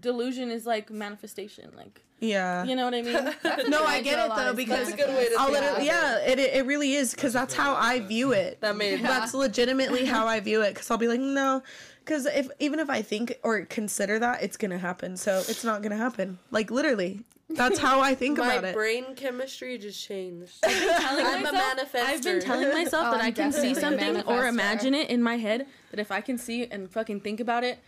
delusion 0.03 0.51
is 0.51 0.67
like 0.67 0.91
manifestation. 0.91 1.73
Like 1.75 2.03
yeah. 2.21 2.65
you 2.65 2.77
know 2.77 2.85
what 2.85 2.95
I 2.95 3.03
mean? 3.03 3.15
No, 3.71 3.85
I 3.85 3.95
I 3.95 4.03
get 4.03 4.19
it 4.25 4.37
though 4.37 4.55
because 4.55 4.89
That's 4.89 4.93
a 4.93 4.97
good 4.97 5.17
way 5.17 5.29
to 5.31 5.37
I'll 5.39 5.47
think 5.47 5.61
literally, 5.61 5.87
yeah, 5.87 6.19
it, 6.19 6.39
it 6.39 6.55
it 6.55 6.67
really 6.67 6.93
is 6.95 7.15
because 7.15 7.33
that's 7.33 7.55
how 7.63 7.75
I 7.75 8.01
view 8.01 8.33
it. 8.33 8.61
That 8.61 8.77
made 8.77 9.03
That's 9.03 9.33
legitimately 9.33 10.05
how 10.05 10.27
I 10.27 10.41
view 10.41 10.63
it 10.63 10.75
because 10.75 10.91
I'll 10.91 10.99
be 10.99 11.09
like, 11.09 11.21
no, 11.21 11.63
because 12.05 12.27
if 12.27 12.51
even 12.59 12.79
if 12.79 12.91
I 12.91 13.01
think 13.03 13.39
or 13.43 13.65
consider 13.65 14.19
that, 14.19 14.43
it's 14.43 14.57
gonna 14.57 14.79
happen. 14.79 15.17
So 15.17 15.39
it's 15.49 15.65
not 15.65 15.83
gonna 15.83 15.97
happen. 15.97 16.39
Like 16.51 16.71
literally, 16.71 17.25
that's 17.49 17.79
how 17.79 18.01
I 18.01 18.15
think 18.15 18.39
about 18.39 18.59
it. 18.59 18.69
My 18.69 18.73
brain 18.73 19.15
chemistry 19.15 19.79
just 19.79 20.07
changed. 20.07 20.63
telling 20.63 21.27
I'm 21.27 21.47
a 21.47 21.53
myself- 21.53 21.77
manifester. 21.77 22.03
I've 22.03 22.23
been 22.23 22.41
telling 22.41 22.69
myself 22.69 23.07
Oh, 23.09 23.11
that 23.13 23.21
I'm 23.21 23.27
I 23.27 23.31
can 23.31 23.53
see 23.53 23.75
something 23.75 24.23
or 24.23 24.47
imagine 24.47 24.95
it 24.95 25.11
in 25.11 25.23
my 25.23 25.37
head. 25.37 25.67
That 25.91 26.01
if 26.01 26.11
I 26.11 26.21
can 26.21 26.39
see 26.39 26.67
and 26.67 26.91
fucking 26.91 27.21
think 27.21 27.41
about 27.41 27.65
it, 27.65 27.79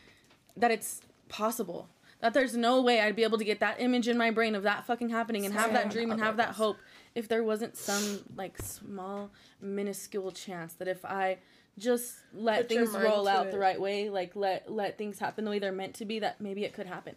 that 0.56 0.70
it's 0.70 1.00
possible. 1.28 1.88
That 2.24 2.32
there's 2.32 2.56
no 2.56 2.80
way 2.80 3.02
I'd 3.02 3.16
be 3.16 3.22
able 3.22 3.36
to 3.36 3.44
get 3.44 3.60
that 3.60 3.82
image 3.82 4.08
in 4.08 4.16
my 4.16 4.30
brain 4.30 4.54
of 4.54 4.62
that 4.62 4.86
fucking 4.86 5.10
happening 5.10 5.44
and 5.44 5.52
have 5.52 5.74
that 5.74 5.90
dream 5.90 6.10
and 6.10 6.18
have 6.22 6.38
that 6.38 6.54
hope 6.54 6.78
if 7.14 7.28
there 7.28 7.44
wasn't 7.44 7.76
some 7.76 8.20
like 8.34 8.56
small 8.62 9.30
minuscule 9.60 10.32
chance 10.32 10.72
that 10.76 10.88
if 10.88 11.04
I 11.04 11.36
just 11.78 12.14
let 12.32 12.60
Put 12.60 12.68
things 12.70 12.90
roll 12.92 13.28
out 13.28 13.48
it. 13.48 13.52
the 13.52 13.58
right 13.58 13.78
way, 13.78 14.08
like 14.08 14.34
let 14.36 14.72
let 14.72 14.96
things 14.96 15.18
happen 15.18 15.44
the 15.44 15.50
way 15.50 15.58
they're 15.58 15.70
meant 15.70 15.92
to 15.96 16.06
be, 16.06 16.18
that 16.20 16.40
maybe 16.40 16.64
it 16.64 16.72
could 16.72 16.86
happen. 16.86 17.14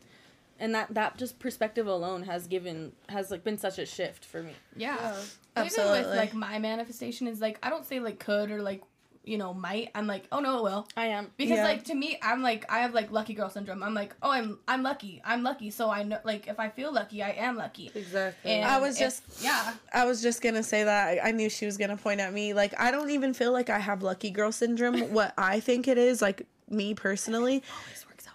And 0.59 0.75
that 0.75 0.93
that 0.95 1.17
just 1.17 1.39
perspective 1.39 1.87
alone 1.87 2.23
has 2.23 2.45
given 2.45 2.91
has 3.07 3.31
like 3.31 3.45
been 3.45 3.57
such 3.57 3.79
a 3.79 3.85
shift 3.85 4.25
for 4.25 4.43
me. 4.43 4.51
Yeah. 4.75 5.13
Even 5.13 5.23
Absolutely. 5.55 5.99
with 5.99 6.17
like 6.17 6.33
my 6.33 6.59
manifestation 6.59 7.27
is 7.27 7.39
like 7.39 7.59
I 7.63 7.69
don't 7.69 7.85
say 7.85 8.01
like 8.01 8.19
could 8.19 8.51
or 8.51 8.61
like 8.61 8.83
you 9.27 9.37
know, 9.37 9.53
might. 9.53 9.89
I'm 9.93 10.07
like, 10.07 10.23
oh 10.31 10.39
no, 10.39 10.59
it 10.59 10.63
will. 10.63 10.87
I 10.95 11.07
am. 11.07 11.29
Because 11.37 11.57
Yeah. 11.57 11.63
like 11.63 11.83
to 11.85 11.95
me, 11.95 12.17
I'm 12.21 12.41
like 12.41 12.65
I 12.71 12.79
have 12.79 12.93
like 12.93 13.11
lucky 13.11 13.33
girl 13.33 13.49
syndrome. 13.49 13.83
I'm 13.83 13.93
like, 13.93 14.15
oh, 14.21 14.31
I'm 14.31 14.59
I'm 14.67 14.83
lucky. 14.83 15.21
I'm 15.25 15.43
lucky. 15.43 15.69
So 15.69 15.89
I 15.89 16.03
know 16.03 16.19
like 16.23 16.47
if 16.47 16.59
I 16.59 16.69
feel 16.69 16.91
lucky, 16.93 17.21
I 17.21 17.31
am 17.31 17.57
lucky. 17.57 17.91
Exactly. 17.93 18.51
And 18.51 18.65
I 18.65 18.79
was 18.79 18.95
if- 18.95 18.99
just- 19.01 19.43
yeah. 19.43 19.73
I 19.93 20.05
was 20.05 20.21
just 20.21 20.41
gonna 20.41 20.63
say 20.63 20.83
that. 20.85 21.07
I, 21.07 21.29
I 21.29 21.31
knew 21.31 21.49
she 21.49 21.65
was 21.65 21.77
gonna 21.77 21.97
point 21.97 22.19
at 22.21 22.33
me. 22.33 22.53
Like, 22.53 22.79
I 22.79 22.91
don't 22.91 23.09
even 23.09 23.33
feel 23.33 23.51
like 23.51 23.69
I 23.69 23.79
have 23.79 24.01
lucky 24.03 24.31
girl 24.31 24.51
syndrome. 24.51 24.99
what 25.13 25.33
I 25.37 25.59
think 25.59 25.87
it 25.87 25.97
is, 25.97 26.21
like 26.21 26.47
me 26.69 26.93
personally, 26.93 27.63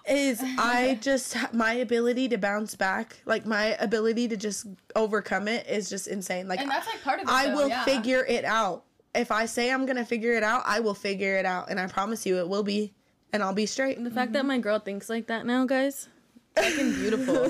is 0.08 0.40
I 0.58 0.98
just 1.00 1.36
my 1.52 1.74
ability 1.74 2.28
to 2.28 2.38
bounce 2.38 2.74
back, 2.74 3.18
like 3.24 3.46
my 3.46 3.76
ability 3.78 4.28
to 4.28 4.36
just 4.36 4.66
overcome 4.96 5.48
it, 5.48 5.66
is 5.68 5.88
just 5.88 6.06
insane. 6.08 6.48
Like, 6.48 6.60
And 6.60 6.70
that's 6.70 6.86
like 6.86 7.02
part 7.02 7.20
of 7.20 7.28
it. 7.28 7.32
I 7.32 7.46
though, 7.48 7.56
will 7.56 7.68
yeah. 7.68 7.84
figure 7.84 8.24
it 8.26 8.44
out. 8.44 8.84
If 9.14 9.30
I 9.30 9.46
say 9.46 9.70
I'm 9.70 9.84
gonna 9.86 10.04
figure 10.06 10.32
it 10.32 10.42
out, 10.42 10.62
I 10.64 10.80
will 10.80 10.94
figure 10.94 11.36
it 11.36 11.44
out, 11.44 11.70
and 11.70 11.78
I 11.78 11.86
promise 11.86 12.24
you, 12.24 12.38
it 12.38 12.48
will 12.48 12.62
be, 12.62 12.94
and 13.32 13.42
I'll 13.42 13.52
be 13.52 13.66
straight. 13.66 14.02
The 14.02 14.10
fact 14.10 14.32
that 14.32 14.46
my 14.46 14.58
girl 14.58 14.78
thinks 14.78 15.10
like 15.10 15.26
that 15.26 15.44
now, 15.44 15.66
guys, 15.66 16.08
fucking 16.56 16.92
beautiful. 16.94 17.46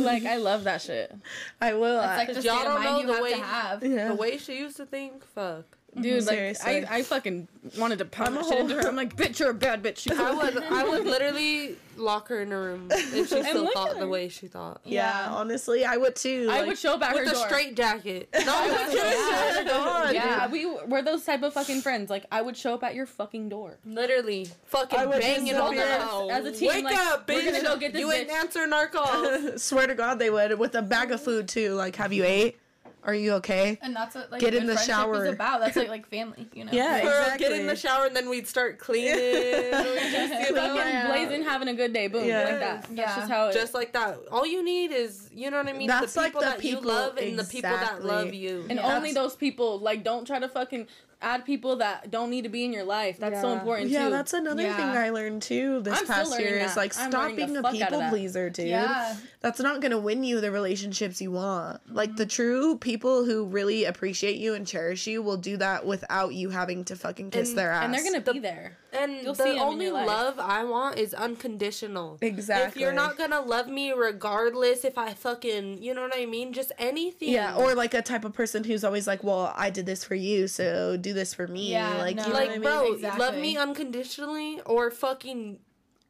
Like 0.00 0.24
I 0.24 0.36
love 0.38 0.64
that 0.64 0.82
shit, 0.82 1.14
I 1.60 1.74
will. 1.74 2.00
It's 2.00 2.16
like 2.28 2.34
the 2.34 2.42
Y'all 2.42 2.64
don't 2.64 3.06
know 3.06 3.14
the 3.16 3.22
way- 3.22 3.34
to 3.34 3.38
have. 3.42 3.84
yeah. 3.84 4.08
the 4.08 4.14
way 4.16 4.38
she 4.38 4.58
used 4.58 4.76
to 4.78 4.86
think, 4.86 5.24
fuck. 5.24 5.77
Dude. 5.94 6.04
Mm-hmm. 6.04 6.26
Like 6.26 6.36
Seriously. 6.36 6.86
I, 6.86 6.96
I 6.96 7.02
fucking 7.02 7.48
wanted 7.78 7.98
to 7.98 8.04
pound 8.04 8.38
I'm 8.38 8.44
shit 8.44 8.58
into 8.58 8.74
her. 8.74 8.88
I'm 8.88 8.96
like, 8.96 9.16
bitch, 9.16 9.38
you're 9.40 9.50
a 9.50 9.54
bad 9.54 9.82
bitch. 9.82 10.10
I 10.16 10.32
would 10.32 10.56
I 10.62 10.84
would 10.84 11.04
literally 11.06 11.76
lock 11.96 12.28
her 12.28 12.40
in 12.42 12.52
a 12.52 12.58
room 12.60 12.88
if 12.92 13.28
she 13.28 13.42
still 13.42 13.64
look 13.64 13.74
thought 13.74 13.88
at 13.90 13.94
the 13.94 14.00
her. 14.02 14.08
way 14.08 14.28
she 14.28 14.46
thought. 14.46 14.80
yeah, 14.84 15.24
Yeah. 15.26 15.34
honestly, 15.34 15.84
I 15.84 15.96
would 15.96 16.14
too. 16.14 16.46
I 16.50 16.58
like- 16.58 16.68
would 16.68 16.78
show 16.78 16.96
back 16.96 17.14
With 17.14 17.24
her 17.24 17.30
a 17.30 17.34
door. 17.34 17.46
straight 17.46 17.74
jacket. 17.76 18.28
No, 18.32 18.54
I'm 18.56 18.90
Swear 18.90 19.58
to 19.58 19.64
God, 19.68 20.14
Yeah, 20.14 20.46
we 20.48 20.66
we're 20.66 21.02
those 21.02 21.24
type 21.24 21.42
of 21.42 21.52
fucking 21.54 21.80
friends. 21.82 22.10
Like 22.10 22.26
I 22.30 22.42
would 22.42 22.56
show 22.56 22.74
up 22.74 22.84
at 22.84 22.94
your 22.94 23.06
fucking 23.06 23.48
door. 23.48 23.78
Literally 23.84 24.48
fucking 24.66 24.98
I 24.98 25.06
would 25.06 25.20
banging 25.20 25.48
just 25.48 25.60
on 25.60 25.74
the 25.74 25.82
appear 25.82 25.98
house. 25.98 26.30
as 26.30 26.44
a 26.46 26.52
team, 26.52 26.68
Wake 26.68 26.84
like, 26.84 26.96
up, 26.96 27.28
we're 27.28 27.40
bitch. 27.40 27.46
gonna 27.52 27.62
go 27.62 27.76
get 27.76 27.92
this 27.92 28.00
you 28.00 28.12
ain't 28.12 28.28
bitch. 28.28 28.34
answering 28.34 28.72
our 28.72 28.86
calls. 28.86 29.62
Swear 29.62 29.86
to 29.88 29.94
God, 29.94 30.18
they 30.18 30.30
would 30.30 30.58
with 30.58 30.74
a 30.76 30.82
bag 30.82 31.10
of 31.10 31.20
food 31.22 31.48
too. 31.48 31.74
Like, 31.74 31.96
have 31.96 32.12
you 32.12 32.24
ate? 32.24 32.58
Are 33.08 33.14
you 33.14 33.32
okay? 33.36 33.78
And 33.80 33.96
that's 33.96 34.14
what 34.14 34.30
like 34.30 34.42
Get 34.42 34.52
in 34.52 34.66
the 34.66 34.74
friendship 34.74 34.94
shower. 34.94 35.24
is 35.24 35.32
about. 35.32 35.60
That's 35.60 35.76
like 35.76 35.88
like 35.88 36.06
family, 36.08 36.46
you 36.52 36.66
know. 36.66 36.72
Yeah. 36.72 37.00
Girl, 37.02 37.10
exactly. 37.22 37.48
get 37.48 37.58
in 37.58 37.66
the 37.66 37.74
shower 37.74 38.04
and 38.04 38.14
then 38.14 38.28
we'd 38.28 38.46
start 38.46 38.78
cleaning. 38.78 39.14
We'd 39.14 39.72
just, 39.72 40.48
you 40.50 40.54
know, 40.54 40.76
Fucking 40.76 41.10
blazing, 41.10 41.42
having 41.42 41.68
a 41.68 41.74
good 41.74 41.94
day. 41.94 42.08
Boom, 42.08 42.26
Yeah. 42.26 42.44
like 42.44 42.60
that. 42.60 42.82
That's 42.82 42.90
Yeah. 42.92 43.16
just 43.16 43.30
how 43.30 43.48
it. 43.48 43.54
just 43.54 43.72
like 43.72 43.94
that. 43.94 44.18
All 44.30 44.46
you 44.46 44.62
need 44.62 44.92
is, 44.92 45.30
you 45.34 45.50
know 45.50 45.56
what 45.56 45.68
I 45.68 45.72
mean? 45.72 45.86
That's 45.86 46.12
the 46.12 46.20
like 46.20 46.32
people 46.32 46.40
the 46.42 46.46
that 46.48 46.58
people- 46.60 46.82
you 46.82 46.86
love 46.88 47.16
and 47.16 47.38
the 47.38 47.44
people 47.44 47.70
that 47.70 48.04
love 48.04 48.34
you. 48.34 48.66
and 48.68 48.78
Yeah. 48.78 48.94
only 48.96 49.12
those 49.14 49.34
people. 49.36 49.78
Like, 49.78 50.04
don't 50.04 50.26
try 50.26 50.38
to 50.38 50.48
fucking 50.48 50.86
add 51.20 51.44
people 51.44 51.76
that 51.76 52.10
don't 52.10 52.30
need 52.30 52.42
to 52.42 52.48
be 52.48 52.64
in 52.64 52.72
your 52.72 52.84
life. 52.84 53.18
That's 53.18 53.40
so 53.40 53.48
Yeah. 53.48 53.58
important 53.58 53.90
Yeah, 53.90 54.04
too. 54.04 54.10
that's 54.10 54.32
another 54.32 54.62
Yeah. 54.62 54.76
thing 54.76 54.86
I 54.86 55.10
learned 55.10 55.42
too 55.42 55.80
this 55.80 55.98
I'm 55.98 56.06
past 56.06 56.38
year 56.38 56.58
is 56.58 56.76
like 56.76 56.96
I'm 56.96 57.10
stop 57.10 57.34
being 57.34 57.56
a 57.56 57.62
fuck 57.62 57.74
out 57.74 57.82
of 57.82 57.88
people 57.88 58.08
pleaser, 58.08 58.50
dude. 58.50 58.68
Yeah. 58.68 59.16
That's 59.40 59.58
not 59.58 59.80
gonna 59.80 59.98
win 59.98 60.22
you 60.22 60.40
the 60.40 60.52
relationships 60.52 61.20
you 61.20 61.32
want. 61.32 61.80
Like 61.92 62.14
the 62.16 62.22
mm-hmm. 62.24 62.28
true 62.28 62.78
people 62.78 63.24
who 63.24 63.46
really 63.46 63.84
appreciate 63.84 64.36
you 64.36 64.54
and 64.54 64.66
cherish 64.66 65.06
you 65.08 65.22
will 65.22 65.36
do 65.36 65.56
that 65.56 65.84
without 65.84 66.34
you 66.34 66.50
having 66.50 66.84
to 66.84 66.94
fucking 66.96 67.30
kiss 67.32 67.48
And- 67.50 67.58
their 67.58 67.72
ass. 67.72 67.84
and 67.84 67.94
they're 67.94 68.04
gonna 68.04 68.20
be 68.32 68.38
there. 68.38 68.76
And 68.92 69.22
You'll 69.22 69.34
the 69.34 69.52
in 69.52 69.58
only 69.58 69.90
love 69.90 70.38
I 70.38 70.64
want 70.64 70.98
is 70.98 71.12
unconditional. 71.12 72.18
Exactly. 72.22 72.68
If 72.68 72.76
you're 72.76 72.92
not 72.92 73.18
gonna 73.18 73.40
love 73.40 73.68
me 73.68 73.92
regardless 73.92 74.84
if 74.84 74.96
I 74.96 75.12
fucking, 75.12 75.82
you 75.82 75.92
know 75.94 76.02
what 76.02 76.16
I 76.16 76.24
mean? 76.26 76.52
Just 76.52 76.72
anything. 76.78 77.28
Yeah, 77.30 77.54
or 77.56 77.74
like 77.74 77.92
a 77.94 78.00
type 78.02 78.24
of 78.24 78.32
person 78.32 78.64
who's 78.64 78.84
always 78.84 79.06
like, 79.06 79.22
"Well, 79.22 79.52
I 79.56 79.70
did 79.70 79.84
this 79.86 80.04
for 80.04 80.14
you, 80.14 80.48
so 80.48 80.96
do 80.96 81.12
this 81.12 81.34
for 81.34 81.46
me." 81.46 81.70
Yeah, 81.72 81.98
like, 81.98 82.16
no. 82.16 82.22
you 82.22 82.28
know 82.30 82.34
like, 82.34 82.48
what 82.48 82.68
I 82.68 82.86
mean? 82.88 83.00
bro, 83.00 83.16
love 83.18 83.34
me 83.36 83.56
unconditionally 83.58 84.60
or 84.64 84.90
fucking 84.90 85.58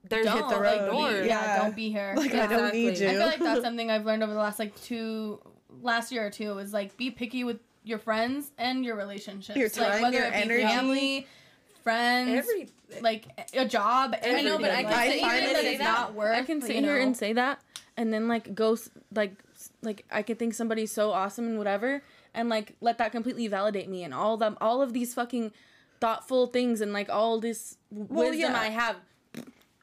there's 0.08 0.26
Don't 0.26 0.36
hit 0.38 0.48
the 0.48 0.56
like, 0.56 0.80
road. 0.80 1.22
be- 1.22 1.28
yeah, 1.28 1.44
Yeah. 1.44 1.62
don't 1.62 1.76
be 1.76 1.90
here. 1.90 2.14
Like, 2.16 2.34
I 2.34 2.46
don't 2.46 2.72
need 2.72 2.98
you. 2.98 3.08
I 3.08 3.12
feel 3.12 3.26
like 3.26 3.38
that's 3.40 3.62
something 3.62 3.90
I've 3.90 4.06
learned 4.06 4.22
over 4.22 4.32
the 4.32 4.38
last 4.38 4.58
like 4.58 4.80
two 4.82 5.40
last 5.82 6.12
year 6.12 6.26
or 6.26 6.30
two 6.30 6.58
is 6.58 6.72
like 6.72 6.96
be 6.96 7.10
picky 7.10 7.44
with 7.44 7.58
your 7.84 7.98
friends 7.98 8.52
and 8.58 8.84
your 8.84 8.96
relationships. 8.96 9.56
Your 9.58 9.68
like 9.68 9.92
time, 9.92 10.02
whether 10.02 10.18
your 10.18 10.26
it 10.26 10.32
be 10.32 10.36
energy. 10.36 10.62
family, 10.62 11.26
friends, 11.88 12.30
every 12.30 12.68
like 13.02 13.26
a 13.54 13.64
job. 13.64 14.14
I 14.22 14.42
know, 14.42 14.58
but 14.58 14.70
I 14.70 14.82
can 14.82 14.92
I 14.92 15.08
sit 15.08 15.20
here 15.20 15.30
and 15.30 15.56
say 15.56 15.76
that. 15.78 15.84
not 15.84 16.14
worth. 16.14 16.36
I 16.36 16.42
can 16.42 16.60
sit 16.60 16.76
you 16.76 16.82
here 16.82 16.96
and 16.98 17.16
say 17.16 17.32
that, 17.32 17.60
and 17.96 18.12
then 18.12 18.28
like 18.28 18.54
go 18.54 18.76
like 19.14 19.34
like 19.82 20.04
I 20.10 20.22
could 20.22 20.38
think 20.38 20.54
somebody's 20.54 20.92
so 20.92 21.12
awesome 21.12 21.46
and 21.46 21.58
whatever, 21.58 22.02
and 22.34 22.48
like 22.48 22.76
let 22.80 22.98
that 22.98 23.12
completely 23.12 23.48
validate 23.48 23.88
me 23.88 24.04
and 24.04 24.14
all 24.14 24.36
them 24.36 24.56
all 24.60 24.82
of 24.82 24.92
these 24.92 25.14
fucking 25.14 25.52
thoughtful 26.00 26.46
things 26.46 26.80
and 26.80 26.92
like 26.92 27.10
all 27.10 27.40
this 27.40 27.76
wisdom 27.90 28.52
yeah. 28.52 28.60
I 28.60 28.66
have 28.68 28.96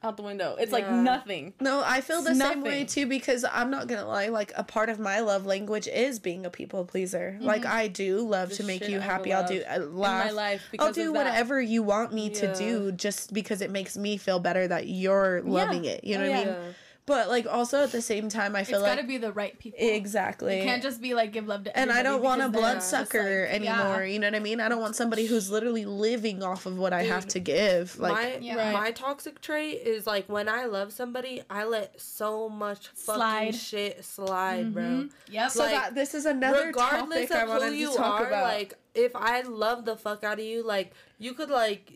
out 0.05 0.17
the 0.17 0.23
window. 0.23 0.55
It's 0.59 0.71
like 0.71 0.89
nothing. 0.89 1.53
No, 1.59 1.81
I 1.85 2.01
feel 2.01 2.21
the 2.21 2.31
It's 2.31 2.39
same 2.39 2.61
way 2.61 2.85
too 2.85 3.05
because 3.07 3.43
I'm 3.51 3.69
not 3.69 3.87
gonna 3.87 4.07
lie. 4.07 4.27
Like 4.27 4.51
a 4.55 4.63
part 4.63 4.89
of 4.89 4.99
my 4.99 5.19
love 5.19 5.45
language 5.45 5.87
is 5.87 6.19
being 6.19 6.45
a 6.45 6.49
people 6.49 6.85
pleaser. 6.85 7.33
Mm-hmm. 7.35 7.45
Like 7.45 7.65
I 7.65 7.87
do 7.87 8.19
love 8.19 8.49
The 8.49 8.55
to 8.57 8.63
make 8.63 8.87
you 8.87 8.99
happy. 8.99 9.33
I'll 9.33 9.41
love 9.41 9.49
do 9.49 9.63
I 9.69 9.75
In 9.75 9.95
laugh. 9.97 10.25
my 10.27 10.31
life 10.31 10.61
I'll 10.79 10.91
do 10.93 11.07
of 11.09 11.13
that. 11.15 11.25
whatever 11.25 11.61
you 11.61 11.83
want 11.83 12.13
me 12.13 12.29
to 12.29 12.53
do 12.55 12.91
just 12.91 13.33
because 13.33 13.61
it 13.61 13.71
makes 13.71 13.97
me 13.97 14.17
feel 14.17 14.39
better 14.39 14.67
that 14.67 14.87
you're 14.87 15.41
loving 15.43 15.85
it. 15.85 16.03
You 16.03 16.17
know 16.17 16.25
Oh, 16.25 16.29
what 16.29 16.37
I 16.37 16.39
yeah. 16.41 16.45
mean? 16.61 16.75
But 17.07 17.27
like 17.27 17.45
also 17.45 17.83
at 17.83 17.91
the 17.91 18.01
same 18.01 18.29
time, 18.29 18.55
I 18.55 18.63
feel 18.63 18.79
It's 18.79 18.85
feel 18.87 18.95
gotta 18.95 19.07
be 19.07 19.17
the 19.17 19.31
right 19.31 19.57
people. 19.59 19.77
exactly. 19.79 20.57
You 20.57 20.63
can't 20.63 20.81
just 20.81 20.99
be 21.01 21.13
like 21.13 21.31
give 21.33 21.47
love 21.47 21.65
to. 21.65 21.77
and 21.77 21.91
I 21.91 22.01
don't 22.01 22.23
want 22.23 22.41
a 22.41 22.49
because 22.49 22.61
then 22.63 22.71
bloodsucker 22.73 23.41
like, 23.41 23.53
anymore. 23.53 24.03
yeah. 24.03 24.05
You 24.05 24.17
know 24.19 24.27
what 24.27 24.35
I 24.35 24.39
mean? 24.39 24.59
I 24.59 24.69
don't 24.69 24.81
want 24.81 24.95
somebody 24.95 25.27
who's 25.27 25.51
literally 25.51 25.85
living 25.85 26.41
off 26.41 26.65
of 26.65 26.79
what 26.79 26.93
I 26.93 27.03
have 27.03 27.27
to 27.27 27.39
give. 27.39 27.99
Like 27.99 28.13
my 28.13 28.37
Yeah. 28.41 28.55
Right. 28.55 28.73
my 28.73 28.91
toxic 28.91 29.39
trait 29.39 29.81
is 29.83 30.07
like 30.07 30.27
when 30.27 30.49
I 30.49 30.65
love 30.65 30.91
somebody, 30.93 31.43
I 31.47 31.65
let 31.65 32.01
so 32.01 32.49
much 32.49 32.87
fucking 32.87 33.15
Slide. 33.15 33.55
shit 33.55 34.03
slide, 34.03 34.73
bro. 34.73 34.83
Mhm. 34.83 35.11
Yep. 35.29 35.51
so 35.51 35.59
like, 35.63 35.71
that 35.73 35.93
this 35.95 36.15
is 36.15 36.25
another 36.25 36.67
regardless 36.67 37.29
topic 37.29 37.31
I 37.37 37.43
of 37.43 37.49
wanted 37.49 37.67
who 37.67 37.73
you 37.75 37.91
to 37.91 37.97
talk 37.97 38.21
are, 38.21 38.27
about. 38.29 38.43
like 38.45 38.73
if 38.95 39.15
I 39.15 39.41
love 39.41 39.85
the 39.85 39.95
fuck 39.95 40.23
out 40.23 40.39
of 40.39 40.45
you, 40.45 40.63
like 40.65 40.91
you 41.19 41.33
could 41.33 41.49
like 41.51 41.91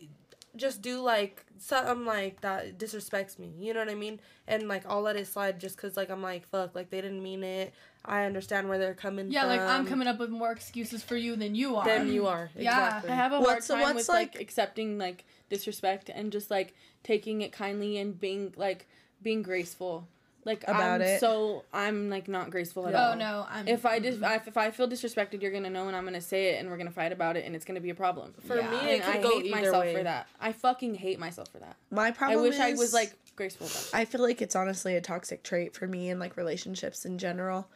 just 0.56 0.82
do 0.82 1.00
like 1.00 1.44
something 1.58 2.04
like 2.04 2.40
that 2.40 2.78
disrespects 2.78 3.38
me. 3.38 3.52
You 3.58 3.72
know 3.74 3.80
what 3.80 3.88
I 3.88 3.94
mean? 3.94 4.20
And 4.48 4.68
like 4.68 4.84
I'll 4.88 5.02
let 5.02 5.16
it 5.16 5.26
slide 5.26 5.60
just 5.60 5.76
cause 5.78 5.96
like 5.96 6.10
I'm 6.10 6.22
like 6.22 6.48
fuck, 6.48 6.74
like 6.74 6.90
they 6.90 7.00
didn't 7.00 7.22
mean 7.22 7.44
it. 7.44 7.72
I 8.04 8.24
understand 8.24 8.68
where 8.68 8.78
they're 8.78 8.94
coming 8.94 9.30
yeah, 9.30 9.42
from. 9.42 9.50
like 9.50 9.60
I'm 9.60 9.86
coming 9.86 10.08
up 10.08 10.18
with 10.18 10.30
more 10.30 10.50
excuses 10.52 11.02
for 11.02 11.16
you 11.16 11.36
than 11.36 11.54
you 11.54 11.76
are. 11.76 11.84
Than 11.84 12.08
you 12.08 12.26
are. 12.26 12.50
Yeah. 12.56 13.02
I 13.06 13.14
have 13.14 13.32
a 13.32 13.36
hard 13.36 13.46
What's- 13.46 13.68
time 13.68 13.80
what's, 13.80 13.94
with 13.94 14.08
like, 14.08 14.34
like- 14.34 14.42
accepting 14.42 14.98
like 14.98 15.24
disrespect 15.50 16.08
and 16.12 16.32
just 16.32 16.50
like 16.50 16.74
taking 17.02 17.42
it 17.42 17.52
kindly 17.52 17.98
and 17.98 18.18
being 18.18 18.54
like 18.56 18.88
being 19.22 19.42
graceful. 19.42 20.08
Like 20.44 20.62
About 20.64 20.82
I'm 20.82 21.02
it. 21.02 21.20
so 21.20 21.64
I'm 21.72 22.08
like 22.08 22.26
not 22.26 22.50
graceful 22.50 22.86
at 22.88 22.94
Oh 22.94 22.98
all. 22.98 23.12
Oh 23.12 23.14
no, 23.14 23.46
I'm. 23.50 23.68
If 23.68 23.84
I 23.84 23.98
just 24.00 24.20
mm-hmm. 24.20 24.32
if, 24.36 24.48
if 24.48 24.56
I 24.56 24.70
feel 24.70 24.88
disrespected, 24.88 25.42
you're 25.42 25.50
gonna 25.52 25.68
know, 25.68 25.86
and 25.86 25.94
I'm 25.96 26.04
gonna 26.04 26.20
say 26.20 26.54
it, 26.54 26.60
and 26.60 26.70
we're 26.70 26.78
gonna 26.78 26.90
fight 26.90 27.12
about 27.12 27.36
it, 27.36 27.44
and 27.44 27.54
it's 27.54 27.64
gonna 27.66 27.80
be 27.80 27.90
a 27.90 27.94
problem. 27.94 28.32
For 28.46 28.56
Yeah. 28.56 28.70
me, 28.70 28.94
And 28.94 29.02
could 29.02 29.16
I 29.16 29.22
go 29.22 29.40
hate 29.40 29.50
myself 29.50 29.84
way. 29.84 29.94
for 29.94 30.02
that. 30.02 30.28
I 30.40 30.52
fucking 30.52 30.94
hate 30.94 31.18
myself 31.18 31.48
for 31.48 31.58
that. 31.58 31.76
my 31.90 32.10
problem. 32.10 32.38
I 32.38 32.42
problem 32.42 32.50
wish 32.50 32.58
I 32.60 32.72
was 32.78 32.94
like 32.94 33.12
graceful. 33.36 33.66
About 33.66 33.82
it. 33.82 33.90
I 33.92 34.04
feel 34.06 34.22
like 34.22 34.40
it's 34.40 34.56
honestly 34.56 34.96
a 34.96 35.00
toxic 35.02 35.42
trait 35.42 35.74
for 35.74 35.86
me 35.86 36.08
in 36.08 36.18
like 36.18 36.36
relationships 36.38 37.04
in 37.04 37.18
general. 37.18 37.68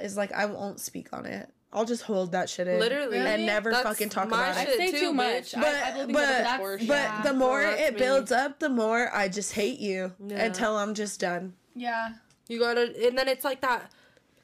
Is 0.00 0.16
like 0.16 0.32
I 0.32 0.46
won't 0.46 0.80
speak 0.80 1.12
on 1.12 1.26
it. 1.26 1.48
I'll 1.72 1.84
just 1.84 2.02
hold 2.02 2.32
that 2.32 2.50
shit 2.50 2.66
in. 2.66 2.80
Literally. 2.80 3.18
And 3.18 3.46
never 3.46 3.70
That's 3.70 3.84
fucking 3.84 4.08
talk 4.08 4.28
my 4.28 4.48
about 4.48 4.56
I 4.56 4.62
it. 4.62 4.68
I 4.70 4.76
say 4.76 4.90
too, 4.90 4.98
too 5.00 5.12
much. 5.12 5.52
bitch. 5.52 5.58
I, 5.58 5.60
But- 5.60 5.74
I 5.74 6.06
but- 6.06 6.12
that's 6.14 6.28
that's- 6.42 6.58
bullshit. 6.58 6.88
But 6.88 6.94
Yeah. 6.94 7.22
the 7.22 7.32
more 7.34 7.58
Well, 7.60 7.70
that's 7.70 7.82
it 7.82 7.92
me. 7.94 7.98
builds 8.00 8.32
up, 8.32 8.58
the 8.58 8.68
more 8.68 9.14
I 9.14 9.28
just 9.28 9.52
hate 9.52 9.78
you 9.78 10.12
Yeah. 10.26 10.44
until 10.46 10.76
I'm 10.76 10.94
just 10.94 11.20
done. 11.20 11.52
Yeah. 11.74 12.14
You 12.48 12.58
gotta, 12.58 12.92
and 13.06 13.16
then 13.16 13.28
it's 13.28 13.44
like 13.44 13.60
that. 13.60 13.90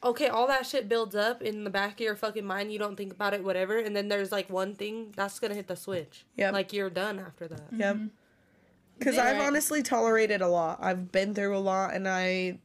Okay, 0.05 0.29
all 0.29 0.47
that 0.47 0.67
shit 0.67 0.89
builds 0.89 1.17
up 1.17 1.43
in 1.43 1.65
the 1.65 1.71
back 1.71 1.95
of 1.95 2.01
your 2.01 2.15
fucking 2.15 2.45
mind. 2.45 2.73
You 2.73 2.79
don't 2.79 2.97
think 2.97 3.13
about 3.13 3.35
it, 3.35 3.43
whatever. 3.43 3.79
And 3.79 3.97
then 3.97 4.09
there's 4.09 4.31
like 4.31 4.49
one 4.49 4.75
thing 4.75 5.13
that's 5.17 5.39
gonna 5.41 5.55
hit 5.55 5.67
the 5.67 5.75
switch. 5.77 6.25
Yeah. 6.37 6.51
Like 6.53 6.73
you're 6.73 6.91
done 6.91 7.19
after 7.19 7.49
that. 7.49 7.63
Yep. 7.77 7.97
Mm-hmm. 7.97 8.07
Because 8.99 9.19
I've 9.19 9.39
Right. 9.39 9.47
honestly 9.47 9.83
tolerated 9.83 10.41
a 10.41 10.49
lot. 10.49 10.79
I've 10.81 11.11
been 11.13 11.35
through 11.35 11.57
a 11.57 11.59
lot, 11.59 11.95
and 11.95 12.07
I 12.09 12.59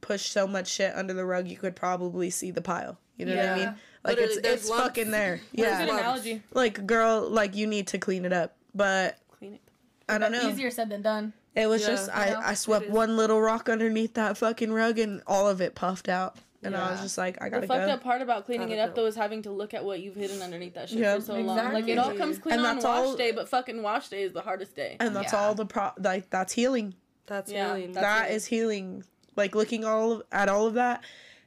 push 0.00 0.22
so 0.30 0.46
much 0.46 0.68
shit 0.68 0.94
under 0.94 1.12
the 1.14 1.24
rug. 1.24 1.46
You 1.48 1.56
could 1.56 1.76
probably 1.76 2.30
see 2.30 2.50
the 2.50 2.62
pile. 2.62 2.98
You 3.16 3.26
know 3.26 3.36
what 3.36 3.44
I 3.48 3.56
mean? 3.56 3.64
Like 4.04 4.16
Literally, 4.16 4.32
it's 4.32 4.42
there's 4.42 4.60
it's 4.62 4.70
lumps. 4.70 4.84
fucking 4.86 5.10
there. 5.10 5.40
Yeah. 5.52 5.80
good 5.80 5.88
lumps. 5.88 6.02
analogy. 6.02 6.42
Like 6.52 6.86
girl, 6.86 7.28
like 7.28 7.54
you 7.54 7.66
need 7.66 7.88
to 7.88 7.98
clean 7.98 8.24
it 8.24 8.32
up. 8.32 8.56
But 8.74 9.18
Clean 9.38 9.54
it. 9.54 9.60
I 10.08 10.18
don't 10.18 10.32
know. 10.32 10.48
Easier 10.48 10.70
said 10.70 10.88
than 10.88 11.02
done. 11.02 11.32
It 11.54 11.66
was 11.66 11.82
Yeah. 11.82 11.88
just 11.88 12.10
I, 12.14 12.28
Yeah, 12.28 12.40
I 12.42 12.54
swept 12.54 12.88
one 12.90 13.16
little 13.16 13.40
rock 13.40 13.68
underneath 13.68 14.14
that 14.14 14.38
fucking 14.38 14.72
rug 14.72 14.98
and 14.98 15.22
all 15.26 15.48
of 15.48 15.60
it 15.60 15.74
puffed 15.74 16.08
out. 16.08 16.36
And 16.64 16.76
I 16.76 16.92
was 16.92 17.00
just 17.00 17.18
like, 17.18 17.42
I 17.42 17.48
gotta 17.48 17.66
fucked 17.66 17.86
go. 17.86 17.92
up 17.94 18.02
part 18.04 18.22
about 18.22 18.46
cleaning 18.46 18.68
Gotta 18.68 18.80
it 18.80 18.84
up 18.84 18.94
go. 18.94 19.02
though 19.02 19.08
is 19.08 19.16
having 19.16 19.42
to 19.42 19.50
look 19.50 19.74
at 19.74 19.84
what 19.84 19.98
you've 20.00 20.14
hidden 20.14 20.40
underneath 20.42 20.74
that 20.74 20.88
shit 20.90 20.98
Yeah. 21.00 21.16
for 21.16 21.20
so 21.22 21.34
long. 21.34 21.72
Like 21.72 21.88
it 21.88 21.98
all 21.98 22.14
comes 22.14 22.38
clean 22.38 22.54
And 22.54 22.64
on 22.66 22.76
wash 22.76 22.84
all- 22.84 23.16
day, 23.16 23.32
but 23.32 23.48
fucking 23.48 23.82
wash 23.82 24.08
day 24.08 24.22
is 24.22 24.32
the 24.32 24.42
hardest 24.42 24.76
day. 24.76 24.96
And 25.00 25.14
that's 25.14 25.32
Yeah. 25.32 25.40
all 25.40 25.54
the 25.56 25.66
pro 25.66 25.90
like 25.98 26.30
that's 26.30 26.52
healing. 26.52 26.94
That's 27.26 27.50
Yeah, 27.50 27.74
healing. 27.74 27.92
that's 27.92 28.04
That 28.04 28.22
healing. 28.26 28.36
is 28.36 28.46
healing. 28.46 29.04
Like 29.34 29.54
looking 29.56 29.84
all 29.84 30.12
of, 30.12 30.22
at 30.30 30.48
all 30.48 30.66
of 30.68 30.74
that, 30.74 31.02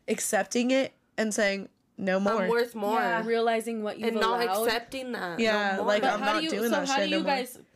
accepting 0.07 0.71
it 0.71 0.93
and 1.17 1.33
saying, 1.33 1.69
no 1.97 2.19
more. 2.19 2.43
I'm 2.43 2.49
worth 2.49 2.75
more. 2.75 2.99
Yeah. 2.99 3.25
realizing 3.25 3.83
what 3.83 3.97
you've 3.97 4.13
done. 4.13 4.17
And 4.17 4.21
not 4.21 4.41
allowed. 4.41 4.65
accepting 4.67 5.13
that. 5.13 5.39
Yeah, 5.39 5.77
no 5.77 5.83
like, 5.83 6.01
But 6.01 6.13
I'm 6.13 6.19
how 6.19 6.33
not 6.33 6.39
do 6.39 6.43
you, 6.45 6.49
doing 6.51 6.63
so 6.63 6.69
that 6.81 6.87
how 6.89 6.95
shit 6.97 7.05
do 7.05 7.11
no 7.11 7.17
you 7.19 7.23
more. 7.23 7.35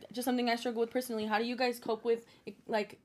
Guys 0.10 0.16
just 0.16 0.26
something 0.26 0.50
I 0.50 0.56
struggle 0.56 0.82
with 0.82 0.92
personally? 0.92 1.26
How 1.26 1.38
do 1.38 1.46
you 1.46 1.56
guys 1.56 1.80
cope 1.80 2.04
with 2.04 2.26
like 2.68 3.00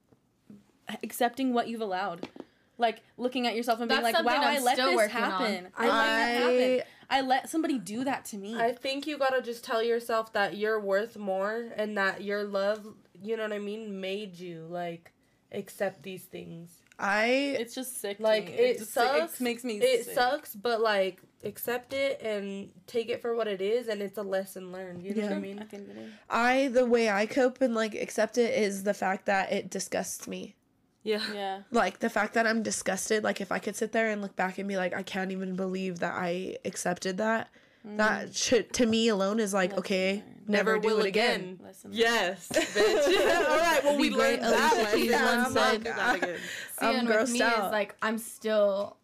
accepting 1.03 1.53
what 1.55 1.69
you've 1.69 1.81
allowed? 1.81 2.29
Like 2.77 3.03
looking 3.17 3.47
at 3.47 3.55
yourself 3.55 3.81
and 3.81 3.89
being 3.89 4.03
That's 4.03 4.15
like, 4.15 4.25
"Wow, 4.25 4.33
something 4.33 4.49
I 4.49 4.57
I'm 4.57 4.65
let 4.65 4.75
still 4.77 4.97
this 4.99 5.11
happen. 5.11 5.69
I- 5.77 5.87
I, 5.87 5.89
let 5.89 5.95
that 5.95 6.43
happen. 6.43 6.83
I 7.11 7.19
I 7.19 7.21
let 7.21 7.49
somebody 7.49 7.79
do 7.79 8.05
that 8.05 8.25
to 8.27 8.37
me." 8.37 8.57
I 8.57 8.73
think 8.73 9.07
you 9.07 9.17
gotta 9.17 9.41
just 9.41 9.63
tell 9.65 9.83
yourself 9.83 10.33
that 10.33 10.57
you're 10.57 10.81
worth 10.81 11.17
more 11.17 11.69
and 11.77 11.97
that 11.97 12.23
your 12.25 12.43
love, 12.43 12.87
you 13.23 13.37
know 13.37 13.45
what 13.45 13.53
I 13.53 13.61
mean, 13.61 14.01
made 14.01 14.35
you 14.39 14.67
like 14.69 15.13
accept 15.53 16.03
these 16.03 16.25
things. 16.25 16.81
I 16.99 17.27
it's 17.59 17.75
just 17.77 18.01
sick. 18.01 18.17
to 18.17 18.23
Like 18.25 18.47
me. 18.47 18.53
it, 18.55 18.79
just- 18.79 18.93
sucks. 18.93 19.41
It 19.41 19.45
makes 19.45 19.63
me. 19.63 19.77
It 19.79 20.07
sick. 20.07 20.15
sucks, 20.15 20.57
but 20.57 20.81
like 20.81 21.21
accept 21.45 21.93
it 21.93 22.21
and 22.23 22.71
take 22.87 23.09
it 23.09 23.21
for 23.23 23.35
what 23.35 23.47
it 23.49 23.61
is, 23.61 23.89
and 23.89 24.01
it's 24.03 24.19
a 24.19 24.23
lesson 24.23 24.73
learned. 24.73 25.03
You 25.03 25.15
know 25.15 25.23
what 25.23 25.33
I 25.33 25.39
mean? 25.39 25.59
At 25.59 25.71
the 25.71 25.77
end 25.77 25.91
of 25.91 25.95
the 25.95 26.01
day. 26.03 26.09
I 26.31 26.69
the 26.69 26.87
way 26.87 27.11
I 27.11 27.27
cope 27.27 27.61
and 27.61 27.75
like 27.75 27.95
accept 27.95 28.39
it 28.39 28.55
is 28.55 28.85
the 28.85 28.95
fact 28.95 29.27
that 29.27 29.53
it 29.53 29.71
disgusts 29.71 30.27
me. 30.29 30.55
Yeah. 31.03 31.21
Yeah. 31.35 31.61
Like 31.71 31.99
the 31.99 32.09
fact 32.11 32.35
that 32.35 32.47
I'm 32.47 32.63
disgusted, 32.63 33.23
like 33.25 33.41
if 33.41 33.53
I 33.53 33.59
could 33.59 33.77
sit 33.77 33.93
there 33.93 34.11
and 34.11 34.23
look 34.23 34.35
back 34.37 34.59
and 34.59 34.67
be 34.69 34.77
like, 34.77 34.95
I 34.95 35.03
can't 35.03 35.31
even 35.33 35.55
believe 35.57 35.99
that 36.01 36.15
I 36.17 36.57
accepted 36.65 37.19
that. 37.19 37.51
Mm-hmm. 37.87 37.99
That 37.99 38.35
should 38.35 38.73
to 38.75 38.87
me 38.87 39.09
alone 39.09 39.39
is 39.39 39.53
like, 39.53 39.71
Lesson 39.73 39.81
okay, 39.81 40.13
learned. 40.15 40.49
never, 40.49 40.79
do 40.79 40.99
it 41.01 41.05
again. 41.07 41.61
Lesson 41.63 41.91
Yes, 41.93 42.49
bitch. 42.53 43.07
All 43.51 43.59
right. 43.59 43.81
Well, 43.85 43.99
we 43.99 44.09
The 44.09 44.15
great 44.17 44.41
learned 44.41 44.55
that 44.55 44.73
Alicia 44.73 44.83
lesson. 44.85 45.01
Keys 45.01 45.13
I'm 45.15 45.23
not 45.43 45.53
said, 45.53 45.85
that 45.85 46.17
again. 46.17 46.37
See, 46.81 46.87
I'm 46.87 46.97
and 46.97 47.09
with 47.09 47.17
grossed 47.19 47.33
me 47.33 47.43
out. 47.43 47.67
is 47.67 47.73
like 47.73 47.95
I'm 48.01 48.17
still, 48.17 48.97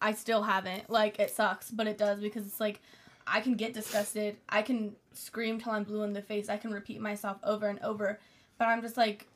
I 0.00 0.12
still 0.12 0.42
haven't. 0.42 0.90
Like 0.90 1.18
it 1.18 1.30
sucks, 1.30 1.70
but 1.70 1.86
it 1.86 1.98
does 1.98 2.20
because 2.20 2.46
it's 2.46 2.60
like 2.60 2.80
I 3.26 3.40
can 3.40 3.54
get 3.54 3.74
disgusted. 3.74 4.36
I 4.48 4.62
can 4.62 4.94
scream 5.12 5.60
till 5.60 5.72
I'm 5.72 5.84
blue 5.84 6.02
in 6.02 6.12
the 6.12 6.22
face. 6.22 6.48
I 6.48 6.56
can 6.56 6.70
repeat 6.70 7.00
myself 7.00 7.38
over 7.42 7.68
and 7.68 7.80
over, 7.80 8.20
but 8.58 8.66
I'm 8.66 8.82
just 8.82 8.96
like 8.96 9.26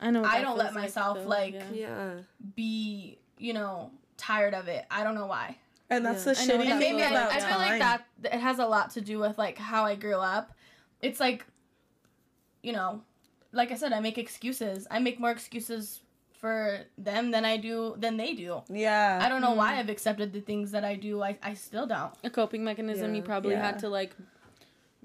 I 0.00 0.10
know. 0.10 0.24
I 0.24 0.40
don't 0.40 0.56
let 0.56 0.68
feels 0.68 0.74
like, 0.76 0.84
myself, 0.84 1.18
though. 1.18 1.28
like, 1.28 1.54
Yeah. 1.54 1.64
Yeah. 1.72 2.10
be 2.54 3.18
you 3.38 3.52
know 3.52 3.90
tired 4.16 4.54
of 4.54 4.68
it. 4.68 4.86
I 4.90 5.04
don't 5.04 5.14
know 5.14 5.26
why. 5.26 5.56
And 5.90 6.04
that's 6.04 6.26
Yeah. 6.26 6.32
the 6.34 6.40
I 6.40 6.44
know 6.44 6.56
what 6.56 6.66
shitty 6.66 6.70
And 6.70 6.80
thing 6.80 6.96
maybe 6.96 7.02
I, 7.04 7.10
about 7.10 7.32
I 7.32 7.40
feel 7.40 7.58
like 7.58 7.78
that 7.80 8.04
it 8.24 8.40
has 8.40 8.58
a 8.58 8.66
lot 8.66 8.90
to 8.90 9.00
do 9.00 9.18
with 9.18 9.38
like 9.38 9.58
how 9.58 9.84
I 9.84 9.94
grew 9.94 10.16
up. 10.16 10.52
It's 11.00 11.20
like, 11.20 11.46
you 12.62 12.72
know, 12.72 13.02
like 13.52 13.70
I 13.70 13.76
said, 13.76 13.92
I 13.92 14.00
make 14.00 14.18
excuses. 14.18 14.86
I 14.90 14.98
make 14.98 15.18
more 15.20 15.30
excuses 15.30 16.00
for 16.38 16.80
them 16.96 17.30
than 17.32 17.44
I 17.44 17.56
do 17.56 17.94
than 17.98 18.16
they 18.16 18.32
do. 18.32 18.62
Yeah. 18.70 19.18
I 19.20 19.28
don't 19.28 19.40
know 19.40 19.54
why 19.54 19.72
mm. 19.72 19.78
I've 19.78 19.88
accepted 19.90 20.32
the 20.32 20.40
things 20.40 20.70
that 20.70 20.84
I 20.84 20.94
do. 20.94 21.22
I, 21.22 21.36
I 21.42 21.54
still 21.54 21.86
don't. 21.86 22.12
A 22.24 22.30
coping 22.30 22.64
mechanism 22.64 23.14
you 23.14 23.22
probably 23.22 23.52
Yeah. 23.52 23.66
had 23.66 23.80
to 23.80 23.88
like 23.88 24.14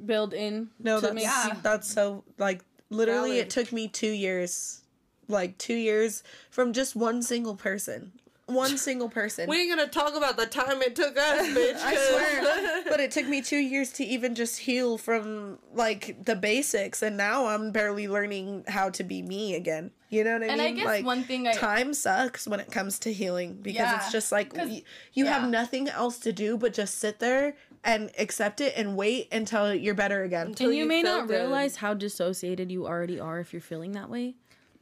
build 0.05 0.33
in. 0.33 0.69
No, 0.79 0.97
to 0.97 1.01
that's 1.01 1.15
make 1.15 1.23
Yeah. 1.23 1.55
that's 1.61 1.91
so 1.91 2.23
like 2.37 2.63
literally 2.89 3.31
Valid. 3.31 3.47
it 3.47 3.49
took 3.49 3.71
me 3.71 3.87
2 3.87 4.07
years. 4.07 4.81
Like 5.27 5.57
2 5.57 5.73
years 5.73 6.21
from 6.51 6.71
just 6.73 6.95
one 6.95 7.23
single 7.23 7.55
person. 7.55 8.11
One 8.47 8.77
single 8.77 9.07
person. 9.09 9.49
We 9.49 9.61
ain't 9.61 9.69
gonna 9.69 9.87
talk 9.89 10.15
about 10.15 10.35
the 10.35 10.45
time 10.45 10.81
it 10.81 10.95
took 10.97 11.17
us, 11.17 11.47
bitch. 11.47 11.75
I 11.81 11.95
'cause- 11.95 12.07
swear. 12.09 12.83
but 12.89 12.99
it 12.99 13.09
took 13.11 13.25
me 13.27 13.41
2 13.41 13.55
years 13.57 13.91
to 13.93 14.03
even 14.03 14.35
just 14.35 14.59
heal 14.59 14.97
from 14.97 15.59
like 15.73 16.25
the 16.25 16.35
basics 16.35 17.01
and 17.01 17.15
now 17.15 17.45
I'm 17.47 17.71
barely 17.71 18.07
learning 18.09 18.65
how 18.67 18.89
to 18.91 19.03
be 19.03 19.21
me 19.21 19.55
again. 19.55 19.91
You 20.09 20.25
know 20.25 20.33
what 20.33 20.43
I 20.43 20.47
And 20.47 20.57
mean? 20.57 20.67
And 20.67 20.77
I 20.77 20.81
guess 20.81 20.85
like 20.85 21.05
one 21.05 21.23
thing 21.23 21.47
I 21.47 21.53
time 21.53 21.93
sucks 21.93 22.45
when 22.45 22.59
it 22.59 22.69
comes 22.69 22.99
to 22.99 23.13
healing 23.13 23.59
because 23.61 23.79
Yeah, 23.79 23.95
it's 23.95 24.11
just 24.11 24.31
like 24.31 24.53
y- 24.55 24.83
you 25.13 25.23
yeah. 25.25 25.39
have 25.39 25.49
nothing 25.49 25.87
else 25.87 26.19
to 26.19 26.33
do 26.33 26.57
but 26.57 26.73
just 26.73 26.99
sit 26.99 27.19
there 27.19 27.55
and 27.85 28.11
accept 28.19 28.59
it 28.61 28.73
and 28.75 28.95
wait 28.97 29.29
until 29.33 29.73
you're 29.73 29.95
better 29.95 30.23
again. 30.23 30.47
Until 30.47 30.67
And 30.67 30.75
you, 30.77 30.83
you 30.83 30.87
may 30.89 31.01
not 31.01 31.27
good. 31.27 31.33
realize 31.39 31.77
how 31.77 31.93
dissociated 31.93 32.71
you 32.71 32.85
already 32.87 33.19
are 33.19 33.39
if 33.39 33.53
you're 33.53 33.61
feeling 33.61 33.93
that 33.93 34.09
way. 34.09 34.35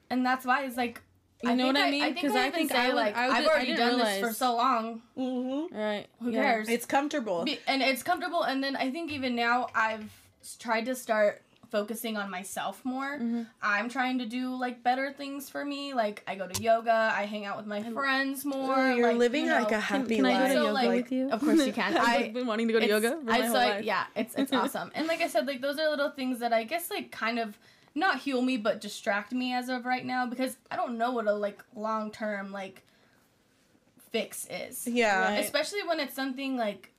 and 0.09 0.25
that's 0.25 0.45
why 0.45 0.65
it's 0.65 0.75
like 0.77 1.01
You 1.43 1.55
know 1.55 1.67
what 1.67 1.77
I 1.77 1.89
mean? 1.91 2.03
I 2.03 2.13
think 2.13 2.27
'Cause 2.27 2.35
I, 2.35 2.47
I 2.47 2.51
think 2.51 2.71
say 2.71 2.77
I 2.77 2.89
like 2.91 3.15
I 3.17 3.27
would- 3.27 3.37
I've 3.37 3.47
already 3.47 3.65
didn't 3.67 3.79
done 3.97 3.99
this 3.99 4.19
for 4.19 4.33
so 4.33 4.55
long. 4.55 5.01
Mm-hmm. 5.17 5.75
Right. 5.75 6.07
Who 6.21 6.31
Yeah. 6.31 6.41
cares? 6.43 6.69
It's 6.69 6.85
comfortable. 6.85 7.43
Be- 7.45 7.59
and 7.67 7.81
it's 7.81 8.03
comfortable 8.03 8.43
and 8.43 8.63
then 8.63 8.75
i 8.75 8.91
think 8.91 9.11
even 9.11 9.35
now 9.35 9.67
i've 9.75 10.05
tried 10.59 10.85
to 10.85 10.95
start 10.95 11.41
focusing 11.71 12.17
on 12.17 12.29
myself 12.29 12.83
more 12.83 13.17
Mhm. 13.17 13.47
i'm 13.63 13.87
trying 13.89 14.17
to 14.19 14.25
do 14.25 14.53
like 14.55 14.83
better 14.83 15.13
things 15.13 15.49
for 15.49 15.63
me 15.63 15.93
like 15.93 16.21
i 16.27 16.35
go 16.35 16.45
to 16.47 16.61
yoga 16.61 17.11
i 17.15 17.25
hang 17.25 17.45
out 17.45 17.55
with 17.57 17.65
my 17.65 17.81
friends 17.81 18.43
more 18.43 18.75
Oh, 18.77 18.93
you're 18.95 19.07
like, 19.09 19.17
living 19.17 19.45
you 19.45 19.51
know, 19.51 19.59
like 19.59 19.71
a 19.71 19.79
happy 19.79 20.17
Can 20.17 20.25
I 20.25 20.29
life. 20.33 20.39
go 20.41 20.47
to 20.47 20.53
So, 20.53 20.61
yoga 20.63 20.73
like, 20.73 20.89
with 20.89 21.11
you? 21.13 21.29
of 21.31 21.39
course 21.39 21.65
you 21.65 21.71
can. 21.73 21.95
I- 21.97 22.15
I've 22.25 22.33
been 22.33 22.45
wanting 22.47 22.67
to 22.67 22.73
go 22.73 22.79
to 22.81 22.87
yoga 22.87 23.11
for 23.23 23.31
I 23.31 23.39
my 23.39 23.45
whole 23.45 23.55
saw- 23.55 23.59
life. 23.61 23.85
yeah 23.85 24.03
it's 24.15 24.35
it's 24.35 24.51
awesome 24.61 24.91
and 24.95 25.07
like 25.07 25.21
i 25.21 25.27
said 25.27 25.47
like 25.47 25.61
those 25.61 25.79
are 25.79 25.89
little 25.89 26.09
things 26.11 26.39
that 26.39 26.51
i 26.53 26.63
guess 26.65 26.89
like 26.89 27.09
kind 27.11 27.39
of 27.39 27.57
not 27.93 28.19
heal 28.19 28.41
me 28.41 28.55
but 28.57 28.79
distract 28.81 29.31
me 29.33 29.53
as 29.53 29.67
of 29.69 29.85
right 29.85 30.05
now 30.05 30.25
because 30.25 30.55
i 30.71 30.75
don't 30.75 30.97
know 30.97 31.11
what 31.11 31.27
a 31.27 31.33
like 31.33 31.61
long 31.75 32.09
term 32.11 32.51
like 32.51 32.83
fix 34.11 34.47
is 34.49 34.87
yeah. 34.87 35.21
Right. 35.33 35.39
especially 35.43 35.83
when 35.87 35.99
it's 35.99 36.13
something 36.13 36.57
like 36.57 36.91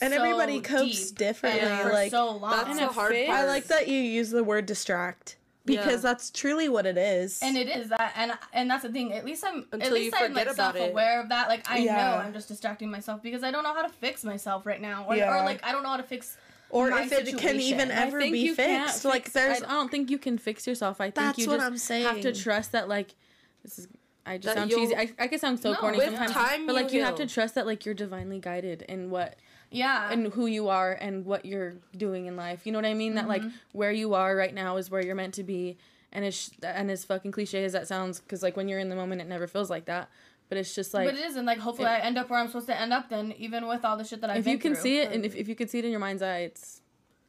And 0.00 0.12
so 0.12 0.18
everybody 0.22 0.60
copes 0.60 1.10
deep 1.10 1.18
differently, 1.18 1.60
and 1.62 1.82
for 1.82 1.92
like- 1.92 2.10
so 2.10 2.30
long 2.36 2.50
That's 2.52 2.68
And 2.70 2.78
the 2.78 2.84
it 2.84 2.92
hard 2.92 3.12
fits. 3.12 3.28
part. 3.28 3.40
I 3.40 3.46
like 3.46 3.64
that 3.64 3.88
you 3.88 3.98
use 3.98 4.30
the 4.30 4.44
word 4.44 4.66
distract 4.66 5.36
because 5.66 5.86
Yeah. 6.04 6.10
that's 6.10 6.30
truly 6.30 6.68
what 6.68 6.84
it 6.86 6.96
is. 6.98 7.40
and 7.42 7.56
it 7.56 7.68
is 7.68 7.88
that 7.88 8.12
and 8.16 8.32
and 8.52 8.70
that's 8.70 8.82
the 8.82 8.90
thing 8.92 9.12
at 9.12 9.24
least 9.24 9.44
i'm 9.44 9.66
Until 9.72 9.88
at 9.88 9.92
least 9.92 10.14
you 10.20 10.26
i'm 10.26 10.32
like 10.34 10.42
forget 10.46 10.54
about 10.54 10.76
it. 10.76 10.78
self-aware 10.80 11.20
of 11.22 11.28
that 11.30 11.48
like 11.48 11.68
i 11.70 11.78
Yeah. 11.78 11.96
know 11.96 12.16
i'm 12.18 12.32
just 12.32 12.48
distracting 12.48 12.90
myself 12.90 13.22
because 13.22 13.42
i 13.42 13.50
don't 13.50 13.62
know 13.64 13.74
how 13.74 13.82
to 13.82 13.88
fix 13.88 14.22
myself 14.24 14.66
right 14.66 14.80
now 14.80 15.06
or, 15.08 15.16
Yeah. 15.16 15.34
or 15.34 15.44
like 15.44 15.64
i 15.64 15.72
don't 15.72 15.82
know 15.82 15.88
how 15.88 15.96
to 15.96 16.02
fix 16.02 16.36
or 16.74 16.90
if 16.90 17.12
it 17.12 17.38
can 17.38 17.60
even 17.60 17.92
ever 17.92 18.18
be 18.18 18.52
fixed. 18.52 19.04
Like 19.04 19.32
there's 19.32 19.62
I 19.62 19.68
don't 19.68 19.90
think 19.90 20.10
you 20.10 20.18
can 20.18 20.38
fix 20.38 20.66
yourself. 20.66 21.00
I 21.00 21.04
think 21.04 21.14
That's 21.14 21.38
you 21.38 21.46
what 21.46 21.58
just 21.58 21.66
I'm 21.66 21.78
saying. 21.78 22.04
have 22.04 22.20
to 22.22 22.32
trust 22.32 22.72
that 22.72 22.88
like 22.88 23.14
this 23.62 23.78
is. 23.78 23.88
I 24.26 24.38
just 24.38 24.54
That 24.54 24.56
sound 24.56 24.70
cheesy. 24.70 24.96
I, 24.96 25.12
I 25.18 25.28
can 25.28 25.38
sound 25.38 25.60
so 25.60 25.72
No, 25.72 25.78
corny 25.78 26.00
sometimes, 26.00 26.32
time 26.32 26.66
but 26.66 26.74
like 26.74 26.92
you 26.92 26.98
you 26.98 27.04
have 27.04 27.16
to 27.16 27.26
trust 27.26 27.54
that 27.56 27.66
like 27.66 27.84
you're 27.84 27.94
divinely 27.94 28.40
guided 28.40 28.82
in 28.82 29.10
what 29.10 29.36
yeah 29.70 30.10
and 30.10 30.32
who 30.32 30.46
you 30.46 30.68
are 30.68 30.92
and 30.92 31.26
what 31.26 31.44
you're 31.44 31.74
doing 31.96 32.26
in 32.26 32.34
life. 32.34 32.66
You 32.66 32.72
know 32.72 32.78
what 32.78 32.86
I 32.86 32.94
mean? 32.94 33.14
That 33.14 33.28
like 33.28 33.42
mm-hmm. 33.42 33.56
where 33.72 33.92
you 33.92 34.14
are 34.14 34.34
right 34.34 34.54
now 34.54 34.76
is 34.76 34.90
where 34.90 35.04
you're 35.04 35.14
meant 35.14 35.34
to 35.34 35.44
be. 35.44 35.78
And 36.10 36.24
it's 36.24 36.50
and 36.62 36.90
as 36.90 37.04
fucking 37.04 37.32
cliche 37.32 37.64
as 37.64 37.72
that 37.72 37.86
sounds, 37.86 38.18
because 38.20 38.42
like 38.42 38.56
when 38.56 38.68
you're 38.68 38.78
in 38.78 38.88
the 38.88 38.96
moment, 38.96 39.20
it 39.20 39.28
never 39.28 39.46
feels 39.46 39.70
like 39.70 39.84
that. 39.84 40.08
But 40.48 40.58
it's 40.58 40.74
just 40.74 40.94
like 40.94 41.06
but 41.06 41.14
it 41.14 41.20
is 41.24 41.36
and 41.36 41.46
like 41.46 41.58
hopefully 41.58 41.88
i 41.88 41.98
end 41.98 42.16
up 42.18 42.28
where 42.30 42.38
i'm 42.38 42.46
supposed 42.46 42.66
to 42.68 42.78
end 42.78 42.92
up 42.92 43.08
then 43.08 43.32
even 43.38 43.66
with 43.66 43.84
all 43.84 43.96
the 43.96 44.04
shit 44.04 44.20
that 44.20 44.30
i've 44.30 44.36
if 44.38 44.44
been 44.44 44.52
you 44.52 44.58
can 44.58 44.74
through. 44.74 44.82
see 44.82 44.98
it 44.98 45.10
and 45.10 45.24
if, 45.24 45.34
if 45.34 45.48
you 45.48 45.54
can 45.56 45.66
see 45.68 45.78
it 45.78 45.84
in 45.84 45.90
your 45.90 46.00
mind's 46.00 46.22
eye, 46.22 46.40
it's 46.40 46.80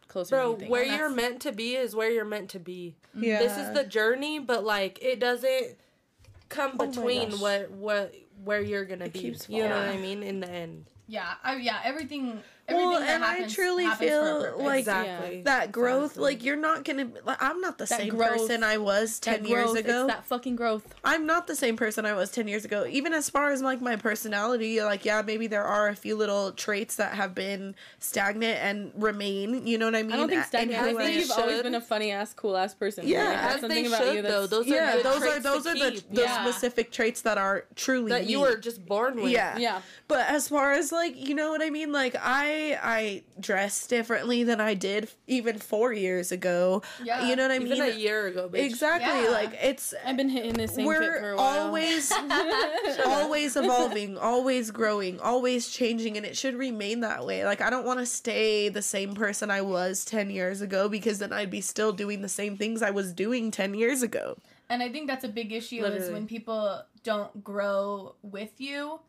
closer. 0.07 0.36
than 0.36 0.43
Bro, 0.43 0.51
you 0.51 0.57
think. 0.59 0.72
where 0.72 0.84
And 0.84 0.91
you're 0.97 1.09
meant 1.09 1.41
to 1.41 1.51
be 1.51 1.76
is 1.76 1.95
where 1.95 2.11
you're 2.11 2.26
meant 2.26 2.49
to 2.51 2.59
be. 2.59 2.95
Mm-hmm. 3.16 3.24
yeah. 3.24 3.39
This 3.39 3.57
is 3.57 3.74
the 3.74 3.84
journey, 3.84 4.38
but 4.39 4.63
like 4.63 4.99
it 5.01 5.20
doesn't 5.20 5.76
come 6.49 6.74
Oh 6.80 6.86
between 6.88 7.32
gosh. 7.32 7.39
what 7.41 7.72
what 7.72 8.13
where 8.43 8.61
you're 8.61 8.86
gonna 8.86 9.05
It 9.05 9.13
be. 9.13 9.20
keeps 9.20 9.49
You 9.49 9.63
know 9.63 9.70
what. 9.70 9.88
I 9.88 9.97
mean? 9.97 10.22
In 10.22 10.39
the 10.41 10.49
end. 10.49 10.86
yeah 11.07 11.34
I, 11.43 11.55
yeah 11.55 11.80
everything 11.84 12.41
everything 12.68 12.89
well, 12.89 12.99
that 12.99 13.09
and 13.09 13.24
I 13.24 13.47
truly 13.47 13.84
happens 13.86 14.09
feel 14.09 14.41
purpose. 14.41 14.61
like 14.63 14.80
Exactly. 14.80 15.41
that 15.43 15.72
growth. 15.72 16.03
Exactly. 16.11 16.24
Like 16.24 16.43
you're 16.43 16.55
not 16.55 16.84
gonna. 16.84 17.07
Like, 17.26 17.41
I'm 17.41 17.61
not 17.61 17.78
the 17.78 17.86
That 17.86 17.99
same 17.99 18.09
growth- 18.09 18.32
person 18.38 18.63
I 18.63 18.78
was 18.78 19.20
That 19.20 19.38
ten 19.38 19.45
years 19.45 19.66
growth, 19.66 19.78
ago. 19.78 20.05
It's 20.05 20.13
that 20.16 20.26
fucking 20.26 20.55
growth. 20.55 20.95
I'm 21.03 21.26
not 21.26 21.47
the 21.47 21.55
same 21.55 21.78
person 21.78 22.05
I 22.05 22.13
was 22.13 22.32
10 22.32 22.47
years 22.47 22.66
ago. 22.66 22.86
Even 22.89 23.13
as 23.13 23.30
far 23.30 23.51
as 23.51 23.61
like 23.61 23.82
my 23.82 23.95
personality, 23.95 24.82
like 24.82 25.05
yeah, 25.05 25.22
maybe 25.22 25.47
there 25.47 25.63
are 25.63 25.88
a 25.89 25.95
few 25.95 26.16
little 26.16 26.51
traits 26.51 26.95
that 26.95 27.13
have 27.16 27.36
been 27.36 27.76
stagnant 27.99 28.57
and 28.61 28.91
remain, 28.95 29.68
you 29.68 29.78
know 29.78 29.86
what 29.86 29.95
I 29.95 30.03
mean? 30.03 30.13
I 30.13 30.18
don't 30.18 30.30
think 30.30 30.43
stagnant. 30.45 30.80
and 30.88 30.97
I 30.97 31.05
think 31.05 31.20
you've 31.20 31.32
always 31.32 31.61
been 31.61 31.76
a 31.76 31.82
funny 31.82 32.11
ass, 32.11 32.34
cool 32.34 32.57
ass 32.57 32.74
person. 32.74 33.07
Yeah, 33.07 33.26
Like, 33.26 33.34
that's 33.41 33.55
As 33.55 33.61
something 33.61 33.84
they 33.84 33.95
about 33.95 34.13
you 34.16 34.22
though. 34.22 34.47
Those 34.47 34.66
are 34.68 34.70
yeah, 34.74 34.95
good 34.95 35.05
those 35.05 35.22
are 35.24 35.39
those 35.39 35.63
to 35.63 35.70
are 35.70 35.74
the 35.76 35.91
keep. 35.91 36.09
those 36.09 36.26
Yeah. 36.26 36.43
specific 36.43 36.91
traits 36.91 37.22
that 37.22 37.38
are 37.38 37.66
truly 37.76 38.09
that 38.09 38.26
you 38.28 38.38
me. 38.38 38.43
were 38.43 38.57
just 38.57 38.86
born 38.86 39.22
with. 39.22 39.32
yeah. 39.32 39.57
Yeah. 39.57 39.82
But 40.07 40.28
as 40.28 40.47
far 40.49 40.72
as 40.74 40.91
like, 40.91 41.16
you 41.28 41.36
know 41.36 41.49
what 41.51 41.61
I 41.61 41.70
mean? 41.70 41.91
Like 41.91 42.16
I 42.20 42.54
I 42.81 43.23
dress 43.39 43.85
differently 43.87 44.43
than 44.43 44.59
I 44.61 44.73
did 44.73 45.09
even 45.27 45.57
4 45.59 45.93
years 45.93 46.31
ago. 46.31 46.81
Yeah. 47.03 47.27
You 47.27 47.35
know 47.35 47.43
what 47.43 47.51
I 47.51 47.55
Even 47.55 47.69
mean? 47.69 47.81
a 47.81 47.95
year 47.95 48.27
ago, 48.27 48.49
bitch. 48.51 48.59
Exactly. 48.65 49.23
Yeah. 49.23 49.29
Like 49.29 49.53
it's 49.61 49.93
I've 50.05 50.17
been 50.17 50.29
hitting 50.29 50.53
the 50.53 50.67
same 50.67 50.85
fit 50.87 50.97
for 50.97 51.01
we're 51.21 51.31
a 51.31 51.35
while. 51.37 51.65
always 51.67 52.11
always 53.05 53.55
evolving 53.55 54.17
always 54.17 54.71
growing 54.71 55.19
always 55.19 55.67
changing 55.69 56.17
and 56.17 56.25
it 56.25 56.35
should 56.37 56.55
remain 56.55 56.99
that 57.01 57.25
way 57.25 57.45
like 57.45 57.61
i 57.61 57.69
don't 57.69 57.85
want 57.85 57.99
to 57.99 58.05
stay 58.05 58.69
the 58.69 58.81
same 58.81 59.13
person 59.13 59.49
i 59.51 59.61
was 59.61 60.05
10 60.05 60.29
years 60.29 60.61
ago 60.61 60.87
because 60.89 61.19
then 61.19 61.31
i'd 61.33 61.49
be 61.51 61.61
still 61.61 61.91
doing 61.91 62.21
the 62.21 62.29
same 62.29 62.57
things 62.57 62.81
i 62.81 62.89
was 62.91 63.13
doing 63.13 63.51
10 63.51 63.73
years 63.73 64.01
ago 64.01 64.37
And 64.69 64.81
I 64.81 64.89
think 64.89 65.07
that's 65.07 65.23
a 65.23 65.29
big 65.29 65.51
issue 65.51 65.83
is 65.85 66.09
when 66.11 66.25
people 66.25 66.81
don't 67.03 67.43
grow 67.43 68.15
with 68.23 68.59
you. 68.59 68.99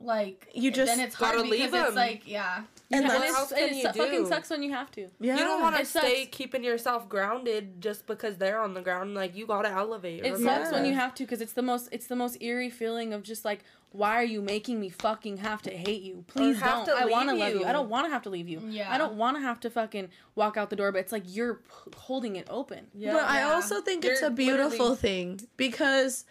Like 0.00 0.48
You 0.54 0.70
just 0.72 0.90
then 0.90 0.98
it's 1.06 1.14
hard 1.14 1.36
gotta 1.36 1.48
because 1.48 1.70
leave 1.72 1.74
it's 1.74 1.88
'em. 1.90 1.94
like 1.94 2.22
yeah, 2.26 2.62
And 2.90 3.02
Yeah, 3.02 3.08
that's- 3.08 3.22
it's- 3.22 3.32
What 3.32 3.40
else 3.40 3.52
can 3.52 3.68
it 3.90 3.94
su- 3.94 4.00
fucking 4.02 4.26
sucks 4.28 4.48
when 4.48 4.62
you 4.62 4.72
have 4.72 4.90
to. 4.92 5.08
Yeah. 5.20 5.36
You 5.36 5.44
don't 5.44 5.60
want 5.60 5.76
to 5.76 5.82
It 5.82 5.86
sucks. 5.88 6.06
stay 6.06 6.24
keeping 6.24 6.64
yourself 6.64 7.06
grounded 7.06 7.82
just 7.82 8.06
because 8.06 8.38
they're 8.38 8.60
on 8.60 8.72
the 8.72 8.80
ground. 8.80 9.14
Like 9.14 9.36
you 9.36 9.46
gotta 9.46 9.68
elevate. 9.68 10.20
It 10.24 10.32
regardless. 10.32 10.68
sucks 10.68 10.72
when 10.72 10.86
you 10.86 10.94
have 10.94 11.14
to 11.16 11.24
because 11.24 11.42
it's 11.42 11.52
the 11.52 11.60
most 11.62 11.90
it's 11.92 12.06
the 12.06 12.16
most 12.16 12.40
eerie 12.40 12.70
feeling 12.70 13.12
of 13.12 13.22
just 13.22 13.44
like 13.44 13.62
why 13.90 14.16
are 14.16 14.24
you 14.24 14.40
making 14.42 14.78
me 14.80 14.88
fucking 14.90 15.38
have 15.38 15.60
to 15.62 15.70
hate 15.70 16.02
you? 16.02 16.24
Please 16.28 16.60
have 16.60 16.86
don't. 16.86 16.96
to 16.96 17.02
I 17.02 17.06
want 17.06 17.28
to 17.28 17.32
leave 17.34 17.40
love 17.42 17.52
you. 17.54 17.60
you. 17.60 17.64
I 17.66 17.72
don't 17.72 17.88
want 17.90 18.06
to 18.06 18.10
have 18.10 18.22
to 18.22 18.30
leave 18.30 18.48
you. 18.48 18.60
Yeah. 18.68 18.90
I 18.92 18.96
don't 18.98 19.14
want 19.14 19.36
to 19.38 19.42
have 19.42 19.60
to 19.60 19.70
fucking 19.70 20.08
walk 20.34 20.56
out 20.58 20.68
the 20.70 20.76
door. 20.76 20.90
But 20.92 21.00
it's 21.00 21.12
like 21.12 21.24
you're 21.26 21.54
p- 21.56 21.62
holding 21.96 22.36
it 22.36 22.46
open. 22.50 22.86
Yeah. 22.94 23.12
But 23.14 23.24
I 23.24 23.42
also 23.42 23.80
think 23.82 24.04
it's 24.04 24.20
You're 24.22 24.30
a 24.30 24.32
beautiful 24.32 24.70
literally- 24.70 24.96
thing 24.96 25.40
because 25.58 26.24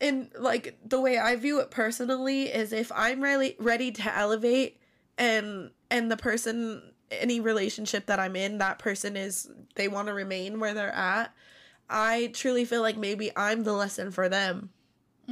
in 0.00 0.30
like 0.38 0.76
the 0.84 1.00
way 1.00 1.18
I 1.18 1.34
view 1.36 1.58
it 1.60 1.70
personally 1.70 2.44
is 2.44 2.72
if 2.72 2.92
I'm 2.94 3.20
really 3.22 3.56
ready 3.58 3.90
to 3.92 4.16
elevate 4.16 4.78
and 5.18 5.70
and 5.90 6.10
the 6.10 6.16
person 6.16 6.82
any 7.10 7.40
relationship 7.40 8.06
that 8.06 8.18
I'm 8.18 8.36
in 8.36 8.58
that 8.58 8.78
person 8.78 9.16
is 9.16 9.48
they 9.76 9.88
want 9.88 10.08
to 10.08 10.14
remain 10.14 10.60
where 10.60 10.74
they're 10.74 10.94
at 10.94 11.32
I 11.88 12.30
truly 12.34 12.64
feel 12.64 12.82
like 12.82 12.96
maybe 12.96 13.30
I'm 13.36 13.64
the 13.64 13.72
lesson 13.72 14.10
for 14.10 14.28
them 14.28 14.70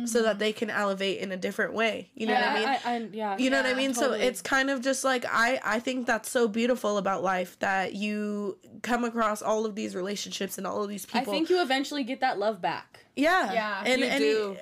so 0.06 0.22
that 0.22 0.30
mm-hmm. 0.30 0.38
they 0.40 0.52
can 0.52 0.70
elevate 0.70 1.20
in 1.20 1.30
a 1.30 1.36
different 1.36 1.72
way 1.72 2.10
you 2.14 2.26
know 2.26 2.34
what 2.34 2.42
I 2.42 2.54
mean 2.54 2.68
I, 2.68 2.80
I, 2.84 3.08
yeah. 3.12 3.38
you 3.38 3.48
know 3.48 3.62
what 3.62 3.66
I 3.66 3.74
mean? 3.74 3.92
totally. 3.92 4.20
So 4.20 4.26
it's 4.26 4.42
kind 4.42 4.68
of 4.68 4.80
just 4.80 5.04
like 5.04 5.24
I 5.28 5.60
I 5.64 5.78
think 5.78 6.06
that's 6.06 6.28
so 6.28 6.48
beautiful 6.48 6.98
about 6.98 7.22
life 7.22 7.56
that 7.60 7.94
you 7.94 8.58
come 8.82 9.04
across 9.04 9.40
all 9.40 9.64
of 9.64 9.74
these 9.74 9.94
relationships 9.94 10.58
and 10.58 10.66
all 10.66 10.82
of 10.82 10.88
these 10.88 11.06
people. 11.06 11.20
I 11.20 11.24
think 11.24 11.48
you 11.48 11.62
eventually 11.62 12.04
get 12.04 12.20
that 12.20 12.38
love 12.38 12.60
back. 12.60 13.04
yeah, 13.16 13.52
Yeah, 13.52 13.82
and 13.86 14.00
you 14.00 14.06
and 14.06 14.18
do. 14.18 14.56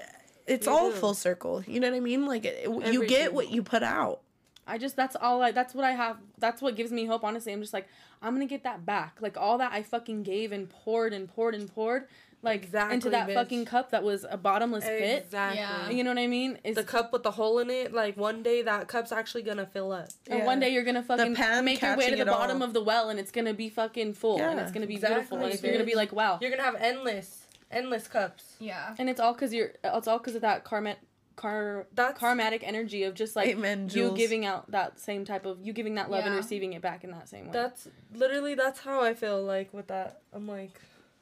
it's 0.47 0.67
You 0.67 0.73
all 0.73 0.91
do. 0.91 0.97
full 0.97 1.15
circle. 1.15 1.63
You 1.67 1.81
know 1.81 1.91
what 1.91 1.97
I 1.97 2.01
mean? 2.01 2.27
Like 2.27 2.45
it, 2.45 2.69
you 2.93 3.07
get 3.07 3.33
what 3.33 3.51
you 3.51 3.63
put 3.63 3.83
out. 3.83 4.21
I 4.67 4.79
just 4.79 4.95
that's 4.97 5.17
all 5.17 5.43
I 5.43 5.51
that's 5.53 5.75
what 5.75 5.85
I 5.85 5.93
have 5.93 6.19
that's 6.39 6.63
what 6.63 6.77
gives 6.77 6.93
me 6.93 7.07
hope 7.07 7.25
honestly. 7.25 7.53
I'm 7.53 7.61
just 7.61 7.73
like 7.73 7.89
I'm 8.23 8.35
going 8.37 8.47
to 8.47 8.51
get 8.53 8.63
that 8.63 8.87
back. 8.87 9.19
Like 9.21 9.37
all 9.37 9.59
that 9.59 9.73
I 9.73 9.83
fucking 9.83 10.23
gave 10.23 10.53
and 10.53 10.69
poured 10.69 11.13
and 11.13 11.29
poured 11.29 11.55
and 11.57 11.73
poured 11.73 12.05
like 12.45 12.65
Exactly, 12.65 12.95
into 12.95 13.11
that 13.11 13.29
bitch. 13.29 13.35
fucking 13.35 13.65
cup 13.65 13.91
that 13.91 14.03
was 14.03 14.25
a 14.29 14.37
bottomless 14.37 14.85
pit. 14.85 15.25
Exactly. 15.25 15.61
Yeah. 15.61 15.91
You 15.91 16.03
know 16.05 16.11
what 16.11 16.19
I 16.19 16.27
mean? 16.27 16.59
Is 16.65 16.75
The 16.77 16.83
cup 16.85 17.13
with 17.13 17.23
the 17.23 17.31
hole 17.31 17.61
in 17.61 17.71
it, 17.71 17.93
like 17.93 18.17
one 18.17 18.43
day 18.43 18.63
that 18.63 18.89
cup's 18.89 19.13
actually 19.13 19.43
gonna 19.43 19.67
fill 19.67 19.93
up. 19.93 20.09
And 20.29 20.45
one 20.45 20.59
day 20.59 20.71
you're 20.73 20.83
gonna 20.85 21.03
fucking 21.05 21.35
make 21.65 21.81
your 21.81 21.97
way 21.97 22.11
to 22.11 22.17
the 22.17 22.25
bottom 22.25 22.59
all. 22.63 22.69
of 22.69 22.75
the 22.75 22.83
well, 22.83 23.11
and 23.11 23.19
it's 23.21 23.31
gonna 23.31 23.55
be 23.55 23.69
fucking 23.69 24.15
full, 24.15 24.41
and 24.41 24.59
Yeah, 24.59 24.63
it's 24.65 24.73
gonna 24.73 24.87
be 24.89 24.95
exactly, 24.95 25.21
beautiful, 25.21 25.39
and 25.39 25.63
you're 25.63 25.73
gonna 25.73 25.85
be 25.85 25.95
like, 25.95 26.13
wow. 26.13 26.39
You're 26.41 26.51
gonna 26.51 26.65
have 26.65 26.75
endless, 26.77 27.47
endless 27.71 28.09
cups. 28.09 28.57
Yeah. 28.59 28.95
And 28.99 29.09
it's 29.09 29.21
all 29.21 29.35
because 29.35 29.55
you're. 29.55 29.73
It's 29.85 30.09
all 30.09 30.19
because 30.19 30.35
of 30.35 30.43
that 30.43 30.65
karma, 30.65 30.97
car, 31.37 31.87
That's- 31.95 32.19
karmatic 32.19 32.63
energy 32.63 33.05
of 33.05 33.15
just 33.15 33.35
like 33.37 33.49
Amen, 33.49 33.89
you 33.93 34.13
giving 34.17 34.45
out 34.45 34.71
that 34.71 34.99
same 35.01 35.25
type 35.25 35.47
of 35.47 35.59
you 35.63 35.73
giving 35.73 35.95
that 35.97 36.11
love 36.11 36.25
and 36.27 36.35
receiving 36.35 36.73
it 36.75 36.83
back 36.83 37.05
in 37.05 37.11
that 37.13 37.29
same 37.29 37.47
way. 37.47 37.53
That's 37.53 37.89
literally 38.15 38.55
that's 38.55 38.81
how 38.81 39.01
I 39.03 39.15
feel 39.15 39.43
like 39.43 39.73
with 39.73 39.87
that. 39.89 40.21
I'm 40.33 40.47
like 40.47 40.71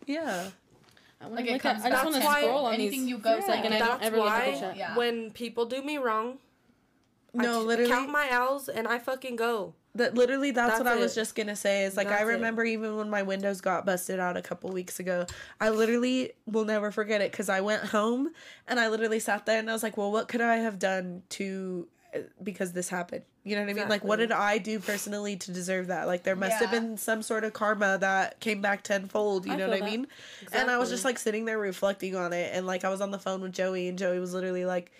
Yeah, 0.06 0.48
I 1.20 1.24
wanna 1.24 1.36
Like 1.36 1.46
it 1.46 1.52
look 1.52 1.64
at- 1.64 1.84
I 1.84 1.90
just 1.90 2.04
want 2.04 2.16
to 2.16 2.22
to 2.22 2.26
scroll 2.26 2.66
on 2.66 2.74
anything 2.74 3.00
these. 3.02 3.08
you 3.10 3.18
go 3.18 3.36
yeah, 3.36 3.40
to, 3.46 3.52
and 3.52 3.74
I 3.74 3.78
don't 3.78 3.88
that's 3.88 4.04
ever 4.06 4.16
look 4.18 4.30
at 4.30 4.54
the 4.60 4.66
why. 4.68 4.74
Yeah. 4.76 4.96
when 4.96 5.30
people 5.30 5.66
do 5.66 5.82
me 5.82 5.98
wrong, 5.98 6.38
no, 7.34 7.60
t- 7.60 7.66
literally. 7.66 7.90
count 7.90 8.10
my 8.10 8.28
L's 8.30 8.68
and 8.68 8.88
I 8.88 8.98
fucking 8.98 9.36
go. 9.36 9.74
That 9.96 10.14
literally, 10.14 10.52
that's, 10.52 10.78
That's 10.78 10.84
what 10.84 10.92
I 10.92 10.96
was 10.96 11.14
just 11.16 11.34
gonna 11.34 11.56
say. 11.56 11.84
Is 11.84 11.96
like 11.96 12.06
I 12.06 12.10
That's 12.10 12.22
it. 12.22 12.26
remember 12.26 12.64
even 12.64 12.96
when 12.96 13.10
my 13.10 13.22
windows 13.22 13.60
got 13.60 13.84
busted 13.84 14.20
out 14.20 14.36
a 14.36 14.42
couple 14.42 14.70
weeks 14.70 15.00
ago. 15.00 15.26
I 15.60 15.70
literally 15.70 16.32
will 16.46 16.64
never 16.64 16.92
forget 16.92 17.20
it 17.20 17.32
because 17.32 17.48
I 17.48 17.60
went 17.60 17.84
home 17.86 18.30
and 18.68 18.78
I 18.78 18.88
literally 18.88 19.18
sat 19.18 19.46
there 19.46 19.58
and 19.58 19.68
I 19.68 19.72
was 19.72 19.82
like, 19.82 19.96
well, 19.96 20.12
what 20.12 20.28
could 20.28 20.40
I 20.42 20.56
have 20.58 20.78
done 20.78 21.22
to 21.30 21.88
uh, 22.14 22.20
because 22.40 22.72
this 22.72 22.88
happened? 22.88 23.24
You 23.42 23.56
know 23.56 23.62
what 23.62 23.70
I 23.70 23.72
mean? 23.72 23.88
Like, 23.88 24.04
what 24.04 24.16
did 24.16 24.32
I 24.32 24.58
do 24.58 24.78
personally 24.78 25.34
to 25.36 25.50
deserve 25.50 25.86
that? 25.86 26.06
Like, 26.06 26.24
there 26.24 26.36
must 26.36 26.56
have 26.58 26.70
been 26.70 26.98
some 26.98 27.22
sort 27.22 27.42
of 27.42 27.54
karma 27.54 27.96
that 27.98 28.38
came 28.38 28.60
back 28.60 28.82
tenfold. 28.82 29.46
You 29.46 29.54
I 29.54 29.56
know 29.56 29.68
what 29.68 29.78
I 29.78 29.80
that. 29.80 29.90
mean? 29.90 30.06
And 30.52 30.70
I 30.70 30.76
was 30.76 30.90
just 30.90 31.06
like 31.06 31.18
sitting 31.18 31.46
there 31.46 31.58
reflecting 31.58 32.14
on 32.14 32.32
it, 32.34 32.50
and 32.54 32.66
like 32.66 32.84
I 32.84 32.90
was 32.90 33.00
on 33.00 33.10
the 33.10 33.18
phone 33.18 33.40
with 33.40 33.52
Joey, 33.52 33.88
and 33.88 33.98
Joey 33.98 34.20
was 34.20 34.34
literally 34.34 34.66
like 34.66 34.92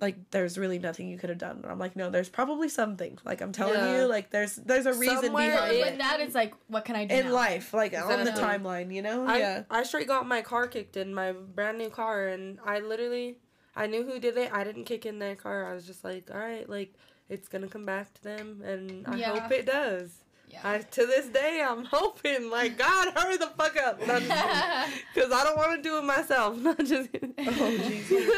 like 0.00 0.30
there's 0.30 0.58
really 0.58 0.78
nothing 0.78 1.08
you 1.08 1.18
could 1.18 1.30
have 1.30 1.38
done. 1.38 1.56
And 1.62 1.66
I'm 1.66 1.78
like, 1.78 1.96
no, 1.96 2.10
there's 2.10 2.28
probably 2.28 2.68
something. 2.68 3.18
Like 3.24 3.40
I'm 3.40 3.52
telling 3.52 3.74
Yeah. 3.80 4.00
you, 4.02 4.06
like 4.06 4.30
there's 4.30 4.56
there's 4.56 4.86
a 4.86 4.92
reason 4.92 5.22
Somewhere 5.24 5.50
behind 5.50 5.70
But 5.70 5.74
it 5.76 5.90
with 5.90 5.98
that, 5.98 6.20
it's 6.20 6.34
like, 6.34 6.54
what 6.68 6.84
can 6.84 6.96
I 6.96 7.04
do 7.06 7.14
in 7.14 7.26
now? 7.26 7.32
life, 7.34 7.72
like 7.74 7.94
on 7.94 8.24
the 8.24 8.30
timeline, 8.32 8.92
you 8.94 9.02
know? 9.02 9.26
I 9.26 9.38
yeah. 9.38 9.62
I 9.70 9.82
straight 9.84 10.06
got 10.06 10.26
my 10.26 10.42
car 10.42 10.68
kicked 10.68 10.96
in, 10.96 11.14
my 11.14 11.32
brand 11.32 11.78
new 11.78 11.90
car, 11.90 12.26
and 12.28 12.58
I 12.64 12.80
literally 12.80 13.38
I 13.74 13.86
knew 13.86 14.04
who 14.04 14.18
did 14.18 14.36
it. 14.38 14.50
I 14.52 14.64
didn't 14.64 14.84
kick 14.84 15.04
in 15.06 15.18
their 15.18 15.34
car. 15.36 15.70
I 15.70 15.74
was 15.74 15.86
just 15.86 16.02
like, 16.04 16.30
all 16.32 16.38
right, 16.40 16.68
like 16.68 16.94
it's 17.28 17.48
gonna 17.48 17.68
come 17.68 17.84
back 17.86 18.12
to 18.14 18.22
them, 18.22 18.62
and 18.64 19.06
I 19.06 19.16
Yeah. 19.16 19.38
hope 19.40 19.50
it 19.52 19.66
does. 19.66 20.22
Yeah. 20.48 20.60
I, 20.62 20.78
to 20.78 21.06
this 21.06 21.26
day, 21.26 21.60
I'm 21.68 21.84
hoping, 21.84 22.50
like, 22.50 22.78
God, 22.86 23.12
hurry 23.16 23.36
the 23.36 23.48
fuck 23.58 23.76
up. 23.76 23.98
Because 23.98 24.20
I 25.32 25.42
don't 25.42 25.56
want 25.56 25.76
to 25.76 25.82
do 25.82 25.98
it 25.98 26.02
myself. 26.04 26.56
Not 26.60 26.78
just 26.78 27.08
Oh, 27.38 27.78
Jesus. 27.88 28.30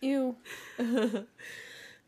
Ew. 0.00 0.36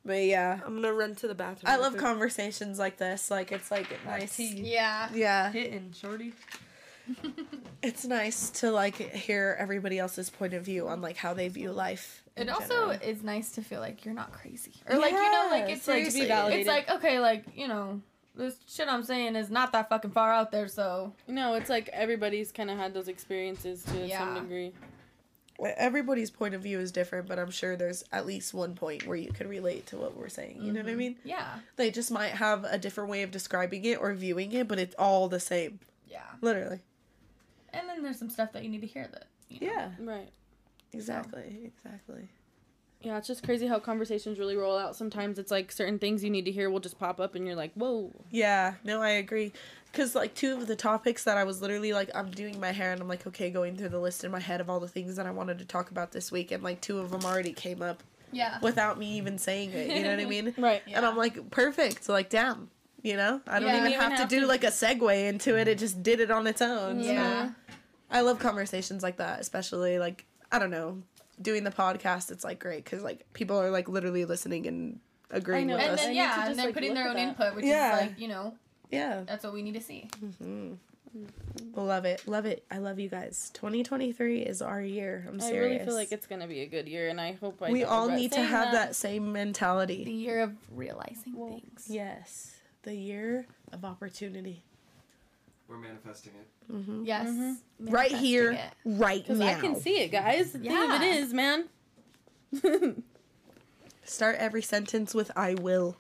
but 0.05 0.23
yeah. 0.23 0.61
I'm 0.64 0.73
going 0.73 0.83
to 0.83 0.93
run 0.93 1.14
to 1.16 1.29
the 1.29 1.35
bathroom. 1.35 1.73
I 1.73 1.77
love 1.77 1.93
quick. 1.93 2.03
conversations 2.03 2.79
like 2.79 2.97
this. 2.99 3.31
Like 3.31 3.53
it's 3.53 3.71
like 3.71 3.89
nice. 4.05 4.37
tea. 4.37 4.62
yeah. 4.64 5.09
Yeah. 5.12 5.51
Hitting, 5.51 5.93
shorty. 5.93 6.33
It's 7.81 8.05
nice 8.05 8.51
to 8.51 8.73
like 8.73 8.97
hear 8.97 9.57
everybody 9.59 10.01
else's 10.01 10.31
point 10.31 10.53
of 10.53 10.64
view 10.64 10.89
on 10.89 11.01
like 11.01 11.16
how 11.16 11.33
they 11.33 11.47
view 11.49 11.71
life. 11.71 12.25
It 12.37 12.49
also 12.49 12.69
general. 12.69 12.91
is 12.91 13.23
nice 13.23 13.53
to 13.53 13.62
feel 13.62 13.81
like 13.81 14.05
you're 14.05 14.14
not 14.14 14.33
crazy, 14.33 14.73
or 14.89 14.99
like 14.99 15.12
you 15.12 15.33
know, 15.33 15.49
like 15.51 15.71
it's 15.71 15.87
like 15.87 15.99
seriously. 15.99 16.27
validated. 16.27 16.66
it's 16.66 16.69
like 16.69 16.91
okay, 16.91 17.21
like 17.21 17.45
you 17.55 17.69
know, 17.69 18.01
this 18.35 18.57
shit 18.69 18.89
I'm 18.89 19.05
saying 19.05 19.37
is 19.37 19.49
not 19.49 19.73
that 19.73 19.89
fucking 19.89 20.11
far 20.11 20.33
out 20.33 20.51
there, 20.51 20.66
so 20.66 21.14
No, 21.29 21.55
it's 21.55 21.71
like 21.71 21.89
everybody's 21.93 22.51
kind 22.51 22.69
of 22.69 22.79
had 22.79 22.95
those 22.95 23.07
experiences 23.07 23.85
to 23.85 24.09
some 24.11 24.35
degree. 24.35 24.73
Everybody's 25.65 26.31
point 26.31 26.55
of 26.55 26.63
view 26.63 26.79
is 26.79 26.93
different, 26.93 27.27
but 27.29 27.39
I'm 27.39 27.51
sure 27.51 27.77
there's 27.77 28.05
at 28.13 28.27
least 28.27 28.55
one 28.55 28.75
point 28.75 29.07
where 29.07 29.17
you 29.17 29.33
could 29.33 29.49
relate 29.49 29.87
to 29.87 29.97
what 29.97 30.17
we're 30.17 30.29
saying. 30.29 30.59
You 30.63 30.73
know 30.73 30.81
what 30.81 30.87
I 30.87 30.91
mm-hmm. 30.91 30.99
mean? 30.99 31.17
yeah, 31.25 31.59
They 31.77 31.91
just 31.91 32.11
might 32.11 32.31
have 32.31 32.65
a 32.65 32.79
different 32.79 33.11
way 33.11 33.23
of 33.23 33.31
describing 33.31 33.85
it 33.85 34.01
or 34.01 34.15
viewing 34.15 34.53
it, 34.53 34.69
but 34.69 34.79
it's 34.79 34.95
all 34.97 35.29
the 35.29 35.41
same. 35.41 35.81
yeah. 36.09 36.23
Literally. 36.41 36.81
And 37.73 37.89
then 37.89 38.03
there's 38.03 38.19
some 38.19 38.31
stuff 38.31 38.53
that 38.53 38.63
you 38.63 38.71
need 38.71 38.81
to 38.81 38.87
hear 38.87 39.09
that. 39.13 39.27
You 39.49 39.67
know. 39.67 39.73
Yeah. 39.73 39.91
Right. 40.01 40.29
Exactly. 40.93 41.73
Exactly. 41.85 42.29
Yeah, 43.01 43.16
it's 43.16 43.28
just 43.28 43.44
crazy 43.44 43.66
how 43.68 43.78
conversations 43.78 44.38
really 44.40 44.57
roll 44.57 44.76
out. 44.76 44.96
Sometimes 44.96 45.38
it's 45.38 45.51
like 45.53 45.70
certain 45.70 45.99
things 46.01 46.24
you 46.24 46.30
need 46.30 46.44
to 46.46 46.51
hear 46.51 46.68
will 46.68 46.80
just 46.80 46.99
pop 46.99 47.20
up, 47.20 47.34
and 47.36 47.46
you're 47.46 47.55
like, 47.57 47.72
"Whoa." 47.74 48.11
Yeah, 48.30 48.74
no, 48.84 49.01
I 49.01 49.11
agree. 49.11 49.53
Cause 49.92 50.14
like 50.14 50.34
two 50.34 50.55
of 50.55 50.66
the 50.66 50.76
topics 50.76 51.24
that 51.24 51.38
I 51.38 51.44
was 51.44 51.62
literally 51.62 51.92
like, 51.94 52.11
I'm 52.14 52.30
doing 52.30 52.61
my 52.61 52.72
hair 52.72 52.92
and 52.92 53.01
I'm 53.01 53.09
like, 53.09 53.26
okay, 53.26 53.49
going 53.51 53.74
through 53.76 53.88
the 53.88 53.99
list 53.99 54.22
in 54.22 54.30
my 54.30 54.38
head 54.40 54.61
of 54.61 54.68
all 54.68 54.80
the 54.80 54.88
things 54.88 55.16
that 55.16 55.26
I 55.26 55.30
wanted 55.30 55.59
to 55.61 55.64
talk 55.64 55.90
about 55.90 56.12
this 56.12 56.30
week, 56.30 56.51
and 56.53 56.62
like 56.62 56.80
two 56.82 56.99
of 56.99 57.11
them 57.11 57.24
already 57.24 57.53
came 57.53 57.80
up 57.82 58.03
Yeah. 58.30 58.59
without 58.61 58.99
me 58.99 59.16
even 59.16 59.38
saying 59.38 59.70
it. 59.72 59.88
You 59.96 60.03
know 60.03 60.11
what 60.11 60.20
I 60.20 60.26
mean? 60.26 60.55
Right. 60.59 60.82
And 60.92 61.07
I'm 61.07 61.16
like, 61.16 61.51
perfect. 61.51 62.05
So 62.05 62.12
like, 62.12 62.28
damn. 62.30 62.68
You 63.03 63.16
know, 63.16 63.40
I 63.46 63.61
don't 63.61 63.68
Yeah. 63.68 63.78
even 63.78 63.92
You 63.92 63.99
have, 63.99 64.07
even 64.07 64.16
to 64.16 64.22
have 64.22 64.28
do 64.28 64.40
to- 64.40 64.46
like 64.46 64.64
a 64.64 64.68
segue 64.68 65.28
into 65.28 65.57
it. 65.57 65.68
It 65.68 65.78
just 65.78 66.03
did 66.03 66.18
it 66.20 66.30
on 66.32 66.46
its 66.49 66.61
own. 66.61 67.03
so- 67.03 67.11
Yeah. 67.12 67.51
I 68.11 68.20
love 68.22 68.38
conversations 68.40 69.03
like 69.03 69.16
that, 69.18 69.38
especially 69.40 69.99
like 70.01 70.26
I 70.53 70.59
don't 70.59 70.70
know, 70.70 71.03
doing 71.41 71.64
the 71.64 71.70
podcast. 71.70 72.30
It's 72.30 72.45
like 72.45 72.59
great 72.59 72.84
because 72.84 73.03
like 73.03 73.30
people 73.32 73.59
are 73.61 73.70
like 73.70 73.89
literally 73.89 74.24
listening 74.24 74.66
and 74.66 75.01
agreeing 75.30 75.66
know. 75.68 75.76
with 75.76 75.82
And 75.84 75.93
us. 75.93 76.01
I 76.01 76.07
then 76.07 76.14
yeah, 76.16 76.36
just, 76.36 76.51
and 76.51 76.59
they're 76.59 76.66
like, 76.66 76.74
putting 76.74 76.95
their 76.95 77.09
own 77.09 77.14
that. 77.14 77.28
input, 77.28 77.55
which 77.55 77.64
Yeah. 77.64 77.95
is 77.97 78.01
like 78.09 78.18
you 78.18 78.28
know 78.28 78.55
yeah, 78.91 79.22
that's 79.26 79.45
what 79.45 79.53
we 79.53 79.62
need 79.62 79.74
to 79.74 79.80
see. 79.80 80.09
hmm 80.43 80.74
love 81.74 82.05
it, 82.05 82.22
love 82.26 82.45
it. 82.45 82.64
I 82.70 82.78
love 82.78 82.99
you 82.99 83.09
guys. 83.09 83.51
2023 83.55 84.41
is 84.41 84.61
our 84.62 84.80
year. 84.82 85.24
I'm 85.28 85.41
serious. 85.41 85.64
I 85.64 85.66
really 85.74 85.84
feel 85.84 85.95
like 85.95 86.12
it's 86.12 86.26
gonna 86.26 86.47
be 86.47 86.61
a 86.61 86.66
good 86.66 86.86
year, 86.89 87.09
and 87.09 87.20
I 87.20 87.32
hope 87.32 87.62
I. 87.62 87.70
we 87.70 87.80
don't 87.80 87.89
all 87.91 88.09
need 88.09 88.32
to 88.32 88.43
have 88.43 88.72
that, 88.72 88.89
that. 88.89 88.97
same 88.97 89.32
mentality. 89.32 90.05
The 90.05 90.12
year 90.12 90.41
of 90.41 90.55
realizing 90.74 91.34
Well, 91.34 91.49
things. 91.51 91.86
Yes, 91.89 92.57
the 92.82 92.95
year 92.95 93.47
of 93.72 93.84
opportunity. 93.84 94.64
We're 95.69 95.77
manifesting 95.79 96.33
it. 96.35 96.73
Mm-hmm. 96.73 97.05
Yes. 97.05 97.29
Mhm. 97.29 97.57
Right 97.81 98.11
here, 98.12 98.53
it. 98.53 98.61
right 98.85 99.23
Because 99.23 99.39
now. 99.39 99.47
I 99.49 99.55
can 99.55 99.77
see 99.77 99.99
it, 100.01 100.09
guys. 100.11 100.53
Think 100.53 100.64
of 100.66 100.73
Yeah. 100.73 100.97
it 101.03 101.16
is, 101.19 101.35
man. 101.35 101.69
Start 104.05 104.37
every 104.37 104.62
sentence 104.62 105.14
with 105.14 105.31
"I 105.37 105.55
will" 105.55 105.97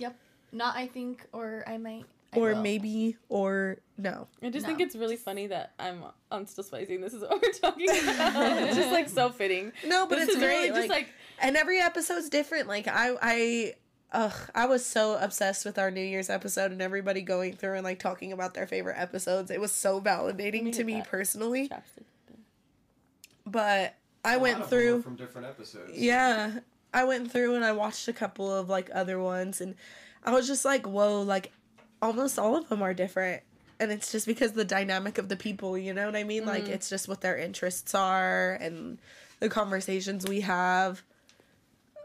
Yep. 0.00 0.16
Not 0.52 0.76
I 0.76 0.88
think 0.88 1.24
or 1.32 1.62
I 1.66 1.78
might. 1.78 2.04
I 2.32 2.38
or 2.38 2.54
will. 2.54 2.62
maybe 2.62 3.16
or 3.28 3.78
no. 3.96 4.26
I 4.42 4.50
just 4.50 4.64
No. 4.64 4.68
think 4.70 4.80
it's 4.80 4.96
really 4.96 5.16
funny 5.16 5.46
that 5.46 5.72
I'm 5.78 6.02
on 6.32 6.46
Still 6.46 6.64
Spicy 6.64 6.96
this 6.96 7.14
is 7.14 7.22
what 7.22 7.40
we're 7.40 7.52
talking 7.52 7.88
about. 7.88 8.62
it's 8.62 8.76
just 8.76 8.90
like 8.90 9.08
so 9.08 9.28
fitting. 9.30 9.72
No, 9.86 10.06
but 10.08 10.18
This 10.18 10.30
it's 10.30 10.38
great. 10.38 10.48
really 10.48 10.68
just 10.70 10.88
like, 10.88 10.90
like 10.90 11.08
and 11.40 11.56
every 11.56 11.78
episode's 11.80 12.28
different. 12.28 12.66
Like 12.66 12.88
I, 12.88 13.14
I, 13.22 13.74
ugh, 14.12 14.32
I 14.54 14.66
was 14.66 14.84
so 14.84 15.16
obsessed 15.20 15.64
with 15.64 15.78
our 15.78 15.90
New 15.90 16.00
Year's 16.02 16.30
episode 16.30 16.72
and 16.72 16.80
everybody 16.80 17.22
going 17.22 17.54
through 17.54 17.74
and 17.74 17.84
like 17.84 17.98
talking 17.98 18.32
about 18.32 18.54
their 18.54 18.66
favorite 18.66 18.96
episodes. 18.98 19.50
It 19.50 19.60
was 19.60 19.72
so 19.72 20.00
validating 20.00 20.72
to 20.72 20.84
me 20.84 20.94
that. 20.94 21.08
personally. 21.08 21.68
chapstick. 21.68 22.04
But 23.44 23.94
I 24.24 24.34
A 24.34 24.38
went 24.38 24.60
of 24.60 24.70
them 24.70 24.78
are 24.78 24.82
through. 24.82 25.02
from 25.02 25.16
different 25.16 25.46
episodes. 25.46 25.92
Yeah, 25.94 26.60
I 26.92 27.04
went 27.04 27.30
through 27.30 27.54
and 27.54 27.64
I 27.64 27.72
watched 27.72 28.08
a 28.08 28.12
couple 28.12 28.52
of 28.52 28.68
like 28.68 28.90
other 28.92 29.20
ones, 29.20 29.60
and 29.60 29.74
I 30.24 30.32
was 30.32 30.46
just 30.46 30.64
like, 30.64 30.86
whoa, 30.86 31.22
like 31.22 31.52
almost 32.02 32.38
all 32.38 32.56
of 32.56 32.68
them 32.68 32.82
are 32.82 32.94
different. 32.94 33.42
And 33.78 33.92
it's 33.92 34.10
just 34.10 34.26
because 34.26 34.52
the 34.52 34.64
dynamic 34.64 35.18
of 35.18 35.28
the 35.28 35.36
people, 35.36 35.76
you 35.76 35.92
know 35.92 36.06
what 36.06 36.16
I 36.16 36.24
mean? 36.24 36.40
Mm-hmm. 36.40 36.48
Like 36.48 36.68
it's 36.68 36.88
just 36.88 37.08
what 37.08 37.20
their 37.20 37.36
interests 37.36 37.94
are 37.94 38.54
and 38.54 38.98
the 39.38 39.50
conversations 39.50 40.26
we 40.26 40.40
have. 40.40 41.02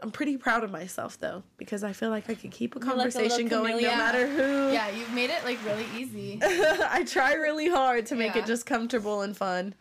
I'm 0.02 0.10
pretty 0.10 0.36
proud 0.36 0.64
of 0.64 0.70
myself 0.72 1.18
though 1.18 1.44
because 1.58 1.84
I 1.84 1.92
feel 1.92 2.10
like 2.10 2.28
I 2.28 2.34
could 2.34 2.50
keep 2.50 2.74
a 2.74 2.78
like 2.80 2.86
a 2.86 2.88
little 2.96 3.02
conversation 3.12 3.46
going 3.48 3.76
no 3.80 3.88
matter 3.96 4.26
who. 4.26 4.72
Yeah, 4.72 4.88
you've 4.90 5.12
made 5.14 5.30
it 5.30 5.44
like 5.44 5.64
really 5.64 5.86
easy. 5.96 6.40
I 6.42 7.04
try 7.06 7.34
really 7.34 7.68
hard 7.70 8.06
to 8.06 8.16
make 8.16 8.34
Yeah. 8.34 8.42
it 8.42 8.46
just 8.46 8.66
comfortable 8.66 9.22
and 9.22 9.36
fun. 9.36 9.74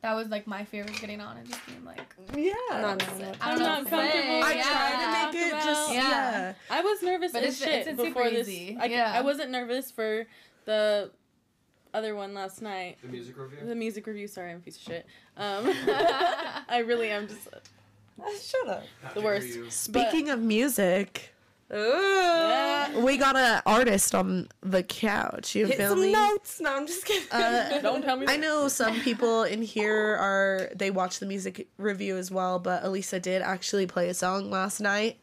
That 0.00 0.14
was 0.14 0.28
like 0.28 0.46
my 0.46 0.64
fear 0.64 0.84
favorite 0.84 1.00
getting 1.00 1.20
on 1.20 1.36
and 1.38 1.46
just 1.48 1.64
being 1.66 1.84
like, 1.84 2.14
Yeah. 2.36 2.52
I 2.70 2.80
don't 2.80 3.38
I'm 3.40 3.58
know 3.58 3.64
not 3.64 3.76
comfortable. 3.86 4.10
say. 4.12 4.42
I 4.42 4.52
yeah. 4.52 4.62
try 4.62 5.30
to 5.30 5.34
make 5.34 5.46
it 5.46 5.50
just 5.64 5.92
yeah. 5.92 6.00
Yeah. 6.10 6.54
I 6.70 6.80
was 6.82 7.02
nervous 7.02 7.32
But 7.32 7.42
as 7.44 7.60
it's- 7.62 7.74
shit 7.84 7.86
it's 7.86 8.02
before 8.02 8.28
this. 8.30 8.48
easy. 8.48 8.76
I, 8.80 8.86
Yeah. 8.86 9.12
I 9.14 9.20
wasn't 9.22 9.50
nervous 9.50 9.90
for 9.90 10.26
the 10.66 11.10
other 11.94 12.14
one 12.14 12.34
last 12.34 12.60
night. 12.60 12.96
The 13.02 13.08
music 13.08 13.36
review? 13.38 13.58
The 13.66 13.74
music 13.74 14.06
review. 14.06 14.26
Sorry, 14.26 14.50
I'm 14.50 14.56
a 14.56 14.60
piece 14.60 14.76
of 14.76 14.82
shit. 14.82 15.06
Um, 15.36 15.64
I 16.68 16.82
really 16.86 17.10
am 17.10 17.28
just 17.28 17.48
Shut 18.42 18.68
up. 18.68 18.84
How'd 19.02 19.14
the 19.14 19.20
worst. 19.20 19.46
review? 19.46 19.70
Speaking 19.70 20.30
of 20.30 20.40
music, 20.40 21.34
Ooh. 21.72 21.76
Yeah. 21.76 22.98
we 23.00 23.16
got 23.16 23.36
an 23.36 23.62
artist 23.66 24.14
on 24.14 24.48
the 24.62 24.82
couch. 24.82 25.54
You 25.54 25.66
Hit 25.66 25.78
feel 25.78 25.90
some 25.90 26.00
me? 26.02 26.12
notes. 26.12 26.60
No, 26.60 26.76
I'm 26.76 26.86
just 26.86 27.04
kidding. 27.04 27.28
Uh, 27.30 27.80
Don't 27.82 28.02
tell 28.02 28.16
me. 28.16 28.26
I 28.28 28.36
know 28.36 28.68
some 28.68 29.00
people 29.00 29.42
in 29.44 29.62
here 29.62 30.16
are 30.16 30.70
they 30.74 30.90
watch 30.90 31.18
the 31.18 31.26
music 31.26 31.68
review 31.78 32.16
as 32.16 32.30
well, 32.30 32.58
but 32.58 32.84
Elisa 32.84 33.18
did 33.20 33.42
actually 33.42 33.86
play 33.86 34.08
a 34.08 34.14
song 34.14 34.50
last 34.50 34.80
night 34.80 35.18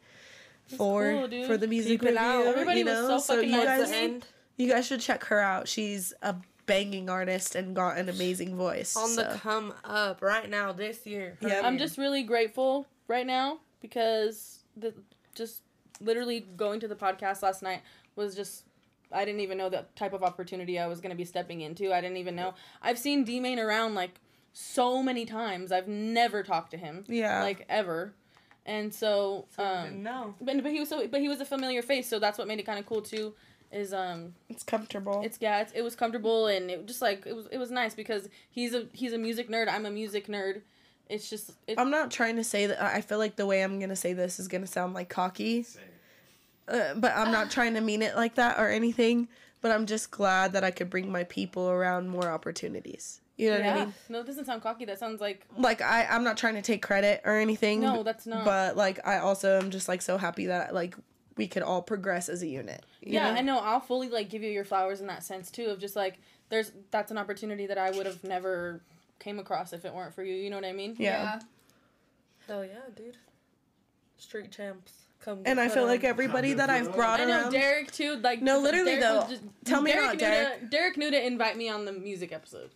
for 0.76 1.26
cool, 1.28 1.46
for 1.46 1.56
the 1.56 1.66
music 1.66 2.00
Keep 2.00 2.02
it 2.02 2.06
review. 2.12 2.18
out. 2.20 2.46
Everybody 2.46 2.80
you 2.80 2.84
was 2.86 2.94
know, 2.94 3.18
so 3.18 3.34
fucking 3.34 3.50
you 3.50 3.56
nice 3.56 3.66
guys 3.66 3.84
to 3.88 3.90
the 3.94 3.96
end 3.96 4.26
you 4.58 4.68
guys 4.68 4.86
should 4.86 5.00
check 5.00 5.24
her 5.24 5.40
out. 5.40 5.66
She's 5.66 6.12
a 6.22 6.36
banging 6.66 7.08
artist 7.10 7.54
and 7.54 7.74
got 7.74 7.98
an 7.98 8.08
amazing 8.08 8.56
voice. 8.56 8.96
on 8.96 9.16
the 9.16 9.38
come 9.40 9.74
up 9.84 10.22
right 10.22 10.48
now 10.48 10.72
this 10.72 11.06
year. 11.06 11.36
Yeah. 11.40 11.62
I'm 11.64 11.78
just 11.78 11.98
really 11.98 12.22
grateful 12.22 12.86
right 13.08 13.26
now 13.26 13.58
because 13.80 14.64
the 14.76 14.94
just 15.34 15.62
literally 16.00 16.46
going 16.56 16.80
to 16.80 16.88
the 16.88 16.94
podcast 16.94 17.42
last 17.42 17.62
night 17.62 17.82
was 18.16 18.34
just 18.34 18.64
I 19.10 19.24
didn't 19.24 19.40
even 19.40 19.58
know 19.58 19.68
the 19.68 19.84
type 19.94 20.12
of 20.12 20.22
opportunity 20.22 20.78
I 20.78 20.86
was 20.86 21.00
going 21.00 21.10
to 21.10 21.16
be 21.16 21.24
stepping 21.24 21.60
into. 21.60 21.92
I 21.92 22.00
didn't 22.00 22.16
even 22.16 22.34
know. 22.34 22.54
I've 22.80 22.98
seen 22.98 23.24
D 23.24 23.40
Main 23.40 23.58
around 23.58 23.94
like 23.94 24.20
so 24.52 25.02
many 25.02 25.26
times. 25.26 25.72
I've 25.72 25.88
never 25.88 26.42
talked 26.42 26.70
to 26.72 26.76
him. 26.76 27.04
Yeah. 27.08 27.42
Like 27.42 27.66
ever. 27.68 28.14
And 28.64 28.94
so 28.94 29.46
um 29.58 30.02
no. 30.02 30.34
but, 30.40 30.62
but 30.62 30.72
he 30.72 30.80
was 30.80 30.88
so 30.88 31.06
but 31.08 31.20
he 31.20 31.28
was 31.28 31.40
a 31.40 31.44
familiar 31.44 31.82
face, 31.82 32.08
so 32.08 32.18
that's 32.18 32.38
what 32.38 32.46
made 32.46 32.60
it 32.60 32.66
kind 32.66 32.78
of 32.78 32.86
cool 32.86 33.02
too 33.02 33.34
is 33.72 33.92
um 33.92 34.34
it's 34.48 34.62
comfortable. 34.62 35.22
it's 35.24 35.38
yeah, 35.40 35.60
it's, 35.62 35.72
it 35.72 35.82
was 35.82 35.96
comfortable 35.96 36.46
and 36.46 36.70
it 36.70 36.86
just 36.86 37.02
like 37.02 37.26
it 37.26 37.34
was 37.34 37.46
it 37.50 37.58
was 37.58 37.70
nice 37.70 37.94
because 37.94 38.28
he's 38.50 38.74
a 38.74 38.86
he's 38.92 39.12
a 39.12 39.18
music 39.18 39.48
nerd. 39.48 39.68
I'm 39.68 39.86
a 39.86 39.90
music 39.90 40.26
nerd. 40.26 40.62
It's 41.08 41.28
just 41.28 41.52
it, 41.66 41.78
I'm 41.78 41.90
not 41.90 42.10
trying 42.10 42.36
to 42.36 42.44
say 42.44 42.66
that. 42.66 42.80
I 42.82 43.00
feel 43.00 43.18
like 43.18 43.36
the 43.36 43.46
way 43.46 43.62
I'm 43.62 43.78
gonna 43.80 43.96
say 43.96 44.12
this 44.12 44.38
is 44.38 44.48
gonna 44.48 44.66
sound 44.66 44.94
like 44.94 45.08
cocky, 45.08 45.66
uh, 46.68 46.94
but 46.94 47.12
I'm 47.16 47.32
not 47.32 47.50
trying 47.50 47.74
to 47.74 47.80
mean 47.80 48.02
it 48.02 48.16
like 48.16 48.36
that 48.36 48.58
or 48.58 48.68
anything. 48.68 49.28
But 49.60 49.70
I'm 49.70 49.86
just 49.86 50.10
glad 50.10 50.54
that 50.54 50.64
I 50.64 50.72
could 50.72 50.90
bring 50.90 51.12
my 51.12 51.22
people 51.24 51.70
around 51.70 52.08
more 52.08 52.28
opportunities. 52.28 53.20
You 53.36 53.50
know 53.50 53.60
what. 53.60 53.66
I 53.66 53.84
mean? 53.84 53.94
No, 54.08 54.20
it 54.20 54.26
doesn't 54.26 54.44
sound 54.44 54.60
cocky. 54.62 54.84
That 54.84 54.98
sounds 54.98 55.20
like 55.20 55.46
Like 55.56 55.80
I, 55.80 56.04
I'm 56.06 56.24
not 56.24 56.36
trying 56.36 56.54
to 56.54 56.62
take 56.62 56.82
credit 56.82 57.20
or 57.24 57.36
anything. 57.36 57.80
no, 57.80 58.02
that's 58.02 58.26
not. 58.26 58.44
But 58.44 58.76
like 58.76 59.06
I 59.06 59.18
also 59.18 59.58
am 59.60 59.70
just 59.70 59.88
like 59.88 60.02
so 60.02 60.18
happy 60.18 60.46
that 60.46 60.74
like 60.74 60.96
we 61.36 61.46
could 61.46 61.62
all 61.62 61.82
progress 61.82 62.28
as 62.28 62.42
a 62.42 62.46
unit. 62.46 62.84
yeah, 63.00 63.30
know? 63.30 63.38
I 63.38 63.42
know. 63.42 63.58
I'll 63.58 63.80
fully 63.80 64.08
like 64.08 64.28
give 64.28 64.42
you 64.42 64.50
your 64.50 64.64
flowers 64.64 65.00
in 65.00 65.06
that 65.06 65.22
sense 65.22 65.50
too. 65.50 65.66
Of 65.66 65.78
just 65.78 65.96
like 65.96 66.18
there's 66.48 66.72
that's 66.90 67.10
an 67.10 67.18
opportunity 67.18 67.66
that 67.66 67.78
I 67.78 67.90
would 67.90 68.06
have 68.06 68.22
never 68.24 68.80
came 69.18 69.38
across 69.38 69.72
if 69.72 69.84
it 69.84 69.94
weren't 69.94 70.14
for 70.14 70.22
you. 70.22 70.34
You 70.34 70.50
know 70.50 70.56
what 70.56 70.64
I 70.64 70.72
mean? 70.72 70.96
Yeah. 70.98 71.40
Hell 72.46 72.64
yeah, 72.64 72.80
dude. 72.94 73.16
Street 74.18 74.50
champs. 74.50 74.92
Come 75.24 75.42
And 75.44 75.60
I 75.60 75.68
feel 75.68 75.86
like 75.86 76.02
everybody 76.02 76.52
that 76.54 76.68
I've 76.68 76.92
brought 76.92 77.20
I 77.20 77.26
know 77.26 77.42
around. 77.42 77.52
Derek 77.52 77.92
too. 77.92 78.16
Like 78.16 78.42
No, 78.42 78.58
literally, 78.58 78.96
Derek 78.96 79.28
was 79.28 79.40
though. 79.40 79.48
Tell 79.64 79.80
me 79.80 79.92
Derek 79.92 80.06
not, 80.06 80.14
knew 80.14 80.20
Derek. 80.20 80.60
To, 80.60 80.66
Derek 80.66 80.96
knew 80.96 81.10
to 81.12 81.26
invite 81.26 81.56
me 81.56 81.68
on 81.68 81.84
the 81.84 81.92
music 81.92 82.32
episode, 82.32 82.70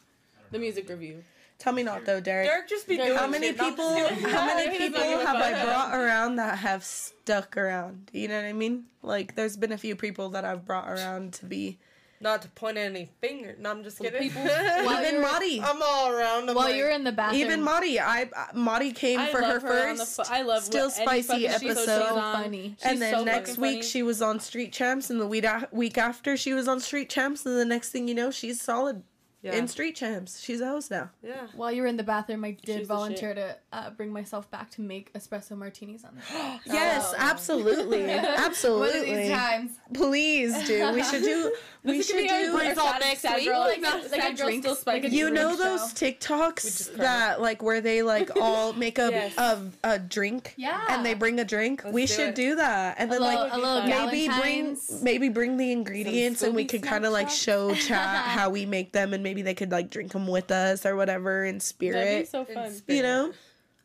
the 0.52 0.58
music 0.60 0.88
review. 0.88 1.24
Tell 1.58 1.72
me 1.72 1.82
not 1.82 2.04
though, 2.04 2.20
Derek. 2.20 2.46
Derek 2.48 2.68
just 2.68 2.86
be 2.86 2.96
Derek- 2.96 3.08
doing 3.10 3.18
How 3.22 3.26
many 3.26 3.46
shit. 3.48 3.58
People? 3.58 3.98
How 4.28 4.46
many 4.46 4.76
people 4.78 5.00
have 5.00 5.36
I 5.36 5.64
brought 5.64 5.94
around 5.94 6.36
that 6.36 6.58
have 6.58 6.84
stuck 6.84 7.56
around? 7.56 8.10
You 8.12 8.28
know 8.28 8.36
what 8.36 8.44
I 8.44 8.52
mean? 8.52 8.84
Like, 9.02 9.34
there's 9.34 9.56
been 9.56 9.72
a 9.72 9.78
few 9.78 9.96
people 9.96 10.28
that 10.30 10.44
I've 10.44 10.64
brought 10.64 10.88
around 10.88 11.32
to 11.34 11.46
be. 11.46 11.78
Not 12.18 12.40
to 12.42 12.48
point 12.48 12.78
any 12.78 13.10
finger. 13.20 13.56
No, 13.58 13.70
I'm 13.70 13.82
just 13.84 13.98
kidding. 13.98 14.20
people- 14.22 14.42
While 14.44 15.02
Even 15.04 15.16
you're- 15.16 15.60
I'm 15.62 15.82
all 15.82 16.08
around. 16.10 16.48
I'm 16.48 16.56
While 16.56 16.66
like, 16.66 16.76
you're 16.76 16.88
in 16.90 17.04
the 17.04 17.12
bathroom. 17.12 17.42
Even 17.42 17.62
Marty. 17.62 18.00
I 18.00 18.30
Marty 18.54 18.92
came 18.92 19.20
I 19.20 19.26
for 19.30 19.42
her 19.42 19.60
her 19.60 19.88
on 19.90 19.96
the 19.96 20.04
first. 20.06 20.28
fu- 20.28 20.34
I 20.34 20.40
love 20.42 20.62
Still 20.62 20.88
Spicy 20.90 21.26
fucking 21.28 21.50
show 21.50 21.58
she's 21.58 21.70
episode. 21.72 22.18
on. 22.18 22.42
Funny. 22.44 22.76
and 22.84 23.02
then 23.02 23.12
so 23.14 23.24
next 23.24 23.58
week 23.58 23.70
funny. 23.78 23.82
she 23.82 24.02
was 24.02 24.22
on 24.22 24.40
Street 24.40 24.72
Champs, 24.72 25.10
and 25.10 25.20
the 25.20 25.26
week, 25.26 25.44
a- 25.44 25.68
week 25.72 25.98
after 25.98 26.36
she 26.38 26.54
was 26.54 26.68
on 26.68 26.80
Street 26.80 27.10
Champs, 27.10 27.44
and 27.44 27.56
the 27.56 27.64
next 27.66 27.90
thing 27.90 28.08
you 28.08 28.14
know, 28.14 28.30
she's 28.30 28.62
solid 28.62 29.02
yeah. 29.46 29.54
in 29.58 29.68
Street 29.68 29.96
Champs. 29.96 30.40
She's 30.40 30.60
a 30.60 30.66
host 30.66 30.90
now. 30.90 31.10
yeah. 31.22 31.46
While 31.54 31.72
you 31.72 31.82
were 31.82 31.88
in 31.88 31.96
the 31.96 32.02
bathroom, 32.02 32.44
I 32.44 32.52
did 32.64 32.82
the 32.82 32.84
volunteer 32.86 33.34
to 33.34 33.56
uh, 33.72 33.90
bring 33.90 34.12
myself 34.12 34.50
back 34.50 34.70
to 34.72 34.80
make 34.82 35.12
espresso 35.14 35.56
martinis 35.56 36.04
on 36.04 36.14
the 36.16 36.22
show. 36.22 36.58
Yes, 36.72 37.12
Oh. 37.12 37.16
absolutely, 37.18 38.00
One 38.06 38.10
of 38.18 38.24
absolutely. 38.24 39.14
these 39.16 39.30
times. 39.30 39.70
Please 39.94 40.66
do. 40.66 40.92
We 40.92 41.02
should 41.02 41.22
do. 41.22 41.52
We 41.86 41.98
This 41.98 42.10
could 42.10 42.16
should 42.16 42.22
be 42.24 42.30
our- 42.30 42.40
do. 42.40 42.52
our 42.52 42.58
Breeze 42.64 42.78
all 42.78 42.88
sad- 42.92 43.00
next 43.00 43.20
sad 43.20 43.36
week. 43.36 43.46
girl- 43.48 43.60
Like 43.60 43.80
sad- 43.80 43.94
a- 43.94 44.02
like 44.08 44.10
sad 44.22 44.32
a 44.32 44.36
girl 44.36 44.46
drink- 44.48 44.62
still 44.64 44.72
like 44.72 44.78
a 44.78 44.80
spiking. 44.80 45.12
You 45.12 45.20
drink 45.30 45.34
know 45.36 45.50
show. 45.56 45.62
those 45.62 45.94
TikToks 45.94 46.62
just 46.62 46.88
cried. 46.94 47.00
that 47.04 47.40
like 47.40 47.62
where 47.62 47.80
they 47.80 48.02
like 48.02 48.30
all 48.40 48.72
make 48.72 48.98
a 48.98 49.08
Yes. 49.12 49.38
a, 49.38 49.62
a 49.84 49.98
drink 50.00 50.54
Yeah. 50.56 50.80
and 50.88 51.06
they 51.06 51.14
bring 51.14 51.38
a 51.38 51.44
drink. 51.44 51.84
Let's 51.84 51.94
we 51.94 52.02
do 52.06 52.12
should 52.12 52.28
it. 52.30 52.34
do 52.34 52.54
that 52.56 52.96
and 52.98 53.08
a 53.08 53.14
then 53.14 53.22
little, 53.22 53.40
like 53.44 53.52
a 53.52 53.56
little 53.56 53.82
maybe 53.84 54.26
bring 54.40 54.74
Galentine's. 54.74 55.02
maybe 55.02 55.28
bring 55.28 55.56
the 55.58 55.70
ingredients 55.70 56.42
and 56.42 56.56
we 56.56 56.64
Scooby 56.64 56.68
could 56.70 56.82
kind 56.82 57.04
of 57.06 57.12
like 57.12 57.28
Snapchat. 57.28 57.44
show 57.44 57.74
chat 57.74 58.24
how 58.26 58.50
we 58.50 58.66
make 58.66 58.90
them 58.90 59.14
and 59.14 59.22
maybe 59.22 59.35
they 59.42 59.54
could 59.54 59.70
like 59.72 59.90
drink 59.90 60.12
them 60.12 60.26
with 60.26 60.50
us 60.50 60.84
or 60.86 60.96
whatever 60.96 61.44
in 61.44 61.58
That'd 61.58 61.78
be 61.78 61.90
spirit. 61.90 62.28
so 62.28 62.44
fun. 62.44 62.72
you 62.88 63.02
know, 63.02 63.32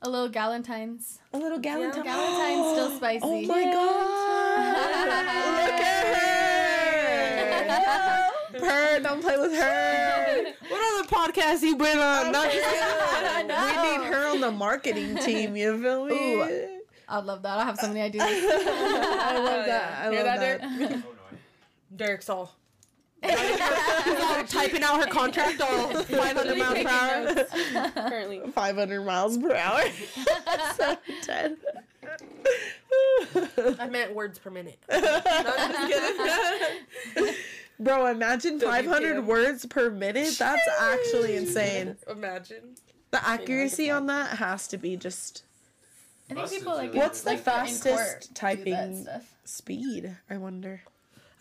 A 0.02 0.10
little 0.10 0.30
Galentine's. 0.30 1.20
a 1.34 1.38
little 1.38 1.60
gallon. 1.60 1.91
Yeah. 1.95 2.04
Galentine's 2.04 2.72
still 2.74 2.88
oh 2.91 2.97
spicy. 2.97 3.20
Oh 3.24 3.41
my 3.47 3.64
god! 3.64 5.68
Look 5.68 5.82
at 5.82 6.06
her! 8.52 8.60
her, 8.66 8.99
don't 8.99 9.22
play 9.22 9.38
with 9.38 9.54
her. 9.54 10.45
What 10.72 10.82
other 11.02 11.08
podcast 11.10 11.62
you 11.64 11.76
been 11.76 11.97
on? 11.99 12.32
Not 12.32 12.49
just 12.52 12.66
I 12.66 13.43
know. 13.43 13.66
We 13.66 13.72
need 13.97 14.06
her 14.14 14.28
on 14.32 14.39
the 14.39 14.52
marketing 14.52 15.18
team. 15.18 15.56
You 15.58 15.78
feel 15.82 16.06
me? 16.06 16.34
Ooh. 16.36 16.80
I'd 17.10 17.26
love 17.26 17.41
that. 17.43 17.58
I 17.60 17.66
have 17.66 17.78
so 17.78 17.88
many 17.89 17.99
ideas. 18.02 18.24
I 18.26 19.38
love 19.38 19.66
that. 19.66 19.99
I 19.99 20.02
Hear 20.12 20.24
love 20.24 20.26
that, 20.26 20.39
that. 20.39 20.39
Derek? 20.39 20.62
Oh 20.64 20.68
no. 20.95 21.02
Derek's 21.93 22.30
all. 22.30 22.56
He's 23.24 24.20
all 24.20 24.44
typing 24.46 24.84
out 24.84 25.00
her 25.00 25.08
contract 25.08 25.62
all 25.62 25.90
500 26.04 26.58
miles 26.58 26.84
per 26.84 26.90
hour. 26.90 27.90
Currently. 27.92 28.42
500 28.52 29.06
miles 29.06 29.38
per 29.40 29.56
hour. 29.56 29.84
so 30.76 30.98
dead. 31.26 31.58
I 33.80 33.88
meant 33.88 34.16
words 34.16 34.40
per 34.40 34.50
minute. 34.50 34.80
No, 34.90 35.00
just. 35.88 37.38
Bro, 37.80 38.08
imagine 38.08 38.60
500 38.60 39.26
words 39.26 39.66
per 39.66 39.90
minute. 39.90 40.36
That's 40.38 40.68
actually 40.80 41.36
insane. 41.36 41.98
Imagine. 42.10 42.76
The 43.12 43.28
accuracy 43.28 43.92
on 43.92 44.08
that 44.08 44.38
has 44.38 44.68
to 44.70 44.78
be 44.78 44.96
just 44.98 45.44
I 46.30 46.34
think 46.34 46.50
people 46.50 46.74
like 46.74 46.94
What's 46.94 47.22
the 47.22 47.32
like, 47.32 47.40
fastest 47.42 48.34
typing 48.34 49.08
speed? 49.44 50.16
I 50.30 50.38
wonder. 50.38 50.82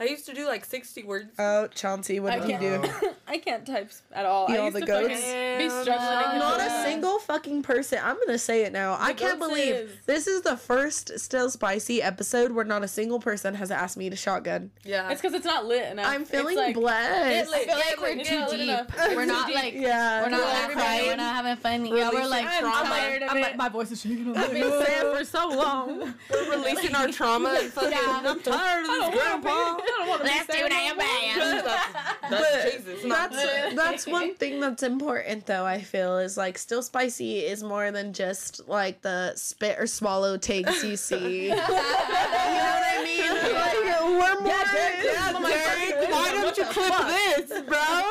I 0.01 0.05
used 0.05 0.25
to 0.27 0.35
do 0.35 0.47
like 0.47 0.65
60 0.65 1.03
words. 1.03 1.27
Oh, 1.39 1.67
Chauncey, 1.69 2.21
what 2.21 2.33
I 2.33 2.39
did 2.39 2.63
you 2.63 2.83
do? 2.83 3.11
I 3.29 3.37
can't 3.39 3.67
type 3.67 3.91
at 4.13 4.25
all. 4.25 4.49
You 4.49 4.55
I 4.55 4.57
know 4.57 4.65
used 4.65 4.77
the 4.77 4.81
to 4.81 4.87
goats? 4.87 5.09
fucking 5.21 5.59
be 5.59 5.65
Hell 5.65 5.83
struggling. 5.83 6.39
Not 6.39 6.61
a 6.61 6.71
single 6.85 7.19
fucking 7.19 7.63
person. 7.63 7.99
I'm 8.03 8.17
gonna 8.27 8.39
say 8.39 8.63
it 8.65 8.73
now. 8.73 8.97
I 8.99 9.13
can't 9.13 9.39
believe 9.39 9.75
is- 9.75 9.91
this 10.07 10.27
is 10.27 10.41
the 10.43 10.57
first 10.57 11.19
still 11.21 11.51
spicy 11.51 12.01
episode 12.03 12.51
where 12.53 12.65
not 12.65 12.83
a 12.83 12.89
single 12.89 13.21
person 13.21 13.55
has 13.55 13.71
asked 13.71 13.97
me 13.99 14.09
to 14.11 14.17
shotgun. 14.17 14.71
Yeah. 14.85 15.11
It's 15.11 15.21
because 15.21 15.35
it's 15.37 15.45
not 15.45 15.67
lit 15.67 15.93
enough. 15.93 16.07
I'm 16.07 16.25
feeling 16.25 16.57
like, 16.57 16.75
blessed. 16.75 17.13
I 17.13 17.43
feel 17.43 17.51
like 17.53 17.67
Yeah, 17.67 18.01
we're 18.01 18.17
like, 18.17 18.27
too 18.27 18.57
deep. 18.57 19.11
We're 19.17 19.27
not 19.27 19.53
like 19.53 19.75
yeah, 19.75 20.23
we're 20.23 20.31
not 20.31 20.41
Well, 20.41 20.77
like. 20.77 21.03
We're 21.07 21.17
not 21.17 21.35
having 21.37 21.57
fun. 21.57 21.85
Yeah, 21.87 22.11
we're 22.11 22.27
like 22.27 22.47
I'm 22.47 22.61
trauma. 22.63 22.89
tired 22.89 23.23
of 23.23 23.31
I'm 23.31 23.41
like, 23.41 23.57
my 23.57 23.69
voice 23.69 23.91
is 23.91 24.01
shaking. 24.01 24.35
I've 24.37 24.51
been 24.51 24.71
sad 24.83 25.15
for 25.17 25.25
so 25.25 25.49
long. 25.51 26.15
We're 26.31 26.51
releasing 26.57 26.95
our 26.95 27.09
trauma 27.09 27.57
and 27.61 27.71
fucking. 27.73 27.91
Yeah. 27.93 28.23
I'm 28.25 28.41
tired 28.41 28.85
of 28.87 29.13
this 29.13 29.21
grandpa. 29.23 29.79
I 29.91 29.97
don't 29.99 30.09
want 30.09 30.21
to 30.23 30.27
Let's 30.27 30.47
do 30.47 30.53
sad 30.53 30.71
that, 30.71 30.97
man. 30.97 31.39
That's, 31.65 32.31
But 32.31 32.31
that's 32.31 32.77
Jesus. 32.77 33.05
Not 33.05 33.33
That's 33.33 33.75
that's 33.75 34.07
one 34.07 34.35
thing 34.35 34.61
that's 34.61 34.83
important 34.83 35.47
though. 35.47 35.65
I 35.67 35.81
feel 35.81 36.19
is 36.19 36.37
like 36.37 36.59
still 36.59 36.83
spicy 36.83 37.41
is 37.41 37.63
more 37.63 37.91
than 37.91 38.13
just 38.13 38.69
like 38.69 39.03
the 39.03 39.35
spit 39.35 39.79
or 39.81 39.87
swallow 39.87 40.37
takes 40.37 40.85
you 40.85 40.97
see. 40.97 41.45
you 41.49 41.51
know 41.51 41.57
what 41.57 41.73
I 41.73 43.03
mean? 43.05 43.31
Like, 43.55 43.75
we're 44.05 44.41
more. 44.41 44.51
Yeah, 44.51 45.33
Derek, 45.33 46.11
why 46.11 46.33
don't 46.33 46.57
you 46.57 46.65
clip 46.65 47.49
this, 47.49 47.63
bro? 47.63 48.03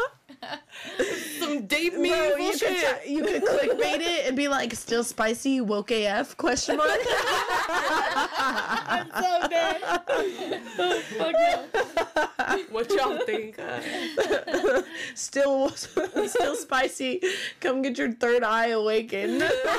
Some 1.49 1.65
deep 1.65 1.93
Bro, 1.93 2.35
you 2.35 2.51
could, 2.51 2.59
t- 2.59 3.11
you 3.11 3.23
could 3.23 3.43
clickbait 3.43 4.01
it 4.01 4.27
and 4.27 4.37
be 4.37 4.47
like, 4.47 4.73
"Still 4.75 5.03
spicy, 5.03 5.61
woke 5.61 5.89
AF?" 5.89 6.37
Question 6.37 6.77
mark. 6.77 6.91
I'm 7.67 9.09
so 9.11 9.47
dead. 9.49 9.81
Fuck 11.17 11.33
no. 11.33 11.65
What 12.69 12.91
y'all 12.91 13.17
think? 13.25 13.59
still, 15.15 15.69
still 15.69 16.55
spicy. 16.55 17.21
Come 17.61 17.81
get 17.81 17.97
your 17.97 18.11
third 18.11 18.43
eye 18.43 18.67
awakened. 18.67 19.43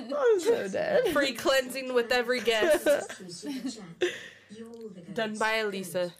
I'm 0.00 0.40
so 0.40 0.68
dead. 0.68 1.08
Free 1.12 1.34
cleansing 1.34 1.92
with 1.92 2.10
every 2.10 2.40
guest. 2.40 2.88
Done 5.12 5.36
by 5.36 5.56
Elisa. 5.56 6.14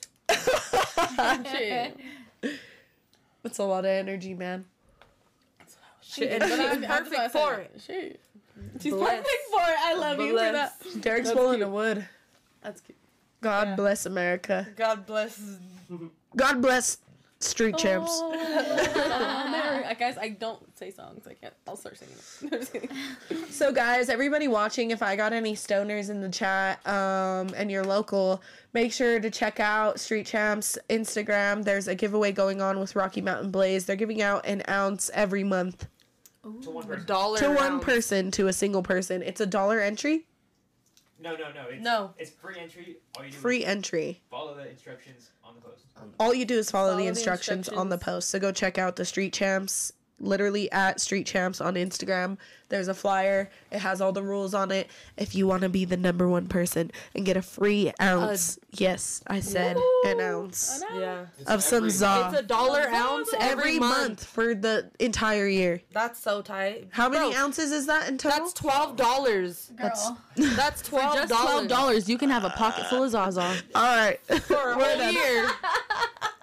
Shit. 3.49 3.51
That's 3.51 3.59
a 3.59 3.65
lot 3.65 3.85
of 3.85 3.91
energy, 3.91 4.35
man. 4.35 4.65
Shit, 6.03 6.41
and 6.43 6.51
she's 6.51 6.59
I'm- 6.59 6.85
I'm 6.85 7.05
perfect 7.05 7.33
for 7.33 7.55
it. 7.55 7.81
Shit. 7.85 8.21
She's 8.81 8.93
Bless. 8.93 9.11
perfect 9.11 9.43
for 9.51 9.61
it. 9.61 9.77
I 9.85 9.95
love 9.95 10.21
you 10.21 10.31
for 10.37 10.53
that. 10.53 10.81
Derek's 11.01 11.29
That's 11.29 11.39
pulling 11.39 11.59
cute. 11.59 11.69
the 11.69 11.73
wood. 11.73 12.09
That's 12.63 12.81
cute. 12.81 12.97
God 13.41 13.77
bless 13.77 14.05
America. 14.07 14.67
God 14.77 15.07
bless. 15.07 15.41
God 16.37 16.61
bless 16.63 16.99
street 17.41 17.77
champs. 17.79 18.11
Oh, 18.13 18.31
Mary. 19.51 19.85
I 19.85 19.95
guys, 19.95 20.19
I 20.19 20.31
don't 20.31 20.77
say 20.77 20.91
songs. 20.91 21.27
I 21.27 21.35
can't. 21.35 21.55
I'll 21.67 21.77
start 21.77 21.97
singing. 21.99 22.15
them. 22.51 22.61
Just 22.61 22.73
kidding. 22.73 22.91
So, 23.51 23.73
guys, 23.73 24.09
everybody 24.09 24.49
watching, 24.49 24.91
if 24.91 25.03
I 25.03 25.17
got 25.17 25.33
any 25.33 25.55
stoners 25.55 26.11
in 26.11 26.21
the 26.21 26.29
chat 26.29 26.85
um, 26.87 27.51
and 27.57 27.71
you're 27.71 27.85
local, 27.85 28.43
make 28.73 28.93
sure 28.93 29.21
to 29.21 29.31
check 29.31 29.61
out 29.61 29.99
Street 30.01 30.27
Champs 30.27 30.77
Instagram. 30.91 31.65
There's 31.65 31.89
a 31.89 31.95
giveaway 31.95 32.33
going 32.33 32.61
on 32.61 32.79
with 32.81 32.95
Rocky 32.97 33.21
Mountain 33.21 33.51
Blaze. 33.51 33.87
They're 33.87 33.97
giving 33.97 34.21
out 34.23 34.45
an 34.47 34.63
ounce 34.69 35.11
every 35.15 35.45
month 35.45 35.87
To 36.63 36.71
one 36.71 36.87
person. 36.87 37.07
dollar. 37.07 37.39
to 37.39 37.49
one 37.49 37.57
round. 37.57 37.83
person, 37.83 38.31
to 38.33 38.49
a 38.49 38.53
single 38.53 38.83
person. 38.83 39.23
It's 39.23 39.41
a 39.41 39.47
dollar 39.47 39.81
entry, 39.81 40.27
No, 41.21 41.33
no, 41.37 41.51
no. 41.53 41.67
It's, 41.71 41.83
No. 41.83 42.15
It's 42.19 42.31
free 42.31 42.59
entry. 42.59 42.97
All 43.17 43.25
you 43.25 43.31
do 43.31 43.37
free 43.37 43.59
is 43.65 43.69
entry. 43.69 44.21
follow 44.31 44.55
the 44.55 44.69
instructions 44.69 45.31
on 45.45 45.55
the 45.55 45.61
post. 45.61 45.85
All 46.19 46.35
you 46.35 46.45
do 46.45 46.59
is 46.59 46.71
follow, 46.71 46.89
Follow 46.89 46.99
the 46.99 47.05
the 47.05 47.09
instructions 47.09 47.69
on 47.69 47.89
the 47.89 47.99
post. 47.99 48.31
So 48.31 48.39
go 48.39 48.53
check 48.53 48.79
out 48.79 48.97
the 48.97 49.05
Street 49.05 49.33
Champs, 49.33 49.93
literally 50.21 50.71
at 50.73 51.01
Street 51.01 51.27
Champs 51.27 51.61
on 51.61 51.75
Instagram. 51.75 52.37
There's 52.71 52.89
a 52.89 52.95
flyer. 52.95 53.51
It 53.71 53.79
has 53.79 54.03
all 54.03 54.13
the 54.13 54.23
rules 54.23 54.53
on 54.53 54.71
it. 54.71 54.89
If 55.17 55.35
you 55.35 55.47
want 55.47 55.63
to 55.63 55.71
be 55.71 55.87
the 55.87 55.97
number 55.97 56.29
one 56.29 56.49
person 56.49 56.91
and 57.15 57.25
get 57.25 57.35
a 57.37 57.41
free 57.41 57.93
ounce, 58.01 58.59
yes, 58.73 59.23
I 59.27 59.41
said 59.41 59.79
an 60.05 60.21
ounce 60.21 60.83
Yeah. 60.95 61.27
of 61.47 61.63
some 61.63 61.79
every- 61.79 61.91
za 61.91 62.29
It's 62.31 62.41
a 62.41 62.43
dollar 62.43 62.89
ounce 62.91 63.31
every 63.41 63.79
month 63.79 64.23
for 64.23 64.55
the 64.55 64.91
entire 64.99 65.47
year. 65.49 65.81
That's 65.93 66.21
so 66.21 66.43
tight. 66.43 66.89
How 66.91 67.09
many 67.09 67.31
Bro, 67.33 67.41
ounces 67.41 67.73
is 67.73 67.87
that 67.87 68.07
in 68.09 68.19
total? 68.19 68.41
That's 68.41 68.53
twelve 68.53 68.97
dollars. 68.97 69.71
Girl. 69.75 70.19
That's 70.37 70.83
twelve 70.83 71.27
dollars 71.29 71.69
dollars, 71.69 72.09
you 72.09 72.19
can 72.19 72.29
have 72.29 72.45
a 72.45 72.51
pocket 72.51 72.85
full 72.91 73.05
of 73.05 73.11
Zaza. 73.13 73.41
all 73.75 73.97
right. 73.97 74.21
for 74.43 74.73
a 74.73 74.75
whole 74.75 75.11
year. 75.11 75.49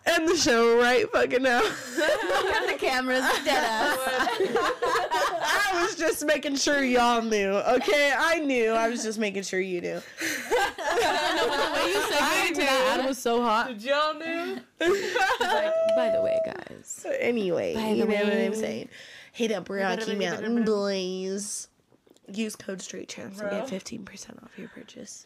End 0.08 0.28
the 0.30 0.36
show 0.38 0.80
right 0.80 1.12
fucking 1.12 1.42
now. 1.42 1.62
Look 1.62 1.74
at 2.56 2.68
the 2.68 2.78
cameras, 2.78 3.24
dead 3.44 3.64
ass. 3.64 3.98
I 4.00 5.82
was 5.82 5.96
just 5.96 6.24
making 6.26 6.58
sure 6.58 6.84
y'all 6.84 7.24
knew. 7.24 7.50
Okay, 7.50 8.14
I 8.16 8.40
knew. 8.40 8.72
I 8.72 8.88
was 8.90 9.02
just 9.04 9.18
making 9.18 9.44
sure 9.44 9.60
you 9.60 9.82
knew. 9.82 10.02
the 10.20 11.72
way 11.74 11.92
you 11.92 12.02
said 12.08 12.50
to 12.50 12.62
that 12.62 12.98
ad 13.00 13.06
was 13.08 13.18
so 13.18 13.42
hot. 13.42 13.68
Did 13.70 13.84
y'all 13.84 14.14
knew? 14.14 14.60
By 14.80 16.12
the 16.14 16.22
way, 16.24 16.38
guys. 16.46 17.06
Anyway, 17.20 17.74
you 17.96 18.06
know 18.06 18.16
what 18.16 18.34
I'm 18.34 18.56
saying. 18.56 18.90
Hit 19.32 19.52
up 19.52 19.70
Rocky 19.70 20.04
bada, 20.04 20.06
bada, 20.06 20.20
Mountain. 20.20 20.66
Blaze. 20.66 21.68
Use 22.32 22.56
code 22.56 22.82
Street 22.82 23.10
Champs 23.10 23.40
and 23.40 23.50
get 23.52 23.68
15% 23.68 24.44
off 24.44 24.52
your 24.58 24.70
purchase. 24.70 25.26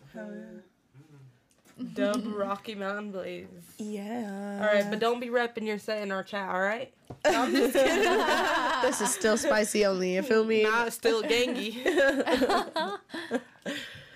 Dub 1.93 2.23
Rocky 2.25 2.75
Mountain 2.75 3.11
Blaze. 3.11 3.47
Yeah. 3.77 4.59
All 4.61 4.67
right, 4.73 4.89
but 4.89 4.99
don't 4.99 5.19
be 5.19 5.27
repping 5.27 5.65
your 5.65 5.80
set 5.80 6.01
in 6.01 6.11
our 6.11 6.23
chat. 6.23 6.49
All 6.49 6.59
right. 6.59 6.93
I'm 7.25 7.51
just 7.53 7.73
kidding. 7.73 8.03
this 8.82 9.01
is 9.01 9.13
still 9.13 9.38
spicy 9.38 9.86
only. 9.86 10.15
You 10.15 10.21
feel 10.21 10.43
me? 10.43 10.63
Nah, 10.63 10.86
it's 10.86 10.95
still 10.95 11.23
gangy. 11.23 11.75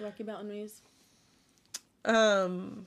Rocky 0.01 0.24
Mountain 0.24 0.47
Blaze. 0.47 0.82
Um. 2.05 2.86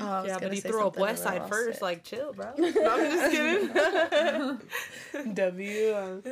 Oh, 0.00 0.06
I 0.06 0.20
was 0.22 0.28
yeah, 0.28 0.34
gonna 0.34 0.46
but 0.46 0.52
he 0.54 0.60
say 0.60 0.68
threw 0.70 0.80
up 0.80 0.94
something 0.94 1.02
West 1.02 1.24
and 1.26 1.28
I 1.28 1.32
Side 1.32 1.40
lost 1.40 1.52
first. 1.52 1.78
it. 1.78 1.82
Like, 1.82 2.04
chill, 2.04 2.32
bro. 2.32 2.52
No, 2.58 2.66
I'm 2.66 3.10
just 3.10 3.30
kidding. 5.12 5.34
W. 5.34 5.94
um, 5.94 6.22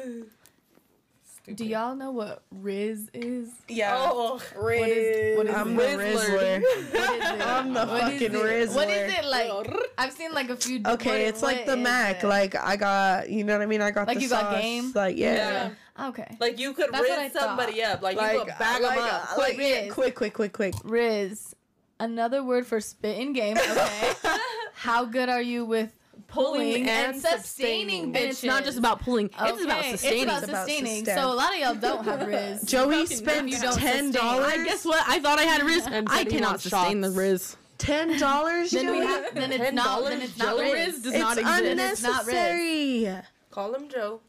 Do 1.55 1.65
y'all 1.65 1.95
know 1.95 2.11
what 2.11 2.43
Riz 2.51 3.09
is? 3.15 3.51
yeah. 3.69 3.97
oh, 3.97 4.41
What 4.57 4.89
is, 4.89 5.37
what 5.37 5.47
is 5.47 5.55
I'm 5.55 5.79
it? 5.79 5.97
the 5.97 6.03
Rizzler. 6.03 6.03
Rizzler. 6.03 6.63
What 6.63 7.15
is 7.15 7.31
it? 7.31 7.47
I'm 7.47 7.73
the 7.73 7.87
What 7.87 7.97
is 7.97 8.21
fucking 8.21 8.23
it? 8.23 8.33
Rizzler. 8.33 8.75
What 8.75 8.89
is 8.89 9.15
it 9.15 9.25
like? 9.25 9.77
I've 9.97 10.13
seen 10.13 10.33
like 10.33 10.51
a 10.51 10.57
few. 10.57 10.83
Okay, 10.85 11.09
what- 11.11 11.21
it's 11.21 11.43
like 11.43 11.65
the 11.67 11.77
Mac. 11.77 12.25
it? 12.25 12.27
Like 12.27 12.57
I 12.57 12.77
got, 12.77 13.31
you 13.31 13.45
know 13.45 13.53
what 13.55 13.63
I 13.63 13.67
mean? 13.67 13.81
I 13.81 13.93
got 13.93 14.09
Like 14.09 14.17
the 14.19 14.25
you 14.25 14.29
got 14.29 14.61
game? 14.61 14.91
Like 14.95 15.17
yeah. 15.17 15.71
Yeah. 15.99 16.09
okay. 16.09 16.37
Like 16.41 16.59
you 16.59 16.73
could 16.73 16.91
That's 16.91 17.09
what 17.09 17.19
I 17.19 17.29
thought. 17.29 17.43
somebody 17.43 17.83
up. 17.83 18.03
Like, 18.03 18.21
you 18.21 18.39
could 18.41 18.49
bag 18.59 18.83
like, 18.83 18.99
them 18.99 19.05
up. 19.09 19.31
uh, 19.31 19.35
Quick. 19.35 19.59
like, 19.59 19.91
quick, 19.93 20.15
quick, 20.17 20.35
quick, 20.35 20.53
quick. 20.53 20.75
Riz, 20.85 21.55
another 22.01 22.43
word 22.43 22.67
for 22.67 22.81
spit 22.81 23.19
in 23.19 23.33
game. 23.33 23.57
Okay. 23.57 24.13
How 24.75 25.05
good 25.05 25.29
are 25.29 25.41
you 25.43 25.65
with 25.65 25.96
pulling, 26.29 26.89
and, 26.89 27.21
sustaining? 27.21 28.05
And 28.05 28.17
it's 28.17 28.43
not 28.43 28.65
just 28.65 28.79
about 28.79 29.01
pulling. 29.01 29.31
It's 29.41 29.65
about 29.65 29.85
sustaining. 29.85 30.23
It's 30.23 30.31
about 30.31 30.45
about 30.45 30.67
sustaining. 30.67 31.05
sustain. 31.05 31.17
So 31.23 31.33
a 31.33 31.35
lot 31.35 31.53
of 31.55 31.61
y'all 31.61 31.75
don't 31.75 32.05
have 32.05 32.27
Riz. 32.27 32.63
Joey 32.63 33.03
fucking 33.03 33.17
spent 33.17 33.49
you 33.49 33.59
don't 33.61 33.79
ten 33.79 34.11
dollars. 34.11 34.47
I 34.53 34.65
guess 34.65 34.85
what? 34.85 35.03
I 35.09 35.21
thought 35.21 35.39
I 35.39 35.45
had 35.45 35.63
Riz. 35.63 35.87
I 36.09 36.25
cannot 36.25 36.61
sustain 36.61 37.03
shots. 37.03 37.15
the 37.15 37.21
Riz. 37.21 37.57
ten 37.79 38.19
dollars. 38.19 38.71
then 38.71 38.91
we 38.91 38.99
have. 38.99 39.35
Then 39.35 39.53
it's 39.53 39.73
not. 39.75 40.05
Then 40.05 40.23
it's 40.23 40.37
not 40.39 40.57
Joey? 40.57 40.73
Riz. 40.73 41.03
does 41.03 41.07
it's 41.13 41.19
not 41.19 41.39
exist. 41.39 41.63
It's 41.65 42.03
not 42.03 42.27
Riz. 42.27 42.35
unnecessary. 42.37 43.23
Call 43.51 43.75
him 43.75 43.89
Joe. 43.89 44.21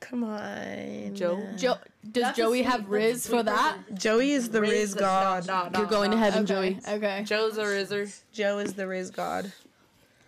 Come 0.00 0.24
on, 0.24 1.14
Joe. 1.14 1.40
Jo- 1.56 1.76
does 2.10 2.24
That's 2.24 2.36
Joey 2.36 2.62
have 2.62 2.88
Riz 2.88 3.26
for 3.28 3.42
that? 3.44 3.78
Joey 3.94 4.32
is 4.32 4.50
the 4.50 4.60
Riz 4.60 4.94
god. 4.94 5.46
Nah, 5.46 5.68
nah, 5.68 5.78
You're 5.78 5.88
going 5.88 6.10
to 6.10 6.16
heaven, 6.16 6.42
Okay. 6.42 6.52
Joey. 6.52 6.96
Okay. 6.96 7.22
Joe's 7.24 7.56
a 7.56 7.62
rizzer. 7.62 8.12
Joe 8.32 8.58
is 8.58 8.74
the 8.74 8.88
Riz 8.88 9.10
god. 9.12 9.52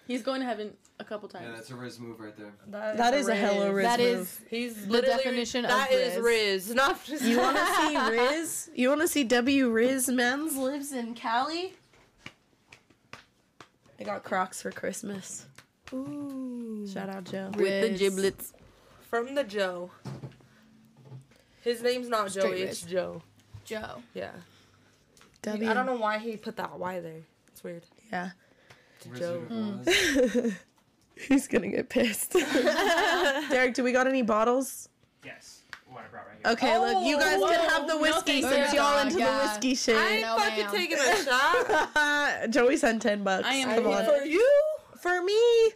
He's 0.06 0.22
going 0.22 0.40
to 0.40 0.46
heaven 0.46 0.74
a 1.00 1.04
couple 1.04 1.28
times. 1.28 1.46
Yeah, 1.48 1.54
that's 1.56 1.70
a 1.70 1.74
Riz 1.74 1.98
move 1.98 2.20
right 2.20 2.36
there. 2.36 2.52
That 2.68 3.14
is 3.14 3.28
a 3.28 3.34
hella 3.34 3.72
Riz 3.72 3.84
That 3.86 3.98
move. 4.00 4.08
is 4.08 4.40
He's 4.48 4.86
the 4.86 4.92
literally, 4.92 5.16
definition 5.16 5.64
of 5.64 5.70
That 5.70 5.90
is 5.92 6.16
Riz. 6.16 6.66
Riz. 6.68 6.74
Not 6.74 7.04
just 7.04 7.24
You 7.24 7.38
want 7.38 7.56
to 7.56 7.66
see 7.74 7.98
Riz? 8.10 8.70
You 8.74 8.88
want 8.88 9.00
to 9.00 9.08
see 9.08 9.24
W 9.24 9.70
Riz 9.70 10.08
Men's 10.08 10.56
lives 10.56 10.92
in 10.92 11.14
Cali? 11.14 11.74
I 13.98 14.02
got 14.04 14.22
Crocs 14.24 14.60
for 14.62 14.70
Christmas. 14.70 15.46
Ooh. 15.92 16.86
Shout 16.92 17.08
out 17.08 17.24
Joe. 17.24 17.50
With 17.56 17.82
the 17.92 17.96
giblets. 17.98 18.52
from 19.08 19.34
the 19.34 19.44
Joe. 19.44 19.90
His 21.62 21.82
name's 21.82 22.08
not 22.08 22.30
Straight 22.30 22.42
Joey. 22.44 22.62
It's 22.62 22.82
Joe. 22.82 23.22
Joe. 23.64 24.02
Yeah. 24.12 24.32
W. 25.42 25.70
I 25.70 25.74
don't 25.74 25.86
know 25.86 25.96
why 25.96 26.18
he 26.18 26.36
put 26.36 26.56
that 26.56 26.78
Y 26.78 27.00
there. 27.00 27.22
It's 27.48 27.62
weird. 27.64 27.84
Yeah. 28.12 28.30
Riz 29.08 29.18
Joe. 29.20 29.42
was. 29.48 30.32
Hmm. 30.32 30.48
He's 31.16 31.46
gonna 31.48 31.68
get 31.68 31.88
pissed. 31.88 32.32
Derek, 33.50 33.74
do 33.74 33.84
we 33.84 33.92
got 33.92 34.06
any 34.06 34.22
bottles? 34.22 34.88
Yes. 35.24 35.60
What 35.88 36.04
I 36.04 36.08
brought 36.08 36.26
right 36.26 36.36
here. 36.42 36.52
Okay, 36.52 36.78
look, 36.78 37.04
you 37.06 37.16
guys 37.18 37.34
can 37.34 37.42
oh, 37.42 37.68
have 37.68 37.86
the 37.86 37.94
no 37.94 38.00
whiskey 38.00 38.42
thank 38.42 38.52
since 38.52 38.72
you. 38.72 38.78
y'all 38.80 38.98
Oh, 38.98 39.02
into 39.02 39.18
God. 39.18 39.40
the 39.42 39.46
whiskey 39.48 39.74
shit. 39.76 39.96
I 39.96 40.00
shit. 40.02 40.12
ain't 40.12 40.22
No, 40.22 40.36
fucking 40.38 40.64
ma'am. 40.64 40.74
taking 40.74 40.98
a 40.98 41.24
shot. 41.24 42.46
Joey 42.50 42.76
sent 42.76 43.00
ten 43.02 43.22
bucks. 43.22 43.46
I 43.46 43.54
am 43.54 43.74
Come 43.82 43.92
on. 43.92 44.04
For 44.04 44.24
you? 44.24 44.50
For 45.00 45.22
me. 45.22 45.70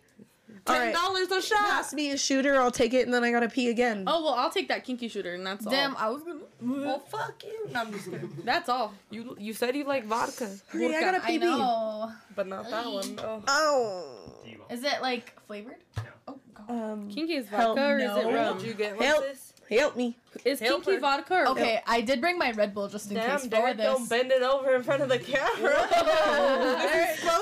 All 0.69 0.75
Ten 0.75 0.87
right. 0.87 0.95
dollars 0.95 1.31
a 1.31 1.41
shot. 1.43 1.59
Pass 1.69 1.95
me 1.95 2.11
a 2.11 2.16
shooter, 2.19 2.61
I'll 2.61 2.71
take 2.71 2.93
it, 2.95 3.05
and 3.07 3.14
then 3.14 3.25
I 3.25 3.31
gotta 3.33 3.49
pee 3.49 3.69
again. 3.71 4.05
Oh 4.07 4.25
well, 4.25 4.35
I'll 4.35 4.51
take 4.51 4.69
that 4.69 4.85
kinky 4.85 5.09
shooter, 5.09 5.35
and 5.35 5.47
that's 5.47 5.64
Damn, 5.64 5.97
all. 5.97 6.03
I 6.03 6.09
was 6.11 6.23
gonna. 6.23 6.41
Well, 6.61 6.99
fuck 7.01 7.43
you. 7.45 7.69
No, 7.73 7.81
I'm 7.81 7.93
just 7.93 8.05
kidding. 8.11 8.31
That's 8.45 8.69
all. 8.69 8.93
You 9.11 9.37
you 9.39 9.53
said 9.55 9.77
you 9.77 9.85
like 9.85 10.05
vodka, 10.07 10.51
Hurry, 10.69 10.95
I 10.97 11.01
gotta 11.01 11.19
I 11.25 11.27
pee 11.27 11.39
pee. 11.39 11.45
know. 11.47 12.11
but 12.35 12.49
not 12.49 12.69
that 12.69 12.85
one. 12.85 13.19
Oh. 13.23 13.43
Oh. 13.47 14.33
Do 14.45 14.51
you 14.51 14.59
want? 14.59 14.73
Is 14.73 14.83
it 14.83 15.01
like 15.01 15.33
flavored? 15.47 15.77
No. 15.97 16.03
Oh 16.27 16.39
God. 16.55 16.71
Um, 16.93 17.09
Kinky 17.11 17.35
is 17.35 17.47
Hell 17.49 17.77
vodka 17.77 17.89
or 17.93 17.99
is 17.99 18.16
it 18.27 18.35
rum? 18.35 18.59
Did 18.59 18.66
you 18.66 18.75
get 18.75 18.97
one, 18.97 19.05
Help. 19.07 19.25
sis? 19.25 19.48
Help 19.71 19.97
me. 19.97 20.16
Is 20.45 20.61
Help 20.61 20.85
kinky 20.85 20.97
her. 20.97 21.01
vodka 21.01 21.35
or 21.35 21.49
Okay, 21.49 21.81
I 21.87 22.01
did 22.01 22.21
bring 22.21 22.39
my 22.39 22.53
Red 22.53 22.73
Bull 22.73 22.87
just 22.89 23.11
in 23.11 23.16
Damn, 23.16 23.31
case 23.33 23.45
for 23.45 23.49
Derek, 23.51 23.77
this. 23.77 23.87
don't 23.87 24.09
bend 24.09 24.31
it 24.31 24.43
over 24.43 24.75
in 24.77 24.83
front 24.83 25.03
of 25.03 25.09
the 25.09 25.19
camera. 25.33 25.89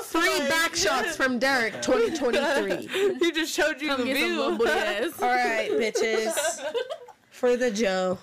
Three 0.03 0.39
back 0.47 0.75
shots 0.75 1.15
from 1.15 1.37
Derek, 1.39 1.73
2023. 1.81 3.15
he 3.19 3.31
just 3.31 3.53
showed 3.53 3.81
you 3.81 3.89
Come 3.89 4.05
the 4.07 4.13
view. 4.13 4.39
little. 4.41 4.51
All 4.53 5.33
right, 5.35 5.69
bitches. 5.71 6.33
For 7.29 7.55
the 7.55 7.69
Joe. 7.71 8.17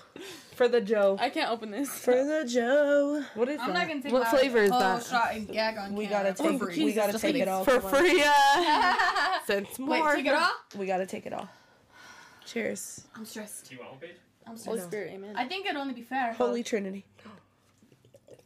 For 0.55 0.67
the 0.67 0.81
Joe. 0.81 1.17
I 1.19 1.29
can't 1.29 1.51
open 1.51 1.71
this. 1.71 1.89
For 1.89 2.23
the 2.23 2.45
Joe. 2.47 3.23
What 3.35 3.49
is 3.49 3.59
I'm 3.59 3.67
that? 3.67 3.73
not 3.79 3.87
gonna 3.87 4.01
take 4.01 4.11
what 4.13 4.27
flavor 4.29 4.59
is 4.59 4.71
whole 4.71 4.79
that? 4.79 5.05
shot 5.05 5.33
and 5.33 5.47
gag 5.47 5.77
on 5.77 5.93
We 5.95 6.05
gotta 6.05 6.33
take. 6.33 6.59
For 6.59 6.67
we 6.67 6.93
gotta 6.93 7.17
take 7.19 7.35
it 7.35 7.39
kidding. 7.39 7.53
all. 7.53 7.63
For 7.65 7.79
come 7.79 7.89
free, 7.91 8.23
uh, 8.25 8.95
since 9.45 9.77
Wait, 9.79 9.87
more. 9.99 10.15
take 10.15 10.25
it 10.27 10.33
off. 10.33 10.51
We 10.77 10.85
gotta 10.85 11.05
take 11.05 11.25
it 11.25 11.33
all. 11.33 11.49
Cheers. 12.45 13.05
I'm 13.15 13.25
stressed. 13.25 13.69
Do 13.69 13.75
you 13.75 13.81
want 13.81 13.91
one 13.93 13.99
page? 14.01 14.15
I'm 14.47 14.57
Holy. 14.57 14.79
Spirit, 14.79 15.11
amen. 15.13 15.35
I 15.35 15.45
think 15.45 15.65
it'd 15.65 15.77
only 15.77 15.93
be 15.93 16.03
fair. 16.03 16.33
Holy 16.33 16.63
Trinity. 16.63 17.05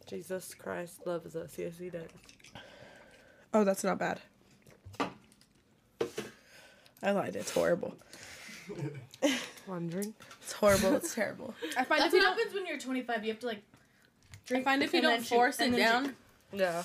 Jesus 0.07 0.53
Christ 0.55 1.05
loves 1.05 1.35
us. 1.35 1.53
Yes, 1.57 1.73
he 1.77 1.89
does. 1.89 2.07
Oh, 3.53 3.63
that's 3.63 3.83
not 3.83 3.99
bad. 3.99 4.19
I 7.01 7.11
lied. 7.11 7.35
It's 7.35 7.51
horrible. 7.51 7.95
One 9.65 9.87
drink. 9.87 10.15
It's 10.41 10.53
horrible. 10.53 10.95
It's 10.95 11.13
terrible. 11.13 11.53
I 11.77 11.83
find 11.83 12.01
That's 12.01 12.13
if 12.13 12.13
you 12.13 12.19
what 12.19 12.25
don't, 12.25 12.37
happens 12.37 12.53
when 12.55 12.65
you're 12.65 12.79
25. 12.79 13.23
You 13.23 13.31
have 13.31 13.39
to 13.41 13.45
like. 13.47 13.61
I 14.53 14.61
find 14.63 14.81
if 14.81 14.93
you 14.93 14.99
and 14.99 15.03
don't 15.07 15.21
shoot, 15.21 15.29
force 15.35 15.59
it 15.59 15.65
and 15.65 15.73
then 15.75 15.79
down, 16.03 16.15
Yeah. 16.53 16.79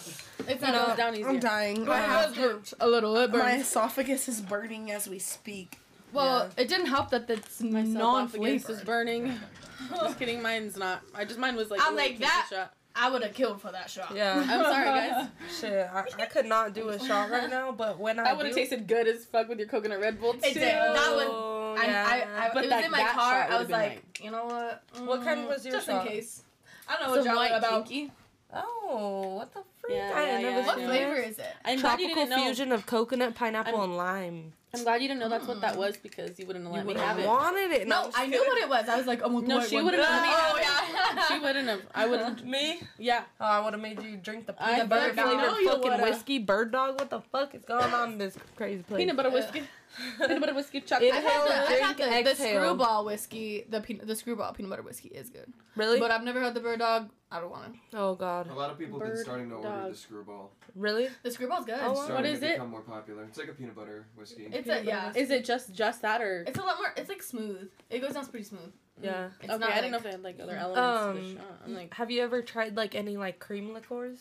It's 0.47 0.63
it 0.63 0.73
not. 0.73 0.89
goes 0.89 0.97
down 0.97 1.15
easier. 1.15 1.29
I'm 1.29 1.41
dying. 1.41 1.85
My 1.87 1.99
hands 1.99 2.37
hurt 2.37 2.73
a 2.79 2.87
little. 2.87 3.17
It 3.17 3.31
my 3.33 3.57
esophagus 3.57 4.29
is 4.29 4.41
burning 4.43 4.91
as 4.91 5.09
we 5.09 5.19
speak. 5.19 5.79
Well, 6.15 6.51
it 6.57 6.69
didn't 6.69 6.87
help 6.87 7.11
that 7.11 7.29
it's 7.29 7.61
My 7.61 7.81
esophagus 7.81 7.85
is 7.85 7.95
non-flavored. 7.95 8.87
burning. 8.87 9.35
Just 9.91 10.19
kidding, 10.19 10.41
mine's 10.41 10.77
not. 10.77 11.03
I 11.15 11.25
just 11.25 11.39
mine 11.39 11.57
was 11.57 11.71
like. 11.71 11.81
I'm 11.85 11.95
like 11.97 12.19
that. 12.21 12.47
shot. 12.49 12.73
I 12.97 13.11
would 13.11 13.23
have 13.25 13.35
killed 13.35 13.61
for 13.61 13.73
that 13.73 13.91
shot. 13.91 14.13
Yeah. 14.15 14.35
I'm 14.49 14.63
sorry, 14.65 14.85
guys. 14.85 15.29
Shit, 15.61 15.91
I, 15.93 16.05
I 16.23 16.27
could 16.27 16.47
not 16.47 16.73
do 16.75 16.89
a 16.91 16.99
shot 16.99 17.29
right 17.29 17.51
now, 17.51 17.73
but 17.73 17.99
when 17.99 18.19
I 18.21 18.25
That 18.25 18.37
would 18.37 18.47
have 18.47 18.55
tasted 18.55 18.87
good 18.87 19.09
as 19.09 19.25
fuck 19.27 19.49
with 19.49 19.59
your 19.59 19.67
coconut 19.69 20.01
Red 20.01 20.21
Bull 20.21 20.33
too. 20.35 20.39
It 20.45 20.55
did. 20.55 20.63
That 20.63 20.95
was- 21.17 21.27
Oh, 21.29 21.77
I, 21.77 21.87
yeah. 21.87 22.07
I, 22.39 22.47
I, 22.47 22.51
But 22.55 22.65
it 22.65 22.69
was 22.69 22.71
like 22.71 22.85
in 22.85 22.91
my 22.93 23.03
car. 23.03 23.47
I 23.51 23.59
was 23.59 23.67
been 23.67 23.77
like, 23.77 24.21
you 24.23 24.31
know 24.31 24.45
what? 24.45 24.85
What 25.05 25.25
kind 25.25 25.41
Mm, 25.41 25.49
was 25.49 25.65
your 25.67 25.75
just 25.75 25.87
shot? 25.89 26.07
in 26.07 26.13
case. 26.13 26.45
I 26.89 26.93
don't 26.97 27.03
know 27.03 27.11
what 27.11 27.17
Some 27.25 27.27
y'all 27.27 27.37
white 27.37 27.51
are 27.51 27.59
about. 27.59 27.87
kinky. 27.89 28.13
oh, 28.55 29.35
what 29.39 29.53
the 29.53 29.65
freak? 29.87 29.97
Yeah, 29.99 30.13
I 30.15 30.23
yeah, 30.25 30.31
had 30.33 30.43
never 30.43 30.59
yeah, 30.61 30.67
What 30.67 30.81
yeah. 30.81 30.87
flavor 30.87 31.15
is 31.17 31.39
it? 31.39 31.47
I'm 31.65 31.79
Tropical 31.79 32.15
didn't 32.15 32.31
know. 32.31 32.45
fusion 32.45 32.73
of 32.73 32.87
coconut, 32.87 33.35
pineapple, 33.35 33.75
I'm- 33.81 33.85
and 33.91 33.97
lime. 33.97 34.53
I'm 34.75 34.83
glad 34.83 35.03
you 35.03 35.07
didn't 35.09 35.21
know 35.21 35.29
that's 35.29 35.47
what 35.47 35.61
that 35.61 35.75
mm. 35.75 35.79
was 35.79 35.97
because 35.97 36.37
you 36.37 36.47
wouldn't 36.47 36.65
have 36.65 36.73
You 36.73 36.79
let 36.79 36.87
me 36.87 36.95
have 36.95 37.17
have 37.17 37.19
it. 37.21 37.27
wanted 37.29 37.71
it. 37.71 37.87
No, 37.87 38.07
I'm 38.07 38.11
I 38.17 38.27
knew 38.27 38.41
what 38.45 38.59
it 38.59 38.69
was. 38.69 38.89
I 38.89 38.97
was 38.97 39.07
like, 39.07 39.21
oh 39.23 39.29
my 39.29 39.41
No, 39.41 39.61
God, 39.61 39.69
she 39.69 39.81
wouldn't 39.81 40.03
have 40.03 40.13
let 40.13 40.23
me 40.23 40.29
Oh 40.33 40.59
yeah. 40.61 41.25
She 41.29 41.39
wouldn't 41.39 41.69
have. 41.69 41.81
I 41.95 42.07
would 42.07 42.19
have. 42.19 42.45
Me? 42.55 42.81
Yeah. 42.99 43.23
Oh, 43.41 43.45
I 43.45 43.61
would 43.61 43.73
have 43.75 43.81
made 43.81 44.03
you 44.03 44.17
drink 44.17 44.47
the 44.47 44.55
I 44.59 44.73
peanut 44.75 44.89
butter 44.89 45.15
fucking 45.15 45.23
flavored 45.23 45.47
know 45.47 45.59
you 45.59 45.69
fucking 45.69 45.91
woulda. 45.91 46.03
whiskey 46.03 46.39
bird 46.41 46.73
dog. 46.73 46.99
What 46.99 47.09
the 47.09 47.21
fuck 47.21 47.55
is 47.55 47.65
going 47.65 47.95
on 47.95 48.13
in 48.15 48.19
this 48.19 48.37
crazy 48.57 48.83
place? 48.83 48.99
Peanut 48.99 49.17
butter 49.17 49.31
whiskey. 49.31 49.63
Peanut 50.19 50.41
butter 50.41 50.55
whiskey 50.55 50.81
chocolate. 50.81 51.13
I've 51.15 51.23
had 51.23 51.47
the, 51.47 51.55
I've 51.55 52.09
had 52.09 52.25
the, 52.27 52.31
the 52.31 52.35
screwball 52.35 53.05
whiskey. 53.05 53.65
The 53.69 53.81
peanut, 53.81 54.09
the 54.09 54.17
screwball 54.17 54.53
peanut 54.55 54.71
butter 54.71 54.83
whiskey 54.83 55.09
is 55.11 55.31
good, 55.31 55.53
Really? 55.77 56.01
but 56.01 56.11
I've 56.11 56.25
never 56.25 56.41
had 56.43 56.53
the 56.55 56.59
bird 56.61 56.81
dog. 56.81 57.11
I 57.31 57.39
don't 57.41 57.51
want 57.51 57.75
it. 57.75 57.97
oh 57.97 58.17
god. 58.17 58.49
A 58.51 58.55
lot 58.55 58.71
of 58.71 58.79
people 58.79 58.99
have 58.99 59.09
been 59.09 59.23
starting 59.23 59.51
to 59.51 59.55
order 59.57 59.69
dog. 59.83 59.91
the 59.93 59.97
screwball. 59.97 60.51
Really? 60.75 61.09
The 61.23 61.31
screwball's 61.31 61.65
good. 61.65 61.79
Oh, 61.81 61.91
It's 61.91 62.01
wow. 62.01 62.07
starting 62.07 62.39
to 62.41 62.47
it? 62.47 62.53
become 62.53 62.71
more 62.71 62.81
popular. 62.83 63.25
It's 63.25 63.39
like 63.39 63.49
a 63.49 63.53
peanut 63.53 63.75
butter 63.77 64.07
whiskey. 64.17 64.45
It's 64.45 64.53
Peanut 64.53 64.67
a 64.67 64.69
butter 64.71 64.85
yeah. 64.85 65.07
whiskey. 65.09 65.21
Is 65.23 65.31
it 65.31 65.45
just 65.45 65.73
just 65.75 66.03
that 66.03 66.21
or? 66.21 66.45
It's 66.47 66.59
a 66.59 66.63
lot 66.63 66.77
more. 66.79 66.93
It's 66.97 67.09
like 67.09 67.23
smooth. 67.23 67.69
It 67.91 68.01
goes 68.01 68.13
down 68.15 68.27
pretty 68.27 68.45
smooth. 68.45 68.73
Yeah. 69.03 69.29
It's 69.41 69.51
okay, 69.53 69.59
not 69.61 69.71
I 69.71 69.75
didn't 69.77 69.91
know 69.91 69.97
if 69.99 70.03
they 70.05 70.11
had 70.13 70.23
like 70.23 70.39
other 70.41 70.57
elements 70.57 71.21
to 71.21 71.21
the 71.23 71.31
Um, 71.31 71.37
shot. 71.49 71.63
I'm 71.67 71.75
like, 71.75 71.95
Have 71.95 72.11
you 72.11 72.23
ever 72.23 72.43
tried 72.43 72.77
like 72.77 72.95
any 72.95 73.17
like 73.17 73.39
cream 73.41 73.73
liqueurs? 73.75 74.19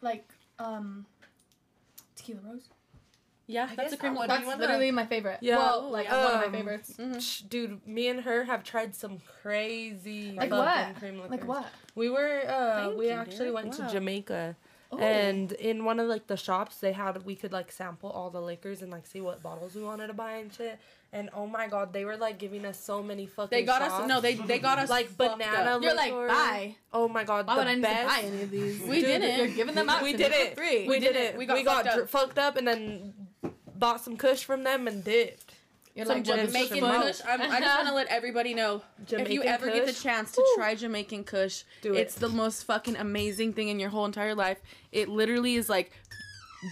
Like 0.00 0.28
um, 0.58 1.06
tequila 2.16 2.40
rose. 2.44 2.68
Yeah, 3.46 3.68
I 3.70 3.74
that's 3.76 3.92
a 3.92 3.96
cream. 3.96 4.14
that 4.14 4.20
would 4.20 4.30
That's 4.30 4.44
one 4.46 4.54
of 4.54 4.60
literally 4.60 4.90
my 4.90 5.06
favorite. 5.06 5.38
Yeah. 5.40 5.58
Well, 5.58 5.90
like 5.90 6.10
one 6.10 6.16
of 6.20 6.32
my 6.40 6.44
Um, 6.46 6.52
favorites. 6.52 6.94
Mhm. 6.98 7.20
Shh, 7.20 7.40
Dude, 7.42 7.86
me 7.86 8.08
and 8.08 8.20
her 8.22 8.44
have 8.44 8.62
tried 8.64 8.94
some 8.94 9.18
crazy 9.42 10.32
Like 10.32 10.50
fucking 10.50 10.64
what? 10.64 10.96
cream 10.98 11.14
liqueurs. 11.20 11.30
Like 11.30 11.44
what? 11.48 11.66
We 11.94 12.10
were 12.10 12.42
uh 12.48 12.84
Thank 12.86 12.98
we 12.98 13.06
you, 13.06 13.12
actually 13.12 13.50
Derek. 13.50 13.54
went 13.54 13.78
Wow. 13.78 13.86
to 13.86 13.92
Jamaica 13.92 14.56
Oh. 14.92 14.98
and 14.98 15.50
in 15.52 15.84
one 15.84 15.98
of 15.98 16.06
like 16.08 16.28
the 16.28 16.36
shops 16.36 16.76
they 16.76 16.92
had 16.92 17.24
we 17.24 17.34
could 17.34 17.52
like 17.52 17.72
sample 17.72 18.10
all 18.10 18.30
the 18.30 18.40
liquors 18.40 18.80
and 18.82 18.92
like 18.92 19.06
see 19.06 19.20
what 19.20 19.42
bottles 19.42 19.74
we 19.74 19.82
wanted 19.82 20.06
to 20.08 20.12
buy 20.14 20.32
and 20.32 20.52
shit. 20.52 20.78
And 21.12 21.30
oh 21.32 21.46
my 21.46 21.68
god, 21.68 21.92
they 21.92 22.04
were 22.04 22.16
like 22.16 22.38
giving 22.38 22.64
us 22.66 22.78
so 22.78 23.00
many 23.02 23.26
fucking 23.26 23.56
They 23.56 23.62
got 23.64 23.82
us. 23.82 24.08
No, 24.08 24.20
they 24.20 24.34
they 24.34 24.58
got 24.58 24.78
us 24.80 24.90
like 24.90 25.08
fucked 25.08 25.38
banana 25.38 25.70
up. 25.76 25.82
You're 25.82 25.94
like, 25.94 26.12
liquor. 26.12 26.26
bye. 26.28 26.74
Oh 26.92 27.06
my 27.08 27.22
god, 27.24 27.46
Why 27.46 27.54
the 27.54 27.60
would 27.60 27.68
I 27.68 27.74
need 27.74 27.82
best. 27.82 28.02
to 28.02 28.22
buy 28.22 28.28
any 28.28 28.42
of 28.42 28.50
these? 28.50 28.80
We 28.88 28.96
Dude, 29.00 29.04
didn't. 29.06 29.38
You're 29.38 29.54
giving 29.56 29.74
them 29.76 29.88
out 29.88 30.02
we 30.02 30.12
to 30.12 30.18
did 30.18 30.32
me 30.32 30.36
it. 30.38 30.50
for 30.50 30.56
free. 30.62 30.82
We, 30.82 30.88
We 30.88 30.98
did 31.00 31.12
did 31.12 31.16
it. 31.16 31.34
it. 31.34 31.38
We 31.38 31.46
We 31.46 31.62
got, 31.62 31.64
got 31.64 31.84
fucked 31.84 31.94
dr- 31.94 32.02
up. 32.04 32.08
fucked 32.10 32.38
up 32.38 32.56
and 32.56 32.66
then 32.66 33.14
bought 33.78 34.00
some 34.00 34.16
Kush 34.16 34.44
from 34.44 34.64
them 34.64 34.86
and 34.88 35.02
dipped. 35.04 35.54
You're 35.94 36.06
Some 36.06 36.16
like, 36.18 36.26
what 36.26 36.38
is 36.40 36.46
Jamaican 36.52 36.80
this 36.80 37.20
Kush. 37.22 37.28
I'm, 37.28 37.40
I 37.40 37.60
just 37.60 37.76
want 37.76 37.88
to 37.88 37.94
let 37.94 38.08
everybody 38.08 38.52
know 38.52 38.82
if 39.06 39.10
you 39.12 39.18
Jamaican 39.18 39.46
ever 39.46 39.66
get 39.70 39.86
the 39.86 39.92
chance 39.92 40.32
to 40.32 40.40
Woo. 40.40 40.54
try 40.56 40.74
Jamaican 40.74 41.22
Kush, 41.22 41.62
Do 41.82 41.94
it. 41.94 41.98
it's 42.00 42.16
the 42.16 42.28
most 42.28 42.64
fucking 42.64 42.96
amazing 42.96 43.52
thing 43.52 43.68
in 43.68 43.78
your 43.78 43.90
whole 43.90 44.04
entire 44.04 44.34
life. 44.34 44.58
It 44.90 45.08
literally 45.08 45.54
is 45.54 45.68
like 45.68 45.92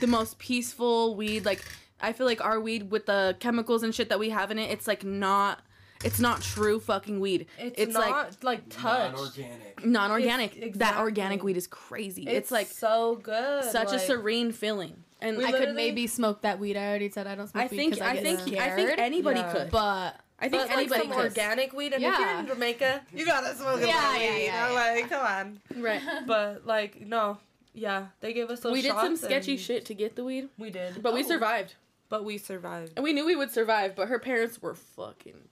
the 0.00 0.09
most 0.09 0.38
peaceful 0.40 1.14
weed. 1.14 1.44
Like 1.44 1.64
I 2.00 2.12
feel 2.12 2.26
like 2.26 2.44
our 2.44 2.59
weed 2.61 2.90
with 2.90 3.07
the 3.07 3.36
chemicals 3.38 3.84
and 3.84 3.94
shit 3.94 4.09
that 4.09 4.18
we 4.18 4.30
have 4.30 4.50
in 4.50 4.59
it, 4.59 4.70
it's 4.72 4.88
like 4.88 5.05
not. 5.05 5.61
It's 6.05 6.18
not 6.18 6.42
true 6.42 6.80
fucking 6.80 7.20
weed. 7.20 7.46
It's, 7.61 7.74
It's 7.80 7.94
not 7.94 8.11
like- 8.11 8.42
like, 8.42 8.68
touch. 8.70 9.12
Non-organic. 9.12 9.86
Non-organic. 9.86 10.57
It's- 10.57 10.76
That 10.78 10.96
organic 10.98 11.44
weed 11.44 11.57
is 11.57 11.68
crazy. 11.68 12.22
It's, 12.24 12.32
It's, 12.38 12.50
like 12.50 12.66
so 12.66 13.20
good. 13.22 13.62
such 13.70 13.92
a 13.92 14.00
serene 14.00 14.50
feeling. 14.50 15.05
And 15.23 15.37
We 15.39 15.45
I 15.45 15.49
I 15.49 15.53
could 15.53 15.75
maybe 15.75 16.07
smoke 16.07 16.43
that 16.43 16.59
weed. 16.59 16.77
I 16.77 16.89
already 16.89 17.09
said 17.11 17.27
I 17.27 17.35
don't 17.37 17.47
smoke 17.49 17.62
I 17.64 17.66
weed 17.68 17.77
think 17.77 17.93
'cause 17.95 18.01
I, 18.03 18.14
get 18.14 18.23
think 18.25 18.41
scared, 18.41 18.59
I 18.59 18.77
think 18.77 18.99
anybody 18.99 19.41
Yeah. 19.41 19.53
could. 19.53 19.70
But 19.70 20.20
I 20.41 20.49
think 20.49 20.53
But 20.53 20.68
like 20.68 20.77
anybody 20.79 21.01
some 21.03 21.11
could. 21.12 21.25
organic 21.25 21.73
weed, 21.73 21.93
and 21.95 22.03
if 22.05 22.11
you're 22.18 22.20
Yeah. 22.27 22.41
in 22.41 22.47
Jamaica, 22.49 23.07
you 23.14 23.25
gotta 23.25 23.55
smoke 23.55 23.81
a 23.81 23.87
Yeah, 23.87 23.95
lot 23.97 24.16
of 24.16 24.23
yeah, 24.23 24.35
weed. 24.35 24.45
yeah, 24.45 24.66
I'm 24.66 24.73
yeah. 24.73 25.01
like, 25.01 25.09
come 25.09 25.27
on. 25.27 25.83
Right. 25.83 26.03
But 26.27 26.66
like, 26.66 27.01
no, 27.07 27.39
yeah, 27.73 28.07
they 28.20 28.33
gave 28.33 28.51
us 28.51 28.61
those. 28.61 28.73
we 28.73 28.83
did 28.83 28.93
some 28.93 29.16
sketchy 29.16 29.57
shit 29.57 29.85
to 29.87 29.95
get 29.95 30.16
the 30.16 30.25
weed, 30.25 30.49
We 30.59 30.70
did, 30.70 31.01
but 31.03 31.14
we 31.14 31.23
Oh. 31.25 31.29
survived. 31.29 31.75
but 32.09 32.25
we 32.25 32.37
survived. 32.37 32.93
And 32.97 33.05
we 33.05 33.12
knew 33.14 33.25
we 33.25 33.37
would 33.37 33.51
survive, 33.53 33.95
but 33.97 34.09
her 34.09 34.18
parents 34.18 34.61
were 34.61 34.75
fucking. 34.75 35.49